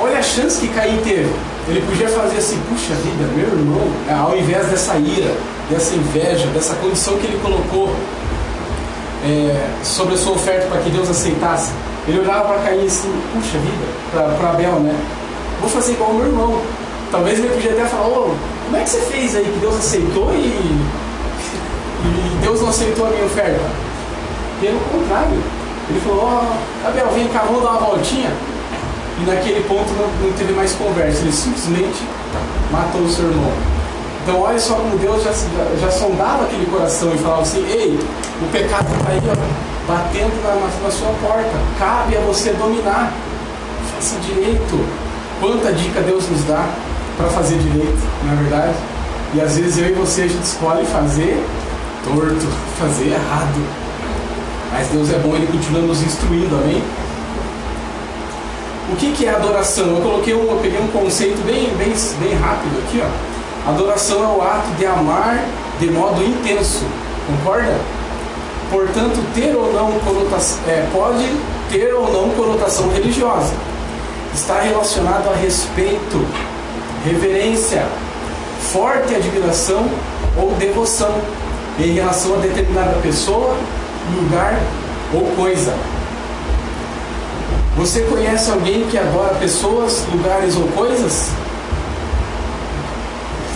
Olha 0.01 0.19
a 0.19 0.23
chance 0.23 0.59
que 0.59 0.69
Caim 0.69 0.97
teve. 1.05 1.31
Ele 1.69 1.83
podia 1.83 2.09
fazer 2.09 2.39
assim: 2.39 2.59
puxa 2.69 2.95
vida, 2.95 3.31
meu 3.37 3.47
irmão, 3.47 3.83
ao 4.27 4.37
invés 4.37 4.67
dessa 4.69 4.97
ira, 4.97 5.33
dessa 5.71 5.95
inveja, 5.95 6.47
dessa 6.49 6.75
condição 6.77 7.17
que 7.19 7.27
ele 7.27 7.39
colocou 7.43 7.95
é, 9.25 9.69
sobre 9.83 10.15
a 10.15 10.19
sua 10.19 10.33
oferta 10.33 10.67
para 10.67 10.81
que 10.81 10.91
Deus 10.91 11.09
aceitasse, 11.11 11.71
ele 12.09 12.21
olhava 12.21 12.55
para 12.55 12.63
Caim 12.63 12.87
assim: 12.87 13.13
puxa 13.35 13.59
vida, 13.59 14.33
para 14.39 14.51
Abel, 14.51 14.81
né? 14.81 14.99
Vou 15.61 15.69
fazer 15.69 15.93
igual 15.93 16.11
o 16.11 16.15
meu 16.15 16.27
irmão. 16.27 16.63
Talvez 17.11 17.39
ele 17.39 17.49
podia 17.49 17.73
até 17.73 17.85
falar: 17.85 18.09
ô, 18.09 18.35
como 18.65 18.77
é 18.79 18.83
que 18.83 18.89
você 18.89 19.01
fez 19.03 19.37
aí 19.37 19.45
que 19.45 19.59
Deus 19.61 19.77
aceitou 19.77 20.33
e, 20.35 20.39
e 22.07 22.39
Deus 22.41 22.63
não 22.63 22.71
aceitou 22.71 23.07
a 23.07 23.11
minha 23.11 23.27
oferta? 23.27 23.94
Pelo 24.61 24.81
contrário, 24.81 25.39
ele 25.91 26.01
falou: 26.01 26.25
ó, 26.25 26.43
oh, 26.43 26.89
Abel, 26.89 27.09
vem 27.09 27.29
cá, 27.29 27.45
vamos 27.47 27.63
dar 27.63 27.71
uma 27.71 27.81
voltinha. 27.81 28.33
E 29.21 29.25
naquele 29.25 29.61
ponto 29.69 29.93
não, 29.93 30.09
não 30.27 30.33
teve 30.37 30.53
mais 30.53 30.73
conversa, 30.73 31.23
ele 31.23 31.33
simplesmente 31.33 32.03
matou 32.71 33.03
o 33.03 33.09
seu 33.09 33.31
irmão. 33.31 33.53
Então 34.23 34.41
olha 34.41 34.59
só 34.59 34.75
como 34.77 34.97
Deus 34.97 35.23
já, 35.23 35.31
já, 35.31 35.77
já 35.81 35.91
sondava 35.91 36.45
aquele 36.45 36.67
coração 36.67 37.15
e 37.15 37.19
falava 37.19 37.43
assim, 37.43 37.65
ei, 37.69 37.99
o 38.41 38.51
pecado 38.51 38.87
está 38.97 39.11
aí, 39.11 39.21
ó, 39.31 39.93
batendo 39.93 40.43
na, 40.43 40.83
na 40.83 40.91
sua 40.91 41.13
porta. 41.21 41.53
Cabe 41.79 42.17
a 42.17 42.21
você 42.21 42.53
dominar. 42.55 43.13
Faça 43.95 44.19
direito. 44.21 44.85
Quanta 45.41 45.73
dica 45.73 46.01
Deus 46.01 46.29
nos 46.29 46.43
dá 46.45 46.67
para 47.19 47.29
fazer 47.29 47.59
direito, 47.59 48.03
não 48.25 48.33
é 48.33 48.37
verdade? 48.37 48.75
E 49.35 49.41
às 49.41 49.57
vezes 49.59 49.79
eu 49.79 49.91
e 49.91 49.93
você 49.93 50.23
a 50.23 50.29
gente 50.29 50.45
escolhe 50.45 50.87
fazer 50.87 51.45
torto, 52.03 52.49
fazer 52.81 53.09
errado. 53.09 53.84
Mas 54.73 54.89
Deus 54.89 55.11
é 55.11 55.19
bom, 55.19 55.35
Ele 55.35 55.47
continua 55.47 55.83
nos 55.83 56.03
instruindo, 56.03 56.57
amém? 56.57 56.83
O 58.93 58.97
que, 58.97 59.13
que 59.13 59.27
é 59.27 59.31
adoração? 59.31 59.87
Eu 59.97 60.03
coloquei 60.03 60.35
um, 60.35 60.43
eu 60.43 60.59
peguei 60.63 60.81
um 60.81 60.89
conceito 60.89 61.45
bem, 61.47 61.75
bem, 61.77 61.93
bem 62.21 62.35
rápido 62.39 62.79
aqui, 62.87 63.03
ó. 63.03 63.71
Adoração 63.71 64.23
é 64.23 64.27
o 64.27 64.43
ato 64.43 64.69
de 64.79 64.85
amar 64.85 65.43
de 65.81 65.91
modo 65.91 66.23
intenso, 66.23 66.85
concorda? 67.27 67.77
Portanto, 68.71 69.25
ter 69.35 69.55
ou 69.57 69.73
não 69.73 69.93
conotação, 70.01 70.59
é, 70.69 70.87
pode 70.93 71.25
ter 71.71 71.95
ou 71.95 72.13
não 72.13 72.31
conotação 72.31 72.89
religiosa. 72.91 73.55
Está 74.35 74.61
relacionado 74.61 75.31
a 75.31 75.37
respeito, 75.37 76.27
reverência, 77.05 77.87
forte 78.73 79.15
admiração 79.15 79.87
ou 80.37 80.53
devoção 80.59 81.15
em 81.79 81.93
relação 81.93 82.35
a 82.35 82.39
determinada 82.39 82.99
pessoa, 83.01 83.57
lugar 84.13 84.59
ou 85.13 85.23
coisa. 85.37 85.75
Você 87.77 88.03
conhece 88.03 88.51
alguém 88.51 88.87
que 88.89 88.97
adora 88.97 89.35
pessoas, 89.35 90.05
lugares 90.13 90.57
ou 90.57 90.69
coisas? 90.69 91.31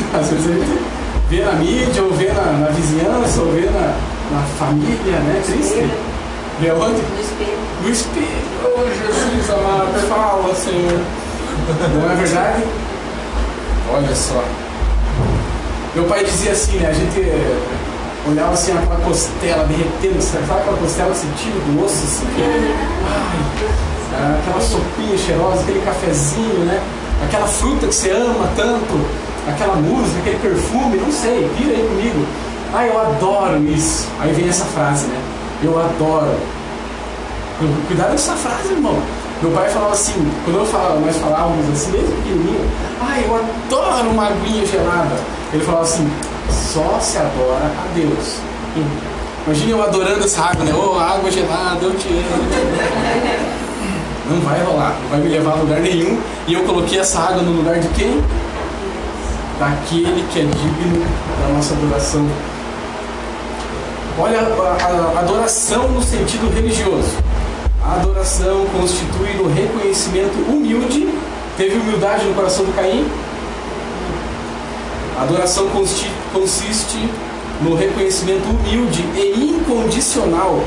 Às 0.14 0.28
vezes 0.28 0.46
a 0.46 0.54
gente 0.54 0.82
vê 1.28 1.44
na 1.44 1.52
mídia, 1.52 2.02
ou 2.02 2.12
vê 2.12 2.32
na, 2.32 2.52
na 2.52 2.68
vizinhança, 2.70 3.40
ou 3.40 3.52
vê 3.52 3.66
na, 3.66 3.94
na 4.30 4.42
família, 4.58 5.18
né? 5.20 5.42
Triste. 5.46 5.88
Vê 6.60 6.72
onde? 6.72 7.00
No 7.00 7.20
espelho. 7.20 7.58
No 7.82 7.90
espelho. 7.90 8.48
Oh, 8.64 8.84
Jesus 8.88 9.50
amado, 9.50 10.08
fala, 10.08 10.54
Senhor. 10.54 11.00
Não 11.94 12.10
é 12.10 12.14
verdade? 12.16 12.64
Olha 13.92 14.14
só. 14.14 14.44
Meu 15.94 16.04
pai 16.04 16.24
dizia 16.24 16.52
assim, 16.52 16.78
né? 16.78 16.88
A 16.88 16.92
gente 16.92 17.20
olhava 18.28 18.52
assim 18.52 18.72
aquela 18.72 18.96
costela 19.00 19.64
derretendo, 19.64 20.20
sabe 20.20 20.44
aquela 20.44 20.76
costela 20.76 21.14
sentindo 21.14 21.58
do 21.66 21.84
osso 21.84 22.04
assim? 22.04 22.26
Ai, 24.14 24.38
aquela 24.40 24.60
sopinha 24.60 25.16
cheirosa, 25.16 25.62
aquele 25.62 25.80
cafezinho, 25.80 26.64
né? 26.64 26.80
Aquela 27.24 27.46
fruta 27.46 27.86
que 27.86 27.94
você 27.94 28.10
ama 28.10 28.48
tanto, 28.56 29.00
aquela 29.48 29.76
música, 29.76 30.20
aquele 30.20 30.38
perfume, 30.38 30.96
não 30.98 31.10
sei, 31.10 31.50
vira 31.58 31.76
aí 31.76 31.88
comigo. 31.88 32.26
Ah, 32.74 32.86
eu 32.86 33.00
adoro 33.00 33.64
isso. 33.64 34.06
Aí 34.20 34.32
vem 34.32 34.48
essa 34.48 34.64
frase, 34.66 35.06
né? 35.06 35.20
Eu 35.62 35.78
adoro. 35.78 36.36
Cuidado 37.88 38.08
com 38.08 38.14
essa 38.14 38.34
frase, 38.34 38.72
irmão. 38.72 38.96
Meu 39.42 39.50
pai 39.52 39.68
falava 39.68 39.92
assim, 39.92 40.14
quando 40.44 40.58
eu 40.58 40.66
falava, 40.66 41.00
nós 41.00 41.16
falávamos 41.16 41.68
assim, 41.70 41.92
desde 41.92 42.10
pequenininho, 42.12 42.70
ah, 43.00 43.20
eu 43.20 43.36
adoro 43.36 44.10
uma 44.10 44.26
aguinha 44.26 44.66
gelada. 44.66 45.16
Ele 45.52 45.64
falava 45.64 45.84
assim, 45.84 46.08
só 46.50 46.98
se 47.00 47.18
adora 47.18 47.66
a 47.66 47.94
Deus. 47.94 48.36
Imagina 49.46 49.70
eu 49.70 49.82
adorando 49.82 50.24
essa 50.24 50.42
água, 50.42 50.64
né? 50.64 50.74
Ô, 50.74 50.98
água 50.98 51.30
gelada, 51.30 51.78
eu 51.82 51.94
te 51.96 52.08
amo. 52.08 53.48
Não 54.30 54.40
vai 54.40 54.62
rolar, 54.62 54.94
não 55.02 55.08
vai 55.10 55.20
me 55.20 55.28
levar 55.28 55.52
a 55.52 55.54
lugar 55.54 55.80
nenhum. 55.80 56.18
E 56.46 56.52
eu 56.54 56.62
coloquei 56.64 56.98
essa 56.98 57.18
água 57.20 57.42
no 57.42 57.52
lugar 57.52 57.78
de 57.78 57.88
quem? 57.88 58.22
Daquele 59.58 60.24
que 60.30 60.40
é 60.40 60.42
digno 60.42 61.04
da 61.42 61.54
nossa 61.54 61.74
adoração. 61.74 62.26
Olha 64.18 64.40
a, 64.40 65.16
a 65.16 65.20
adoração 65.20 65.88
no 65.88 66.02
sentido 66.02 66.52
religioso. 66.52 67.16
A 67.82 67.94
adoração 67.94 68.66
constitui 68.78 69.34
no 69.34 69.48
reconhecimento 69.48 70.36
humilde. 70.50 71.08
Teve 71.56 71.76
humildade 71.78 72.24
no 72.26 72.34
coração 72.34 72.64
do 72.66 72.72
Caim? 72.74 73.08
A 75.18 75.22
adoração 75.22 75.68
consti- 75.70 76.10
consiste 76.38 77.08
no 77.60 77.74
reconhecimento 77.74 78.48
humilde 78.48 79.02
e 79.16 79.56
incondicional 79.56 80.62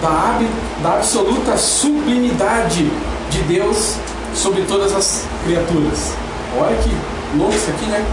da, 0.00 0.38
da 0.82 0.94
absoluta 0.94 1.56
sublimidade 1.56 2.88
de 3.30 3.42
Deus 3.42 3.96
sobre 4.34 4.62
todas 4.62 4.94
as 4.94 5.24
criaturas. 5.44 6.12
Olha 6.56 6.76
que 6.76 6.90
louco 7.36 7.54
isso 7.54 7.70
aqui, 7.70 7.86
né? 7.86 8.04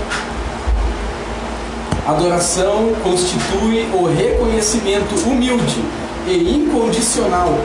Adoração 2.08 2.94
constitui 3.04 3.88
o 3.94 4.06
reconhecimento 4.06 5.14
humilde 5.28 5.84
e 6.28 6.56
incondicional 6.56 7.58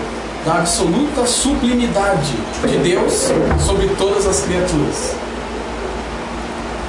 da 0.44 0.58
absoluta 0.58 1.26
sublimidade 1.26 2.34
de 2.66 2.76
Deus 2.78 3.32
sobre 3.66 3.88
todas 3.96 4.26
as 4.26 4.42
criaturas. 4.42 5.14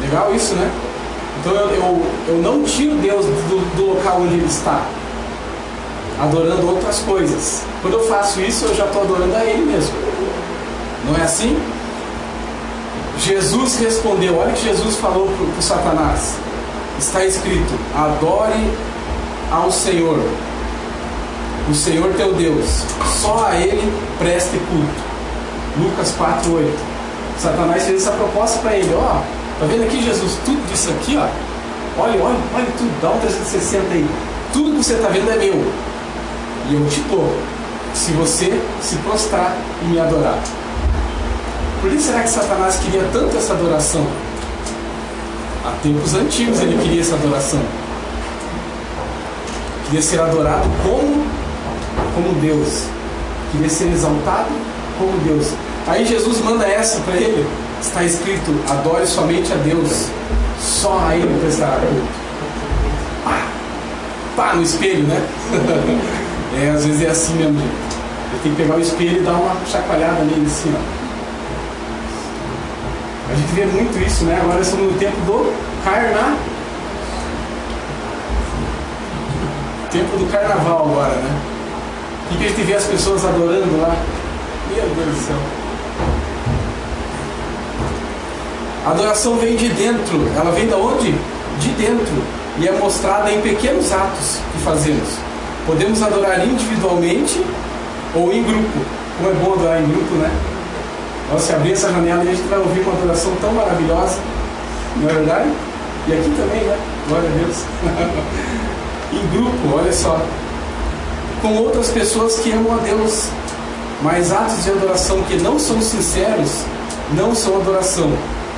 Legal 0.01 0.35
isso, 0.35 0.53
né? 0.55 0.69
Então 1.39 1.53
eu, 1.53 1.69
eu, 1.69 2.05
eu 2.27 2.37
não 2.41 2.63
tiro 2.63 2.95
Deus 2.95 3.25
do, 3.25 3.75
do 3.75 3.93
local 3.93 4.21
onde 4.21 4.35
Ele 4.35 4.45
está, 4.45 4.85
adorando 6.21 6.67
outras 6.67 6.99
coisas. 6.99 7.63
Quando 7.81 7.93
eu 7.93 8.07
faço 8.07 8.41
isso, 8.41 8.65
eu 8.65 8.75
já 8.75 8.85
estou 8.85 9.03
adorando 9.03 9.35
a 9.35 9.45
Ele 9.45 9.65
mesmo. 9.65 9.93
Não 11.05 11.17
é 11.17 11.23
assim? 11.23 11.57
Jesus 13.19 13.79
respondeu, 13.79 14.37
olha 14.37 14.51
o 14.51 14.53
que 14.53 14.63
Jesus 14.63 14.95
falou 14.97 15.29
para 15.53 15.61
Satanás. 15.61 16.35
Está 16.97 17.25
escrito, 17.25 17.73
adore 17.95 18.71
ao 19.51 19.71
Senhor, 19.71 20.19
o 21.69 21.73
Senhor 21.73 22.13
teu 22.15 22.33
Deus, 22.33 22.83
só 23.21 23.47
a 23.47 23.55
Ele 23.55 23.91
preste 24.17 24.57
culto. 24.69 25.09
Lucas 25.77 26.13
4, 26.17 26.53
8. 26.53 26.99
Satanás 27.39 27.83
fez 27.83 28.01
essa 28.01 28.11
proposta 28.11 28.59
para 28.59 28.75
ele, 28.75 28.93
ó, 28.93 29.21
tá 29.59 29.65
vendo 29.65 29.83
aqui 29.83 30.03
Jesus, 30.03 30.37
tudo 30.45 30.61
isso 30.73 30.89
aqui, 30.89 31.17
ó, 31.17 31.27
olha, 32.01 32.23
olha, 32.23 32.37
olha 32.55 32.67
tudo, 32.77 33.01
dá 33.01 33.11
um 33.11 33.19
360 33.19 33.93
aí, 33.93 34.07
tudo 34.53 34.71
que 34.71 34.83
você 34.83 34.93
está 34.93 35.09
vendo 35.09 35.29
é 35.29 35.35
meu, 35.35 35.55
e 36.69 36.73
eu 36.73 36.87
te 36.89 37.01
dou, 37.01 37.37
se 37.93 38.11
você 38.13 38.61
se 38.81 38.95
prostrar 38.97 39.57
e 39.83 39.85
me 39.85 39.99
adorar. 39.99 40.39
Por 41.81 41.89
que 41.89 41.99
será 41.99 42.21
que 42.21 42.29
Satanás 42.29 42.77
queria 42.77 43.03
tanto 43.13 43.37
essa 43.37 43.53
adoração? 43.53 44.05
Há 45.65 45.71
tempos 45.81 46.13
antigos 46.13 46.59
ele 46.59 46.77
queria 46.81 47.01
essa 47.01 47.15
adoração. 47.15 47.61
Queria 49.85 50.01
ser 50.01 50.19
adorado 50.19 50.67
como, 50.83 51.25
como 52.15 52.41
Deus. 52.41 52.83
Queria 53.51 53.69
ser 53.69 53.91
exaltado 53.91 54.49
como 54.97 55.17
Deus. 55.19 55.53
Aí 55.87 56.05
Jesus 56.05 56.41
manda 56.41 56.67
essa 56.67 56.99
para 57.01 57.15
ele. 57.15 57.47
Está 57.81 58.03
escrito: 58.03 58.53
adore 58.69 59.05
somente 59.07 59.51
a 59.53 59.55
Deus. 59.57 60.07
Só 60.59 60.99
a 61.07 61.15
Ele 61.15 61.39
prestará 61.39 61.77
culto. 61.77 62.07
Pá! 63.23 63.47
Pá 64.35 64.53
no 64.55 64.61
espelho, 64.61 65.03
né? 65.03 65.21
é, 66.61 66.69
às 66.71 66.85
vezes 66.85 67.01
é 67.01 67.09
assim 67.09 67.33
mesmo. 67.35 67.59
Eu 68.31 68.39
tenho 68.43 68.55
que 68.55 68.61
pegar 68.61 68.75
o 68.75 68.79
espelho 68.79 69.21
e 69.21 69.23
dar 69.23 69.33
uma 69.33 69.55
chacoalhada 69.65 70.23
nele 70.23 70.45
assim, 70.45 70.73
ó. 70.75 70.99
A 73.31 73.35
gente 73.35 73.53
vê 73.53 73.65
muito 73.65 73.97
isso, 74.05 74.25
né? 74.25 74.39
Agora 74.41 74.59
estamos 74.61 74.91
no 74.91 74.99
tempo 74.99 75.17
do 75.21 75.53
carna. 75.83 76.35
Tempo 79.91 80.17
do 80.17 80.31
carnaval 80.31 80.89
agora, 80.89 81.15
né? 81.15 81.41
O 82.31 82.37
que 82.37 82.45
a 82.45 82.49
gente 82.49 82.61
vê 82.61 82.75
as 82.75 82.85
pessoas 82.85 83.25
adorando 83.25 83.81
lá? 83.81 83.95
Meu 84.71 84.83
Deus 84.83 85.15
do 85.15 85.25
céu. 85.25 85.58
A 88.85 88.91
adoração 88.91 89.35
vem 89.37 89.55
de 89.55 89.69
dentro. 89.69 90.27
Ela 90.35 90.51
vem 90.51 90.67
da 90.67 90.77
onde? 90.77 91.11
De 91.59 91.69
dentro. 91.77 92.13
E 92.59 92.67
é 92.67 92.71
mostrada 92.73 93.31
em 93.31 93.41
pequenos 93.41 93.91
atos 93.91 94.39
que 94.51 94.59
fazemos. 94.59 95.09
Podemos 95.65 96.01
adorar 96.01 96.45
individualmente 96.45 97.43
ou 98.15 98.31
em 98.31 98.43
grupo. 98.43 98.79
Como 99.17 99.29
é 99.29 99.33
bom 99.33 99.53
adorar 99.53 99.81
em 99.81 99.87
grupo, 99.87 100.15
né? 100.15 100.31
Nós 101.31 101.43
se 101.43 101.53
abrir 101.53 101.73
essa 101.73 101.91
janela 101.91 102.23
e 102.23 102.29
a 102.29 102.33
gente 102.33 102.47
vai 102.47 102.59
ouvir 102.59 102.79
uma 102.81 102.93
adoração 102.93 103.31
tão 103.39 103.53
maravilhosa, 103.53 104.17
não 104.97 105.09
é 105.09 105.13
verdade? 105.13 105.49
E 106.07 106.13
aqui 106.13 106.33
também, 106.35 106.63
né? 106.63 106.77
Glória 107.07 107.29
a 107.29 107.33
Deus. 107.33 107.57
em 109.13 109.27
grupo, 109.37 109.77
olha 109.77 109.93
só. 109.93 110.19
Com 111.41 111.55
outras 111.57 111.89
pessoas 111.91 112.39
que 112.39 112.51
amam 112.51 112.73
a 112.73 112.77
Deus. 112.77 113.29
Mas 114.01 114.31
atos 114.31 114.63
de 114.63 114.71
adoração 114.71 115.21
que 115.23 115.35
não 115.35 115.59
são 115.59 115.81
sinceros 115.81 116.63
não 117.13 117.35
são 117.35 117.57
adoração. 117.57 118.11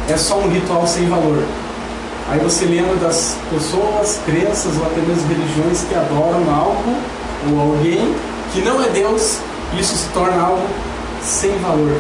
É 0.10 0.18
só 0.18 0.38
um 0.40 0.50
ritual 0.50 0.86
sem 0.86 1.08
valor. 1.08 1.44
Aí 2.30 2.40
você 2.40 2.66
lembra 2.66 2.96
das 2.96 3.36
pessoas, 3.50 4.20
crenças 4.26 4.78
ou 4.78 4.86
até 4.86 5.02
mesmo 5.02 5.28
religiões 5.28 5.84
que 5.84 5.96
adoram 5.96 6.50
algo 6.54 6.96
ou 7.52 7.60
alguém 7.60 8.16
que 8.54 8.62
não 8.62 8.82
é 8.84 8.90
Deus, 8.90 9.40
isso 9.78 9.96
se 9.96 10.08
torna 10.10 10.42
algo 10.42 10.66
sem 11.24 11.58
valor. 11.60 11.98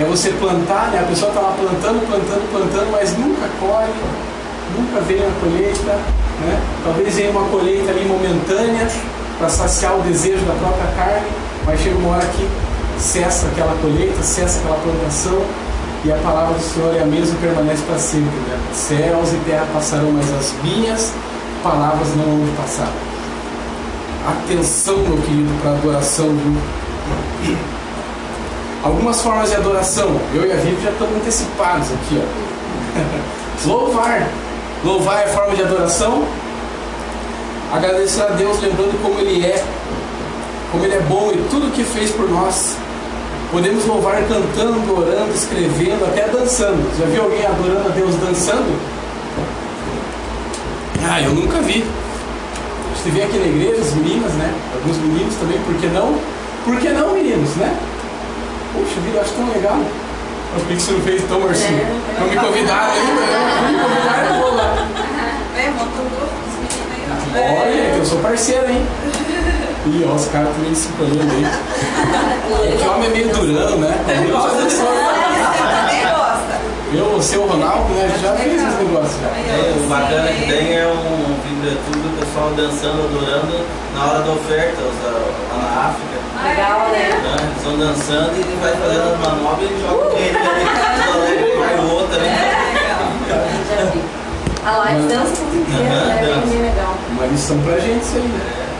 É 0.00 0.04
você 0.04 0.30
plantar, 0.30 0.90
né? 0.90 1.00
a 1.00 1.06
pessoa 1.06 1.30
está 1.30 1.40
lá 1.40 1.54
plantando, 1.58 2.06
plantando, 2.06 2.50
plantando, 2.50 2.90
mas 2.90 3.16
nunca 3.16 3.48
colhe, 3.60 3.92
nunca 4.76 5.00
vem 5.02 5.18
a 5.18 5.30
colheita. 5.40 5.92
Né? 6.40 6.60
Talvez 6.84 7.14
venha 7.14 7.30
uma 7.30 7.48
colheita 7.48 7.90
ali 7.90 8.04
momentânea 8.04 8.88
para 9.38 9.48
saciar 9.48 9.96
o 9.98 10.02
desejo 10.02 10.44
da 10.44 10.54
própria 10.54 10.86
carne, 10.96 11.28
mas 11.66 11.80
chega 11.80 11.96
uma 11.98 12.16
hora 12.16 12.26
que 12.26 12.48
cessa 12.98 13.46
aquela 13.48 13.76
colheita, 13.80 14.22
cessa 14.22 14.60
aquela 14.60 14.78
plantação 14.78 15.42
e 16.04 16.10
a 16.10 16.16
palavra 16.16 16.54
do 16.54 16.62
Senhor 16.62 16.94
é 16.96 17.02
a 17.02 17.06
mesma 17.06 17.36
e 17.36 17.38
permanece 17.40 17.82
para 17.84 17.98
sempre. 17.98 18.24
Né? 18.24 18.58
Céus 18.72 19.32
e 19.32 19.36
terra 19.44 19.66
passarão, 19.72 20.10
mas 20.12 20.32
as 20.32 20.52
minhas 20.62 21.12
palavras 21.62 22.08
não 22.16 22.24
vão 22.24 22.54
passar. 22.56 22.92
Atenção, 24.26 24.98
meu 24.98 25.18
querido, 25.18 25.52
para 25.60 25.70
a 25.70 25.74
adoração. 25.74 26.28
Viu? 27.42 27.56
Algumas 28.82 29.20
formas 29.22 29.50
de 29.50 29.56
adoração. 29.56 30.20
Eu 30.34 30.44
e 30.44 30.52
a 30.52 30.56
Vivi 30.56 30.82
já 30.82 30.90
estamos 30.90 31.16
antecipados 31.16 31.88
aqui. 31.92 32.20
Ó. 32.20 33.68
Louvar. 33.68 34.28
Louvar 34.84 35.22
é 35.22 35.28
forma 35.28 35.54
de 35.54 35.62
adoração. 35.62 36.26
Agradecer 37.72 38.22
a 38.22 38.30
Deus 38.30 38.60
lembrando 38.60 39.00
como 39.00 39.20
Ele 39.20 39.46
é, 39.46 39.64
como 40.70 40.84
Ele 40.84 40.94
é 40.94 41.00
bom 41.00 41.30
e 41.32 41.48
tudo 41.48 41.72
que 41.72 41.84
fez 41.84 42.10
por 42.10 42.28
nós. 42.28 42.76
Podemos 43.52 43.84
louvar 43.84 44.16
cantando, 44.22 44.98
orando, 44.98 45.30
escrevendo, 45.34 46.06
até 46.06 46.26
dançando. 46.26 46.98
Já 46.98 47.04
viu 47.04 47.24
alguém 47.24 47.44
adorando 47.44 47.86
a 47.86 47.92
Deus 47.92 48.16
dançando? 48.16 48.80
Ah, 51.06 51.20
eu 51.20 51.34
nunca 51.34 51.60
vi. 51.60 51.84
A 51.84 52.96
gente 52.96 53.14
vê 53.14 53.22
aqui 53.24 53.36
na 53.36 53.44
igreja 53.44 53.82
as 53.82 53.92
meninas, 53.92 54.32
né? 54.32 54.54
Alguns 54.74 54.96
meninos 54.96 55.34
também, 55.34 55.58
por 55.66 55.74
que 55.74 55.86
não? 55.88 56.18
Por 56.64 56.80
que 56.80 56.88
não, 56.88 57.12
meninos, 57.12 57.54
né? 57.56 57.76
Poxa 58.72 59.00
vida, 59.04 59.18
eu 59.18 59.20
acho 59.20 59.34
tão 59.34 59.46
legal. 59.50 59.78
Por 60.54 60.66
que 60.66 60.74
você 60.74 60.92
não 60.92 61.00
fez 61.02 61.22
tão, 61.24 61.40
Marcinho? 61.40 61.86
Não 62.18 62.28
me 62.28 62.36
convidaram 62.36 62.92
ainda, 62.92 63.20
né? 63.20 63.60
Não 63.60 63.72
me 63.72 63.78
convidaram, 63.84 64.34
eu 64.34 64.42
vou 64.42 64.54
lá. 64.56 64.88
É, 65.54 65.68
monta 65.68 66.00
um 66.00 66.08
grupo 66.08 66.32
dos 66.32 66.56
meninos 66.56 67.36
aí. 67.36 67.58
Olha, 67.60 67.98
eu 67.98 68.06
sou 68.06 68.18
parceiro, 68.20 68.70
hein? 68.70 68.86
Ih, 69.86 70.06
ó, 70.08 70.14
os 70.14 70.26
caras 70.26 70.48
estão 70.48 70.62
meio 70.62 70.76
se 70.76 70.88
colhendo 70.92 71.32
aí. 71.32 71.46
É 72.52 72.76
que 72.76 72.86
homem 72.88 73.06
é 73.06 73.10
meio 73.10 73.28
durão, 73.32 73.78
né? 73.78 73.94
Eu, 76.92 77.08
você, 77.16 77.38
o 77.38 77.46
Ronaldo, 77.46 77.88
né? 77.94 78.10
Já 78.20 78.34
fez 78.34 78.54
esse 78.62 78.76
negócio 78.84 79.16
já. 79.22 79.28
É, 79.28 79.74
o 79.74 79.88
bacana 79.88 80.28
que 80.28 80.46
tem 80.46 80.76
é 80.76 80.86
um 80.86 81.34
vídeo 81.42 81.78
tudo 81.86 82.12
o 82.12 82.18
pessoal 82.20 82.50
dançando, 82.54 83.04
adorando 83.08 83.64
na 83.96 84.04
hora 84.04 84.20
da 84.20 84.32
oferta, 84.32 84.76
os 84.82 84.96
da- 85.02 85.56
lá 85.56 85.62
na 85.62 85.88
África. 85.88 86.16
Legal, 86.44 86.88
né? 86.90 87.08
Né? 87.08 87.36
Eles 87.40 87.64
vão 87.64 87.78
dançando 87.78 88.32
e 88.36 88.58
vai 88.60 88.72
fazendo 88.76 89.14
as 89.14 89.18
manobras 89.20 89.70
e 89.70 89.80
joga 89.80 90.06
o 90.06 90.10
dinheiro 90.14 90.38
ali. 90.38 90.64
vai 91.58 91.74
o 91.78 91.90
outro 91.94 92.20
vi. 93.92 94.02
A 94.66 94.76
live 94.76 95.02
dança 95.08 95.32
tudo 95.36 95.56
inteiro, 95.56 95.84
né? 95.84 96.18
Bem, 96.20 96.50
bem 96.50 96.62
legal. 96.70 96.94
Uma 97.10 97.26
lição 97.26 97.58
pra 97.62 97.78
gente 97.80 98.04
isso 98.04 98.16
aí, 98.16 98.22
né? 98.22 98.71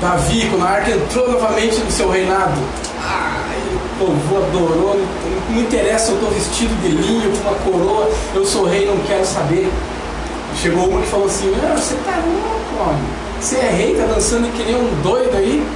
Davi, 0.00 0.46
quando 0.50 0.62
a 0.62 0.70
arca 0.70 0.90
entrou 0.90 1.30
novamente 1.30 1.78
no 1.78 1.90
seu 1.90 2.10
reinado, 2.10 2.60
ai, 3.02 3.56
o 3.74 3.98
povo 3.98 4.44
adorou, 4.44 4.94
não, 4.94 5.54
não 5.54 5.62
interessa 5.62 6.10
eu 6.10 6.16
estou 6.16 6.30
vestido 6.30 6.74
de 6.82 6.88
linho, 6.88 7.32
com 7.32 7.48
uma 7.48 7.58
coroa, 7.58 8.10
eu 8.34 8.44
sou 8.44 8.66
rei, 8.66 8.86
não 8.86 8.98
quero 9.06 9.24
saber. 9.24 9.72
Chegou 10.54 10.88
uma 10.88 11.00
que 11.00 11.06
falou 11.06 11.26
assim, 11.26 11.52
ah, 11.62 11.74
você 11.76 11.94
tá 12.04 12.16
louco, 12.16 12.90
homem. 12.90 13.04
Você 13.40 13.56
é 13.56 13.70
rei, 13.70 13.94
tá 13.94 14.06
dançando 14.06 14.50
que 14.52 14.62
nem 14.64 14.74
um 14.74 15.02
doido 15.02 15.34
aí, 15.36 15.66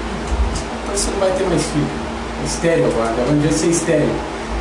então 0.83 0.97
você 0.97 1.11
não 1.11 1.21
vai 1.21 1.31
ter 1.33 1.45
mais 1.45 1.63
filho. 1.63 1.87
Estéreo 2.45 2.87
agora, 2.87 3.11
agora 3.11 3.37
vai 3.37 3.53
ser 3.53 3.69
estéreo. 3.69 4.11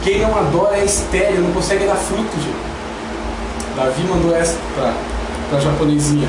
Quem 0.03 0.21
não 0.21 0.37
adora 0.37 0.77
é 0.77 0.85
estéreo, 0.85 1.41
não 1.41 1.51
consegue 1.51 1.85
dar 1.85 1.95
fruto, 1.95 2.31
gente. 2.35 2.69
Davi 3.75 4.03
mandou 4.03 4.35
essa 4.35 4.57
pra, 4.75 4.93
pra 5.49 5.59
japonesinha. 5.59 6.27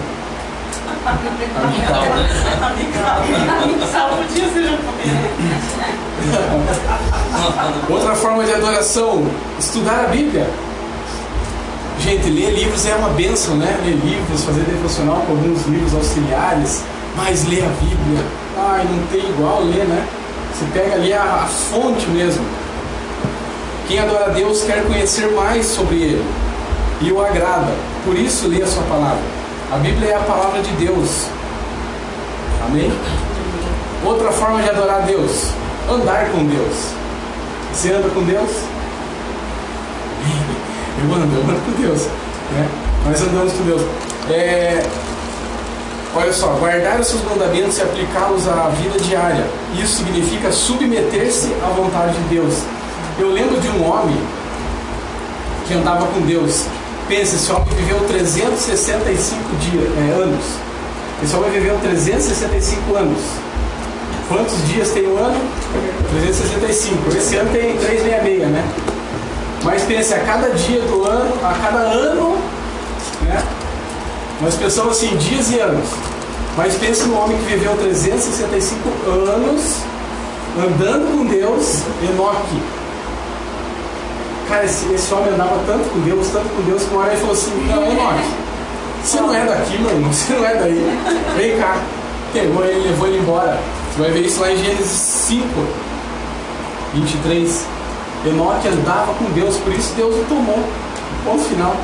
Outra 7.89 8.15
forma 8.15 8.45
de 8.45 8.53
adoração, 8.53 9.27
estudar 9.59 10.05
a 10.05 10.09
Bíblia. 10.09 10.49
Gente, 12.01 12.31
ler 12.31 12.51
livros 12.53 12.87
é 12.87 12.95
uma 12.95 13.11
benção, 13.11 13.57
né? 13.57 13.79
Ler 13.85 13.95
livros, 13.95 14.45
fazer 14.45 14.63
devocional 14.63 15.23
com 15.27 15.33
alguns 15.33 15.67
livros 15.67 15.95
auxiliares, 15.95 16.83
mas 17.17 17.47
ler 17.47 17.65
a 17.65 17.69
Bíblia, 17.69 18.25
ai, 18.57 18.85
não 18.85 19.07
tem 19.09 19.29
igual 19.29 19.63
ler, 19.65 19.85
né? 19.85 20.07
Você 20.53 20.65
pega 20.73 20.95
ali 20.95 21.13
a, 21.13 21.23
a 21.23 21.47
fonte 21.47 22.09
mesmo. 22.09 22.45
Quem 23.87 23.99
adora 23.99 24.27
a 24.27 24.29
Deus 24.29 24.63
quer 24.63 24.85
conhecer 24.87 25.31
mais 25.33 25.67
sobre 25.67 25.97
Ele 25.97 26.25
e 27.01 27.11
o 27.11 27.21
agrada, 27.21 27.73
por 28.05 28.17
isso 28.17 28.47
lê 28.49 28.63
a 28.63 28.67
Sua 28.67 28.83
palavra. 28.85 29.40
A 29.73 29.77
Bíblia 29.77 30.11
é 30.11 30.17
a 30.17 30.21
palavra 30.21 30.61
de 30.63 30.73
Deus. 30.73 31.27
Amém? 32.67 32.91
Outra 34.05 34.33
forma 34.33 34.61
de 34.61 34.69
adorar 34.69 35.03
Deus, 35.03 35.53
andar 35.89 36.29
com 36.33 36.45
Deus. 36.45 36.87
Você 37.73 37.93
anda 37.93 38.09
com 38.09 38.25
Deus? 38.25 38.51
Eu 41.03 41.15
ando, 41.15 41.35
eu 41.35 41.43
ando 41.43 41.61
com 41.65 41.81
Deus. 41.81 42.09
Né? 42.53 42.69
Nós 43.07 43.23
andamos 43.23 43.53
com 43.55 43.65
Deus. 43.65 43.81
É, 44.29 44.85
olha 46.15 46.33
só, 46.33 46.49
guardar 46.59 47.01
os 47.01 47.07
seus 47.07 47.23
mandamentos 47.23 47.79
e 47.79 47.83
aplicá-los 47.83 48.47
à 48.49 48.69
vida 48.69 48.99
diária. 48.99 49.47
Isso 49.81 49.99
significa 49.99 50.53
submeter-se 50.53 51.55
à 51.65 51.69
vontade 51.69 52.13
de 52.15 52.35
Deus. 52.35 52.65
Eu 53.19 53.31
lembro 53.31 53.59
de 53.61 53.69
um 53.69 53.89
homem 53.89 54.21
que 55.67 55.73
andava 55.73 56.07
com 56.09 56.21
Deus. 56.23 56.67
Pensa, 57.11 57.35
esse 57.35 57.51
homem 57.51 57.67
viveu 57.75 57.99
365 58.07 59.57
dias, 59.57 59.83
é, 59.99 60.23
anos. 60.23 60.45
Esse 61.21 61.35
homem 61.35 61.51
viveu 61.51 61.77
365 61.81 62.95
anos. 62.95 63.19
Quantos 64.29 64.69
dias 64.69 64.91
tem 64.91 65.09
o 65.09 65.19
ano? 65.19 65.41
365. 66.21 67.17
Esse 67.17 67.35
ano 67.35 67.51
tem 67.51 67.77
366, 67.79 68.49
né? 68.53 68.65
Mas 69.65 69.83
pense, 69.83 70.15
a 70.15 70.21
cada 70.21 70.51
dia 70.51 70.83
do 70.83 71.05
ano, 71.05 71.35
a 71.43 71.53
cada 71.53 71.79
ano, 71.79 72.39
né? 73.23 73.43
Nós 74.41 74.55
pensamos 74.55 74.97
assim, 74.97 75.17
dias 75.17 75.51
e 75.51 75.59
anos. 75.59 75.89
Mas 76.57 76.77
pense 76.77 77.03
no 77.09 77.19
homem 77.19 77.37
que 77.39 77.45
viveu 77.45 77.77
365 77.77 78.89
anos 79.11 79.79
andando 80.57 81.19
com 81.19 81.27
Deus, 81.27 81.83
Enoque. 82.09 82.80
Esse, 84.65 85.15
homem 85.15 85.33
andava 85.33 85.59
tanto 85.67 85.89
com 85.91 86.01
Deus, 86.01 86.29
tanto 86.29 86.49
com 86.49 86.63
Deus, 86.63 86.83
que 86.83 86.91
uma 86.91 87.03
hora 87.03 87.13
ele 87.13 87.21
falou 87.21 87.35
assim, 87.35 87.51
não, 87.69 87.85
Enoque, 87.85 88.25
você 89.03 89.21
não 89.21 89.35
é 89.35 89.45
daqui, 89.45 89.79
meu 89.79 89.91
irmão, 89.91 90.13
você 90.13 90.33
não 90.35 90.45
é 90.45 90.55
daí. 90.55 91.01
Vem 91.37 91.59
cá. 91.59 91.77
Pegou 92.33 92.65
ele, 92.65 92.89
levou 92.89 93.09
ele 93.09 93.19
embora. 93.19 93.59
Você 93.93 94.03
vai 94.03 94.11
ver 94.11 94.21
isso 94.21 94.41
lá 94.41 94.53
em 94.53 94.57
Gênesis 94.57 94.87
5, 94.87 95.47
23. 96.95 97.67
Enoque 98.27 98.69
andava 98.69 99.15
com 99.15 99.25
Deus, 99.33 99.57
por 99.57 99.73
isso 99.73 99.95
Deus 99.95 100.15
o 100.15 100.25
tomou. 100.29 100.63
Ponto 101.25 101.43
final. 101.45 101.75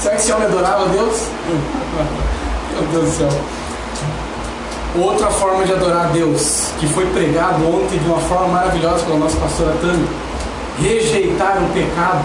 Será 0.00 0.14
que 0.16 0.20
esse 0.20 0.32
homem 0.32 0.46
adorava 0.46 0.86
Deus? 0.86 1.22
Meu 2.72 2.82
Deus 2.92 3.04
do 3.04 3.16
céu. 3.16 3.28
Outra 4.98 5.30
forma 5.30 5.64
de 5.64 5.72
adorar 5.72 6.08
Deus, 6.08 6.70
que 6.78 6.86
foi 6.88 7.06
pregado 7.06 7.66
ontem 7.68 7.98
de 7.98 8.06
uma 8.06 8.18
forma 8.20 8.48
maravilhosa 8.48 9.04
pela 9.04 9.18
nossa 9.18 9.36
pastora 9.36 9.74
Tânia, 9.80 10.06
rejeitar 10.80 11.58
o 11.62 11.72
pecado. 11.72 12.24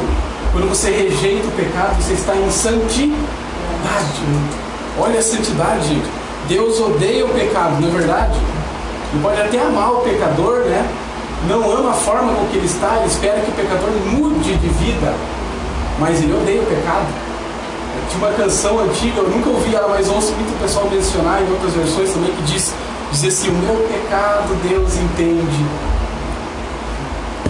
Quando 0.52 0.70
você 0.70 0.92
rejeita 0.92 1.48
o 1.48 1.52
pecado, 1.52 2.02
você 2.02 2.14
está 2.14 2.36
em 2.36 2.50
santidade. 2.52 3.16
Olha 5.00 5.20
a 5.20 5.24
santidade. 5.24 6.02
Deus 6.48 6.80
odeia 6.80 7.26
o 7.26 7.30
pecado, 7.30 7.80
não 7.80 7.88
é 7.88 7.92
verdade? 7.92 8.38
Ele 9.14 9.22
pode 9.22 9.42
até 9.42 9.60
amar 9.62 9.94
o 9.94 10.02
pecador, 10.02 10.66
né? 10.66 10.86
Não 11.48 11.72
ama 11.72 11.92
a 11.92 11.94
forma 11.94 12.34
com 12.34 12.46
que 12.48 12.58
ele 12.58 12.66
está, 12.66 12.98
ele 12.98 13.08
espera 13.08 13.40
que 13.40 13.50
o 13.50 13.54
pecador 13.54 13.90
mude 14.12 14.56
de 14.56 14.68
vida, 14.68 15.14
mas 16.00 16.22
ele 16.22 16.34
odeia 16.34 16.62
o 16.62 16.66
pecado. 16.66 17.08
Tinha 18.10 18.26
uma 18.26 18.34
canção 18.34 18.80
antiga, 18.80 19.22
eu 19.22 19.30
nunca 19.30 19.50
ouvi 19.50 19.74
ela, 19.74 19.88
mas 19.88 20.10
ouço 20.10 20.34
muito 20.34 20.54
o 20.56 20.60
pessoal 20.60 20.90
mencionar 20.90 21.42
em 21.42 21.52
outras 21.52 21.74
versões 21.74 22.12
também, 22.12 22.32
que 22.32 22.44
diz, 22.44 22.74
diz 23.12 23.24
assim, 23.24 23.50
o 23.50 23.54
meu 23.54 23.88
pecado 23.88 24.56
Deus 24.68 24.96
entende. 24.96 25.66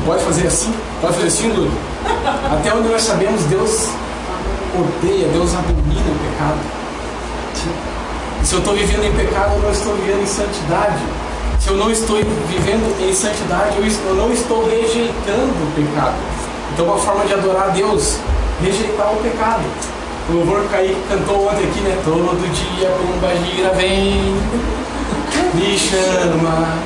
Pode 0.05 0.23
fazer 0.23 0.47
assim? 0.47 0.73
Pode 0.99 1.13
fazer 1.13 1.27
assim, 1.27 1.49
Lúcio? 1.49 1.71
Até 2.51 2.73
onde 2.73 2.89
nós 2.89 3.01
sabemos, 3.01 3.43
Deus 3.43 3.89
odeia, 4.73 5.27
Deus 5.27 5.53
abomina 5.53 6.01
o 6.01 6.15
pecado. 6.31 6.59
Se 8.43 8.53
eu 8.53 8.59
estou 8.59 8.73
vivendo 8.73 9.03
em 9.03 9.13
pecado, 9.13 9.53
eu 9.55 9.61
não 9.61 9.71
estou 9.71 9.93
vivendo 9.95 10.23
em 10.23 10.25
santidade. 10.25 11.03
Se 11.59 11.69
eu 11.69 11.77
não 11.77 11.91
estou 11.91 12.17
vivendo 12.17 13.07
em 13.07 13.13
santidade, 13.13 13.77
eu 13.77 14.15
não 14.15 14.33
estou 14.33 14.67
rejeitando 14.67 15.51
o 15.51 15.71
pecado. 15.75 16.15
Então, 16.73 16.85
uma 16.85 16.97
forma 16.97 17.25
de 17.25 17.33
adorar 17.33 17.65
a 17.65 17.69
Deus, 17.69 18.17
rejeitar 18.63 19.13
o 19.13 19.17
pecado. 19.17 19.61
O 20.29 20.33
louvor 20.33 20.63
Kaique 20.71 20.97
cantou 21.09 21.47
ontem 21.47 21.67
aqui, 21.67 21.81
né? 21.81 22.01
Todo 22.03 22.51
dia 22.53 22.89
Pomba 22.89 23.35
Gira 23.45 23.73
vem, 23.73 24.35
me 25.53 25.77
chama. 25.77 26.77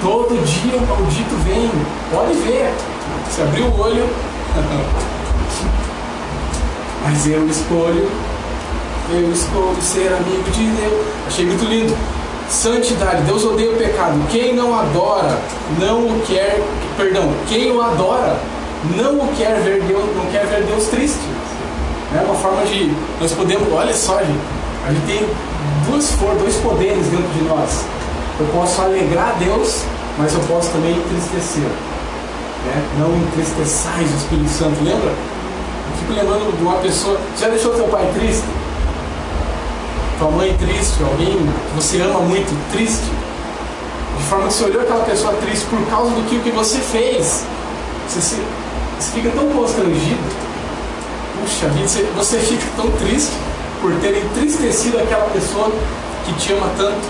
Todo 0.00 0.44
dia 0.44 0.76
o 0.76 0.86
maldito 0.86 1.34
vem. 1.44 1.70
Pode 2.10 2.34
ver. 2.34 2.72
Se 3.30 3.42
abrir 3.42 3.62
o 3.62 3.80
olho. 3.80 4.08
Mas 7.04 7.26
eu 7.26 7.48
escolho, 7.48 8.08
eu 9.10 9.32
escolho 9.32 9.80
ser 9.80 10.08
amigo 10.08 10.50
de 10.50 10.66
Deus. 10.66 11.06
Achei 11.26 11.46
muito 11.46 11.64
lindo. 11.64 11.96
Santidade, 12.50 13.22
Deus 13.22 13.44
odeia 13.44 13.70
o 13.70 13.76
pecado. 13.76 14.18
Quem 14.30 14.54
não 14.54 14.78
adora, 14.78 15.38
não 15.78 16.00
o 16.00 16.22
quer, 16.26 16.62
perdão, 16.96 17.30
quem 17.46 17.70
o 17.72 17.80
adora, 17.80 18.38
não 18.96 19.18
o 19.20 19.28
quer 19.36 19.60
ver 19.60 19.82
Deus, 19.82 20.04
não 20.16 20.26
quer 20.26 20.46
ver 20.46 20.64
Deus 20.64 20.88
triste. 20.88 21.20
É 22.14 22.22
uma 22.24 22.34
forma 22.34 22.64
de 22.64 22.90
nós 23.20 23.32
podemos, 23.32 23.70
olha 23.70 23.94
só, 23.94 24.18
gente, 24.20 24.40
a 24.86 24.90
gente 24.92 25.06
tem 25.06 25.28
duas 25.86 26.10
for, 26.12 26.34
dois 26.36 26.56
poderes 26.56 27.06
dentro 27.06 27.28
de 27.28 27.44
nós. 27.44 27.84
Eu 28.40 28.46
posso 28.46 28.80
alegrar 28.82 29.36
Deus, 29.38 29.84
mas 30.16 30.32
eu 30.34 30.40
posso 30.40 30.70
também 30.70 30.96
entristecer. 30.96 31.62
Né? 31.62 32.88
Não 32.98 33.16
entristeçais 33.16 34.10
o 34.10 34.16
Espírito 34.16 34.50
Santo, 34.50 34.84
lembra? 34.84 35.10
Eu 35.10 35.96
fico 35.98 36.12
lembrando 36.12 36.56
de 36.56 36.62
uma 36.62 36.76
pessoa. 36.76 37.18
Já 37.38 37.48
deixou 37.48 37.74
seu 37.74 37.88
pai 37.88 38.08
triste? 38.14 38.44
tua 40.18 40.30
mãe 40.32 40.54
triste, 40.58 41.02
alguém 41.02 41.36
que 41.36 41.74
você 41.76 42.00
ama 42.02 42.20
muito 42.20 42.52
triste, 42.72 43.04
de 44.18 44.24
forma 44.24 44.48
que 44.48 44.54
você 44.54 44.64
olhou 44.64 44.82
aquela 44.82 45.04
pessoa 45.04 45.32
triste 45.34 45.64
por 45.66 45.80
causa 45.86 46.10
do 46.10 46.28
que, 46.28 46.40
que 46.40 46.50
você 46.50 46.78
fez, 46.78 47.44
você, 48.08 48.20
se, 48.20 48.42
você 48.98 49.12
fica 49.12 49.30
tão 49.30 49.48
constrangido, 49.50 50.18
puxa 51.40 51.68
vida, 51.68 51.86
você, 51.86 52.02
você 52.16 52.38
fica 52.38 52.64
tão 52.76 52.90
triste 52.92 53.32
por 53.80 53.94
ter 54.00 54.16
entristecido 54.18 54.98
aquela 54.98 55.26
pessoa 55.30 55.70
que 56.24 56.32
te 56.34 56.52
ama 56.52 56.70
tanto. 56.76 57.08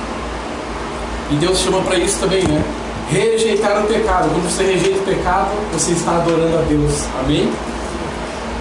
E 1.31 1.37
Deus 1.37 1.59
chama 1.59 1.83
para 1.83 1.99
isso 1.99 2.19
também, 2.21 2.43
né? 2.45 2.63
Rejeitar 3.11 3.85
o 3.85 3.87
pecado. 3.87 4.29
Quando 4.31 4.51
você 4.51 4.65
rejeita 4.65 5.01
o 5.01 5.03
pecado, 5.05 5.51
você 5.73 5.93
está 5.93 6.17
adorando 6.17 6.59
a 6.59 6.63
Deus. 6.63 7.05
Amém? 7.21 7.53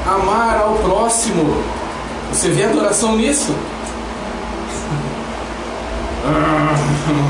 Amar 0.05 0.59
ao 0.59 0.75
próximo. 0.75 1.63
Você 2.31 2.49
vê 2.49 2.63
adoração 2.63 3.15
nisso? 3.15 3.55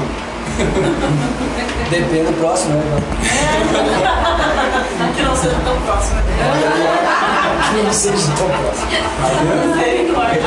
Depende 1.90 2.24
do 2.24 2.34
próximo, 2.40 2.76
né? 2.76 2.84
Que 5.16 5.22
não 5.24 5.36
seja 5.36 5.56
tão 5.64 5.76
próximo. 5.82 6.22
Que 7.74 7.82
não 7.84 7.94
seja 7.94 8.32
tão 8.38 8.50
próximo. 8.50 8.88
Misericórdia. 9.68 10.42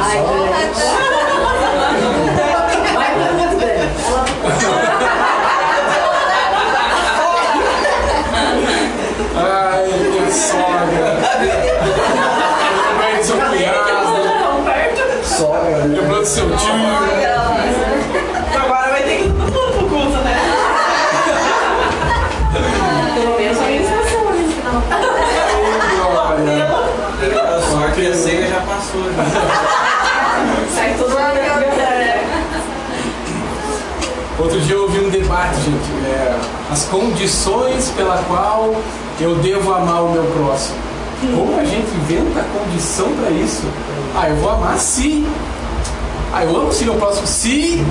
Ai. 0.00 0.18
Ai, 9.36 9.86
minha 9.88 10.30
sogra. 10.30 11.18
Lembrei 12.88 13.16
do 13.18 13.24
seu 13.24 13.36
cunhado. 13.36 15.24
Sogra, 15.24 15.84
né? 15.86 16.00
Lembrou 16.00 16.20
do 16.20 16.26
seu 16.26 16.46
tio. 16.56 17.33
passou. 28.66 29.00
Né? 29.00 29.24
Sai. 30.74 30.94
Outro 34.36 34.60
dia 34.60 34.74
eu 34.74 34.82
ouvi 34.82 34.98
um 34.98 35.10
debate, 35.10 35.54
gente. 35.60 36.06
É, 36.06 36.38
as 36.70 36.84
condições 36.86 37.92
pela 37.96 38.18
qual 38.28 38.74
eu 39.20 39.36
devo 39.36 39.72
amar 39.72 40.02
o 40.02 40.10
meu 40.10 40.24
próximo. 40.24 40.76
Como 41.20 41.58
a 41.58 41.64
gente 41.64 41.86
inventa 41.94 42.40
a 42.40 42.44
condição 42.44 43.10
para 43.12 43.30
isso? 43.30 43.62
Ah, 44.14 44.28
eu 44.28 44.36
vou 44.36 44.50
amar 44.50 44.76
se. 44.76 45.26
Ah, 46.32 46.44
eu 46.44 46.56
amo 46.56 46.72
se 46.72 46.84
meu 46.84 46.94
próximo 46.94 47.26
se. 47.26 47.84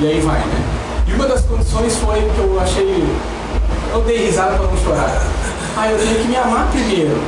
E 0.00 0.06
aí 0.06 0.20
vai, 0.20 0.38
né? 0.38 0.64
E 1.06 1.14
uma 1.14 1.26
das 1.26 1.40
condições 1.40 1.96
foi 1.96 2.20
que 2.20 2.38
eu 2.38 2.60
achei. 2.60 3.04
Eu 3.92 4.02
dei 4.02 4.26
risada 4.26 4.54
para 4.54 4.66
não 4.66 4.76
chorar. 4.76 5.22
Ah, 5.76 5.90
eu 5.90 5.98
tenho 5.98 6.20
que 6.20 6.28
me 6.28 6.36
amar 6.36 6.68
primeiro. 6.70 7.20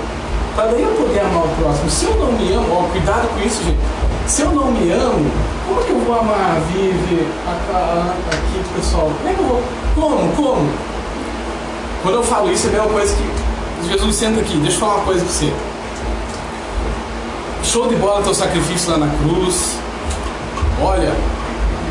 Para 0.61 0.73
eu 0.78 0.89
poder 0.95 1.20
amar 1.20 1.45
o 1.45 1.49
próximo. 1.59 1.89
Se 1.89 2.05
eu 2.05 2.16
não 2.16 2.32
me 2.32 2.53
amo, 2.53 2.66
ó, 2.70 2.82
cuidado 2.93 3.27
com 3.28 3.41
isso, 3.47 3.65
gente. 3.65 3.78
Se 4.27 4.43
eu 4.43 4.51
não 4.53 4.70
me 4.70 4.91
amo, 4.93 5.31
como 5.66 5.82
que 5.82 5.91
eu 5.91 5.99
vou 6.01 6.19
amar 6.19 6.57
a 6.57 6.61
Vivi, 6.70 7.27
a 7.47 7.73
Ca- 7.73 8.15
aqui, 8.31 8.62
pessoal? 8.77 9.11
Como 9.16 9.28
é 9.28 9.32
que 9.32 9.41
eu 9.41 9.47
vou? 9.47 9.62
Como? 9.95 10.32
Como? 10.37 10.69
Quando 12.03 12.15
eu 12.16 12.23
falo 12.23 12.53
isso, 12.53 12.66
é 12.66 12.70
a 12.70 12.73
mesma 12.74 12.89
coisa 12.89 13.15
que. 13.16 13.89
Jesus, 13.89 14.16
senta 14.16 14.41
aqui, 14.41 14.55
deixa 14.59 14.77
eu 14.77 14.81
falar 14.81 14.97
uma 14.97 15.05
coisa 15.05 15.24
pra 15.24 15.32
você. 15.32 15.53
Show 17.65 17.89
de 17.89 17.97
bola 17.97 18.23
teu 18.23 18.35
sacrifício 18.35 18.91
lá 18.91 18.99
na 18.99 19.09
cruz. 19.19 19.77
Olha, 20.82 21.15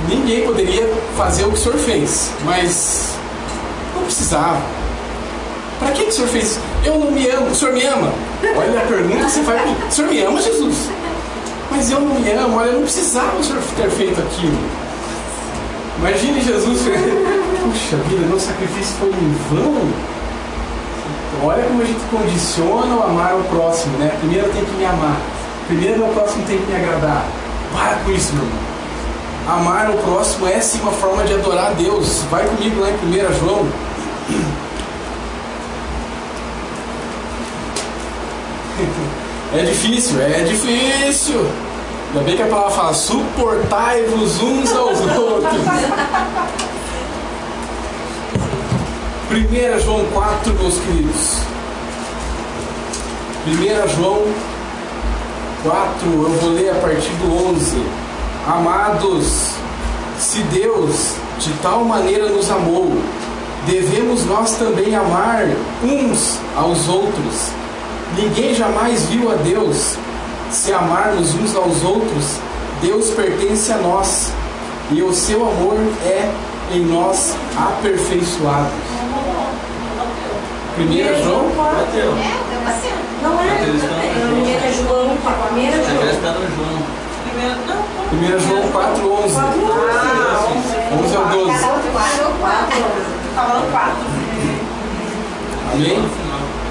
ninguém 0.07 0.45
poderia 0.45 0.87
fazer 1.17 1.45
o 1.45 1.47
que 1.49 1.55
o 1.55 1.57
senhor 1.57 1.77
fez, 1.79 2.31
mas 2.45 3.15
não 3.95 4.03
precisava. 4.03 4.61
Pra 5.79 5.91
que, 5.91 6.03
que 6.03 6.09
o 6.09 6.11
senhor 6.11 6.27
fez? 6.27 6.59
Eu 6.83 6.99
não 6.99 7.11
me 7.11 7.27
amo. 7.29 7.47
O 7.47 7.55
senhor 7.55 7.73
me 7.73 7.83
ama? 7.85 8.11
Olha 8.55 8.79
a 8.79 8.85
pergunta 8.85 9.25
que 9.25 9.31
você 9.31 9.43
faz. 9.43 9.61
pra 9.61 9.71
mim. 9.71 9.77
O 9.87 9.91
senhor 9.91 10.11
me 10.11 10.21
ama, 10.21 10.41
Jesus? 10.41 10.89
Mas 11.71 11.91
eu 11.91 12.01
não 12.01 12.19
me 12.19 12.31
amo. 12.31 12.57
Olha, 12.57 12.73
não 12.73 12.81
precisava 12.81 13.37
o 13.37 13.43
senhor 13.43 13.61
ter 13.77 13.89
feito 13.89 14.19
aquilo. 14.19 14.57
Imagine 15.99 16.41
Jesus. 16.41 16.81
Puxa 17.63 17.97
vida, 18.07 18.27
meu 18.27 18.39
sacrifício 18.39 18.95
foi 18.99 19.09
em 19.09 19.35
vão. 19.49 19.89
Olha 21.43 21.63
como 21.63 21.81
a 21.81 21.85
gente 21.85 22.01
condiciona 22.11 22.95
o 22.95 23.03
amar 23.03 23.31
ao 23.31 23.41
próximo, 23.43 23.97
né? 23.97 24.11
Primeiro 24.19 24.47
eu 24.47 24.53
tenho 24.53 24.65
que 24.65 24.75
me 24.75 24.85
amar. 24.85 25.17
Primeiro 25.67 25.99
meu 25.99 26.07
próximo 26.09 26.43
tem 26.45 26.57
que 26.57 26.65
me 26.65 26.75
agradar. 26.75 27.25
Para 27.71 27.95
com 28.03 28.11
isso, 28.11 28.33
meu 28.33 28.43
irmão. 28.43 28.59
Amar 29.47 29.89
o 29.89 29.97
próximo 29.97 30.47
é 30.47 30.59
sim 30.59 30.79
uma 30.81 30.91
forma 30.91 31.23
de 31.23 31.33
adorar 31.33 31.67
a 31.67 31.71
Deus. 31.71 32.23
Vai 32.29 32.45
comigo 32.45 32.81
lá 32.81 32.89
em 32.89 32.93
1 32.93 33.39
João. 33.39 33.67
É 39.51 39.63
difícil, 39.63 40.21
é 40.21 40.43
difícil. 40.43 41.45
Ainda 42.09 42.23
bem 42.23 42.35
que 42.35 42.43
a 42.43 42.47
palavra 42.47 42.71
fala, 42.71 42.93
suportai-vos 42.93 44.41
uns 44.41 44.71
aos 44.75 44.99
outros. 45.17 45.61
1 49.31 49.79
João 49.83 50.05
4, 50.13 50.53
meus 50.53 50.75
queridos. 50.75 51.37
1 53.47 53.95
João 53.95 54.23
4, 55.63 56.07
eu 56.07 56.29
vou 56.41 56.51
ler 56.51 56.69
a 56.69 56.75
partir 56.75 57.11
do 57.13 57.49
11. 57.49 57.83
Amados, 58.47 59.53
se 60.19 60.41
Deus 60.43 61.15
de 61.39 61.51
tal 61.61 61.83
maneira 61.83 62.29
nos 62.29 62.51
amou, 62.51 62.91
devemos 63.65 64.25
nós 64.25 64.57
também 64.57 64.95
amar 64.95 65.47
uns 65.83 66.37
aos 66.55 66.87
outros. 66.87 67.51
Ninguém 68.17 68.53
jamais 68.53 69.05
viu 69.05 69.31
a 69.31 69.35
Deus. 69.35 69.95
Se 70.51 70.73
amarmos 70.73 71.35
uns 71.35 71.55
aos 71.55 71.83
outros, 71.83 72.37
Deus 72.81 73.11
pertence 73.11 73.71
a 73.71 73.77
nós 73.77 74.31
e 74.91 75.01
o 75.01 75.13
seu 75.13 75.41
amor 75.47 75.77
é 76.03 76.29
em 76.71 76.85
nós 76.85 77.35
aperfeiçoado. 77.55 78.69
1 80.77 81.23
João 81.23 81.49
Bateu. 81.55 82.11
Não 83.21 83.39
é? 83.41 83.43
Estão 83.75 83.99
É 83.99 84.71
juntos. 84.71 84.83
1 84.83 84.87
João, 84.87 85.05
1 85.11 85.17
Você 85.17 85.81
já 85.81 85.93
João. 85.93 86.09
está 86.09 86.31
no 86.31 86.39
João. 86.55 86.79
Primeiro, 87.29 87.57
não, 87.67 87.81
1 88.13 88.39
João 88.39 88.63
4, 88.71 89.11
11. 89.11 89.35
11 91.03 91.15
ao 91.15 91.25
12. 91.25 91.51
tá 91.51 93.41
falando 93.43 93.71
quatro. 93.71 94.03
Amém? 95.73 95.97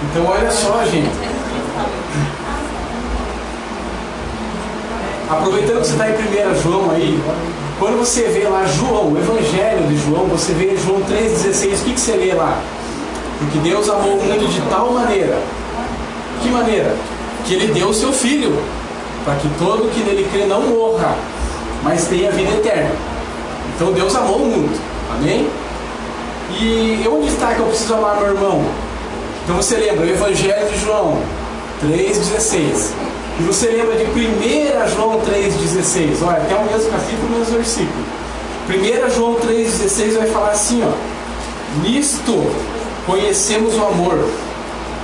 Então 0.04 0.26
olha 0.26 0.50
só, 0.50 0.84
gente. 0.84 1.10
Aproveitando 5.28 5.80
que 5.80 5.86
você 5.86 5.92
está 5.92 6.08
em 6.08 6.14
1 6.14 6.62
João 6.62 6.90
aí, 6.90 7.20
quando 7.78 7.98
você 7.98 8.22
vê 8.22 8.48
lá 8.48 8.64
João, 8.64 9.12
o 9.12 9.18
Evangelho 9.18 9.86
de 9.86 9.96
João, 9.98 10.24
você 10.24 10.52
vê 10.52 10.76
João 10.76 11.00
3,16, 11.02 11.80
o 11.80 11.84
que, 11.84 11.92
que 11.92 12.00
você 12.00 12.12
lê 12.12 12.32
lá? 12.32 12.58
Porque 13.38 13.58
Deus 13.58 13.88
amou 13.88 14.14
o 14.14 14.24
mundo 14.24 14.48
de 14.48 14.60
tal 14.62 14.92
maneira. 14.92 15.38
Que 16.42 16.48
maneira? 16.48 16.96
Que 17.44 17.54
ele 17.54 17.72
deu 17.72 17.88
o 17.88 17.94
seu 17.94 18.12
filho, 18.12 18.58
para 19.24 19.34
que 19.36 19.48
todo 19.58 19.92
que 19.92 20.00
nele 20.00 20.26
crê 20.32 20.46
não 20.46 20.62
morra, 20.62 21.14
mas 21.82 22.06
tenha 22.06 22.30
vida 22.30 22.52
eterna. 22.54 22.90
Então 23.74 23.92
Deus 23.92 24.14
amou 24.16 24.38
o 24.38 24.46
mundo. 24.46 24.80
Amém? 25.14 25.48
E 26.50 27.06
onde 27.06 27.28
está 27.28 27.54
que 27.54 27.60
eu 27.60 27.66
preciso 27.66 27.94
amar 27.94 28.16
meu 28.16 28.28
irmão? 28.28 28.64
Então 29.48 29.56
você 29.56 29.76
lembra 29.76 30.04
o 30.04 30.10
Evangelho 30.10 30.68
de 30.68 30.78
João 30.78 31.22
3,16. 31.82 32.92
E 33.40 33.42
você 33.44 33.68
lembra 33.68 33.96
de 33.96 34.04
1 34.04 34.94
João 34.94 35.22
3,16. 35.22 36.22
Olha, 36.22 36.36
até 36.36 36.54
o 36.54 36.66
mesmo 36.66 36.90
capítulo, 36.90 37.28
o 37.28 37.38
mesmo 37.38 37.54
versículo. 37.54 38.04
1 38.68 39.10
João 39.14 39.36
3,16 39.36 40.18
vai 40.18 40.26
falar 40.26 40.50
assim, 40.50 40.82
ó. 40.84 40.92
Nisto 41.80 42.44
conhecemos 43.06 43.74
o 43.74 43.86
amor, 43.86 44.22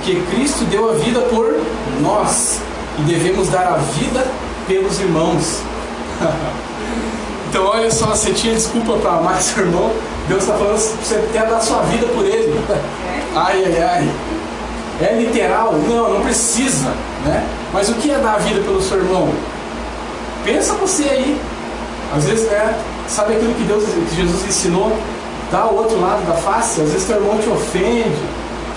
que 0.03 0.21
Cristo 0.29 0.63
deu 0.65 0.91
a 0.91 0.93
vida 0.93 1.21
por 1.21 1.59
nós 1.99 2.59
e 2.99 3.01
devemos 3.01 3.49
dar 3.49 3.65
a 3.65 3.77
vida 3.77 4.27
pelos 4.67 4.99
irmãos. 4.99 5.61
então 7.49 7.65
olha 7.65 7.89
só, 7.89 8.09
você 8.09 8.31
tinha 8.31 8.53
desculpa 8.53 8.93
para 8.97 9.13
amar 9.13 9.41
seu 9.41 9.63
irmão, 9.65 9.91
Deus 10.27 10.43
está 10.43 10.53
falando 10.53 10.75
que 10.75 11.03
você 11.03 11.29
quer 11.33 11.47
dar 11.47 11.59
sua 11.61 11.81
vida 11.81 12.05
por 12.13 12.23
ele. 12.23 12.53
Ai, 13.37 13.65
ai, 13.65 13.83
ai. 13.83 14.34
É 15.01 15.13
literal? 15.13 15.73
Não, 15.73 16.13
não 16.13 16.21
precisa, 16.21 16.89
né? 17.25 17.45
Mas 17.73 17.89
o 17.89 17.95
que 17.95 18.11
é 18.11 18.17
dar 18.17 18.35
a 18.35 18.37
vida 18.37 18.61
pelo 18.61 18.81
seu 18.81 18.97
irmão? 18.97 19.29
Pensa 20.43 20.73
você 20.75 21.03
aí. 21.03 21.41
Às 22.15 22.25
vezes, 22.25 22.49
né? 22.49 22.79
Sabe 23.07 23.33
aquilo 23.33 23.53
que 23.55 23.63
Deus, 23.63 23.83
que 23.83 24.15
Jesus 24.15 24.47
ensinou? 24.47 24.95
Dá 25.51 25.65
o 25.65 25.75
outro 25.75 25.99
lado 25.99 26.25
da 26.25 26.35
face. 26.35 26.81
Às 26.81 26.91
vezes 26.91 27.07
teu 27.07 27.17
irmão 27.17 27.37
te 27.37 27.49
ofende, 27.49 28.17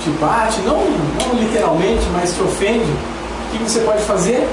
te 0.03 0.11
bate, 0.21 0.61
não, 0.63 0.85
não 0.85 1.39
literalmente, 1.39 2.05
mas 2.13 2.35
te 2.35 2.43
ofende. 2.43 2.91
O 3.55 3.59
que 3.59 3.63
você 3.63 3.81
pode 3.81 4.03
fazer? 4.03 4.49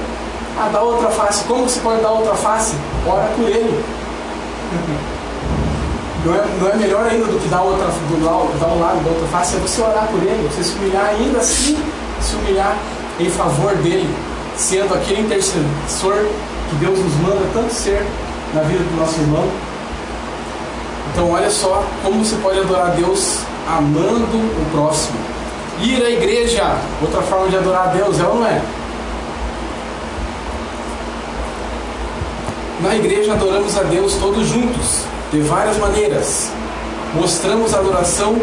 Ah, 0.58 0.70
dá 0.72 0.80
outra 0.80 1.10
face. 1.10 1.44
Como 1.44 1.68
você 1.68 1.80
pode 1.80 2.00
dar 2.00 2.12
outra 2.12 2.34
face? 2.34 2.74
Ora 3.06 3.28
por 3.36 3.48
ele. 3.48 3.84
Não 6.26 6.34
é, 6.34 6.44
não 6.60 6.68
é 6.68 6.76
melhor 6.76 7.06
ainda 7.06 7.24
do 7.26 7.38
que 7.40 7.46
dar, 7.48 7.62
outra, 7.62 7.86
do, 7.86 8.24
lau- 8.24 8.50
dar 8.60 8.66
um 8.66 8.80
lado 8.80 9.04
da 9.04 9.10
outra 9.10 9.26
face, 9.28 9.54
é 9.56 9.60
você 9.60 9.80
orar 9.80 10.08
por 10.10 10.20
ele, 10.20 10.48
você 10.48 10.64
se 10.64 10.72
humilhar 10.76 11.06
ainda 11.06 11.38
assim, 11.38 11.78
se 12.20 12.34
humilhar 12.34 12.76
em 13.20 13.30
favor 13.30 13.76
dele, 13.76 14.12
sendo 14.56 14.92
aquele 14.94 15.20
intercessor 15.20 16.26
que 16.68 16.74
Deus 16.80 16.98
nos 16.98 17.14
manda 17.22 17.46
tanto 17.54 17.72
ser 17.72 18.04
na 18.52 18.62
vida 18.62 18.80
do 18.82 18.96
nosso 19.00 19.20
irmão. 19.20 19.44
Então 21.12 21.30
olha 21.30 21.48
só 21.48 21.84
como 22.02 22.24
você 22.24 22.34
pode 22.42 22.58
adorar 22.58 22.86
a 22.88 22.90
Deus 22.90 23.38
amando 23.68 24.36
o 24.36 24.66
próximo. 24.72 25.16
Ir 25.80 26.02
à 26.04 26.10
igreja, 26.10 26.76
outra 27.00 27.22
forma 27.22 27.48
de 27.48 27.56
adorar 27.56 27.84
a 27.84 27.90
Deus, 27.92 28.18
é 28.18 28.24
ou 28.24 28.34
não 28.40 28.46
é? 28.46 28.60
Na 32.82 32.94
igreja 32.96 33.32
adoramos 33.32 33.76
a 33.78 33.82
Deus 33.84 34.14
todos 34.14 34.46
juntos, 34.48 35.02
de 35.30 35.40
várias 35.40 35.76
maneiras. 35.78 36.50
Mostramos 37.14 37.74
adoração, 37.74 38.36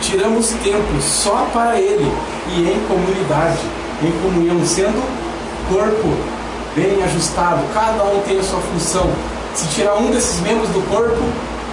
tiramos 0.00 0.48
tempo 0.62 1.00
só 1.00 1.46
para 1.52 1.78
Ele 1.80 2.10
e 2.48 2.62
em 2.62 2.80
comunidade, 2.88 3.58
em 4.02 4.12
comunhão, 4.22 4.64
sendo 4.64 5.02
corpo 5.68 6.08
bem 6.74 7.02
ajustado. 7.04 7.60
Cada 7.72 8.04
um 8.04 8.20
tem 8.26 8.38
a 8.38 8.42
sua 8.42 8.60
função. 8.60 9.10
Se 9.54 9.66
tirar 9.68 9.96
um 9.96 10.10
desses 10.10 10.40
membros 10.40 10.68
do 10.68 10.86
corpo, 10.90 11.22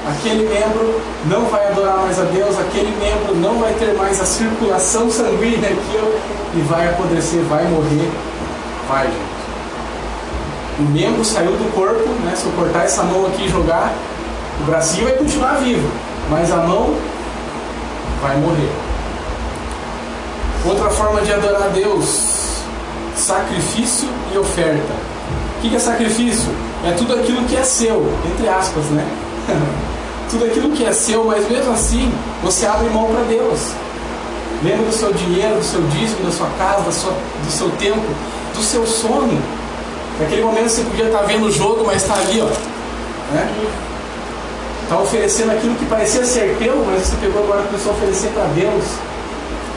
aquele 0.08 0.48
membro 0.48 1.02
não 1.26 1.46
vai 1.46 1.68
adorar 1.68 1.98
mais 1.98 2.20
a 2.20 2.24
Deus, 2.24 2.58
aquele 2.58 2.96
membro 2.98 3.36
não 3.36 3.60
vai 3.60 3.74
ter 3.74 3.94
mais 3.94 4.22
a 4.22 4.26
circulação 4.26 5.12
sanguínea 5.12 5.70
aqui 5.70 6.20
e 6.56 6.62
vai 6.62 6.88
apodrecer, 6.88 7.42
vai 7.44 7.66
morrer. 7.66 8.10
Vai, 8.88 9.08
gente. 9.08 9.34
O 10.80 10.84
membro 10.84 11.24
saiu 11.24 11.52
do 11.52 11.72
corpo, 11.76 12.10
né? 12.26 12.34
Se 12.36 12.46
eu 12.46 12.52
cortar 12.54 12.86
essa 12.86 13.04
mão 13.04 13.28
aqui 13.28 13.46
e 13.46 13.50
jogar, 13.50 13.94
o 14.62 14.64
bracinho 14.66 15.06
vai 15.06 15.14
continuar 15.14 15.56
vivo, 15.56 15.90
mas 16.30 16.52
a 16.52 16.58
mão 16.58 16.96
vai 18.22 18.38
morrer. 18.38 18.72
Outra 20.66 20.90
forma 20.90 21.22
de 21.22 21.34
adorar 21.34 21.70
Deus: 21.70 22.62
sacrifício 23.16 24.08
e 24.34 24.38
oferta. 24.38 24.94
O 25.58 25.62
que 25.62 25.76
é 25.76 25.80
sacrifício? 25.80 26.50
É 26.86 26.92
tudo 26.92 27.16
aquilo 27.16 27.44
que 27.46 27.56
é 27.56 27.64
seu, 27.64 28.06
entre 28.32 28.48
aspas, 28.48 28.86
né? 28.86 29.06
tudo 30.30 30.46
aquilo 30.46 30.72
que 30.72 30.86
é 30.86 30.92
seu, 30.92 31.24
mas 31.26 31.50
mesmo 31.50 31.72
assim 31.74 32.12
você 32.42 32.66
abre 32.66 32.90
mão 32.90 33.06
para 33.06 33.24
Deus. 33.24 33.72
Lembra 34.64 34.86
do 34.86 34.94
seu 34.94 35.12
dinheiro, 35.14 35.56
do 35.56 35.64
seu 35.64 35.82
dízimo, 35.82 36.24
da 36.26 36.32
sua 36.32 36.48
casa, 36.58 36.84
da 36.84 36.92
sua, 36.92 37.12
do 37.12 37.52
seu 37.52 37.70
tempo, 37.72 38.06
do 38.56 38.62
seu 38.62 38.88
sono. 38.88 39.42
Naquele 40.20 40.42
momento 40.42 40.70
você 40.70 40.84
podia 40.84 41.06
estar 41.06 41.24
vendo 41.24 41.48
o 41.48 41.52
jogo, 41.52 41.84
mas 41.86 42.02
está 42.02 42.14
ali, 42.14 42.42
ó. 42.42 42.46
Né? 43.34 43.68
Está 44.84 45.00
oferecendo 45.00 45.52
aquilo 45.52 45.76
que 45.76 45.86
parecia 45.86 46.24
ser 46.24 46.56
teu, 46.60 46.84
mas 46.86 47.02
você 47.02 47.16
pegou 47.18 47.44
agora 47.44 47.64
para 47.64 47.92
oferecer 47.92 48.30
para 48.30 48.46
Deus. 48.54 48.84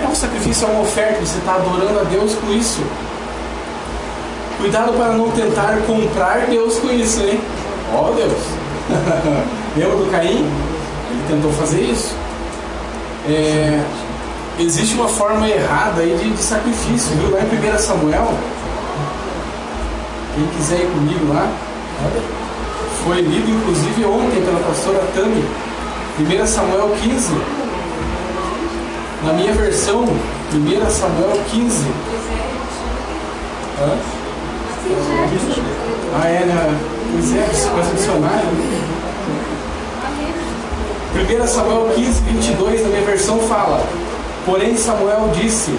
É 0.02 0.06
um 0.06 0.14
sacrifício, 0.14 0.66
é 0.66 0.70
uma 0.70 0.82
oferta, 0.82 1.24
você 1.24 1.38
está 1.38 1.54
adorando 1.54 2.00
a 2.00 2.04
Deus 2.04 2.34
com 2.34 2.52
isso. 2.52 2.82
Cuidado 4.58 4.92
para 4.92 5.12
não 5.12 5.30
tentar 5.30 5.78
comprar 5.86 6.46
Deus 6.46 6.78
com 6.78 6.90
isso, 6.90 7.22
hein? 7.22 7.40
Ó 7.94 8.10
oh, 8.10 8.14
Deus! 8.14 8.32
Lembra 9.76 9.96
do 9.96 10.10
Caim? 10.10 10.44
Ele 11.10 11.24
tentou 11.28 11.52
fazer 11.52 11.80
isso. 11.80 12.14
É, 13.28 13.82
existe 14.58 14.94
uma 14.94 15.08
forma 15.08 15.48
errada 15.48 16.02
aí 16.02 16.16
de, 16.16 16.30
de 16.30 16.42
sacrifício, 16.42 17.14
viu? 17.16 17.30
Lá 17.30 17.40
em 17.40 17.74
1 17.74 17.78
Samuel, 17.78 18.34
quem 20.34 20.46
quiser 20.48 20.80
ir 20.80 20.90
comigo 20.90 21.32
lá, 21.32 21.50
foi 23.06 23.20
lido 23.20 23.48
inclusive 23.48 24.04
ontem 24.04 24.42
pela 24.42 24.58
pastora 24.66 24.98
Tami, 25.14 25.44
1 26.18 26.46
Samuel 26.46 26.90
15. 27.00 27.34
Na 29.22 29.32
minha 29.32 29.52
versão, 29.52 30.02
1 30.02 30.90
Samuel 30.90 31.40
15. 31.48 31.84
Hã? 33.80 33.96
Ah, 36.20 36.28
é, 36.28 36.46
né? 36.46 36.80
Pois 37.12 37.32
é, 37.32 37.44
com 37.70 37.94
dicionário. 37.94 38.48
1 41.14 41.46
Samuel 41.46 41.92
15, 41.94 42.22
22, 42.22 42.82
na 42.82 42.88
minha 42.88 43.02
versão, 43.02 43.38
fala: 43.42 43.86
Porém, 44.44 44.76
Samuel 44.76 45.30
disse: 45.32 45.70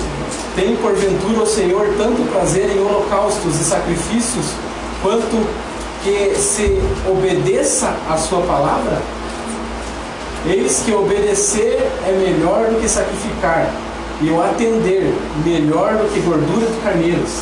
Tem 0.55 0.77
porventura 0.77 1.43
o 1.43 1.45
Senhor 1.45 1.93
tanto 1.97 2.21
prazer 2.31 2.69
em 2.69 2.79
holocaustos 2.79 3.59
e 3.59 3.65
sacrifícios, 3.65 4.45
quanto 5.01 5.66
que 6.07 6.35
se 6.35 6.81
obedeça 7.05 7.93
a 8.09 8.15
Sua 8.15 8.41
palavra? 8.43 9.01
Eis 10.45 10.81
que 10.85 10.93
obedecer 10.93 11.85
é 12.07 12.11
melhor 12.11 12.69
do 12.69 12.79
que 12.79 12.87
sacrificar, 12.87 13.69
e 14.21 14.29
o 14.29 14.41
atender 14.41 15.13
melhor 15.43 15.97
do 15.97 16.13
que 16.13 16.21
gordura 16.21 16.65
de 16.65 16.77
carneiros. 16.77 17.41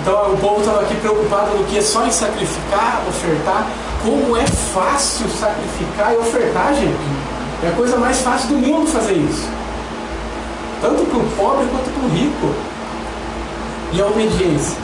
Então 0.00 0.32
o 0.32 0.38
povo 0.38 0.60
estava 0.60 0.80
aqui 0.80 0.94
preocupado 0.96 1.54
no 1.58 1.64
que 1.64 1.76
é 1.76 1.82
só 1.82 2.06
em 2.06 2.10
sacrificar, 2.10 3.02
ofertar. 3.06 3.66
Como 4.02 4.36
é 4.36 4.46
fácil 4.46 5.28
sacrificar 5.28 6.14
e 6.14 6.16
ofertar, 6.16 6.74
gente. 6.74 6.96
É 7.62 7.68
a 7.68 7.72
coisa 7.72 7.98
mais 7.98 8.20
fácil 8.20 8.48
do 8.48 8.56
mundo 8.56 8.86
fazer 8.86 9.14
isso. 9.14 9.46
Tanto 10.80 11.04
para 11.04 11.18
o 11.18 11.24
pobre 11.36 11.66
quanto 11.66 11.90
para 11.90 12.04
o 12.04 12.08
rico. 12.08 12.54
E 13.92 14.00
a 14.00 14.06
obediência. 14.06 14.78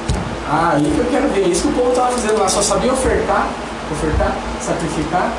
Ah, 0.49 0.73
aí 0.77 0.83
que 0.83 0.99
eu 0.99 1.07
quero 1.11 1.29
ver. 1.29 1.49
Isso 1.49 1.63
que 1.63 1.69
o 1.69 1.73
povo 1.73 1.91
estava 1.91 2.13
fazendo 2.13 2.39
lá. 2.39 2.49
Só 2.49 2.63
sabia 2.63 2.93
ofertar, 2.93 3.49
ofertar, 3.91 4.37
sacrificar. 4.61 5.33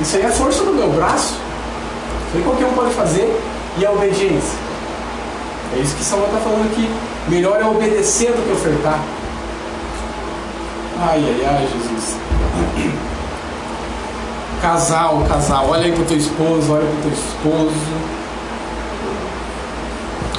Isso 0.00 0.16
aí 0.16 0.22
é 0.22 0.28
força 0.28 0.64
do 0.64 0.72
meu 0.72 0.90
braço. 0.90 1.34
Isso 2.28 2.36
aí 2.36 2.42
qualquer 2.42 2.66
um 2.66 2.72
pode 2.72 2.94
fazer. 2.94 3.40
E 3.78 3.86
a 3.86 3.90
obediência. 3.90 4.58
É 5.74 5.80
isso 5.80 5.96
que 5.96 6.04
Samuel 6.04 6.28
está 6.28 6.40
falando 6.40 6.70
aqui. 6.70 6.90
Melhor 7.28 7.60
é 7.60 7.64
obedecer 7.64 8.32
do 8.32 8.44
que 8.44 8.52
ofertar. 8.52 8.98
Ai, 11.00 11.24
ai, 11.24 11.46
ai, 11.46 11.68
Jesus. 11.72 12.16
Casal, 14.60 15.24
casal, 15.28 15.70
olha 15.70 15.86
aí 15.86 15.92
pro 15.92 16.04
teu 16.04 16.16
esposo, 16.16 16.72
olha 16.72 16.86
pro 16.86 17.02
teu 17.02 17.12
esposo. 17.12 17.74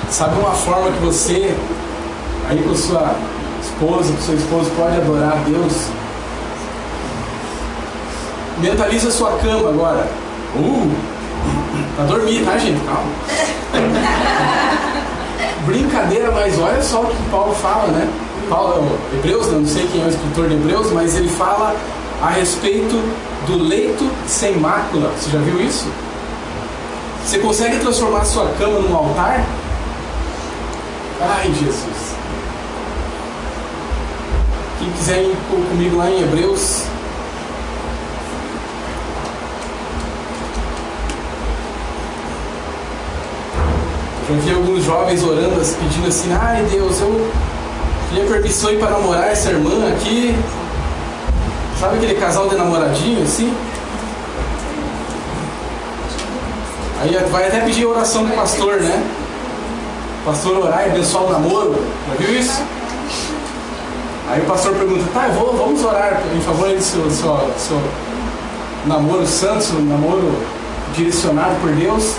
Sabe 0.09 0.39
uma 0.39 0.51
forma 0.51 0.91
que 0.91 0.99
você, 0.99 1.57
aí 2.47 2.61
com 2.61 2.75
sua 2.75 3.15
esposa, 3.73 4.13
com 4.13 4.21
seu 4.21 4.35
esposo, 4.35 4.71
pode 4.77 4.97
adorar 4.97 5.33
a 5.33 5.49
Deus? 5.49 5.73
Mentaliza 8.59 9.11
sua 9.11 9.31
cama 9.37 9.69
agora. 9.69 10.07
Uh! 10.55 10.91
Pra 11.95 12.05
dormir, 12.05 12.45
tá, 12.45 12.57
gente? 12.57 12.79
Calma. 12.85 13.11
Brincadeira, 15.65 16.31
mas 16.31 16.59
olha 16.59 16.81
só 16.81 17.01
o 17.01 17.07
que 17.07 17.29
Paulo 17.29 17.53
fala, 17.55 17.87
né? 17.87 18.07
Paulo, 18.49 18.99
Hebreus, 19.13 19.51
não 19.51 19.65
sei 19.65 19.87
quem 19.87 20.01
é 20.01 20.05
o 20.05 20.09
escritor 20.09 20.49
de 20.49 20.55
Hebreus, 20.55 20.91
mas 20.91 21.15
ele 21.15 21.29
fala 21.29 21.75
a 22.21 22.29
respeito 22.29 23.01
do 23.47 23.57
leito 23.57 24.09
sem 24.27 24.57
mácula. 24.57 25.09
Você 25.17 25.31
já 25.31 25.39
viu 25.39 25.61
isso? 25.61 25.87
Você 27.25 27.39
consegue 27.39 27.79
transformar 27.79 28.25
sua 28.25 28.47
cama 28.59 28.79
num 28.79 28.95
altar? 28.95 29.43
Ai, 31.21 31.53
Jesus. 31.53 32.02
Quem 34.83 34.91
quiser 34.91 35.21
ir 35.21 35.37
comigo 35.49 35.95
lá 35.95 36.11
em 36.11 36.23
Hebreus 36.23 36.83
Eu 44.29 44.35
vi 44.39 44.53
alguns 44.53 44.83
jovens 44.83 45.23
orando, 45.23 45.61
assim, 45.61 45.75
pedindo 45.75 46.07
assim, 46.07 46.33
ai 46.33 46.63
Deus, 46.69 46.99
eu 46.99 47.31
queria 48.09 48.25
permissão 48.25 48.77
para 48.77 48.89
namorar 48.89 49.29
essa 49.29 49.51
irmã 49.51 49.89
aqui. 49.93 50.35
Sabe 51.79 51.97
aquele 51.97 52.15
casal 52.15 52.49
de 52.49 52.55
namoradinho 52.55 53.23
assim? 53.23 53.55
Aí 57.01 57.15
vai 57.31 57.47
até 57.47 57.61
pedir 57.61 57.85
oração 57.85 58.25
pro 58.25 58.35
pastor, 58.35 58.81
né? 58.81 59.01
Pastor 60.25 60.57
orar 60.57 60.87
e 60.87 60.91
abençoar 60.91 61.23
o 61.23 61.31
namoro. 61.31 61.85
Já 62.09 62.25
viu 62.25 62.39
isso? 62.39 62.82
Aí 64.29 64.41
o 64.41 64.45
pastor 64.45 64.73
pergunta, 64.73 65.03
tá, 65.13 65.27
vou, 65.27 65.53
vamos 65.55 65.83
orar 65.83 66.21
em 66.33 66.41
favor 66.41 66.69
do 66.69 66.81
seu, 66.81 67.09
seu, 67.11 67.53
seu 67.57 67.81
namoro 68.85 69.25
santo, 69.27 69.63
seu 69.63 69.79
namoro 69.81 70.33
direcionado 70.93 71.55
por 71.61 71.71
Deus. 71.71 72.15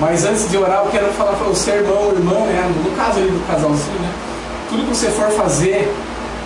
Mas 0.00 0.24
antes 0.24 0.48
de 0.50 0.56
orar, 0.56 0.84
eu 0.84 0.90
quero 0.90 1.12
falar 1.12 1.32
para 1.32 1.46
você, 1.46 1.72
irmão, 1.72 2.12
irmã, 2.12 2.46
né? 2.46 2.72
No 2.84 2.90
caso 2.96 3.18
ali 3.18 3.28
do 3.28 3.46
casalzinho, 3.46 4.00
né? 4.00 4.12
Tudo 4.68 4.82
que 4.82 4.96
você 4.96 5.08
for 5.08 5.30
fazer 5.30 5.92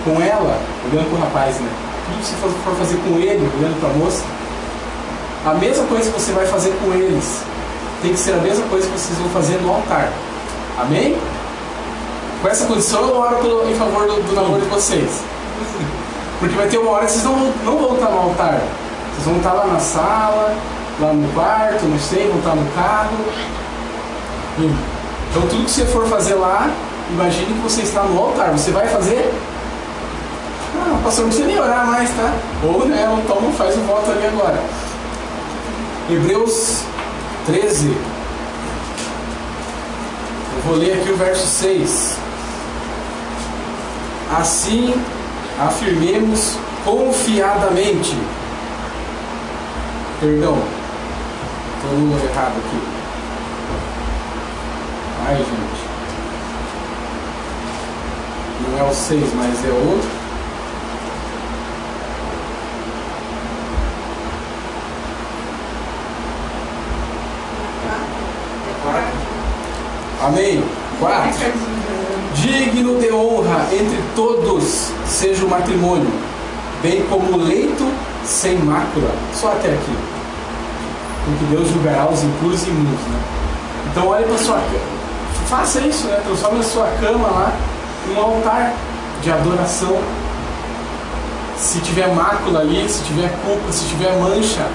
com 0.05 0.21
ela, 0.23 0.59
olhando 0.91 1.11
para 1.11 1.19
o 1.19 1.23
rapaz, 1.23 1.57
né? 1.61 1.69
Tudo 2.07 2.19
que 2.19 2.27
você 2.27 2.35
for 2.65 2.75
fazer 2.77 2.97
com 2.97 3.19
ele, 3.19 3.51
olhando 3.59 3.81
para 3.81 3.91
a 3.91 3.93
moça, 3.93 4.23
a 5.47 5.55
mesma 5.55 5.85
coisa 5.85 6.11
que 6.11 6.21
você 6.21 6.33
vai 6.33 6.47
fazer 6.47 6.75
com 6.83 6.93
eles, 6.93 7.43
tem 8.03 8.13
que 8.13 8.19
ser 8.19 8.33
a 8.33 8.39
mesma 8.39 8.67
coisa 8.67 8.87
que 8.87 8.99
vocês 8.99 9.19
vão 9.19 9.29
fazer 9.31 9.61
no 9.63 9.71
altar. 9.71 10.13
Amém? 10.79 11.17
Com 12.41 12.49
essa 12.49 12.67
condição, 12.67 13.01
eu 13.01 13.17
oro 13.17 13.37
pelo, 13.37 13.69
em 13.69 13.75
favor 13.75 14.07
do, 14.07 14.23
do 14.23 14.35
namoro 14.35 14.61
de 14.61 14.69
vocês. 14.69 15.23
Porque 16.39 16.55
vai 16.55 16.69
ter 16.69 16.79
uma 16.79 16.93
hora 16.93 17.07
que 17.07 17.13
vocês 17.13 17.25
não, 17.25 17.53
não 17.65 17.79
vão 17.79 17.95
estar 17.95 18.11
no 18.11 18.19
altar. 18.19 18.61
Vocês 19.13 19.27
vão 19.27 19.37
estar 19.39 19.53
lá 19.55 19.67
na 19.67 19.81
sala, 19.81 20.55
lá 21.01 21.13
no 21.13 21.29
quarto, 21.33 21.85
não 21.85 21.99
sei, 21.99 22.29
vão 22.29 22.39
estar 22.39 22.55
no 22.55 22.65
carro. 22.73 23.17
Então 25.31 25.43
tudo 25.49 25.65
que 25.65 25.71
você 25.71 25.85
for 25.87 26.07
fazer 26.07 26.35
lá, 26.35 26.71
imagine 27.11 27.47
que 27.47 27.61
você 27.61 27.83
está 27.83 28.03
no 28.05 28.17
altar. 28.17 28.53
Você 28.53 28.71
vai 28.71 28.87
fazer? 28.87 29.35
Ah, 30.77 31.01
pastor, 31.03 31.25
não 31.25 31.31
precisa 31.31 31.49
nem 31.49 31.59
orar 31.59 31.87
mais, 31.87 32.09
tá? 32.11 32.33
Ou 32.63 32.87
né, 32.87 33.09
então 33.25 33.53
faz 33.53 33.77
o 33.77 33.81
voto 33.81 34.13
ali 34.13 34.27
agora. 34.27 34.63
Hebreus 36.09 36.83
13. 37.47 37.89
Eu 40.57 40.63
vou 40.65 40.77
ler 40.77 41.01
aqui 41.01 41.11
o 41.11 41.17
verso 41.17 41.47
6. 41.47 42.28
Assim 44.37 44.95
afirmemos 45.59 46.57
confiadamente. 46.85 48.17
Perdão, 50.21 50.59
Estou 51.79 51.97
no 51.97 52.19
errado 52.19 52.55
aqui. 52.59 52.83
Ai, 55.27 55.37
gente. 55.37 55.89
Não 58.69 58.79
é 58.79 58.91
o 58.91 58.93
6, 58.93 59.35
mas 59.35 59.65
é 59.65 59.69
o. 59.69 60.01
Amém. 70.21 70.65
Quatro. 70.99 71.68
Digno 72.59 73.01
de 73.01 73.13
honra 73.13 73.69
entre 73.73 74.03
todos 74.17 74.91
seja 75.07 75.45
o 75.45 75.49
matrimônio, 75.49 76.11
bem 76.83 77.03
como 77.09 77.33
o 77.33 77.45
leito 77.45 77.87
sem 78.25 78.59
mácula. 78.59 79.11
Só 79.33 79.53
até 79.53 79.69
aqui 79.69 80.19
porque 81.29 81.45
Deus 81.55 81.69
julgará 81.69 82.09
os 82.11 82.23
impuros 82.23 82.63
e 82.67 82.71
imundos. 82.71 83.01
Né? 83.07 83.21
Então 83.91 84.07
olhe 84.09 84.25
para 84.25 84.39
sua 84.39 84.57
cama. 84.57 84.99
Faça 85.49 85.81
isso, 85.81 86.07
né? 86.07 86.21
Transforme 86.25 86.61
a 86.61 86.63
sua 86.63 86.87
cama 87.01 87.29
lá 87.29 87.53
em 88.09 88.15
um 88.15 88.21
altar 88.21 88.73
de 89.23 89.31
adoração. 89.31 89.99
Se 91.57 91.81
tiver 91.81 92.09
mácula 92.15 92.61
ali, 92.61 92.89
se 92.89 93.03
tiver 93.05 93.31
culpa, 93.45 93.73
se 93.73 93.85
tiver 93.87 94.17
mancha, 94.19 94.67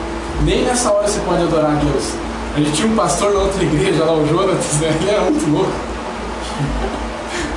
Nem 0.43 0.63
nessa 0.63 0.91
hora 0.91 1.07
você 1.07 1.19
pode 1.21 1.43
adorar 1.43 1.71
a 1.71 1.75
Deus. 1.75 2.13
A 2.55 2.59
gente 2.59 2.73
tinha 2.73 2.87
um 2.87 2.95
pastor 2.95 3.33
na 3.33 3.39
outra 3.39 3.63
igreja 3.63 4.03
lá, 4.03 4.13
o 4.13 4.27
Jonas, 4.27 4.57
né? 4.81 4.95
ele 4.99 5.09
era 5.09 5.21
muito 5.21 5.49
louco. 5.49 5.71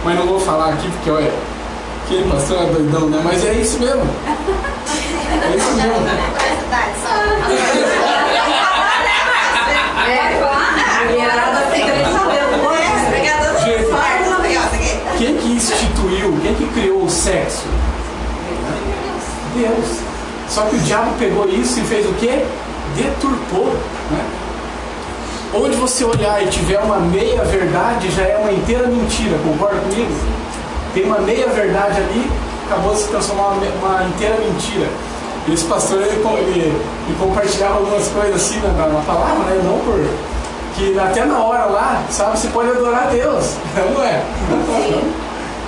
Mas 0.06 0.14
não 0.14 0.26
vou 0.28 0.38
falar 0.38 0.68
aqui 0.68 0.88
porque, 0.88 1.10
olha, 1.10 1.32
aquele 2.04 2.30
pastor 2.30 2.62
é 2.62 2.66
doidão, 2.66 3.08
né? 3.08 3.20
Mas 3.24 3.44
é 3.44 3.54
isso 3.54 3.80
mesmo. 3.80 4.02
É 5.42 5.56
isso 5.56 5.74
mesmo. 5.74 5.94
É, 10.08 10.20
a 11.00 11.04
mulherada 11.10 11.60
fica 11.72 11.92
nem 11.92 12.04
sabendo. 12.04 12.46
Gente, 13.64 15.18
quem 15.18 15.36
que 15.38 15.48
instituiu, 15.48 16.38
quem 16.40 16.54
que 16.54 16.66
criou 16.68 17.02
o 17.02 17.10
sexo? 17.10 17.64
Deus. 19.56 19.98
Só 20.48 20.66
que 20.66 20.76
o 20.76 20.78
diabo 20.78 21.16
pegou 21.18 21.48
isso 21.48 21.80
e 21.80 21.82
fez 21.82 22.06
o 22.06 22.12
quê? 22.12 22.44
Deturpou. 22.94 23.74
Né? 24.12 24.24
Onde 25.58 25.74
você 25.76 26.04
olhar 26.04 26.42
e 26.42 26.48
tiver 26.48 26.78
uma 26.78 26.98
meia 26.98 27.42
verdade, 27.44 28.10
já 28.10 28.22
é 28.22 28.36
uma 28.36 28.52
inteira 28.52 28.86
mentira, 28.86 29.38
concorda 29.42 29.80
comigo? 29.80 30.12
Tem 30.92 31.04
uma 31.04 31.18
meia 31.20 31.48
verdade 31.48 31.98
ali, 31.98 32.30
acabou 32.66 32.92
de 32.92 33.00
se 33.00 33.08
transformar 33.08 33.48
uma, 33.48 33.66
uma 33.80 34.04
inteira 34.04 34.36
mentira. 34.38 34.86
E 35.48 35.54
esse 35.54 35.64
pastor 35.64 36.02
ele, 36.02 36.16
ele, 36.16 36.60
ele 36.60 37.16
compartilhava 37.18 37.78
algumas 37.78 38.06
coisas 38.08 38.36
assim 38.36 38.60
na, 38.60 38.68
na 38.68 39.00
palavra, 39.00 39.44
né? 39.44 39.62
Não 39.64 39.78
por. 39.78 40.04
Que 40.74 40.98
até 40.98 41.24
na 41.24 41.38
hora 41.38 41.64
lá, 41.64 42.02
sabe, 42.10 42.38
você 42.38 42.48
pode 42.48 42.68
adorar 42.68 43.04
a 43.04 43.06
Deus, 43.06 43.54
não 43.94 44.02
é? 44.02 44.22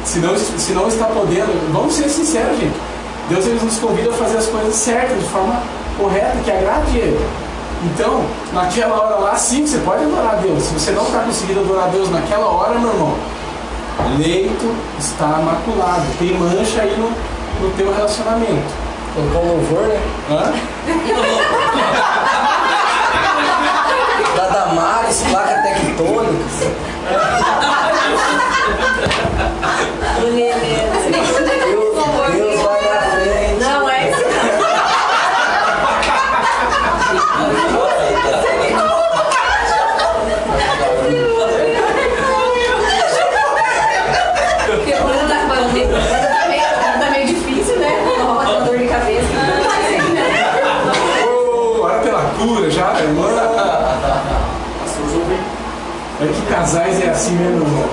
se, 0.05 0.19
não, 0.19 0.37
se 0.37 0.73
não 0.73 0.89
está 0.89 1.07
podendo, 1.07 1.73
vamos 1.73 1.95
ser 1.95 2.11
sinceros, 2.11 2.59
gente. 2.59 2.77
Deus 3.31 3.47
ele 3.47 3.61
nos 3.63 3.79
convida 3.79 4.11
a 4.11 4.13
fazer 4.13 4.37
as 4.37 4.47
coisas 4.47 4.75
certas, 4.75 5.19
de 5.19 5.29
forma 5.29 5.63
correta, 5.97 6.37
que 6.45 6.51
agrade 6.51 6.99
Ele. 6.99 7.48
Então, 7.85 8.25
naquela 8.53 8.97
hora 9.01 9.17
lá, 9.17 9.37
sim, 9.37 9.65
você 9.67 9.79
pode 9.79 10.03
adorar 10.05 10.33
a 10.35 10.37
Deus. 10.37 10.63
Se 10.65 10.75
você 10.75 10.91
não 10.91 11.05
está 11.05 11.21
conseguindo 11.21 11.61
adorar 11.61 11.85
a 11.85 11.89
Deus 11.89 12.11
naquela 12.11 12.47
hora, 12.47 12.79
meu 12.79 12.91
irmão, 12.91 13.15
leito 14.19 14.75
está 14.99 15.27
maculado. 15.27 16.03
Tem 16.19 16.35
mancha 16.37 16.83
aí 16.83 16.97
no, 16.99 17.11
no 17.65 17.73
teu 17.77 17.95
relacionamento. 17.95 18.89
Colocar 19.15 19.39
um 19.39 19.49
louvor, 19.49 19.83
né? 19.85 20.01
Hã? 20.31 20.53
Da 24.37 24.49
Damares, 24.49 25.23
placa 25.31 25.63
tectônica. 25.63 26.45
Deus, 31.11 31.95
Deus 32.35 32.61
vai 32.63 32.81
na 32.83 33.01
frente. 33.11 33.61
Não, 33.61 33.89
é 33.89 34.11
isso. 34.11 34.25
Porque 44.67 44.93
quando 44.93 45.29
tá, 45.29 45.45
quando 45.49 45.73
tem- 45.73 45.89
quando 45.89 46.41
tá 46.41 46.49
meio, 46.49 46.63
quando 46.69 47.01
tá 47.01 47.11
meio 47.11 47.27
difícil, 47.27 47.77
né? 47.79 48.05
Rola 48.21 48.43
aquela 48.43 48.61
dor 48.61 48.79
de 48.79 48.87
cabeça. 48.87 49.27
Não 49.33 49.65
vai 49.65 49.83
ser, 49.83 50.03
né? 50.13 51.25
Ô, 51.25 51.81
ora 51.83 51.99
pela 52.01 52.23
cura 52.39 52.71
já, 52.71 53.01
irmã. 53.01 53.29
É 56.21 56.27
que 56.27 56.43
casais 56.53 57.01
é 57.01 57.08
assim 57.19 57.33
mesmo, 57.33 57.63
irmão. 57.67 57.85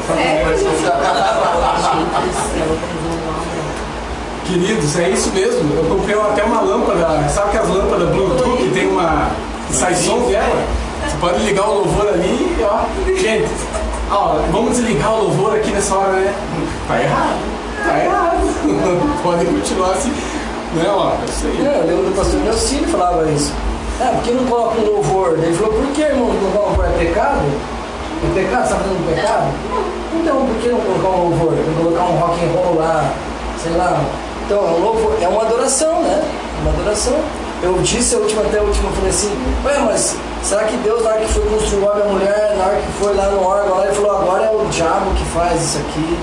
Queridos, 4.45 4.99
é 4.99 5.09
isso 5.09 5.31
mesmo. 5.33 5.75
Eu 5.75 5.85
comprei 5.85 6.15
até 6.15 6.43
uma 6.43 6.61
lâmpada, 6.61 7.27
sabe 7.29 7.51
que 7.51 7.57
as 7.57 7.67
lâmpadas 7.67 8.09
Bluetooth 8.09 8.57
que 8.57 8.69
tem 8.69 8.87
uma. 8.87 9.31
que 9.67 9.75
sai 9.75 9.95
som 9.95 10.19
dela? 10.29 10.63
Você 11.03 11.17
pode 11.17 11.43
ligar 11.43 11.67
o 11.67 11.73
louvor 11.79 12.07
ali 12.07 12.55
e 12.59 12.63
ó. 12.63 12.85
Gente, 13.07 13.49
ó, 14.11 14.37
vamos 14.51 14.77
desligar 14.77 15.13
o 15.13 15.23
louvor 15.23 15.55
aqui 15.55 15.71
nessa 15.71 15.95
hora, 15.95 16.11
né? 16.11 16.33
Tá 16.87 17.01
errado. 17.01 17.39
Tá 17.83 18.03
errado. 18.03 19.21
Pode 19.23 19.45
continuar 19.45 19.91
assim. 19.91 20.09
Né, 20.73 20.85
ó, 20.87 21.11
é 21.11 21.25
isso 21.25 21.47
aí. 21.47 21.63
Não, 21.63 21.71
eu 21.71 21.87
lembro 21.87 22.09
do 22.09 22.15
pastor 22.15 22.39
Nelcínio 22.41 22.87
falava 22.89 23.29
isso. 23.31 23.53
É, 24.01 24.05
por 24.07 24.23
que 24.23 24.31
não 24.31 24.45
coloca 24.45 24.79
um 24.81 24.85
louvor? 24.85 25.39
Ele 25.41 25.53
falou, 25.53 25.73
por 25.73 25.87
que, 25.93 26.01
irmão, 26.01 26.27
não 26.27 26.61
louvor? 26.61 26.85
É 26.85 26.97
pecado? 26.97 27.41
É 28.31 28.43
pecado? 28.43 28.63
Está 28.63 28.75
fazendo 28.75 28.99
um 28.99 29.13
pecado? 29.13 29.47
Então, 30.13 30.45
por 30.45 30.55
que 30.57 30.69
não 30.69 30.79
colocar 30.79 31.09
um 31.09 31.29
louvor? 31.29 31.53
Não 31.53 31.83
colocar 31.83 32.03
um 32.03 32.17
rock 32.17 32.45
and 32.45 32.51
roll 32.53 32.75
lá, 32.77 33.11
sei 33.61 33.71
lá. 33.73 34.01
Então, 34.45 34.57
é 34.57 34.71
um 34.71 34.79
louvor, 34.79 35.17
é 35.21 35.27
uma 35.27 35.41
adoração, 35.41 36.01
né? 36.01 36.23
Uma 36.61 36.71
adoração. 36.71 37.19
Eu 37.61 37.73
disse 37.81 38.15
a 38.15 38.19
última, 38.19 38.41
até 38.41 38.59
a 38.59 38.61
última, 38.61 38.89
eu 38.89 38.93
falei 38.93 39.09
assim, 39.09 39.31
ué, 39.65 39.79
mas 39.85 40.15
será 40.43 40.63
que 40.65 40.77
Deus, 40.77 41.03
na 41.03 41.11
hora 41.11 41.21
que 41.21 41.33
foi 41.33 41.49
construir 41.49 41.83
o 41.83 41.89
homem 41.89 41.99
e 41.99 42.07
a 42.07 42.11
mulher, 42.11 42.55
na 42.57 42.65
hora 42.65 42.75
que 42.75 42.91
foi 43.03 43.13
lá 43.15 43.29
no 43.29 43.43
órgão, 43.43 43.83
ele 43.83 43.93
falou, 43.93 44.11
agora 44.11 44.43
é 44.45 44.49
o 44.51 44.65
diabo 44.69 45.11
que 45.15 45.25
faz 45.25 45.63
isso 45.63 45.77
aqui? 45.79 46.19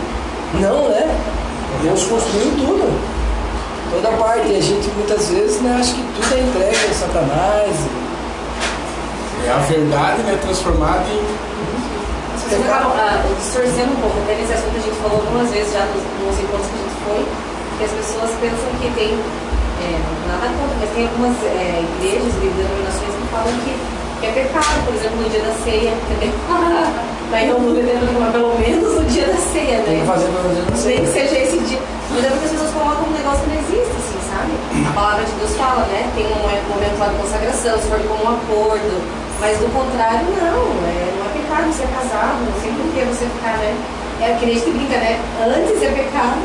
Não, 0.61 0.89
né? 0.89 1.19
Deus 1.83 2.05
construiu 2.05 2.53
tudo 2.59 3.23
toda 3.93 4.09
parte. 4.16 4.49
E 4.49 4.57
a 4.57 4.61
gente 4.61 4.89
muitas 4.97 5.29
vezes 5.29 5.61
né, 5.61 5.77
acha 5.79 5.93
que 5.93 6.03
tudo 6.15 6.35
é 6.35 6.41
entregue 6.41 6.91
a 6.91 6.95
Satanás. 6.95 7.77
É 9.47 9.51
a 9.51 9.59
verdade, 9.59 10.23
né, 10.23 10.39
transformada 10.41 11.05
em. 11.11 11.20
Acabam 12.61 12.93
ah, 12.97 13.23
distorcendo 13.39 13.93
um 13.93 14.01
pouco, 14.03 14.16
até 14.23 14.35
nesse 14.37 14.53
assunto 14.53 14.77
a 14.77 14.83
gente 14.85 14.99
falou 15.01 15.19
algumas 15.24 15.49
vezes 15.51 15.73
já 15.73 15.85
nos, 15.89 16.05
nos 16.20 16.37
encontros 16.37 16.69
que 16.69 16.77
a 16.77 16.83
gente 16.85 16.99
foi, 17.07 17.20
que 17.79 17.85
as 17.85 17.93
pessoas 17.93 18.31
pensam 18.41 18.69
que 18.81 18.89
tem, 18.93 19.11
é, 19.16 19.87
nada 20.29 20.47
contra, 20.53 20.77
mas 20.81 20.91
tem 20.93 21.05
algumas 21.09 21.37
é, 21.49 21.81
igrejas 21.81 22.33
e 22.37 22.47
denominações 22.53 23.12
que 23.16 23.27
falam 23.33 23.53
que, 23.65 23.73
que 24.20 24.27
é 24.27 24.33
pecado, 24.33 24.77
por 24.85 24.95
exemplo, 24.95 25.16
no 25.23 25.29
dia 25.31 25.43
da 25.43 25.55
ceia, 25.65 25.91
entendeu? 25.97 26.35
Não 27.59 27.74
bebendo 27.74 28.33
pelo 28.33 28.53
menos 28.61 28.95
no 29.01 29.05
dia 29.09 29.27
da 29.27 29.37
ceia, 29.37 29.81
Tem 29.83 29.97
né? 29.97 30.01
que 30.01 30.07
fazer 30.07 30.29
pelo 30.29 30.49
menos 30.53 30.85
Nem 30.85 30.99
assim. 30.99 31.07
que 31.07 31.12
seja 31.12 31.37
esse 31.39 31.59
dia. 31.65 31.81
Mas 32.12 32.24
é 32.24 32.29
porque 32.29 32.45
as 32.45 32.51
pessoas 32.53 32.70
colocam 32.77 33.09
um 33.09 33.16
negócio 33.16 33.41
que 33.41 33.49
não 33.49 33.57
existe, 33.57 33.95
assim, 33.97 34.20
sabe? 34.29 34.53
A 34.85 34.93
palavra 34.93 35.24
de 35.24 35.33
Deus 35.33 35.57
fala, 35.57 35.81
né? 35.89 36.12
Tem 36.15 36.27
um 36.29 36.37
momento 36.69 36.99
lá 37.01 37.09
de 37.09 37.16
consagração, 37.16 37.73
se 37.81 37.89
for 37.89 37.99
como 38.05 38.20
um 38.20 38.29
acordo. 38.37 39.22
Mas 39.43 39.59
do 39.59 39.66
contrário, 39.74 40.23
não. 40.39 40.62
É, 40.86 41.19
não 41.19 41.27
é 41.27 41.31
pecado 41.35 41.66
ser 41.74 41.90
casado, 41.90 42.39
não 42.47 42.55
sei 42.62 42.70
por 42.78 42.86
que 42.94 43.02
você 43.10 43.27
ficar, 43.27 43.59
né? 43.59 43.74
É 44.23 44.39
que 44.39 44.47
nem 44.47 44.55
a 44.55 44.59
gente 44.59 44.70
brinca, 44.70 44.97
né? 45.02 45.19
Antes 45.43 45.82
é 45.82 45.90
pecado 45.90 46.39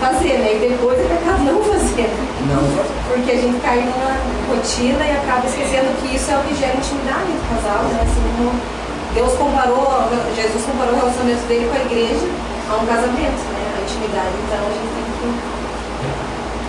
fazer, 0.00 0.40
né? 0.40 0.56
E 0.56 0.72
depois 0.72 0.96
é 0.96 1.04
pecado 1.04 1.44
não 1.44 1.60
fazer. 1.60 2.08
Não, 2.48 2.64
Porque 3.12 3.30
a 3.30 3.36
gente 3.36 3.60
cai 3.60 3.84
numa 3.84 4.16
rotina 4.48 5.04
e 5.04 5.12
acaba 5.20 5.44
esquecendo 5.44 5.92
que 6.00 6.16
isso 6.16 6.32
é 6.32 6.40
o 6.40 6.42
que 6.48 6.56
gera 6.56 6.72
intimidade 6.80 7.28
entre 7.28 7.44
o 7.44 7.60
casal, 7.60 7.84
né? 7.92 8.08
Assim 8.08 8.80
Deus 9.12 9.34
comparou, 9.34 10.08
Jesus 10.34 10.64
comparou 10.64 10.94
o 10.94 10.96
relacionamento 10.96 11.44
dele 11.44 11.68
com 11.68 11.76
a 11.76 11.84
igreja 11.84 12.24
a 12.72 12.76
um 12.80 12.86
casamento, 12.86 13.40
né? 13.52 13.62
A 13.76 13.80
intimidade. 13.84 14.32
Então 14.48 14.64
a 14.64 14.72
gente 14.72 14.88
tem 14.96 15.04
que. 15.12 15.28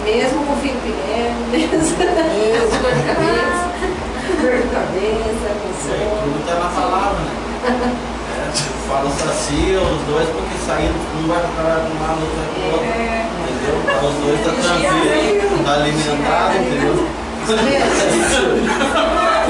Mesmo 0.04 0.44
com 0.44 0.56
filho 0.58 0.82
pequeno, 0.84 1.40
mesmo 1.48 1.96
com 1.96 2.82
dor 2.84 2.92
de 2.92 3.04
cabeça, 3.08 3.71
dor 4.42 4.58
de 4.58 4.68
cabeça, 4.70 5.48
com 5.62 5.72
sono. 5.82 6.22
Tudo 6.24 6.40
está 6.40 6.56
na 6.56 6.70
palavra, 6.70 7.20
né? 7.20 7.34
É, 8.32 8.48
fala 8.88 9.10
sacia 9.10 9.82
os 9.82 10.02
dois 10.08 10.30
porque 10.30 10.56
saindo, 10.66 10.96
um 11.20 11.28
vai 11.28 11.42
para 11.42 11.52
um 11.52 12.00
lado, 12.00 12.22
outro 12.22 12.38
vai 12.38 12.48
para 12.48 12.62
o 12.62 12.72
outro. 12.72 12.88
É. 12.88 13.28
Entendeu? 13.44 13.76
Então, 13.84 14.08
os 14.08 14.16
dois 14.24 14.40
estão 14.40 14.56
tranquilos, 14.56 15.60
está 15.60 15.74
alimentado, 15.74 16.56
entendeu? 16.56 16.96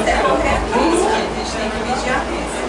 É 0.07 0.17
correto 0.23 0.73
isso. 0.89 1.07
A 1.07 1.19
gente 1.19 1.51
tem 1.51 1.69
que 1.69 1.79
vigiar 1.93 2.21
isso. 2.31 2.61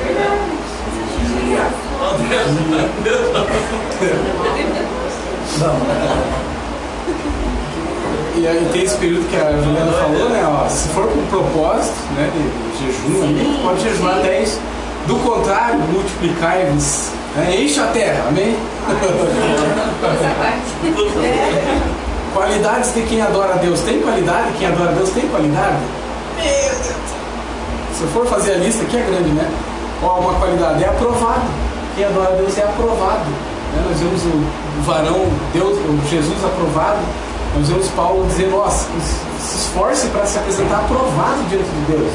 vamos. 5.58 6.52
E 8.34 8.46
aí 8.46 8.66
tem 8.72 8.82
esse 8.82 8.96
período 8.96 9.28
que 9.28 9.36
a 9.36 9.52
Juliana 9.52 9.92
falou, 9.92 10.28
né? 10.30 10.42
Ó, 10.46 10.66
se 10.68 10.88
for 10.88 11.06
com 11.08 11.24
propósito, 11.26 11.94
né? 12.16 12.30
De, 12.32 12.86
jejum 12.86 13.22
ali, 13.22 13.60
pode 13.62 13.82
jejuar 13.82 14.20
10. 14.20 14.58
Do 15.06 15.16
contrário, 15.16 15.78
multiplicai-vos. 15.92 17.10
Né? 17.36 17.56
Enche 17.62 17.80
a 17.80 17.86
terra, 17.88 18.24
amém? 18.28 18.56
Qualidades 22.34 22.94
de 22.94 23.02
quem 23.02 23.20
adora 23.20 23.54
a 23.54 23.56
Deus. 23.56 23.80
Tem 23.80 24.00
qualidade? 24.00 24.52
Quem 24.58 24.68
adora 24.68 24.90
a 24.90 24.94
Deus 24.94 25.10
tem 25.10 25.28
qualidade? 25.28 25.76
Meu 26.36 26.44
Deus. 26.44 26.92
Se 27.94 28.02
eu 28.02 28.08
for 28.08 28.26
fazer 28.26 28.52
a 28.52 28.56
lista 28.56 28.82
aqui 28.84 28.96
é 28.96 29.00
grande, 29.02 29.28
né? 29.30 29.50
Ó, 30.02 30.18
uma 30.20 30.34
qualidade 30.34 30.82
é 30.82 30.88
aprovado. 30.88 31.42
Quem 31.94 32.04
adora 32.06 32.30
a 32.30 32.36
Deus 32.36 32.56
é 32.58 32.62
aprovado. 32.62 33.26
né? 33.74 33.84
Nós 33.88 33.98
vemos 34.00 34.22
o 34.24 34.46
varão, 34.82 35.26
Deus, 35.52 35.76
o 35.78 36.00
Jesus 36.08 36.42
aprovado. 36.44 36.98
Nós 37.54 37.68
vemos 37.68 37.88
Paulo 37.88 38.26
dizer, 38.26 38.48
nossa, 38.48 38.88
se 39.38 39.56
esforce 39.56 40.06
para 40.08 40.24
se 40.24 40.38
apresentar 40.38 40.78
aprovado 40.78 41.42
diante 41.50 41.68
de 41.68 41.92
Deus. 41.92 42.12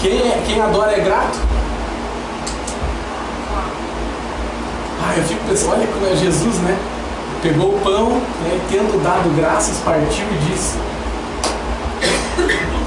Quem, 0.00 0.18
é, 0.18 0.42
quem 0.46 0.60
adora 0.60 0.92
é 0.92 1.00
grato? 1.00 1.38
Ah, 5.02 5.14
eu 5.16 5.24
fico 5.24 5.44
pensando, 5.46 5.72
olha 5.72 5.86
como 5.86 6.06
é 6.06 6.16
Jesus, 6.16 6.56
né? 6.60 6.78
Pegou 7.42 7.74
o 7.74 7.80
pão, 7.80 8.10
né, 8.10 8.60
tendo 8.70 9.02
dado 9.02 9.36
graças, 9.36 9.78
partiu 9.84 10.24
e 10.24 10.50
disse: 10.50 10.78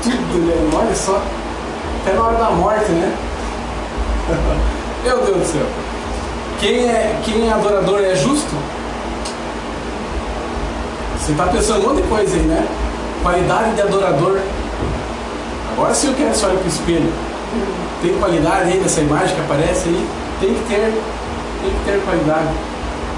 Tudo 0.04 0.78
olha 0.78 0.96
só. 0.96 1.22
Até 2.02 2.14
na 2.14 2.24
hora 2.24 2.38
da 2.38 2.50
morte, 2.52 2.92
né? 2.92 3.16
Meu 5.04 5.18
Deus 5.26 5.38
do 5.38 5.46
céu. 5.46 5.66
Quem 6.60 6.86
é, 6.90 7.20
quem 7.24 7.48
é 7.48 7.54
adorador 7.54 8.00
é 8.02 8.16
justo? 8.16 8.56
Você 11.22 11.34
está 11.34 11.46
pensando 11.46 11.86
um 11.86 11.90
monte 11.90 12.02
de 12.02 12.08
coisa 12.10 12.36
aí, 12.36 12.42
né? 12.42 12.68
Qualidade 13.22 13.76
de 13.76 13.82
adorador. 13.82 14.40
Agora 15.74 15.94
sim 15.94 16.08
eu 16.08 16.16
quero 16.16 16.32
que 16.32 16.38
você 16.38 16.46
olhe 16.48 16.58
para 16.58 16.66
o 16.66 16.68
espelho. 16.68 17.14
Tem 18.02 18.18
qualidade 18.18 18.72
aí 18.72 18.80
nessa 18.80 19.02
imagem 19.02 19.36
que 19.36 19.42
aparece 19.42 19.90
aí? 19.90 20.10
Tem 20.40 20.52
que 20.56 20.62
ter, 20.62 20.80
tem 21.62 21.72
que 21.72 21.86
ter 21.86 22.04
qualidade, 22.04 22.50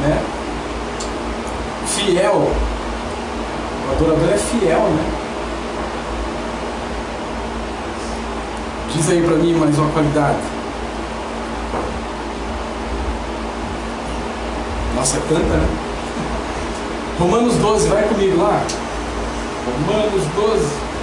né? 0.01 0.21
Fiel. 1.87 2.51
O 3.87 3.91
adorador 3.93 4.33
é 4.33 4.37
fiel, 4.37 4.79
né? 4.79 5.11
Diz 8.93 9.09
aí 9.09 9.21
para 9.21 9.35
mim 9.37 9.53
mais 9.53 9.77
uma 9.77 9.89
qualidade. 9.91 10.39
Nossa, 14.93 15.15
é 15.15 15.21
tanta, 15.21 15.55
né? 15.55 15.82
Romanos 17.19 17.55
12, 17.55 17.87
vai 17.89 18.03
comigo 18.07 18.41
lá. 18.41 18.61
Romanos 19.87 20.25
12. 20.35 20.93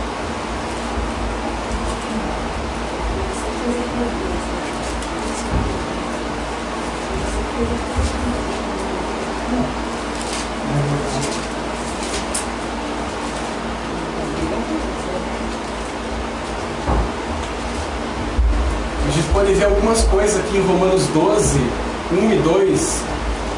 A 19.07 19.13
gente 19.13 19.29
pode 19.33 19.55
ver 19.55 19.65
algumas 19.65 20.03
coisas 20.05 20.41
aqui 20.41 20.57
em 20.57 20.63
Romanos 20.63 21.07
12, 21.09 21.59
1 22.13 22.33
e 22.33 22.37
2, 22.37 23.03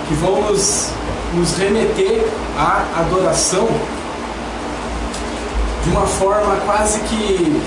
que 0.09 0.15
vão 0.15 0.43
nos, 0.43 0.91
nos 1.35 1.57
remeter 1.57 2.27
à 2.59 2.85
adoração 3.01 3.69
de 5.85 5.91
uma 5.91 6.07
forma 6.07 6.57
quase 6.65 7.01
que 7.01 7.61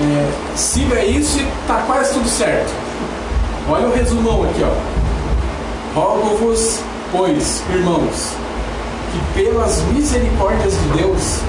é, 0.00 0.56
siga 0.56 1.04
isso 1.04 1.40
e 1.40 1.46
tá 1.66 1.82
quase 1.86 2.14
tudo 2.14 2.28
certo. 2.28 2.72
Olha 3.68 3.86
o 3.86 3.92
resumão 3.92 4.44
aqui, 4.44 4.62
ó. 4.64 4.92
Rogo-vos, 5.94 6.80
pois, 7.12 7.62
irmãos, 7.70 8.32
que 9.12 9.42
pelas 9.42 9.82
misericórdias 9.92 10.72
de 10.72 11.02
Deus, 11.02 11.40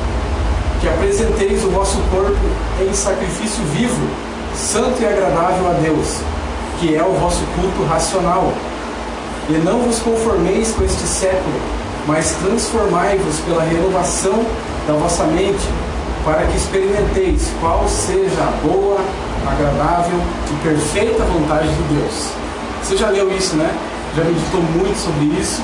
que 0.81 0.87
apresenteis 0.89 1.63
o 1.63 1.69
vosso 1.69 1.97
corpo 2.11 2.37
em 2.81 2.93
sacrifício 2.93 3.63
vivo, 3.73 4.05
santo 4.55 5.01
e 5.01 5.05
agradável 5.05 5.69
a 5.69 5.73
Deus, 5.81 6.17
que 6.79 6.93
é 6.93 7.03
o 7.03 7.13
vosso 7.13 7.41
culto 7.55 7.89
racional. 7.89 8.51
E 9.49 9.53
não 9.53 9.79
vos 9.79 9.99
conformeis 9.99 10.71
com 10.71 10.83
este 10.83 11.03
século, 11.03 11.59
mas 12.07 12.31
transformai-vos 12.41 13.39
pela 13.41 13.63
renovação 13.63 14.45
da 14.87 14.93
vossa 14.93 15.25
mente, 15.25 15.67
para 16.23 16.45
que 16.45 16.57
experimenteis 16.57 17.49
qual 17.59 17.85
seja 17.87 18.41
a 18.41 18.65
boa, 18.65 18.97
agradável 19.45 20.19
e 20.49 20.63
perfeita 20.63 21.23
vontade 21.25 21.67
de 21.67 21.95
Deus. 21.95 22.27
Você 22.81 22.95
já 22.95 23.09
leu 23.09 23.29
isso, 23.35 23.55
né? 23.55 23.69
Já 24.15 24.23
meditou 24.23 24.61
muito 24.61 24.97
sobre 24.97 25.25
isso. 25.39 25.61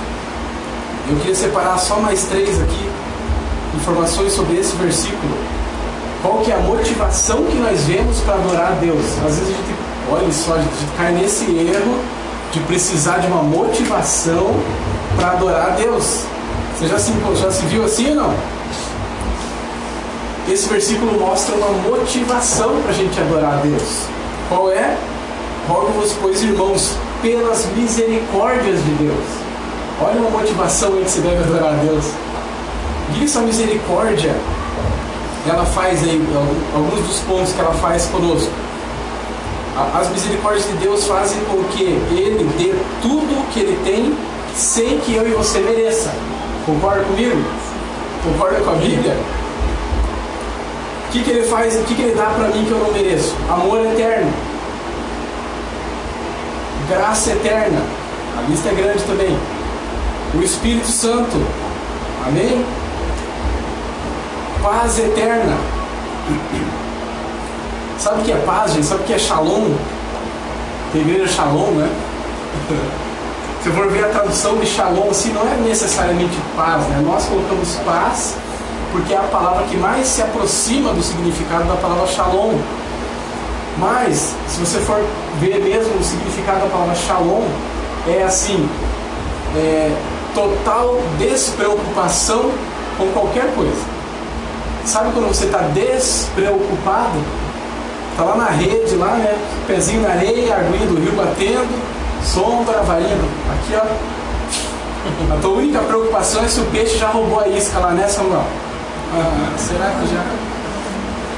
Eu 1.09 1.15
queria 1.17 1.35
separar 1.35 1.77
só 1.77 1.99
mais 1.99 2.23
três 2.25 2.61
aqui 2.61 2.89
informações 3.75 4.33
sobre 4.33 4.57
esse 4.57 4.75
versículo. 4.75 5.37
Qual 6.21 6.39
que 6.39 6.51
é 6.51 6.55
a 6.55 6.59
motivação 6.59 7.43
que 7.45 7.55
nós 7.57 7.81
vemos 7.85 8.19
para 8.21 8.35
adorar 8.35 8.73
a 8.73 8.75
Deus? 8.75 9.05
Às 9.25 9.37
vezes 9.37 9.43
a 9.43 9.57
gente, 9.57 9.75
olha 10.11 10.31
só, 10.33 10.55
a 10.55 10.57
gente 10.57 10.97
cai 10.97 11.13
nesse 11.13 11.45
erro 11.45 11.99
de 12.51 12.59
precisar 12.61 13.19
de 13.19 13.27
uma 13.27 13.43
motivação 13.43 14.55
para 15.15 15.31
adorar 15.31 15.67
a 15.67 15.69
Deus. 15.71 16.23
Você 16.77 16.87
já 16.87 16.97
se, 16.97 17.13
já 17.35 17.51
se 17.51 17.65
viu 17.65 17.83
assim 17.85 18.09
ou 18.09 18.15
não? 18.15 18.33
Esse 20.47 20.67
versículo 20.67 21.19
mostra 21.19 21.55
uma 21.55 21.69
motivação 21.89 22.81
para 22.81 22.91
a 22.91 22.93
gente 22.93 23.19
adorar 23.19 23.53
a 23.53 23.57
Deus. 23.57 24.05
Qual 24.47 24.71
é? 24.71 24.97
Rogo-vos, 25.67 26.13
pois, 26.19 26.41
irmãos, 26.41 26.95
pelas 27.21 27.67
misericórdias 27.75 28.83
de 28.83 28.91
Deus. 28.93 29.25
Olha 30.01 30.19
uma 30.19 30.29
motivação 30.31 30.93
aí 30.93 31.03
que 31.03 31.11
você 31.11 31.21
deve 31.21 31.43
adorar 31.43 31.73
a 31.73 31.77
Deus. 31.77 32.05
E 33.15 33.23
essa 33.23 33.41
misericórdia, 33.41 34.35
ela 35.47 35.65
faz 35.65 36.01
aí, 36.03 36.19
alguns 36.73 37.07
dos 37.07 37.19
pontos 37.19 37.53
que 37.53 37.59
ela 37.59 37.73
faz 37.73 38.05
conosco. 38.05 38.51
As 39.77 40.09
misericórdias 40.09 40.65
de 40.67 40.73
Deus 40.73 41.05
fazem 41.05 41.39
com 41.45 41.63
que 41.65 41.83
Ele 41.83 42.49
dê 42.57 42.73
tudo 43.01 43.39
o 43.39 43.45
que 43.51 43.59
Ele 43.59 43.79
tem 43.83 44.17
sem 44.55 44.99
que 44.99 45.15
eu 45.15 45.27
e 45.27 45.31
você 45.31 45.59
mereça. 45.59 46.13
Concorda 46.65 47.03
comigo? 47.03 47.41
Concorda 48.23 48.59
com 48.59 48.71
a 48.71 48.75
Bíblia? 48.75 49.15
O 51.07 51.11
que, 51.11 51.23
que 51.23 51.29
Ele 51.31 51.43
faz, 51.43 51.75
o 51.75 51.83
que, 51.83 51.95
que 51.95 52.01
Ele 52.01 52.15
dá 52.15 52.25
para 52.25 52.49
mim 52.49 52.65
que 52.65 52.71
eu 52.71 52.79
não 52.79 52.91
mereço? 52.91 53.35
Amor 53.49 53.85
eterno. 53.85 54.31
Graça 56.89 57.31
eterna. 57.31 57.81
A 58.37 58.41
lista 58.49 58.69
é 58.69 58.73
grande 58.73 59.03
também. 59.03 59.37
O 60.35 60.43
Espírito 60.43 60.87
Santo. 60.87 61.35
Amém? 62.27 62.65
Paz 64.61 64.99
eterna. 64.99 65.57
Sabe 67.99 68.21
o 68.21 68.23
que 68.23 68.31
é 68.31 68.37
paz, 68.37 68.73
gente? 68.73 68.85
Sabe 68.85 69.03
o 69.03 69.05
que 69.05 69.13
é 69.13 69.19
shalom? 69.19 69.75
Tem 70.93 71.01
igreja 71.01 71.27
shalom, 71.27 71.71
né? 71.71 71.89
Se 73.61 73.69
for 73.71 73.91
ver 73.91 74.05
a 74.05 74.07
tradução 74.07 74.55
de 74.55 74.65
shalom, 74.65 75.09
assim, 75.09 75.33
não 75.33 75.41
é 75.41 75.57
necessariamente 75.57 76.37
paz, 76.55 76.81
né? 76.87 77.01
Nós 77.05 77.25
colocamos 77.25 77.75
paz 77.85 78.35
porque 78.93 79.13
é 79.13 79.17
a 79.17 79.23
palavra 79.23 79.65
que 79.65 79.75
mais 79.75 80.07
se 80.07 80.21
aproxima 80.21 80.93
do 80.93 81.03
significado 81.03 81.65
da 81.65 81.75
palavra 81.75 82.07
shalom. 82.07 82.57
Mas, 83.77 84.33
se 84.47 84.59
você 84.59 84.79
for 84.79 85.03
ver 85.39 85.59
mesmo 85.59 85.95
o 85.99 86.03
significado 86.03 86.61
da 86.61 86.67
palavra 86.67 86.95
shalom, 86.95 87.43
é 88.07 88.23
assim, 88.23 88.67
é, 89.55 89.91
total 90.33 90.97
despreocupação 91.17 92.49
com 92.97 93.07
qualquer 93.11 93.53
coisa. 93.55 93.81
Sabe 94.85 95.11
quando 95.11 95.27
você 95.27 95.45
está 95.45 95.59
despreocupado? 95.59 97.19
Está 98.19 98.31
lá 98.31 98.35
na 98.35 98.49
rede, 98.49 98.95
lá, 98.97 99.15
né? 99.15 99.33
Pezinho 99.65 100.01
na 100.01 100.09
areia, 100.09 100.53
aguinha 100.53 100.85
do 100.87 100.99
rio 100.99 101.13
batendo, 101.13 101.69
sombra, 102.21 102.81
varinha. 102.81 103.15
Aqui, 103.53 103.73
ó. 103.77 105.33
A 105.33 105.39
tua 105.39 105.51
única 105.51 105.79
preocupação 105.79 106.43
é 106.43 106.49
se 106.49 106.59
o 106.59 106.65
peixe 106.65 106.97
já 106.97 107.07
roubou 107.07 107.39
a 107.39 107.47
isca 107.47 107.79
lá, 107.79 107.91
né, 107.91 108.09
Samuel? 108.09 108.43
Ah, 109.13 109.53
será 109.57 109.85
que 109.91 110.13
já? 110.13 110.21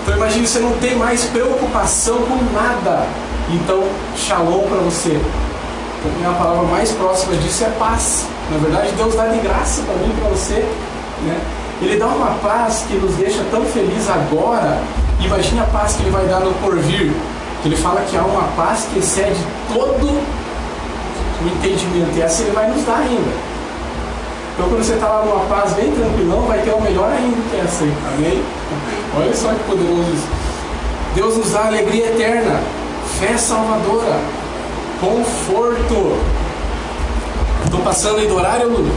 Então 0.01 0.17
imagine 0.17 0.47
você 0.47 0.57
não 0.57 0.71
tem 0.79 0.95
mais 0.95 1.23
preocupação 1.25 2.17
com 2.17 2.39
nada. 2.51 3.05
Então, 3.51 3.83
shalom 4.17 4.63
para 4.63 4.79
você. 4.79 5.21
Então, 6.03 6.31
a 6.31 6.33
palavra 6.33 6.63
mais 6.63 6.91
próxima 6.93 7.35
disso 7.35 7.63
é 7.63 7.69
paz. 7.77 8.25
Na 8.49 8.57
verdade, 8.57 8.91
Deus 8.93 9.13
dá 9.13 9.27
de 9.27 9.37
graça 9.37 9.83
para 9.83 9.93
mim, 9.97 10.15
para 10.19 10.29
você. 10.29 10.65
Né? 11.27 11.39
Ele 11.79 11.97
dá 11.97 12.07
uma 12.07 12.39
paz 12.41 12.85
que 12.87 12.95
nos 12.95 13.13
deixa 13.17 13.45
tão 13.51 13.63
felizes 13.65 14.09
agora. 14.09 14.81
Imagine 15.21 15.59
a 15.59 15.65
paz 15.65 15.95
que 15.95 16.03
ele 16.03 16.11
vai 16.11 16.25
dar 16.25 16.39
no 16.39 16.53
porvir. 16.55 17.13
Ele 17.63 17.75
fala 17.75 18.01
que 18.01 18.17
há 18.17 18.23
uma 18.23 18.43
paz 18.55 18.87
que 18.91 18.99
excede 18.99 19.39
todo 19.71 20.07
o 20.07 21.47
entendimento. 21.47 22.17
E 22.17 22.21
essa 22.21 22.41
ele 22.43 22.51
vai 22.51 22.69
nos 22.69 22.83
dar 22.85 22.97
ainda. 22.97 23.31
Então 24.53 24.67
quando 24.67 24.83
você 24.83 24.93
está 24.93 25.07
lá 25.07 25.25
numa 25.25 25.45
paz 25.45 25.73
bem 25.73 25.91
tranquilão, 25.91 26.41
vai 26.41 26.59
ter 26.59 26.71
o 26.71 26.81
melhor 26.81 27.11
ainda 27.11 27.37
que 27.49 27.57
essa 27.57 27.83
aí. 27.83 27.93
Amém? 28.15 28.43
Olha 29.17 29.35
só 29.35 29.49
que 29.49 29.63
poderoso 29.63 30.11
isso. 30.11 30.27
Deus 31.15 31.37
nos 31.37 31.51
dá 31.51 31.67
alegria 31.67 32.07
eterna, 32.07 32.59
fé 33.19 33.37
salvadora, 33.37 34.19
conforto. 34.99 36.17
Estou 37.65 37.81
passando 37.81 38.19
aí 38.19 38.27
do 38.27 38.35
horário, 38.35 38.69
Lula? 38.69 38.91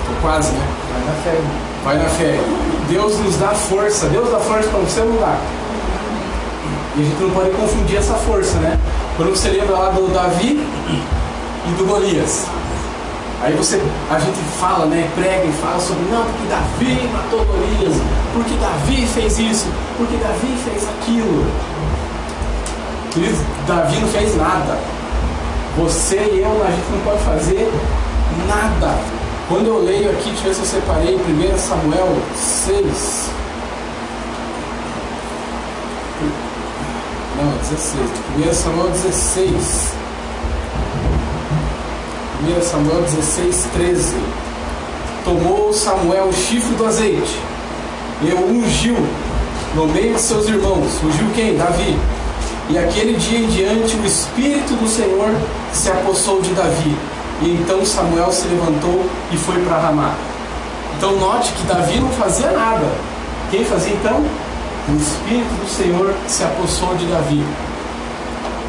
Estou 0.00 0.16
quase, 0.22 0.52
né? 0.52 0.66
Vai 0.92 1.06
na 1.06 1.22
fé. 1.22 1.67
Vai 1.84 1.98
na 1.98 2.08
fé. 2.08 2.38
Deus 2.88 3.18
nos 3.18 3.36
dá 3.36 3.48
força. 3.48 4.06
Deus 4.08 4.30
dá 4.30 4.38
força 4.38 4.68
para 4.68 4.80
você 4.80 5.00
dá. 5.20 5.38
E 6.96 7.00
a 7.00 7.04
gente 7.04 7.22
não 7.22 7.30
pode 7.30 7.50
confundir 7.50 7.96
essa 7.96 8.14
força, 8.14 8.58
né? 8.58 8.78
Quando 9.16 9.30
você 9.30 9.48
lembra 9.50 9.76
lá 9.76 9.90
do 9.90 10.12
Davi 10.12 10.60
e 11.66 11.70
do 11.76 11.86
Golias. 11.86 12.46
Aí 13.40 13.52
você, 13.54 13.80
a 14.10 14.18
gente 14.18 14.36
fala, 14.58 14.86
né, 14.86 15.08
prega 15.14 15.44
e 15.44 15.52
fala 15.52 15.78
sobre, 15.78 16.02
não, 16.10 16.24
porque 16.24 16.48
Davi 16.48 17.08
matou 17.12 17.44
Golias, 17.44 17.94
porque 18.32 18.54
Davi 18.56 19.06
fez 19.06 19.38
isso, 19.38 19.66
porque 19.96 20.16
Davi 20.16 20.56
fez 20.64 20.88
aquilo. 20.88 21.46
Queridos, 23.12 23.38
Davi 23.66 24.00
não 24.00 24.08
fez 24.08 24.36
nada. 24.36 24.76
Você 25.76 26.16
e 26.16 26.40
eu, 26.42 26.66
a 26.66 26.70
gente 26.70 26.90
não 26.90 27.00
pode 27.04 27.22
fazer 27.22 27.72
nada. 28.48 28.98
Quando 29.48 29.66
eu 29.66 29.82
leio 29.82 30.10
aqui, 30.10 30.30
deixa 30.30 30.40
eu 30.40 30.44
ver 30.44 30.54
se 30.54 30.60
eu 30.60 30.66
separei 30.66 31.14
1 31.16 31.58
Samuel 31.58 32.16
6. 32.36 33.30
Não, 37.38 37.56
16. 37.56 38.10
1 38.46 38.52
Samuel 38.52 38.90
16. 38.90 39.92
1 42.40 42.62
Samuel 42.62 43.02
16, 43.02 43.66
13. 43.72 44.14
Tomou 45.24 45.72
Samuel 45.72 46.26
o 46.26 46.32
chifre 46.32 46.74
do 46.76 46.84
azeite 46.84 47.38
e 48.22 48.32
o 48.32 48.50
ungiu 48.50 48.96
no 49.74 49.86
meio 49.86 50.14
de 50.14 50.20
seus 50.20 50.46
irmãos. 50.46 51.02
Ungiu 51.02 51.26
quem? 51.34 51.56
Davi. 51.56 51.98
E 52.68 52.76
aquele 52.76 53.14
dia 53.14 53.38
em 53.38 53.46
diante 53.46 53.96
o 53.96 54.04
Espírito 54.04 54.74
do 54.74 54.86
Senhor 54.86 55.34
se 55.72 55.90
apossou 55.90 56.42
de 56.42 56.52
Davi. 56.52 56.94
E 57.40 57.50
então 57.50 57.84
Samuel 57.84 58.32
se 58.32 58.48
levantou 58.48 59.08
e 59.30 59.36
foi 59.36 59.62
para 59.64 59.78
Ramá. 59.78 60.14
Então 60.96 61.16
note 61.16 61.52
que 61.52 61.62
Davi 61.66 62.00
não 62.00 62.10
fazia 62.10 62.50
nada. 62.50 62.86
Quem 63.50 63.64
fazia 63.64 63.94
então? 63.94 64.24
O 64.88 64.96
Espírito 64.96 65.54
do 65.62 65.68
Senhor 65.68 66.14
se 66.26 66.42
apossou 66.42 66.94
de 66.96 67.06
Davi. 67.06 67.44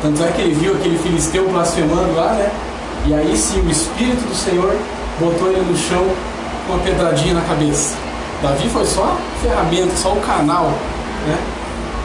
Tanto 0.02 0.24
é 0.24 0.32
que 0.32 0.42
ele 0.42 0.54
viu 0.54 0.74
aquele 0.74 0.98
filisteu 0.98 1.50
blasfemando 1.50 2.16
lá, 2.16 2.34
né? 2.34 2.52
E 3.06 3.14
aí 3.14 3.36
sim 3.36 3.62
o 3.62 3.70
Espírito 3.70 4.28
do 4.28 4.36
Senhor 4.36 4.76
botou 5.20 5.50
ele 5.50 5.62
no 5.62 5.76
chão 5.76 6.06
com 6.68 6.74
uma 6.74 6.84
pedradinha 6.84 7.34
na 7.34 7.42
cabeça. 7.42 7.96
Davi 8.42 8.70
foi 8.70 8.86
só 8.86 9.18
ferramenta, 9.42 9.96
só 9.98 10.14
o 10.14 10.22
canal, 10.22 10.66
né? 11.26 11.38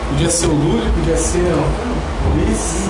Podia 0.09 0.31
ser 0.31 0.47
o 0.47 0.55
Lúcio, 0.55 0.91
podia 0.95 1.16
ser 1.16 1.39
o 1.39 2.32
Ulisses. 2.32 2.89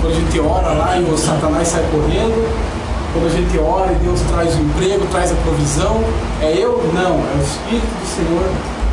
Quando 0.00 0.12
a 0.12 0.16
gente 0.16 0.38
lá 0.38 0.96
e 0.98 1.02
o 1.10 1.16
Satanás 1.16 1.68
sai 1.68 1.84
correndo, 1.90 2.69
quando 3.12 3.26
a 3.26 3.30
gente 3.30 3.58
ora 3.58 3.92
e 3.92 3.96
Deus 3.96 4.20
traz 4.30 4.54
o 4.54 4.60
emprego, 4.60 5.06
traz 5.10 5.32
a 5.32 5.34
provisão, 5.36 6.00
é 6.40 6.52
eu? 6.56 6.78
Não, 6.94 7.18
é 7.18 7.38
o 7.38 7.42
Espírito 7.42 7.86
do 7.86 8.06
Senhor 8.06 8.44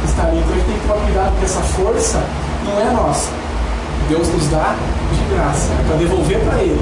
que 0.01 0.07
está 0.07 0.23
ali. 0.23 0.39
Então 0.39 0.51
a 0.51 0.55
gente 0.55 0.65
tem 0.65 0.75
que 0.75 0.87
tomar 0.87 1.05
cuidado 1.05 1.31
porque 1.31 1.45
essa 1.45 1.61
força 1.61 2.23
não 2.65 2.81
é 2.81 2.91
nossa. 2.91 3.29
Deus 4.09 4.27
nos 4.29 4.47
dá 4.47 4.75
de 5.11 5.35
graça, 5.35 5.71
é 5.73 5.87
para 5.87 5.97
devolver 5.97 6.39
para 6.39 6.59
Ele. 6.59 6.81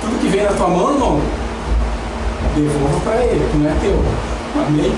Tudo 0.00 0.20
que 0.20 0.28
vem 0.28 0.42
na 0.42 0.52
tua 0.52 0.68
mão, 0.68 0.92
irmão, 0.92 1.20
devolva 2.54 3.00
para 3.00 3.24
Ele, 3.24 3.48
que 3.50 3.56
não 3.56 3.70
é 3.70 3.74
teu. 3.80 4.02
Amém? 4.66 4.92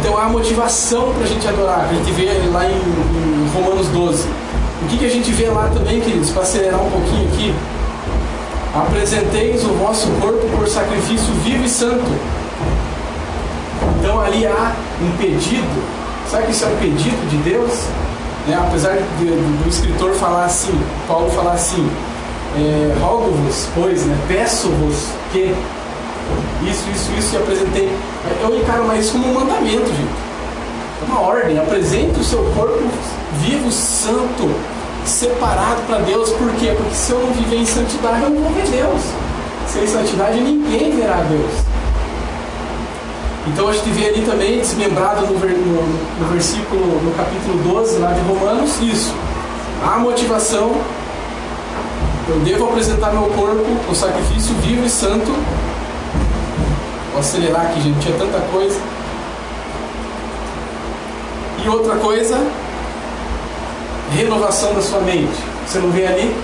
Então 0.00 0.16
há 0.16 0.28
motivação 0.28 1.12
para 1.12 1.24
a 1.24 1.26
gente 1.26 1.46
adorar, 1.46 1.88
a 1.90 1.94
gente 1.94 2.10
vê 2.12 2.30
lá 2.52 2.64
em, 2.66 2.74
em 2.74 3.50
Romanos 3.52 3.88
12. 3.88 4.28
O 4.80 4.86
que, 4.88 4.96
que 4.96 5.04
a 5.06 5.10
gente 5.10 5.30
vê 5.32 5.48
lá 5.48 5.68
também, 5.74 6.00
queridos, 6.00 6.30
para 6.30 6.42
acelerar 6.42 6.80
um 6.80 6.90
pouquinho 6.90 7.28
aqui? 7.28 7.54
Apresenteis 8.78 9.64
o 9.64 9.74
vosso 9.74 10.08
corpo 10.20 10.46
por 10.56 10.68
sacrifício 10.68 11.32
vivo 11.44 11.64
e 11.64 11.68
santo. 11.68 12.06
Então 13.98 14.20
ali 14.20 14.46
há 14.46 14.72
um 15.02 15.16
pedido. 15.16 15.82
Sabe 16.30 16.46
que 16.46 16.52
isso 16.52 16.64
é 16.64 16.68
um 16.68 16.76
pedido 16.76 17.28
de 17.28 17.36
Deus? 17.38 17.86
Né? 18.46 18.56
Apesar 18.56 18.96
de, 19.18 19.24
do 19.24 19.68
escritor 19.68 20.12
falar 20.14 20.44
assim, 20.44 20.78
Paulo 21.08 21.28
falar 21.30 21.52
assim, 21.52 21.90
é, 22.56 22.94
rogo-vos, 23.00 23.66
pois, 23.74 24.04
né, 24.04 24.16
peço-vos 24.28 25.08
que 25.32 25.54
isso, 26.62 26.84
isso, 26.94 27.10
isso, 27.18 27.34
e 27.34 27.38
apresentei. 27.38 27.92
Eu 28.42 28.56
encaro 28.56 28.84
mais 28.84 29.06
isso 29.06 29.12
como 29.12 29.28
um 29.28 29.34
mandamento, 29.34 29.86
gente. 29.86 30.28
É 31.02 31.04
uma 31.04 31.20
ordem. 31.20 31.58
Apresente 31.58 32.18
o 32.20 32.24
seu 32.24 32.44
corpo 32.56 32.82
vivo, 33.40 33.70
santo, 33.70 34.54
separado 35.08 35.82
para 35.86 35.98
Deus. 35.98 36.30
Por 36.30 36.52
quê? 36.52 36.74
Porque 36.76 36.94
se 36.94 37.12
eu 37.12 37.20
não 37.20 37.32
viver 37.32 37.56
em 37.56 37.66
santidade, 37.66 38.22
eu 38.22 38.30
não 38.30 38.42
vou 38.42 38.52
ver 38.52 38.68
Deus. 38.68 39.02
Sem 39.66 39.86
santidade, 39.86 40.40
ninguém 40.40 40.96
verá 40.96 41.16
Deus. 41.28 41.50
Então 43.46 43.68
a 43.68 43.72
gente 43.72 43.88
vê 43.90 44.08
ali 44.08 44.22
também, 44.22 44.60
desmembrado 44.60 45.26
no, 45.26 45.32
no, 45.32 46.20
no 46.20 46.28
versículo, 46.32 47.02
no 47.02 47.12
capítulo 47.12 47.58
12 47.74 47.98
lá 47.98 48.12
de 48.12 48.20
Romanos, 48.20 48.78
isso. 48.82 49.14
A 49.82 49.98
motivação, 49.98 50.72
eu 52.28 52.40
devo 52.40 52.66
apresentar 52.66 53.12
meu 53.12 53.24
corpo, 53.30 53.64
o 53.90 53.94
sacrifício 53.94 54.54
vivo 54.56 54.84
e 54.84 54.90
santo, 54.90 55.32
Vou 57.18 57.20
acelerar 57.20 57.62
aqui, 57.62 57.80
gente, 57.80 57.98
tinha 57.98 58.16
tanta 58.16 58.38
coisa. 58.52 58.78
E 61.64 61.68
outra 61.68 61.96
coisa, 61.96 62.38
renovação 64.12 64.74
da 64.74 64.82
sua 64.82 65.00
mente. 65.00 65.36
Você 65.66 65.78
não 65.78 65.90
vê 65.90 66.06
ali? 66.06 66.34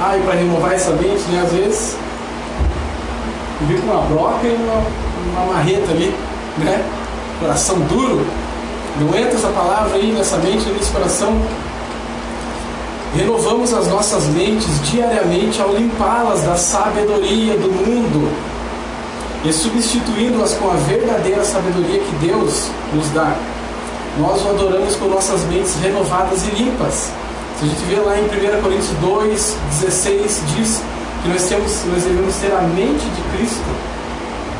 Ah, 0.00 0.16
e 0.16 0.22
para 0.22 0.34
renovar 0.34 0.72
essa 0.72 0.90
mente, 0.90 1.22
né, 1.30 1.42
às 1.44 1.52
vezes, 1.52 1.96
vir 3.62 3.80
com 3.80 3.92
uma 3.92 4.02
broca 4.02 4.46
e 4.46 4.54
uma, 4.54 4.82
uma 5.32 5.54
marreta 5.54 5.92
ali, 5.92 6.14
né? 6.58 6.84
Coração 7.40 7.78
duro. 7.80 8.26
Não 9.00 9.08
entra 9.08 9.34
essa 9.34 9.48
palavra 9.48 9.96
aí 9.96 10.12
nessa 10.12 10.36
mente, 10.38 10.68
nesse 10.70 10.90
coração. 10.90 11.40
Renovamos 13.16 13.72
as 13.72 13.86
nossas 13.86 14.24
mentes 14.26 14.66
diariamente 14.90 15.62
ao 15.62 15.72
limpá-las 15.72 16.42
da 16.42 16.56
sabedoria 16.56 17.56
do 17.56 17.70
mundo 17.70 18.32
e 19.44 19.52
substituindo-as 19.52 20.54
com 20.54 20.70
a 20.70 20.74
verdadeira 20.74 21.44
sabedoria 21.44 22.00
que 22.00 22.26
Deus 22.26 22.70
nos 22.92 23.08
dá. 23.10 23.36
Nós 24.18 24.44
o 24.44 24.48
adoramos 24.48 24.94
com 24.94 25.06
nossas 25.06 25.42
mentes 25.44 25.74
renovadas 25.76 26.46
e 26.46 26.50
limpas. 26.50 27.10
Se 27.58 27.64
a 27.64 27.68
gente 27.68 27.84
vê 27.86 27.96
lá 27.96 28.16
em 28.16 28.24
1 28.24 28.62
Coríntios 28.62 28.90
2, 29.00 29.56
16, 29.80 30.42
diz 30.54 30.82
que 31.22 31.28
nós, 31.28 31.42
temos, 31.48 31.84
nós 31.86 32.02
devemos 32.04 32.34
ter 32.36 32.52
a 32.52 32.60
mente 32.60 33.04
de 33.06 33.36
Cristo, 33.36 33.64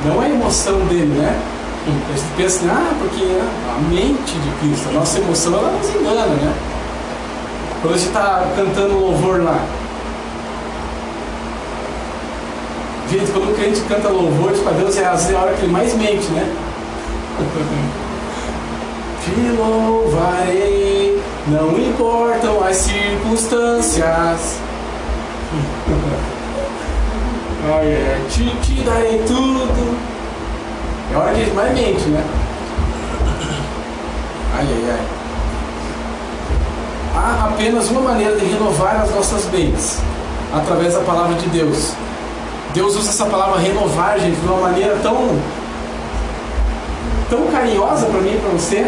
não 0.04 0.20
a 0.20 0.28
emoção 0.28 0.80
dele, 0.86 1.14
né? 1.20 1.40
A 1.86 2.16
gente 2.16 2.24
pensa, 2.36 2.60
ah, 2.68 2.94
porque 2.98 3.24
a 3.24 3.78
mente 3.90 4.32
de 4.32 4.50
Cristo, 4.58 4.88
a 4.88 4.92
nossa 4.92 5.18
emoção, 5.18 5.54
ela 5.54 5.70
nos 5.70 5.88
engana, 5.88 6.26
né? 6.26 6.54
Quando 7.80 7.94
a 7.94 7.96
gente 7.96 8.08
está 8.08 8.44
cantando 8.56 8.98
louvor 8.98 9.42
lá, 9.42 9.64
Gente, 13.10 13.30
quando 13.30 13.52
o 13.52 13.54
crente 13.54 13.80
canta 13.82 14.08
louvores 14.08 14.58
para 14.60 14.72
Deus, 14.72 14.96
é 14.96 15.04
a 15.04 15.12
hora 15.12 15.52
que 15.52 15.62
ele 15.62 15.72
mais 15.72 15.94
mente, 15.94 16.26
né? 16.32 16.52
Te 19.24 19.50
louvarei, 19.56 21.22
não 21.46 21.78
importam 21.78 22.62
as 22.62 22.76
circunstâncias. 22.76 24.58
Ai, 27.66 27.86
é, 27.86 28.20
te, 28.28 28.44
te 28.60 28.82
darei 28.82 29.22
tudo. 29.26 29.96
É 31.10 31.14
a 31.14 31.18
hora 31.18 31.32
que 31.32 31.40
ele 31.40 31.54
mais 31.54 31.72
mente, 31.72 32.06
né? 32.10 32.22
Ai, 34.54 34.66
ai, 34.68 34.90
ai. 34.90 35.06
Há 37.16 37.48
apenas 37.48 37.88
uma 37.90 38.02
maneira 38.02 38.36
de 38.36 38.44
renovar 38.44 38.96
as 38.96 39.10
nossas 39.10 39.46
bens 39.46 40.02
através 40.52 40.92
da 40.92 41.00
palavra 41.00 41.34
de 41.36 41.46
Deus. 41.48 41.94
Deus 42.74 42.96
usa 42.96 43.08
essa 43.08 43.24
palavra 43.26 43.58
renovar, 43.58 44.18
gente, 44.20 44.38
de 44.38 44.46
uma 44.46 44.60
maneira 44.60 44.98
tão 45.02 45.38
tão 47.34 47.46
carinhosa 47.48 48.06
para 48.06 48.20
mim 48.20 48.34
e 48.34 48.38
para 48.38 48.50
você. 48.50 48.86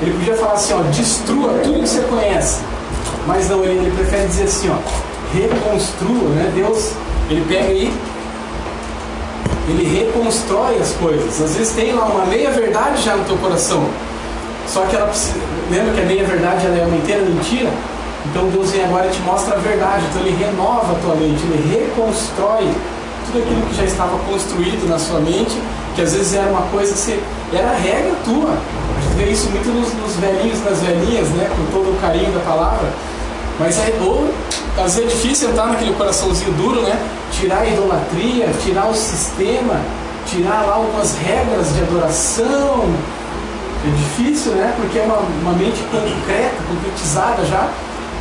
Ele 0.00 0.12
podia 0.12 0.34
falar 0.34 0.52
assim, 0.52 0.74
ó, 0.74 0.82
destrua 0.82 1.48
tudo 1.62 1.80
que 1.80 1.88
você 1.88 2.00
conhece. 2.02 2.60
Mas 3.26 3.48
não, 3.48 3.64
ele, 3.64 3.78
ele 3.78 3.90
prefere 3.96 4.26
dizer 4.28 4.44
assim, 4.44 4.70
ó, 4.70 4.76
reconstrua, 5.36 6.28
né? 6.30 6.52
Deus, 6.54 6.92
ele 7.28 7.44
pega 7.48 7.68
aí, 7.68 7.92
ele 9.68 9.84
reconstrói 9.84 10.78
as 10.78 10.92
coisas. 10.92 11.40
Às 11.40 11.56
vezes 11.56 11.74
tem 11.74 11.92
lá 11.92 12.04
uma 12.04 12.26
meia 12.26 12.50
verdade 12.50 13.02
já 13.02 13.16
no 13.16 13.24
teu 13.24 13.36
coração. 13.38 13.84
Só 14.68 14.82
que 14.82 14.96
ela 14.96 15.10
lembra 15.70 15.94
que 15.94 16.00
a 16.00 16.04
meia 16.04 16.24
verdade 16.24 16.66
ela 16.66 16.78
é 16.78 16.86
uma 16.86 16.96
inteira 16.96 17.22
mentira? 17.22 17.70
Então 18.26 18.48
Deus 18.48 18.70
vem 18.70 18.84
agora 18.84 19.06
e 19.06 19.10
te 19.10 19.20
mostra 19.22 19.54
a 19.54 19.58
verdade. 19.58 20.04
Então 20.10 20.22
ele 20.22 20.36
renova 20.36 20.92
a 20.92 20.94
tua 21.00 21.14
mente, 21.14 21.42
ele 21.44 21.78
reconstrói 21.78 22.68
tudo 23.26 23.42
aquilo 23.42 23.62
que 23.66 23.74
já 23.74 23.84
estava 23.84 24.18
construído 24.30 24.88
na 24.88 24.98
sua 24.98 25.20
mente, 25.20 25.56
que 25.94 26.02
às 26.02 26.12
vezes 26.12 26.34
era 26.34 26.48
uma 26.48 26.62
coisa 26.62 26.94
você, 26.94 27.20
era 27.52 27.70
a 27.70 27.74
regra 27.74 28.14
tua. 28.24 28.50
A 28.50 29.00
gente 29.00 29.14
vê 29.16 29.30
isso 29.30 29.48
muito 29.50 29.68
nos, 29.68 29.92
nos 29.94 30.16
velhinhos, 30.16 30.62
nas 30.64 30.80
velhinhas, 30.80 31.28
né, 31.30 31.50
com 31.56 31.64
todo 31.72 31.90
o 31.90 32.00
carinho 32.00 32.32
da 32.32 32.40
palavra. 32.40 32.88
Mas 33.58 33.78
é, 33.78 33.96
ou, 34.00 34.28
às 34.76 34.96
vezes 34.96 35.12
é 35.12 35.14
difícil 35.14 35.50
entrar 35.50 35.66
naquele 35.66 35.92
coraçãozinho 35.94 36.52
duro, 36.54 36.82
né? 36.82 36.98
Tirar 37.30 37.60
a 37.60 37.66
idolatria, 37.66 38.48
tirar 38.64 38.88
o 38.88 38.94
sistema, 38.94 39.80
tirar 40.26 40.62
lá 40.66 40.74
algumas 40.74 41.16
regras 41.16 41.72
de 41.72 41.82
adoração. 41.82 42.84
É 43.86 43.90
difícil, 43.96 44.52
né? 44.52 44.74
Porque 44.76 44.98
é 44.98 45.02
uma, 45.02 45.18
uma 45.18 45.52
mente 45.52 45.80
concreta, 45.84 46.56
concretizada 46.68 47.44
já. 47.44 47.68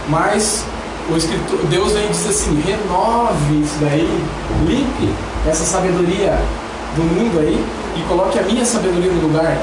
Mas 0.08 0.64
o 1.10 1.18
escritor, 1.18 1.58
Deus 1.66 1.94
vem 1.94 2.06
e 2.06 2.10
diz 2.10 2.28
assim: 2.28 2.62
renove 2.62 3.62
isso 3.64 3.78
daí, 3.82 4.24
limpe 4.68 5.12
essa 5.48 5.64
sabedoria 5.64 6.38
do 6.96 7.04
mundo 7.04 7.40
aí 7.40 7.64
e 7.96 8.02
coloque 8.08 8.40
a 8.40 8.44
minha 8.44 8.66
sabedoria 8.66 9.12
no 9.12 9.28
lugar. 9.28 9.58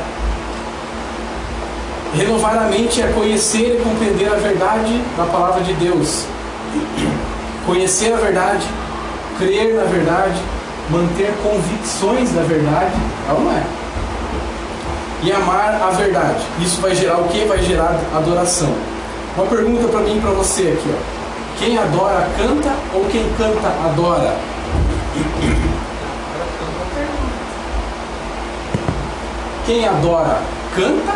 Renovar 2.15 2.59
a 2.59 2.69
mente 2.69 3.01
é 3.01 3.07
conhecer 3.09 3.77
e 3.77 3.83
compreender 3.83 4.33
a 4.33 4.37
verdade 4.37 5.01
da 5.17 5.25
palavra 5.25 5.63
de 5.63 5.73
Deus. 5.75 6.25
Conhecer 7.65 8.13
a 8.13 8.17
verdade, 8.17 8.67
crer 9.39 9.75
na 9.75 9.85
verdade, 9.85 10.41
manter 10.91 11.33
convicções 11.43 12.31
da 12.31 12.43
verdade, 12.43 12.95
é 13.29 13.33
ou 13.33 13.41
não 13.43 13.53
é? 13.53 13.63
E 15.23 15.33
amar 15.33 15.81
a 15.81 15.91
verdade. 15.91 16.45
Isso 16.61 16.81
vai 16.81 16.95
gerar 16.95 17.19
o 17.19 17.29
que? 17.29 17.45
Vai 17.45 17.63
gerar 17.63 18.01
adoração. 18.15 18.75
Uma 19.37 19.47
pergunta 19.47 19.87
para 19.87 20.01
mim 20.01 20.17
e 20.17 20.21
para 20.21 20.31
você 20.31 20.63
aqui, 20.63 20.93
ó. 20.93 21.21
Quem 21.59 21.79
adora 21.79 22.27
canta 22.37 22.73
ou 22.95 23.05
quem 23.05 23.23
canta 23.37 23.69
adora? 23.85 24.35
Quem 29.71 29.87
adora 29.87 30.37
canta 30.75 31.13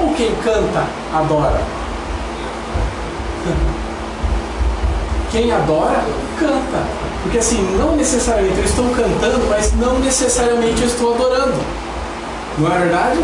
ou 0.00 0.14
quem 0.14 0.34
canta 0.36 0.86
adora? 1.12 1.60
Quem 5.30 5.52
adora 5.52 6.02
canta. 6.38 6.86
Porque 7.22 7.36
assim, 7.36 7.60
não 7.78 7.94
necessariamente 7.94 8.56
eu 8.56 8.64
estou 8.64 8.88
cantando, 8.94 9.46
mas 9.50 9.74
não 9.74 9.98
necessariamente 9.98 10.80
eu 10.80 10.88
estou 10.88 11.14
adorando. 11.16 11.60
Não 12.56 12.74
é 12.74 12.78
verdade? 12.78 13.22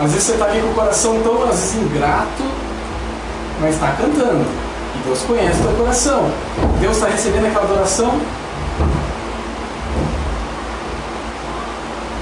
Às 0.00 0.12
vezes 0.12 0.22
você 0.22 0.32
está 0.32 0.46
ali 0.46 0.62
com 0.62 0.68
o 0.68 0.74
coração 0.74 1.20
tão, 1.22 1.42
às 1.42 1.50
vezes, 1.50 1.74
ingrato, 1.74 2.44
mas 3.60 3.74
está 3.74 3.88
cantando. 3.88 4.46
E 4.96 5.04
Deus 5.04 5.20
conhece 5.20 5.60
o 5.60 5.64
teu 5.64 5.76
coração. 5.76 6.30
Deus 6.80 6.96
está 6.96 7.08
recebendo 7.08 7.44
aquela 7.44 7.64
adoração. 7.64 8.18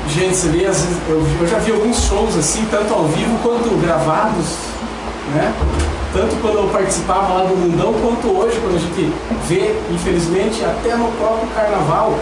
Gente, 0.08 0.30
às 0.30 0.44
vezes, 0.44 0.98
eu, 1.08 1.24
eu 1.40 1.46
já 1.46 1.58
vi 1.58 1.72
alguns 1.72 2.02
shows 2.04 2.36
assim, 2.36 2.66
tanto 2.70 2.92
ao 2.92 3.04
vivo 3.04 3.38
quanto 3.42 3.68
gravados, 3.80 4.56
né? 5.34 5.52
Tanto 6.12 6.34
quando 6.40 6.56
eu 6.56 6.68
participava 6.68 7.34
lá 7.34 7.44
do 7.44 7.56
Mundão, 7.56 7.94
quanto 7.94 8.36
hoje, 8.36 8.58
quando 8.60 8.76
a 8.76 8.78
gente 8.78 9.12
vê, 9.46 9.74
infelizmente, 9.92 10.64
até 10.64 10.96
no 10.96 11.06
próprio 11.12 11.48
carnaval, 11.54 12.18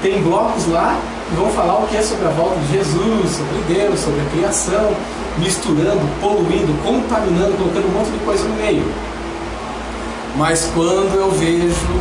tem 0.00 0.22
blocos 0.22 0.66
lá 0.68 0.98
que 1.28 1.36
vão 1.36 1.50
falar 1.50 1.80
o 1.80 1.86
que 1.86 1.96
é 1.96 2.02
sobre 2.02 2.26
a 2.26 2.30
volta 2.30 2.58
de 2.60 2.72
Jesus, 2.72 3.36
sobre 3.36 3.74
Deus, 3.74 4.00
sobre 4.00 4.20
a 4.20 4.24
criação, 4.30 4.94
misturando, 5.38 6.00
poluindo, 6.20 6.72
contaminando, 6.82 7.58
colocando 7.58 7.86
um 7.88 7.98
monte 7.98 8.10
de 8.10 8.18
coisa 8.24 8.44
no 8.44 8.54
meio. 8.56 8.84
Mas 10.36 10.70
quando 10.74 11.14
eu 11.14 11.30
vejo 11.32 12.00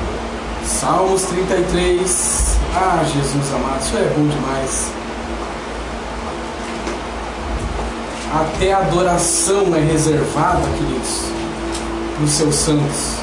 Salmos 0.64 1.24
33, 1.24 2.58
ah, 2.76 3.04
Jesus 3.04 3.54
amado, 3.54 3.82
isso 3.82 3.98
é 3.98 4.14
bom 4.16 4.28
demais. 4.28 4.92
Até 8.34 8.74
a 8.74 8.80
adoração 8.80 9.76
é 9.76 9.80
reservada, 9.80 10.62
queridos, 10.78 11.22
para 12.16 12.26
os 12.26 12.32
seus 12.32 12.56
santos. 12.56 13.16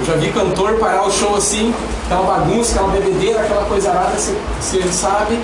Eu 0.00 0.06
já 0.06 0.14
vi 0.14 0.32
cantor 0.32 0.78
parar 0.78 1.06
o 1.06 1.10
show 1.10 1.36
assim, 1.36 1.74
aquela 2.04 2.22
bagunça, 2.22 2.72
aquela 2.74 2.88
bebedeira, 2.90 3.40
aquela 3.40 3.64
coisa 3.64 3.90
arada, 3.90 4.16
você, 4.16 4.82
sabe, 4.90 5.34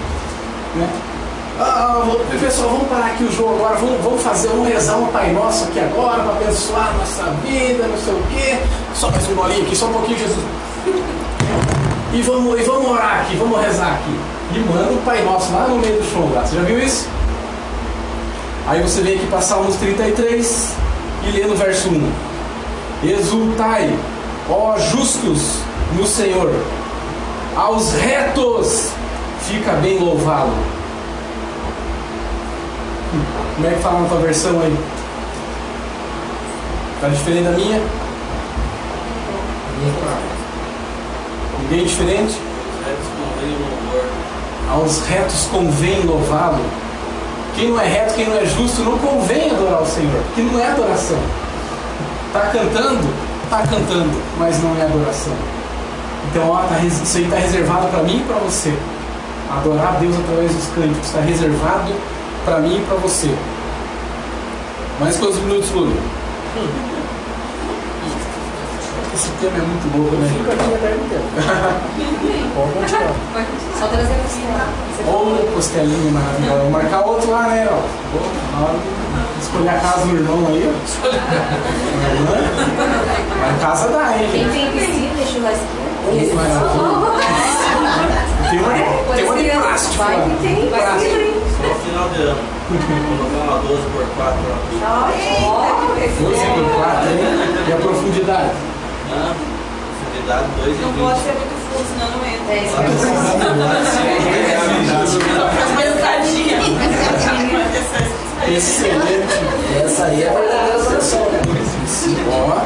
né? 0.75 0.89
Ah, 1.59 2.03
pessoal, 2.41 2.71
vamos 2.71 2.89
parar 2.89 3.07
aqui 3.07 3.25
o 3.25 3.33
jogo 3.33 3.57
agora, 3.57 3.77
vamos, 3.77 4.03
vamos 4.03 4.23
fazer, 4.23 4.49
vamos 4.49 4.69
rezar 4.69 4.97
um 4.97 5.09
Pai 5.09 5.31
Nosso 5.33 5.65
aqui 5.65 5.79
agora 5.79 6.23
para 6.23 6.33
abençoar 6.33 6.89
a 6.89 6.93
nossa 6.93 7.25
vida, 7.43 7.87
não 7.87 7.99
sei 7.99 8.15
o 8.15 8.23
quê. 8.31 8.59
Só 8.95 9.11
mais 9.11 9.29
um 9.29 9.35
bolinho 9.35 9.63
aqui, 9.63 9.77
só 9.77 9.87
um 9.87 9.93
pouquinho, 9.93 10.19
Jesus. 10.19 10.45
E 12.13 12.23
vamos, 12.23 12.59
e 12.59 12.65
vamos 12.65 12.91
orar 12.91 13.21
aqui, 13.21 13.37
vamos 13.37 13.61
rezar 13.61 13.93
aqui. 13.93 14.19
E 14.53 14.59
manda 14.59 14.93
o 14.93 15.03
Pai 15.05 15.23
Nosso 15.23 15.53
lá 15.53 15.69
no 15.69 15.79
meio 15.79 16.01
do 16.01 16.11
show 16.11 16.31
lá. 16.35 16.43
Você 16.43 16.57
já 16.57 16.63
viu 16.63 16.79
isso? 16.79 17.09
Aí 18.67 18.83
você 18.83 19.01
vem 19.01 19.17
aqui 19.17 19.27
para 19.27 19.41
Salmos 19.41 19.77
33 19.77 20.75
e 21.25 21.31
lê 21.31 21.45
no 21.45 21.57
verso 21.57 21.89
1. 21.89 22.13
Exultai, 23.03 23.97
ó 24.49 24.79
justos, 24.79 25.61
no 25.97 26.07
Senhor. 26.07 26.53
Aos 27.57 27.93
retos 27.93 28.91
fica 29.49 29.73
bem 29.75 29.99
louvá-lo. 29.99 30.53
Como 33.57 33.67
é 33.67 33.71
que 33.73 33.81
fala 33.81 34.01
na 34.01 34.09
tua 34.09 34.19
versão 34.19 34.61
aí? 34.61 34.77
Tá 37.01 37.09
diferente 37.09 37.45
da 37.45 37.51
minha? 37.53 37.81
Ninguém 41.63 41.87
diferente? 41.87 42.39
Aos 44.71 45.01
retos 45.07 45.49
convém 45.51 46.01
louvá-lo. 46.03 46.65
Quem 47.57 47.71
não 47.71 47.81
é 47.81 47.89
reto, 47.89 48.15
quem 48.15 48.29
não 48.29 48.37
é 48.37 48.47
justo, 48.47 48.83
não 48.83 48.97
convém 48.99 49.51
adorar 49.51 49.83
o 49.83 49.87
Senhor, 49.87 50.23
porque 50.27 50.43
não 50.43 50.61
é 50.61 50.71
adoração. 50.71 51.19
Está 52.29 52.41
cantando? 52.47 53.09
Está 53.45 53.63
cantando, 53.63 54.23
mas 54.39 54.63
não 54.63 54.77
é 54.77 54.83
adoração. 54.83 55.35
Então, 56.31 56.49
ó, 56.49 56.63
tá, 56.63 56.79
isso 56.79 57.17
aí 57.17 57.25
está 57.25 57.37
reservado 57.37 57.89
para 57.89 58.05
mim 58.05 58.21
e 58.21 58.25
para 58.25 58.37
você. 58.37 58.73
Adorar 59.51 59.97
a 59.97 59.99
Deus 59.99 60.15
através 60.17 60.55
dos 60.55 60.67
cânticos 60.69 61.07
está 61.07 61.21
reservado 61.21 61.93
para 62.45 62.61
mim 62.61 62.77
e 62.77 62.85
para 62.87 62.95
você. 62.97 63.35
Mais 65.01 65.17
quantos 65.17 65.39
minutos, 65.39 65.71
Lula? 65.73 65.93
Esse 69.13 69.29
tema 69.41 69.57
é 69.57 69.61
muito 69.61 69.97
louco, 69.97 70.15
né? 70.15 70.31
Fica 70.39 70.53
aqui 70.53 70.75
até 70.75 70.95
o 70.95 70.99
tempo. 71.11 71.27
Pode 72.55 72.73
continuar. 72.73 73.15
Só 73.79 73.87
trazer. 73.87 74.15
Ô, 75.07 75.53
costelinha 75.55 76.11
maravilhosa. 76.13 76.61
Vou 76.61 76.71
marcar 76.71 77.01
outro 77.07 77.31
lá, 77.31 77.43
né, 77.49 77.69
ó. 77.71 77.81
Na 78.53 78.67
hora 78.67 78.79
de 78.79 79.43
escolher 79.43 79.69
a 79.71 79.81
casa 79.81 80.07
do 80.07 80.17
irmão 80.17 80.47
aí, 80.49 80.69
ó. 80.69 80.73
Mas 83.41 83.51
a 83.55 83.67
casa 83.67 83.89
dá, 83.89 84.17
hein? 84.19 84.29
Quem 84.33 84.49
tem 84.49 84.71
piscina 84.73 85.25
churrasqueira? 85.27 85.91
Ih, 86.13 86.33
maravilha. 86.35 87.21
Tem 88.51 88.59
uma, 88.59 88.73
É, 88.77 89.05
tem 89.15 89.25
uma 89.25 89.37
de 89.37 89.51
plástico 89.51 89.95
Vai 90.03 90.17
que 90.23 90.31
tem, 90.43 90.71
vai 90.71 90.81
que 90.99 91.05
tem. 91.05 91.35
Só 91.61 91.75
final 91.75 92.09
de 92.09 92.23
ano. 92.23 92.43
Colocar 92.71 93.53
uma 93.53 93.59
12 93.69 93.83
por 93.91 94.05
4 94.17 94.41
lá. 94.49 94.59
Ó, 94.83 95.99
esse 96.05 96.23
Doze 96.23 96.41
é. 96.41 96.55
por 96.55 96.65
quatro, 96.75 97.09
hein? 97.11 97.19
E 97.69 97.73
a 97.73 97.77
profundidade? 97.77 98.51
Né? 99.11 99.35
Profundidade 100.01 100.47
2 100.65 100.77
e 100.77 100.81
Não 100.83 100.93
20. 100.93 101.01
pode 101.01 101.21
ser 101.21 101.33
muito 101.35 101.60
não 101.99 102.27
entra. 102.27 102.53
É, 102.53 102.65
isso 102.65 102.77
Excelente. 108.49 109.29
Essa 109.85 110.05
aí 110.07 110.23
é 110.23 110.29
a 110.29 110.33
verdadeira 110.33 110.81
né? 110.89 110.99
Ó. 112.33 112.61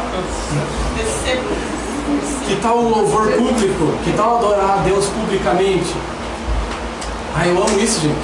Que 2.46 2.56
tal 2.56 2.78
um 2.78 2.88
louvor 2.88 3.32
público? 3.32 3.92
Que 4.04 4.12
tal 4.12 4.38
adorar 4.38 4.78
a 4.78 4.82
Deus 4.82 5.06
publicamente? 5.06 5.94
Ah, 7.34 7.46
eu 7.46 7.56
amo 7.56 7.80
isso, 7.80 8.00
gente. 8.00 8.14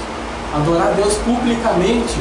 Adorar 0.55 0.89
a 0.89 0.90
Deus 0.93 1.15
publicamente. 1.24 2.16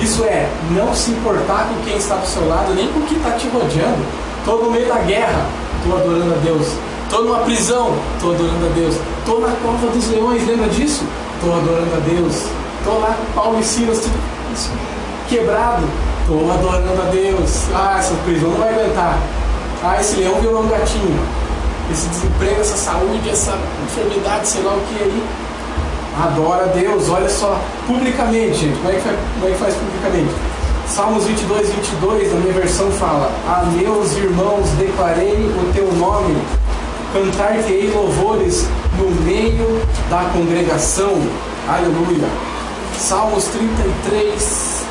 Isso 0.00 0.24
é, 0.24 0.48
não 0.70 0.94
se 0.94 1.10
importar 1.10 1.68
com 1.68 1.82
quem 1.84 1.96
está 1.96 2.16
do 2.16 2.26
seu 2.26 2.48
lado, 2.48 2.74
nem 2.74 2.88
com 2.88 3.02
quem 3.02 3.18
está 3.18 3.32
te 3.32 3.46
rodeando. 3.48 4.04
Estou 4.38 4.64
no 4.64 4.70
meio 4.70 4.88
da 4.88 4.98
guerra, 4.98 5.46
estou 5.78 5.98
adorando 5.98 6.34
a 6.34 6.38
Deus. 6.38 6.66
Estou 7.12 7.26
numa 7.26 7.40
prisão, 7.40 7.94
estou 8.14 8.32
adorando 8.32 8.64
a 8.64 8.68
Deus. 8.70 8.96
Estou 9.18 9.40
na 9.42 9.48
cova 9.56 9.86
dos 9.88 10.08
leões, 10.08 10.46
lembra 10.46 10.66
disso? 10.70 11.04
Estou 11.34 11.54
adorando 11.54 11.94
a 11.94 12.00
Deus. 12.08 12.46
Estou 12.78 13.00
lá 13.00 13.14
Paulo 13.34 13.60
e 13.60 13.62
Silas, 13.62 13.98
tudo 13.98 14.18
quebrado. 15.28 15.86
Estou 16.22 16.50
adorando 16.50 17.02
a 17.02 17.10
Deus. 17.10 17.66
Ah, 17.74 17.96
essa 17.98 18.14
prisão 18.24 18.48
não 18.48 18.56
vai 18.56 18.70
aguentar. 18.70 19.18
Ah, 19.84 20.00
esse 20.00 20.16
leão 20.16 20.40
virou 20.40 20.62
um 20.62 20.68
gatinho. 20.68 21.20
Esse 21.92 22.08
desemprego, 22.08 22.62
essa 22.62 22.78
saúde, 22.78 23.28
essa 23.28 23.58
enfermidade, 23.84 24.48
sei 24.48 24.62
lá 24.62 24.72
o 24.72 24.80
que 24.80 25.04
aí. 25.04 25.22
Adora 26.24 26.64
a 26.64 26.68
Deus, 26.68 27.10
olha 27.10 27.28
só, 27.28 27.60
publicamente, 27.86 28.54
gente. 28.54 28.78
Como 28.78 28.88
é 28.88 28.94
que 28.94 29.02
faz, 29.02 29.18
como 29.34 29.48
é 29.48 29.50
que 29.50 29.58
faz 29.58 29.74
publicamente? 29.74 30.34
Salmos 30.86 31.24
22, 31.24 31.68
22, 31.74 32.32
na 32.32 32.40
minha 32.40 32.54
versão 32.54 32.90
fala: 32.90 33.30
A 33.46 33.66
meus 33.66 34.16
irmãos 34.16 34.70
declarei 34.78 35.34
o 35.34 35.72
teu 35.74 35.92
nome, 35.92 36.36
cantar-te-ei 37.12 37.90
louvores 37.90 38.66
no 38.98 39.10
meio 39.22 39.80
da 40.08 40.24
congregação. 40.32 41.14
Aleluia. 41.68 42.28
Salmos 42.98 43.44
33, 43.44 44.84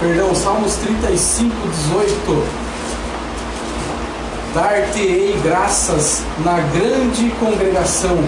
perdão, 0.00 0.34
Salmos 0.34 0.74
35, 0.76 1.54
18. 1.68 2.60
Dar-te-ei 4.54 5.38
graças 5.44 6.22
na 6.44 6.58
grande 6.58 7.30
congregação, 7.38 8.18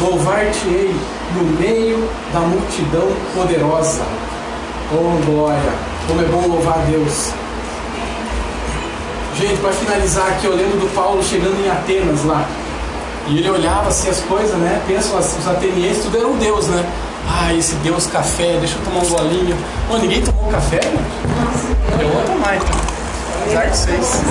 louvar-te-ei 0.00 0.94
no 1.36 1.44
meio 1.60 2.08
da 2.32 2.40
multidão 2.40 3.08
poderosa. 3.34 4.02
Oh 4.90 5.24
glória! 5.26 5.72
Como 6.06 6.22
é 6.22 6.24
bom 6.24 6.46
louvar 6.48 6.78
a 6.78 6.82
Deus. 6.84 7.32
Gente, 9.36 9.60
para 9.60 9.72
finalizar 9.72 10.26
aqui, 10.28 10.46
eu 10.46 10.56
lembro 10.56 10.78
do 10.78 10.94
Paulo 10.94 11.22
chegando 11.22 11.62
em 11.62 11.68
Atenas 11.68 12.24
lá. 12.24 12.48
E 13.28 13.38
ele 13.38 13.50
olhava 13.50 13.88
assim 13.88 14.08
as 14.08 14.20
coisas, 14.20 14.56
né? 14.56 14.80
Pensa, 14.86 15.14
os 15.14 15.38
os 15.38 15.46
atenienses, 15.46 16.04
tudo 16.04 16.16
era 16.16 16.26
um 16.26 16.38
Deus, 16.38 16.66
né? 16.68 16.82
Ah, 17.28 17.52
esse 17.52 17.74
Deus 17.76 18.06
café, 18.06 18.56
deixa 18.58 18.78
eu 18.78 18.84
tomar 18.84 19.00
um 19.00 19.08
golinho. 19.08 19.54
Ô, 19.90 19.98
ninguém 19.98 20.22
tomou 20.22 20.50
café, 20.50 20.80
mano? 20.86 21.06
Eu 22.00 22.08
vou 22.08 22.22
tomar 22.22 22.56
então. 22.56 22.68
Apesar 23.42 23.66
de 23.66 23.76
vocês. 23.76 24.22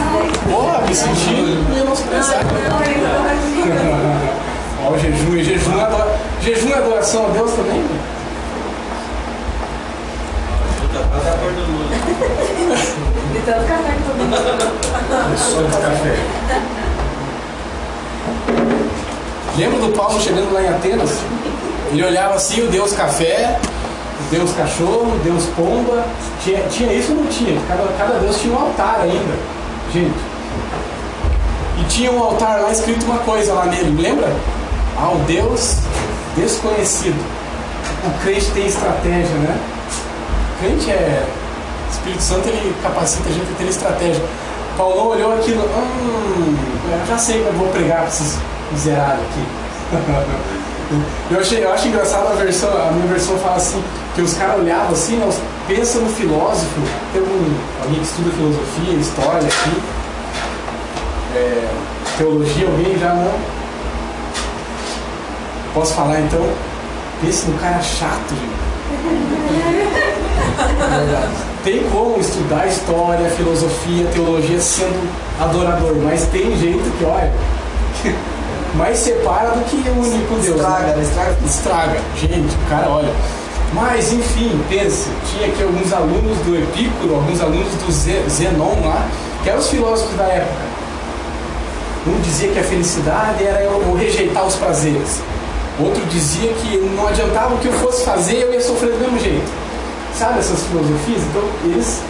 Porra, 0.49 0.82
me 0.82 0.95
senti 0.95 1.32
menosprezado. 1.76 2.48
Olha 4.84 4.95
o 4.95 4.99
jejum. 4.99 5.36
E 5.36 5.44
jejum, 5.44 5.80
é 5.80 5.84
adora... 5.84 6.19
jejum 6.41 6.69
é 6.69 6.78
adoração 6.78 7.28
a 7.28 7.30
Deus 7.30 7.52
também? 7.52 7.80
né? 7.80 7.99
Até 11.15 11.30
a 11.30 11.34
cor 11.34 11.52
do 11.52 11.61
mundo. 11.72 11.90
De 13.32 13.40
tanto 13.41 13.68
café 13.68 13.91
que 13.91 14.03
todo 14.03 14.18
mundo. 14.18 14.38
Só 15.38 15.61
de 15.61 15.69
café. 15.69 16.15
Lembra 19.58 19.80
do 19.80 19.92
Paulo 19.92 20.22
chegando 20.22 20.54
lá 20.54 20.62
em 20.62 20.70
Atenas? 20.70 21.18
Ele 21.90 22.06
olhava 22.06 22.36
assim, 22.36 22.62
o 22.62 22.70
Deus 22.70 22.94
café, 22.94 23.60
o 24.20 24.30
Deus 24.30 24.52
cachorro, 24.52 25.16
o 25.16 25.20
Deus 25.24 25.46
pomba. 25.56 26.06
Tinha, 26.44 26.62
tinha 26.70 26.94
isso 26.94 27.12
ou 27.12 27.24
não 27.24 27.26
tinha? 27.26 27.60
Cada, 27.68 27.84
cada 27.98 28.20
Deus 28.20 28.40
tinha 28.40 28.54
um 28.54 28.60
altar 28.60 29.00
ainda. 29.02 29.34
Gente. 29.92 30.20
E 31.80 31.84
tinha 31.86 32.12
um 32.12 32.22
altar 32.22 32.62
lá 32.62 32.72
escrito 32.72 33.04
uma 33.06 33.18
coisa 33.20 33.52
lá 33.54 33.66
nele, 33.66 34.00
lembra? 34.00 34.32
Ao 34.96 35.16
Deus 35.26 35.78
desconhecido. 36.36 37.20
O 38.06 38.24
crente 38.24 38.52
tem 38.52 38.68
estratégia, 38.68 39.36
né? 39.38 39.58
O 40.54 40.60
crente 40.60 40.92
é. 40.92 41.26
O 41.88 41.92
Espírito 41.92 42.22
Santo 42.22 42.48
ele 42.48 42.76
capacita 42.84 43.28
a 43.28 43.32
gente 43.32 43.52
a 43.52 43.58
ter 43.58 43.68
estratégia. 43.70 44.22
Paulo 44.78 45.08
olhou 45.08 45.34
aquilo, 45.34 45.64
hum, 45.64 46.56
já 47.08 47.18
sei 47.18 47.42
que 47.42 47.48
eu 47.48 47.54
vou 47.54 47.70
pregar 47.70 48.02
para 48.02 48.08
esses 48.10 48.38
miseráveis 48.72 49.19
aqui. 49.30 49.44
Eu, 51.30 51.41
achei, 51.41 51.65
eu 51.65 51.73
acho 51.73 51.89
engraçado 51.89 52.27
a 52.31 52.35
versão, 52.35 52.69
a 52.69 52.91
minha 52.94 53.07
versão 53.07 53.38
fala 53.39 53.57
assim, 53.57 53.84
que 54.15 54.22
os 54.22 54.34
caras 54.35 54.61
olhavam 54.61 54.91
assim, 54.94 55.18
né, 55.18 55.26
os- 55.27 55.41
pensa 55.68 55.99
no 55.99 56.10
filósofo, 56.10 56.80
tem 57.11 57.22
um, 57.22 57.56
alguém 57.84 57.99
que 57.99 58.06
estuda 58.06 58.31
filosofia, 58.31 58.94
história 58.94 59.48
aqui, 59.49 59.81
é, 61.35 61.68
teologia, 62.18 62.68
alguém 62.68 62.98
já 62.98 63.14
não? 63.15 63.34
Posso 65.73 65.94
falar 65.94 66.22
então? 66.22 66.48
Pensa 67.22 67.48
no 67.52 67.57
cara 67.60 67.81
chato, 67.81 68.30
gente. 68.30 68.68
Tem 71.65 71.84
como 71.89 72.18
estudar 72.18 72.65
história, 72.68 73.30
filosofia, 73.31 74.07
teologia 74.14 74.60
sendo 74.61 75.10
adorador, 75.38 75.95
mas 76.02 76.26
tem 76.27 76.56
jeito 76.57 76.98
que, 76.98 77.03
olha, 77.03 77.34
mais 78.76 78.98
separa 78.99 79.49
do 79.52 79.64
que 79.65 79.76
o 79.89 79.99
único 79.99 80.35
Deus. 80.35 80.56
Estraga, 80.56 80.88
né? 80.95 81.02
Estraga. 81.03 81.35
Estraga. 81.45 81.99
Gente, 82.19 82.56
o 82.56 82.69
cara, 82.69 82.89
olha. 82.89 83.14
Mas, 83.73 84.14
enfim, 84.14 84.60
pense, 84.69 85.10
tinha 85.30 85.48
aqui 85.48 85.61
alguns 85.64 85.91
alunos 85.91 86.38
do 86.39 86.56
Epícoro, 86.56 87.15
alguns 87.15 87.41
alunos 87.41 87.68
do 87.68 87.91
Ze- 87.91 88.23
Zenon 88.30 88.76
lá, 88.85 89.07
que 89.44 89.49
eram 89.49 89.60
os 89.60 89.69
filósofos 89.69 90.15
da 90.15 90.23
época. 90.23 90.68
Um 92.07 92.22
dizia 92.22 92.49
que 92.49 92.60
a 92.60 92.64
felicidade 92.64 93.44
era 93.44 93.61
eu 93.61 93.94
rejeitar 93.98 94.45
os 94.45 94.56
prazeres. 94.56 95.19
Outro 95.80 96.02
dizia 96.06 96.53
que 96.53 96.77
não 96.95 97.07
adiantava 97.07 97.56
o 97.56 97.57
que 97.57 97.68
eu 97.68 97.73
fosse 97.73 98.06
fazer, 98.06 98.38
eu 98.44 98.53
ia 98.53 98.61
sofrer 98.61 98.91
do 98.94 98.99
mesmo 98.99 99.19
jeito. 99.19 99.52
Sabe 100.18 100.39
essas 100.39 100.64
filosofias? 100.64 101.22
Então, 101.30 101.44
eles 101.65 102.02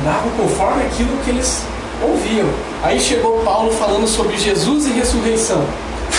andavam 0.00 0.30
conforme 0.38 0.82
aquilo 0.84 1.10
que 1.24 1.30
eles 1.30 1.62
ouviam. 2.02 2.46
Aí 2.82 3.00
chegou 3.00 3.40
Paulo 3.44 3.70
falando 3.72 4.06
sobre 4.06 4.36
Jesus 4.36 4.86
e 4.86 4.90
ressurreição. 4.90 5.62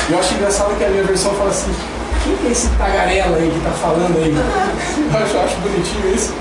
Eu 0.10 0.20
acho 0.20 0.34
engraçado 0.34 0.76
que 0.78 0.84
a 0.84 0.90
minha 0.90 1.04
versão 1.04 1.32
fala 1.34 1.50
assim: 1.50 1.74
quem 2.24 2.36
que 2.38 2.48
é 2.48 2.52
esse 2.52 2.68
tagarela 2.70 3.38
aí 3.38 3.50
que 3.50 3.60
tá 3.62 3.72
falando 3.72 4.18
aí? 4.18 4.34
Eu 5.12 5.24
acho, 5.24 5.34
eu 5.36 5.42
acho 5.42 5.56
bonitinho 5.58 6.14
isso. 6.16 6.34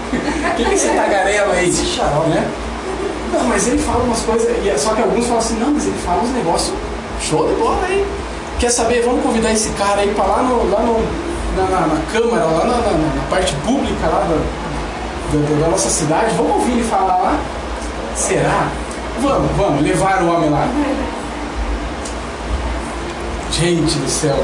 Quem 0.57 0.65
que 0.67 0.71
é 0.73 0.75
esse 0.75 0.89
tagarela 0.89 1.55
aí? 1.55 1.69
Esse 1.69 1.85
xarope. 1.87 2.29
Né? 2.31 2.47
Não, 3.33 3.45
mas 3.45 3.67
ele 3.67 3.79
fala 3.79 4.03
umas 4.05 4.21
coisas, 4.21 4.49
e 4.65 4.69
é 4.69 4.77
só 4.77 4.95
que 4.95 5.01
alguns 5.03 5.25
falam 5.27 5.39
assim: 5.39 5.55
não, 5.59 5.71
mas 5.71 5.87
ele 5.87 5.99
fala 6.05 6.23
uns 6.23 6.31
negócios 6.31 6.75
show 7.21 7.47
de 7.49 7.55
bola 7.55 7.79
aí. 7.87 8.07
Quer 8.59 8.71
saber? 8.71 9.03
Vamos 9.03 9.23
convidar 9.23 9.53
esse 9.53 9.71
cara 9.71 10.01
aí 10.03 10.13
para 10.15 10.25
lá, 10.27 10.43
no, 10.43 10.69
lá 10.71 10.81
no, 10.81 11.01
na, 11.57 11.63
na, 11.71 11.87
na 11.87 12.01
Câmara, 12.13 12.45
lá 12.45 12.65
na, 12.65 12.77
na- 12.77 13.15
na 13.17 13.23
parte 13.31 13.55
pública 13.65 14.07
lá 14.07 14.21
da, 14.29 15.39
da, 15.39 15.61
da 15.65 15.69
nossa 15.71 15.89
cidade. 15.89 16.35
Vamos 16.37 16.53
ouvir 16.53 16.73
ele 16.73 16.85
falar 16.85 17.17
lá? 17.19 17.39
Será? 18.17 18.67
Vamos, 19.23 19.51
vamos, 19.57 19.83
levar 19.83 20.23
o 20.23 20.29
homem 20.35 20.51
lá. 20.51 20.67
Gente 23.53 23.99
do 23.99 24.09
céu, 24.09 24.37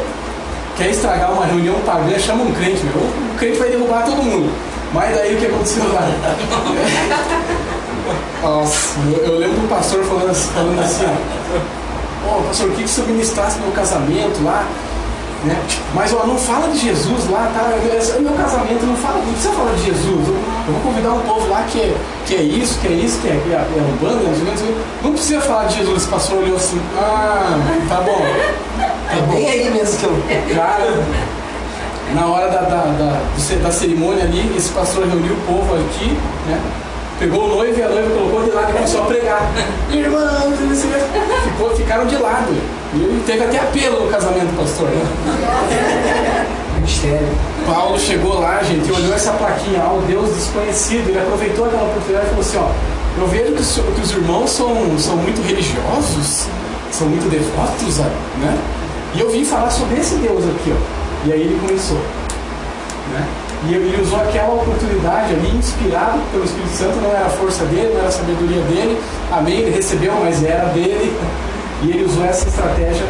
quer 0.76 0.90
estragar 0.90 1.32
uma 1.32 1.44
reunião 1.46 1.76
pagã, 1.86 2.18
chama 2.18 2.42
um 2.44 2.52
crente, 2.52 2.82
meu. 2.84 2.96
O 3.02 3.34
crente 3.38 3.59
vai 3.59 3.68
derrubar 3.68 4.05
todo 4.05 4.22
mundo. 4.22 4.51
Mas 4.92 5.14
daí 5.14 5.34
o 5.34 5.38
que 5.38 5.46
aconteceu 5.46 5.84
lá? 5.92 6.09
Nossa, 8.42 8.98
eu, 9.22 9.38
lembro 9.38 9.60
do 9.60 9.68
pastor 9.68 10.05
falando, 10.05 10.30
assim- 10.30 11.05
ó. 11.06 12.38
Ô, 12.38 12.42
pastor, 12.42 12.68
o 12.68 12.72
que 12.72 12.82
que 12.82 12.88
você 12.88 13.02
ministrasse 13.02 13.59
no 13.59 13.66
meu 13.66 13.74
casamento 13.74 14.42
lá? 14.42 14.66
Né? 15.44 15.62
Mas 15.94 16.12
ó, 16.14 16.26
não 16.26 16.38
fala 16.38 16.68
de 16.68 16.78
Jesus 16.78 17.28
lá, 17.28 17.50
tá? 17.52 17.70
É 17.70 18.20
meu 18.20 18.32
casamento, 18.32 18.86
não 18.86 18.96
fala, 18.96 19.18
não 19.18 19.32
precisa 19.32 19.52
falar 19.52 19.72
de 19.74 19.84
Jesus. 19.84 20.28
Eu, 20.28 20.72
vou 20.72 20.80
convidar 20.82 21.12
um 21.12 21.20
povo 21.20 21.48
lá 21.50 21.62
que 21.70 21.80
é, 21.80 21.94
que 22.24 22.34
é 22.34 22.42
isso, 22.42 22.78
que 22.80 22.86
é 22.86 22.92
isso, 22.92 23.20
que 23.20 23.28
é, 23.28 23.32
que 23.32 23.52
é, 23.52 23.56
é 23.56 23.90
urbano, 23.92 24.22
não 24.22 24.56
sei 24.56 24.68
o 24.70 24.72
que, 24.72 24.78
não 25.02 25.10
o 25.10 25.12
precisa 25.12 25.40
falar 25.42 25.64
de 25.66 25.76
Jesus. 25.76 25.98
Esse 25.98 26.08
pastor 26.08 26.38
olhou 26.38 26.56
assim, 26.56 26.80
ah, 26.96 27.58
tá 27.88 28.00
bom. 28.00 28.22
É 29.10 29.34
bem 29.34 29.50
aí 29.50 29.70
mesmo 29.70 29.98
que 29.98 30.04
eu. 30.04 30.56
Cara, 30.56 31.04
na 32.14 32.26
hora 32.26 32.48
da, 32.48 32.60
da, 32.62 32.82
da, 32.84 33.56
da 33.62 33.70
cerimônia 33.70 34.24
ali, 34.24 34.50
esse 34.56 34.70
pastor 34.70 35.06
reuniu 35.06 35.34
o 35.34 35.40
povo 35.46 35.74
aqui, 35.74 36.16
né? 36.46 36.60
Pegou 37.18 37.44
o 37.44 37.48
noivo 37.56 37.78
e 37.78 37.82
a 37.82 37.88
noiva 37.88 38.10
colocou 38.10 38.42
de 38.44 38.50
lado 38.50 38.70
e 38.70 38.72
começou 38.72 39.02
a 39.02 39.06
pregar. 39.06 39.42
Irmãos, 39.90 40.60
o. 40.60 40.98
Ficou, 41.44 41.76
ficaram 41.76 42.06
de 42.06 42.16
lado. 42.16 42.54
E 42.94 43.22
teve 43.26 43.44
até 43.44 43.58
apelo 43.58 44.04
no 44.04 44.10
casamento 44.10 44.46
do 44.46 44.58
pastor, 44.58 44.88
né? 44.88 46.46
Mistério. 46.80 47.28
Paulo 47.66 47.98
chegou 47.98 48.38
lá, 48.38 48.62
gente, 48.62 48.88
e 48.88 48.92
olhou 48.92 49.14
essa 49.14 49.32
plaquinha, 49.32 49.82
ó, 49.84 49.96
o 49.96 50.02
Deus 50.02 50.34
desconhecido. 50.34 51.08
Ele 51.08 51.18
aproveitou 51.18 51.64
aquela 51.66 51.84
oportunidade 51.84 52.26
e 52.26 52.28
falou 52.28 52.40
assim: 52.40 52.58
ó, 52.58 53.20
eu 53.20 53.26
vejo 53.26 53.52
que 53.52 53.62
os, 53.62 53.74
que 53.74 54.00
os 54.00 54.10
irmãos 54.12 54.50
são, 54.50 54.98
são 54.98 55.16
muito 55.16 55.42
religiosos, 55.42 56.46
são 56.92 57.08
muito 57.08 57.28
devotos, 57.28 57.98
né? 57.98 58.58
E 59.14 59.20
eu 59.20 59.30
vim 59.30 59.44
falar 59.44 59.70
sobre 59.70 59.98
esse 59.98 60.16
Deus 60.16 60.44
aqui, 60.44 60.72
ó. 60.72 61.26
E 61.26 61.32
aí 61.32 61.40
ele 61.40 61.58
começou, 61.66 61.98
né? 63.12 63.26
E 63.66 63.74
ele 63.74 64.02
usou 64.02 64.20
aquela 64.20 64.54
oportunidade 64.54 65.32
ali, 65.32 65.56
inspirado 65.56 66.20
pelo 66.30 66.44
Espírito 66.44 66.76
Santo, 66.76 66.96
não 67.00 67.10
era 67.10 67.26
a 67.26 67.30
força 67.30 67.64
dele, 67.64 67.92
não 67.94 68.00
era 68.00 68.08
a 68.08 68.12
sabedoria 68.12 68.60
dele, 68.62 69.00
amém, 69.32 69.60
ele 69.60 69.70
recebeu, 69.70 70.12
mas 70.20 70.44
era 70.44 70.66
dele. 70.66 71.16
E 71.85 71.90
ele 71.90 72.05
usou 72.05 72.24
essa 72.24 72.48
estratégia 72.48 73.05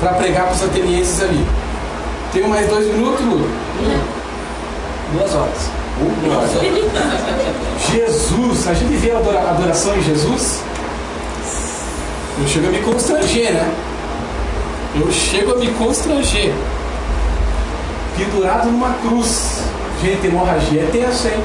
para 0.00 0.12
pregar 0.14 0.44
para 0.46 0.54
os 0.54 0.62
atenienses 0.62 1.22
ali. 1.22 1.44
Tenho 2.32 2.48
mais 2.48 2.68
dois 2.68 2.86
minutos, 2.86 3.24
Lu? 3.26 3.48
Duas 5.12 5.34
horas. 5.34 5.70
Jesus, 7.90 8.68
a 8.68 8.74
gente 8.74 8.94
vê 8.96 9.10
a 9.12 9.18
adora- 9.18 9.38
a 9.40 9.50
adoração 9.50 9.96
em 9.96 10.02
Jesus. 10.02 10.60
Eu 12.40 12.46
chego 12.46 12.66
a 12.68 12.70
me 12.70 12.78
constranger, 12.80 13.52
né? 13.52 13.72
Eu 14.94 15.10
chego 15.10 15.52
a 15.52 15.56
me 15.56 15.68
constranger. 15.68 16.52
Pendurado 18.16 18.66
numa 18.70 18.90
cruz. 19.02 19.60
Gente, 20.02 20.26
hemorragia 20.26 20.82
é 20.82 20.88
tenso, 20.92 21.28
hein? 21.28 21.42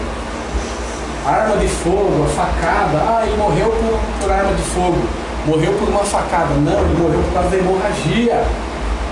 Arma 1.26 1.56
de 1.58 1.68
fogo, 1.68 2.26
a 2.26 2.30
facada. 2.30 2.98
Ah, 2.98 3.24
ele 3.26 3.38
morreu 3.38 3.70
por, 3.70 4.00
por 4.22 4.32
arma 4.32 4.54
de 4.54 4.64
fogo. 4.64 4.98
Morreu 5.46 5.74
por 5.74 5.90
uma 5.90 6.04
facada. 6.04 6.54
Não, 6.56 6.80
ele 6.80 7.02
morreu 7.02 7.20
por 7.24 7.34
causa 7.34 7.50
da 7.50 7.58
hemorragia. 7.58 8.44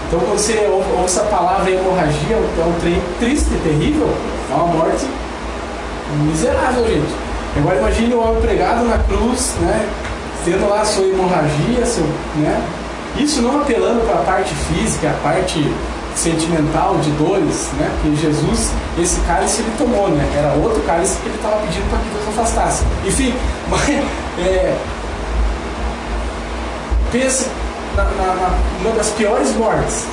Então, 0.07 0.19
quando 0.19 0.38
você 0.39 0.68
ou- 0.68 1.01
ouça 1.01 1.22
a 1.22 1.26
palavra 1.26 1.69
hemorragia, 1.72 2.35
é 2.35 2.64
um 2.65 2.80
trem 2.80 3.01
triste, 3.19 3.49
terrível. 3.64 4.10
É 4.51 4.53
uma 4.56 4.65
morte 4.68 5.06
miserável, 6.26 6.85
gente. 6.88 7.14
Agora 7.57 7.77
imagine 7.77 8.14
o 8.14 8.22
homem 8.22 8.41
pregado 8.41 8.85
na 8.85 8.97
cruz, 8.99 9.53
né? 9.61 9.88
Tendo 10.45 10.69
lá 10.69 10.85
sua 10.85 11.06
hemorragia, 11.06 11.85
seu, 11.85 12.03
né? 12.38 12.61
Isso 13.18 13.41
não 13.41 13.61
apelando 13.61 14.01
para 14.06 14.15
a 14.22 14.23
parte 14.23 14.53
física, 14.53 15.10
a 15.10 15.23
parte 15.23 15.72
sentimental 16.15 16.95
de 16.97 17.10
dores, 17.11 17.69
né? 17.77 17.89
Porque 18.01 18.15
Jesus, 18.15 18.72
esse 18.99 19.19
cálice 19.22 19.61
ele 19.61 19.72
tomou, 19.77 20.10
né? 20.10 20.23
Era 20.38 20.53
outro 20.53 20.81
cálice 20.84 21.18
que 21.22 21.27
ele 21.27 21.35
estava 21.35 21.57
pedindo 21.57 21.89
para 21.89 21.99
que 21.99 22.10
Deus 22.14 22.27
afastasse. 22.30 22.84
Enfim, 23.06 23.34
mas 23.69 23.89
é, 24.39 24.76
pense 27.11 27.48
na, 27.95 28.03
na- 28.03 28.36
na- 28.36 28.57
uma 28.81 28.91
das 28.91 29.10
piores 29.10 29.53
mortes. 29.56 30.06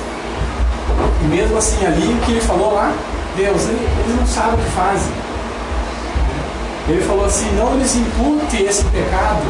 E 1.21 1.25
mesmo 1.25 1.57
assim 1.57 1.85
ali, 1.85 2.13
o 2.13 2.25
que 2.25 2.31
ele 2.31 2.41
falou 2.41 2.73
lá, 2.73 2.91
Deus, 3.35 3.63
ele- 3.63 3.87
eles 4.05 4.19
não 4.19 4.27
sabem 4.27 4.53
o 4.55 4.57
que 4.57 4.71
fazem. 4.71 5.11
Ele 6.89 7.01
falou 7.01 7.25
assim, 7.25 7.49
não 7.57 7.77
lhes 7.77 7.95
impute 7.95 8.63
esse 8.63 8.83
pecado. 8.85 9.43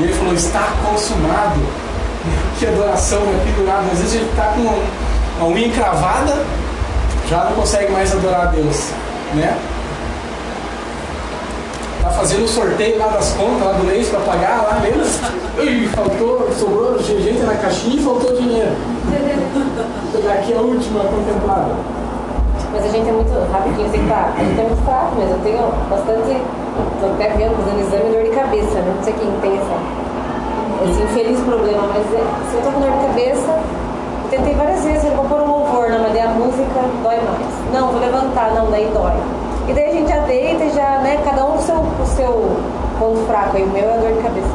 E 0.00 0.04
ele 0.04 0.12
falou, 0.14 0.34
está 0.34 0.68
consumado. 0.84 1.60
Que 2.58 2.66
adoração, 2.66 3.20
né? 3.20 3.40
Pendurado. 3.44 3.84
Às 3.92 3.98
vezes 3.98 4.14
ele 4.14 4.28
está 4.30 4.46
com 4.46 5.44
a 5.44 5.46
unha 5.46 5.66
encravada, 5.68 6.44
já 7.30 7.44
não 7.44 7.52
consegue 7.52 7.92
mais 7.92 8.12
adorar 8.12 8.42
a 8.42 8.46
Deus. 8.46 8.88
Né? 9.34 9.56
Tá 12.06 12.12
fazendo 12.12 12.44
o 12.44 12.48
sorteio 12.48 13.00
lá 13.00 13.08
das 13.08 13.32
contas, 13.32 13.66
lá 13.66 13.72
do 13.72 13.84
mês 13.84 14.08
pra 14.08 14.20
pagar 14.20 14.62
lá? 14.62 14.78
Ih, 15.58 15.88
faltou, 15.88 16.48
sobrou 16.54 16.96
gente 17.02 17.42
na 17.42 17.54
caixinha 17.56 17.96
e 17.96 17.98
faltou 17.98 18.32
dinheiro. 18.36 18.70
Aqui 20.30 20.52
é 20.52 20.56
a 20.56 20.60
última 20.60 21.00
contemplada. 21.00 21.74
Mas 22.70 22.84
a 22.84 22.88
gente 22.90 23.08
é 23.08 23.12
muito 23.12 23.34
rapidinho, 23.50 23.88
assim, 23.88 24.06
tá? 24.06 24.32
A 24.36 24.38
gente 24.38 24.60
é 24.60 24.62
muito 24.62 24.84
fraco 24.84 25.16
mesmo. 25.16 25.34
Eu 25.34 25.40
tenho 25.42 25.66
bastante. 25.90 26.42
Tô 27.00 27.06
até 27.06 27.28
vendo, 27.30 27.56
fazendo 27.58 27.80
exame 27.80 28.14
dor 28.14 28.22
de 28.22 28.30
cabeça, 28.30 28.78
né? 28.78 28.94
Não 28.96 29.02
sei 29.02 29.12
quem 29.12 29.30
tem 29.42 29.58
essa, 29.58 30.88
esse 30.88 31.02
infeliz 31.02 31.40
problema, 31.40 31.88
mas 31.88 32.06
é, 32.14 32.22
se 32.22 32.54
eu 32.54 32.62
tô 32.62 32.70
com 32.70 32.80
dor 32.80 32.90
de 32.92 33.06
cabeça, 33.06 33.50
eu 33.50 34.30
tentei 34.30 34.54
várias 34.54 34.84
vezes, 34.84 35.04
eu 35.06 35.16
vou 35.16 35.24
pôr 35.24 35.42
um 35.42 35.50
louvor, 35.50 35.90
não, 35.90 35.98
mas 36.02 36.12
daí 36.12 36.22
a 36.22 36.28
música 36.28 36.86
dói 37.02 37.18
mais. 37.18 37.74
Não, 37.74 37.90
vou 37.90 38.00
levantar, 38.00 38.54
não, 38.54 38.70
daí 38.70 38.88
dói. 38.94 39.35
E 39.68 39.72
daí 39.72 39.88
a 39.88 39.92
gente 39.92 40.08
já 40.08 40.18
deita 40.20 40.64
e 40.64 40.70
já, 40.70 40.98
né, 40.98 41.20
cada 41.24 41.44
um 41.44 41.56
o 41.56 41.60
seu, 41.60 41.76
o 41.76 42.06
seu 42.06 42.56
ponto 42.98 43.26
fraco, 43.26 43.56
aí 43.56 43.64
o 43.64 43.68
meu 43.68 43.84
é 43.84 43.94
a 43.94 43.96
dor 43.96 44.12
de 44.12 44.22
cabeça. 44.22 44.48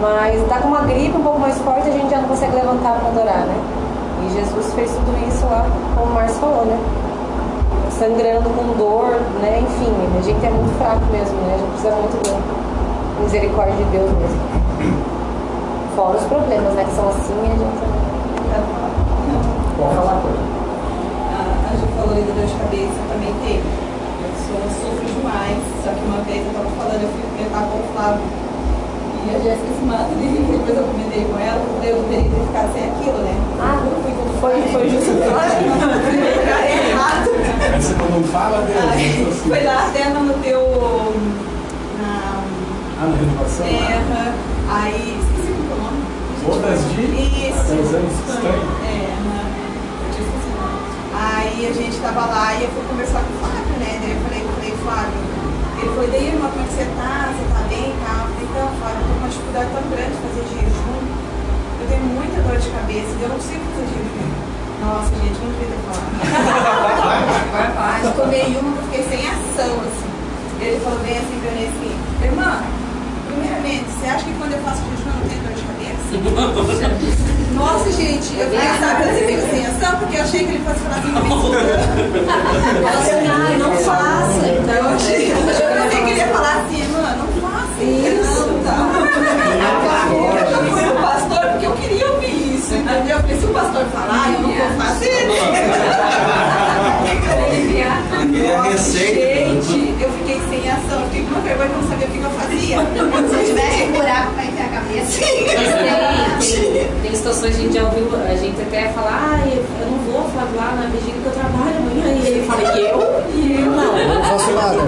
Mas 0.00 0.48
tá 0.48 0.58
com 0.58 0.68
uma 0.68 0.82
gripe 0.82 1.16
um 1.16 1.22
pouco 1.22 1.40
mais 1.40 1.58
forte, 1.58 1.88
a 1.88 1.92
gente 1.92 2.10
já 2.10 2.18
não 2.18 2.28
consegue 2.28 2.54
levantar 2.54 2.98
para 3.00 3.08
adorar, 3.08 3.46
né? 3.46 3.54
E 4.26 4.34
Jesus 4.34 4.72
fez 4.74 4.90
tudo 4.90 5.28
isso 5.28 5.44
lá, 5.46 5.66
como 5.94 6.10
o 6.10 6.14
Márcio 6.14 6.40
falou, 6.40 6.64
né? 6.64 6.78
sangrando 7.98 8.50
com 8.50 8.76
dor, 8.76 9.20
né? 9.40 9.62
Enfim, 9.62 9.92
a 10.18 10.22
gente 10.22 10.44
é 10.44 10.50
muito 10.50 10.76
fraco 10.78 11.04
mesmo, 11.10 11.36
né? 11.42 11.54
A 11.54 11.58
gente 11.58 11.70
precisa 11.70 11.94
muito 11.96 12.16
da 12.22 13.22
misericórdia 13.22 13.76
de 13.76 13.84
Deus 13.84 14.10
mesmo. 14.10 14.40
Fora 15.94 16.16
os 16.16 16.24
problemas, 16.24 16.74
né? 16.74 16.84
Que 16.84 16.94
são 16.94 17.08
assim, 17.08 17.38
a 17.40 17.56
gente. 17.56 17.94
Pode 19.78 19.94
falar 19.94 20.20
coisa. 20.22 20.38
A 21.70 21.76
Ju 21.76 21.86
falou 21.96 22.14
aí 22.16 22.22
da 22.22 22.34
dor 22.34 22.46
de 22.46 22.54
cabeça, 22.54 22.94
eu 22.98 23.08
também 23.08 23.34
teve. 23.44 23.83
Eu 24.54 24.70
sofro 24.70 25.04
demais, 25.04 25.58
só 25.82 25.90
que 25.90 26.02
uma 26.04 26.20
vez 26.22 26.40
eu 26.46 26.52
tava 26.54 26.70
falando, 26.78 27.02
eu 27.02 27.10
fui 27.10 27.22
comentar 27.34 27.62
com 27.68 27.78
o 27.78 27.86
Flávio. 27.92 28.22
E 29.24 29.34
a 29.34 29.38
Jéssica 29.40 29.72
se 29.78 29.84
mata 29.86 30.14
dele, 30.20 30.44
depois 30.44 30.76
eu 30.76 30.84
comentei 30.84 31.24
com 31.24 31.38
ela, 31.38 31.56
eu 31.58 31.74
falei, 31.74 31.90
eu 31.92 32.02
deveria 32.02 32.30
ter 32.30 32.46
ficado 32.46 32.72
sem 32.74 32.84
aquilo, 32.84 33.18
né? 33.24 33.34
Ah, 33.58 33.80
eu 33.80 34.02
fui 34.02 34.12
com 34.12 34.24
foi, 34.40 34.60
foi 34.72 34.90
justo. 34.90 35.10
É 36.64 36.90
errado. 36.90 37.30
Essa 37.76 37.94
quando 37.94 38.20
não 38.20 38.24
fala, 38.24 38.60
Deus. 38.66 38.84
Aí, 38.92 39.26
assim. 39.26 39.48
foi 39.48 39.64
lá 39.64 39.86
até 39.88 40.08
no 40.10 40.34
teu. 40.42 40.60
Na, 42.00 42.42
Ah, 43.00 43.06
na 43.06 43.16
renovação? 43.16 43.66
é, 43.66 43.94
aham. 43.94 44.32
aí, 44.68 45.18
esqueci 45.20 45.52
como 45.52 45.64
que 45.66 45.72
é 45.72 45.74
o 45.74 45.82
nome. 45.84 46.00
Bodas 46.44 46.80
de 46.92 47.02
Isso. 47.48 47.72
anos 47.72 48.12
estranhos. 48.28 48.83
Aí 51.54 51.70
a 51.70 51.72
gente 51.72 51.94
tava 52.02 52.26
lá 52.26 52.50
e 52.58 52.66
eu 52.66 52.70
fui 52.74 52.82
conversar 52.82 53.22
com 53.22 53.30
o 53.30 53.38
Flávio, 53.38 53.78
né? 53.78 54.02
Daí 54.02 54.10
eu 54.10 54.18
falei, 54.26 54.42
eu 54.42 54.50
falei, 54.58 54.74
Flávio, 54.82 55.22
ele 55.78 55.86
falou, 55.94 56.10
daí 56.10 56.26
irmã, 56.34 56.50
como 56.50 56.58
é 56.58 56.66
que 56.66 56.74
você 56.74 56.82
tá? 56.98 57.30
Você 57.30 57.46
tá 57.54 57.62
bem? 57.70 57.94
Tá? 58.02 58.26
Eu 58.26 58.34
falei, 58.34 58.42
então, 58.42 58.66
Flávio, 58.74 58.98
eu 58.98 59.06
tô 59.06 59.14
com 59.14 59.22
uma 59.22 59.30
dificuldade 59.30 59.70
tão 59.70 59.86
grande 59.94 60.18
de 60.18 60.18
fazer 60.18 60.42
jejum. 60.50 60.98
Eu 61.78 61.86
tenho 61.86 62.06
muita 62.10 62.42
dor 62.42 62.58
de 62.58 62.70
cabeça, 62.74 63.06
e 63.06 63.22
eu 63.22 63.30
não 63.30 63.38
consigo 63.38 63.62
fazer 63.70 63.86
jejum. 63.86 64.34
Nossa, 64.82 65.14
gente, 65.14 65.38
não 65.38 65.54
devia 65.54 65.70
ter 65.70 65.78
falado. 65.86 66.10
Eu 68.02 68.10
tomei 68.18 68.50
uma 68.58 68.74
que 68.74 68.82
eu 68.82 68.90
fiquei 68.90 69.04
sem 69.14 69.22
ação, 69.30 69.78
assim. 69.78 70.10
Ele 70.58 70.82
falou 70.82 70.98
bem 71.06 71.22
assim 71.22 71.38
pra 71.38 71.54
mim 71.54 71.70
assim, 71.70 71.94
irmã, 72.18 72.50
primeiramente, 73.30 73.86
você 73.94 74.10
acha 74.10 74.26
que 74.26 74.34
quando 74.42 74.58
eu 74.58 74.62
faço 74.66 74.82
jejum 74.90 75.06
eu 75.06 75.22
não 75.22 75.30
tenho 75.30 75.38
dor 75.46 75.54
de 75.54 75.62
cabeça? 75.70 77.30
Nossa, 77.54 77.92
gente, 77.92 78.36
eu 78.38 78.50
fiquei, 78.50 78.68
sabe, 78.80 79.08
eu 79.08 79.14
fiquei 79.14 79.40
sem 79.50 79.66
ação 79.66 79.98
porque 79.98 80.16
eu 80.16 80.22
achei 80.22 80.40
que 80.40 80.54
ele 80.54 80.64
fosse 80.64 80.80
falar 80.80 80.96
assim, 80.96 81.12
me 81.12 81.18
Ela 82.78 82.98
assim, 83.00 83.58
não 83.58 83.72
faça. 83.76 84.46
Então, 84.48 84.74
eu 84.74 84.88
achei, 84.88 85.32
eu 85.32 85.36
achei 85.86 86.02
que 86.02 86.10
ele 86.10 86.18
ia 86.18 86.28
falar 86.28 86.54
assim, 86.64 86.80
irmã, 86.80 87.16
não 87.16 87.28
faça. 87.40 87.82
Isso. 87.82 88.46
Não, 88.46 88.62
tá. 88.64 88.76
Eu 90.10 90.70
fui 90.70 90.82
no 90.82 90.94
pastor 90.94 91.42
porque 91.52 91.66
eu 91.66 91.72
queria 91.72 92.12
ouvir 92.12 92.56
isso, 92.56 92.74
entendeu? 92.74 93.18
Porque 93.20 93.36
se 93.36 93.46
o 93.46 93.48
pastor 93.48 93.84
falar, 93.86 94.32
eu 94.34 94.40
não 94.40 94.52
vou 94.52 94.70
fazer. 94.76 95.04
Ele 97.52 98.32
queria 98.32 98.56
Nossa, 98.56 98.68
receita. 98.70 99.14
Gente, 99.14 99.83
fiquei 101.14 101.22
com 101.22 101.30
uma 101.30 101.40
vergonha 101.40 101.68
que 101.68 101.74
eu 101.74 101.82
não 101.82 101.88
sabia 101.88 102.06
o 102.06 102.10
que 102.10 102.18
eu 102.18 102.30
fazia. 102.30 102.76
Se 103.30 103.34
eu 103.38 103.46
tivesse 103.46 103.82
um 103.84 103.92
buraco 103.92 104.34
pra 104.34 104.44
enfiar 104.44 104.66
a 104.66 104.74
cabeça. 104.74 105.20
tem, 105.20 106.72
tem, 106.74 107.02
tem 107.02 107.14
situações 107.14 107.54
que 107.54 107.60
a 107.60 107.64
gente 107.64 107.74
já 107.74 107.84
ouviu, 107.84 108.08
a 108.14 108.34
gente 108.34 108.60
até 108.60 108.88
fala, 108.88 109.10
ah, 109.14 109.46
eu 109.46 109.86
não 109.86 109.98
vou 110.10 110.28
falar 110.30 110.50
lá 110.56 110.74
na 110.74 110.86
vigília 110.90 111.20
que 111.22 111.26
eu 111.26 111.32
trabalho 111.32 111.76
amanhã. 111.78 112.18
E 112.18 112.26
ele 112.26 112.46
fala, 112.46 112.62
e 112.62 112.82
eu? 112.82 112.98
E 113.30 113.62
eu 113.62 113.70
não. 113.70 113.96
Eu 113.96 114.08
não 114.08 114.24
faço 114.24 114.50
nada. 114.50 114.82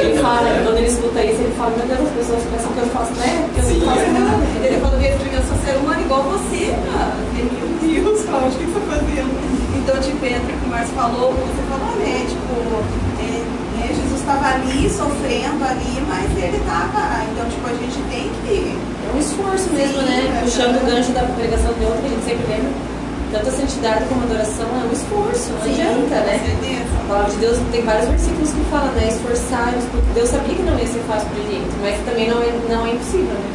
Ele 0.00 0.18
fala, 0.20 0.48
quando 0.64 0.76
ele 0.76 0.86
escuta 0.86 1.24
isso, 1.24 1.40
ele 1.40 1.54
fala, 1.56 1.72
meu 1.76 1.86
Deus, 1.86 2.00
as 2.00 2.14
pessoas 2.14 2.42
pensam 2.52 2.72
que 2.72 2.78
eu 2.78 2.86
faço, 2.92 3.12
né? 3.14 3.48
Que 3.54 3.60
eu 3.60 3.64
não 3.64 3.86
faço 3.88 4.10
nada. 4.12 4.44
Ele 4.62 4.80
falou, 4.80 4.98
minha 4.98 5.18
filha, 5.18 5.36
eu 5.36 5.42
sou 5.48 5.56
ser 5.64 5.76
humano 5.78 6.00
igual 6.02 6.22
você, 6.24 6.74
cara. 6.92 7.16
Meu 7.32 8.04
Deus, 8.04 8.24
Cláudio, 8.26 8.48
o 8.48 8.52
que 8.52 8.66
você 8.66 8.80
tá 8.80 8.86
fazendo? 8.92 9.32
Então, 9.78 9.96
tipo, 10.02 10.26
entra 10.26 10.52
o 10.52 10.58
que 10.58 10.66
o 10.66 10.68
Márcio 10.68 10.94
falou, 10.94 11.32
você 11.32 11.62
falou, 11.70 11.96
né? 11.96 12.26
Tipo, 12.28 12.52
é, 13.24 13.57
né, 13.78 13.88
Jesus 13.94 14.20
estava 14.20 14.46
ali, 14.54 14.90
sofrendo 14.90 15.62
ali, 15.64 16.02
mas 16.06 16.26
ele 16.36 16.58
estava. 16.58 17.24
Então, 17.30 17.48
tipo, 17.48 17.66
a 17.66 17.74
gente 17.74 17.98
tem 18.10 18.30
que. 18.42 18.76
É 18.76 19.10
um 19.14 19.18
esforço 19.18 19.70
mesmo, 19.72 20.00
Sim, 20.00 20.06
né? 20.06 20.38
é 20.38 20.44
Puxando 20.44 20.82
o 20.82 20.86
gancho 20.86 21.12
da 21.12 21.22
pregação 21.22 21.72
de 21.74 21.84
ontem, 21.86 22.06
a 22.06 22.10
gente 22.10 22.24
sempre 22.24 22.46
lembra. 22.48 22.70
Tanto 23.30 23.48
a 23.48 23.52
santidade 23.52 24.04
como 24.08 24.22
a 24.22 24.24
adoração 24.24 24.64
é 24.72 24.88
um 24.88 24.92
esforço, 24.92 25.52
não 25.52 25.60
adianta, 25.60 26.16
Com 26.16 26.24
né? 26.24 26.40
certeza. 26.40 26.88
A 26.96 27.08
palavra 27.08 27.30
de 27.30 27.36
Deus 27.36 27.58
tem 27.70 27.82
vários 27.84 28.08
versículos 28.08 28.50
que 28.52 28.64
falam, 28.70 28.92
né? 28.92 29.08
Esforçar-nos, 29.08 29.84
porque 29.92 30.08
Deus 30.14 30.28
sabia 30.30 30.54
que 30.54 30.62
não 30.62 30.78
ia 30.78 30.86
ser 30.86 31.04
fácil 31.04 31.28
pro 31.28 31.42
jeito, 31.44 31.68
mas 31.82 32.00
também 32.08 32.24
não 32.30 32.40
é, 32.40 32.48
não 32.72 32.86
é 32.86 32.90
impossível, 32.96 33.36
né? 33.36 33.50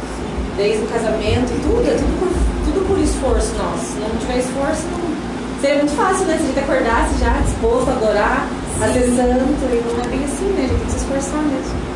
Desde 0.56 0.78
o 0.78 0.86
casamento, 0.86 1.50
tudo, 1.66 1.82
é 1.90 1.98
tudo 1.98 2.14
por, 2.22 2.30
tudo 2.70 2.86
por 2.86 2.98
esforço 3.02 3.50
nosso. 3.58 3.82
Se 3.82 3.98
não 3.98 4.14
tiver 4.22 4.38
esforço, 4.38 4.86
não... 4.94 5.02
seria 5.60 5.78
muito 5.82 5.96
fácil, 5.98 6.26
né? 6.26 6.38
Se 6.38 6.42
a 6.42 6.46
gente 6.46 6.58
acordasse 6.62 7.18
já 7.18 7.34
disposto 7.42 7.88
a 7.90 7.92
adorar, 7.98 8.46
a 8.80 8.92
ser 8.92 9.00
santo, 9.16 9.64
e 9.64 9.82
não 9.96 10.04
é 10.04 10.08
bem 10.08 10.24
assim, 10.24 10.44
né? 10.46 10.62
Gente 10.62 10.70
tem 10.78 10.86
que 10.86 10.90
se 10.90 10.96
esforçar 10.98 11.42
mesmo. 11.42 11.94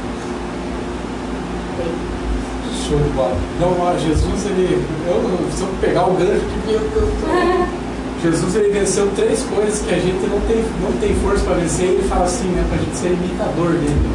Show 2.88 2.98
de 2.98 3.10
bola. 3.10 3.36
Não, 3.60 3.76
ó, 3.80 3.92
Jesus, 3.98 4.46
ele. 4.46 4.82
Eu, 5.06 5.48
se 5.54 5.62
eu 5.62 5.68
pegar 5.80 6.06
o 6.06 6.14
gancho 6.14 6.32
aqui, 6.36 6.72
eu, 6.72 6.80
eu, 6.80 7.02
eu- 7.02 7.78
Jesus 8.22 8.56
ele 8.56 8.70
venceu 8.72 9.08
três 9.14 9.42
coisas 9.44 9.80
que 9.86 9.94
a 9.94 9.98
gente 9.98 10.26
não 10.26 10.40
tem, 10.40 10.64
não 10.82 10.92
tem 11.00 11.14
força 11.22 11.44
para 11.44 11.54
vencer. 11.54 11.86
Ele 11.86 12.08
fala 12.08 12.24
assim, 12.24 12.48
né, 12.48 12.64
para 12.68 12.78
a 12.78 12.80
gente 12.84 12.96
ser 12.96 13.08
imitador 13.12 13.70
dele. 13.72 14.10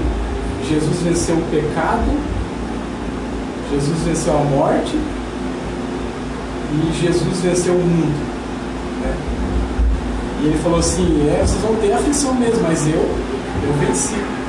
Jesus 0.68 0.98
venceu 1.03 1.35
o 1.35 1.41
pecado, 1.52 2.03
Jesus 3.72 3.98
venceu 4.06 4.34
a 4.38 4.44
morte 4.44 4.98
e 6.73 6.94
Jesus 7.02 7.40
venceu 7.41 7.73
o 7.76 7.77
mundo. 7.80 8.26
né? 9.03 9.15
E 10.43 10.45
ele 10.45 10.57
falou 10.57 10.79
assim: 10.79 11.29
é, 11.29 11.37
vocês 11.41 11.61
vão 11.61 11.73
ter 11.77 11.93
aflição 11.93 12.33
mesmo, 12.35 12.61
mas 12.61 12.85
eu, 12.85 12.95
eu 12.95 13.73
venci. 13.79 14.42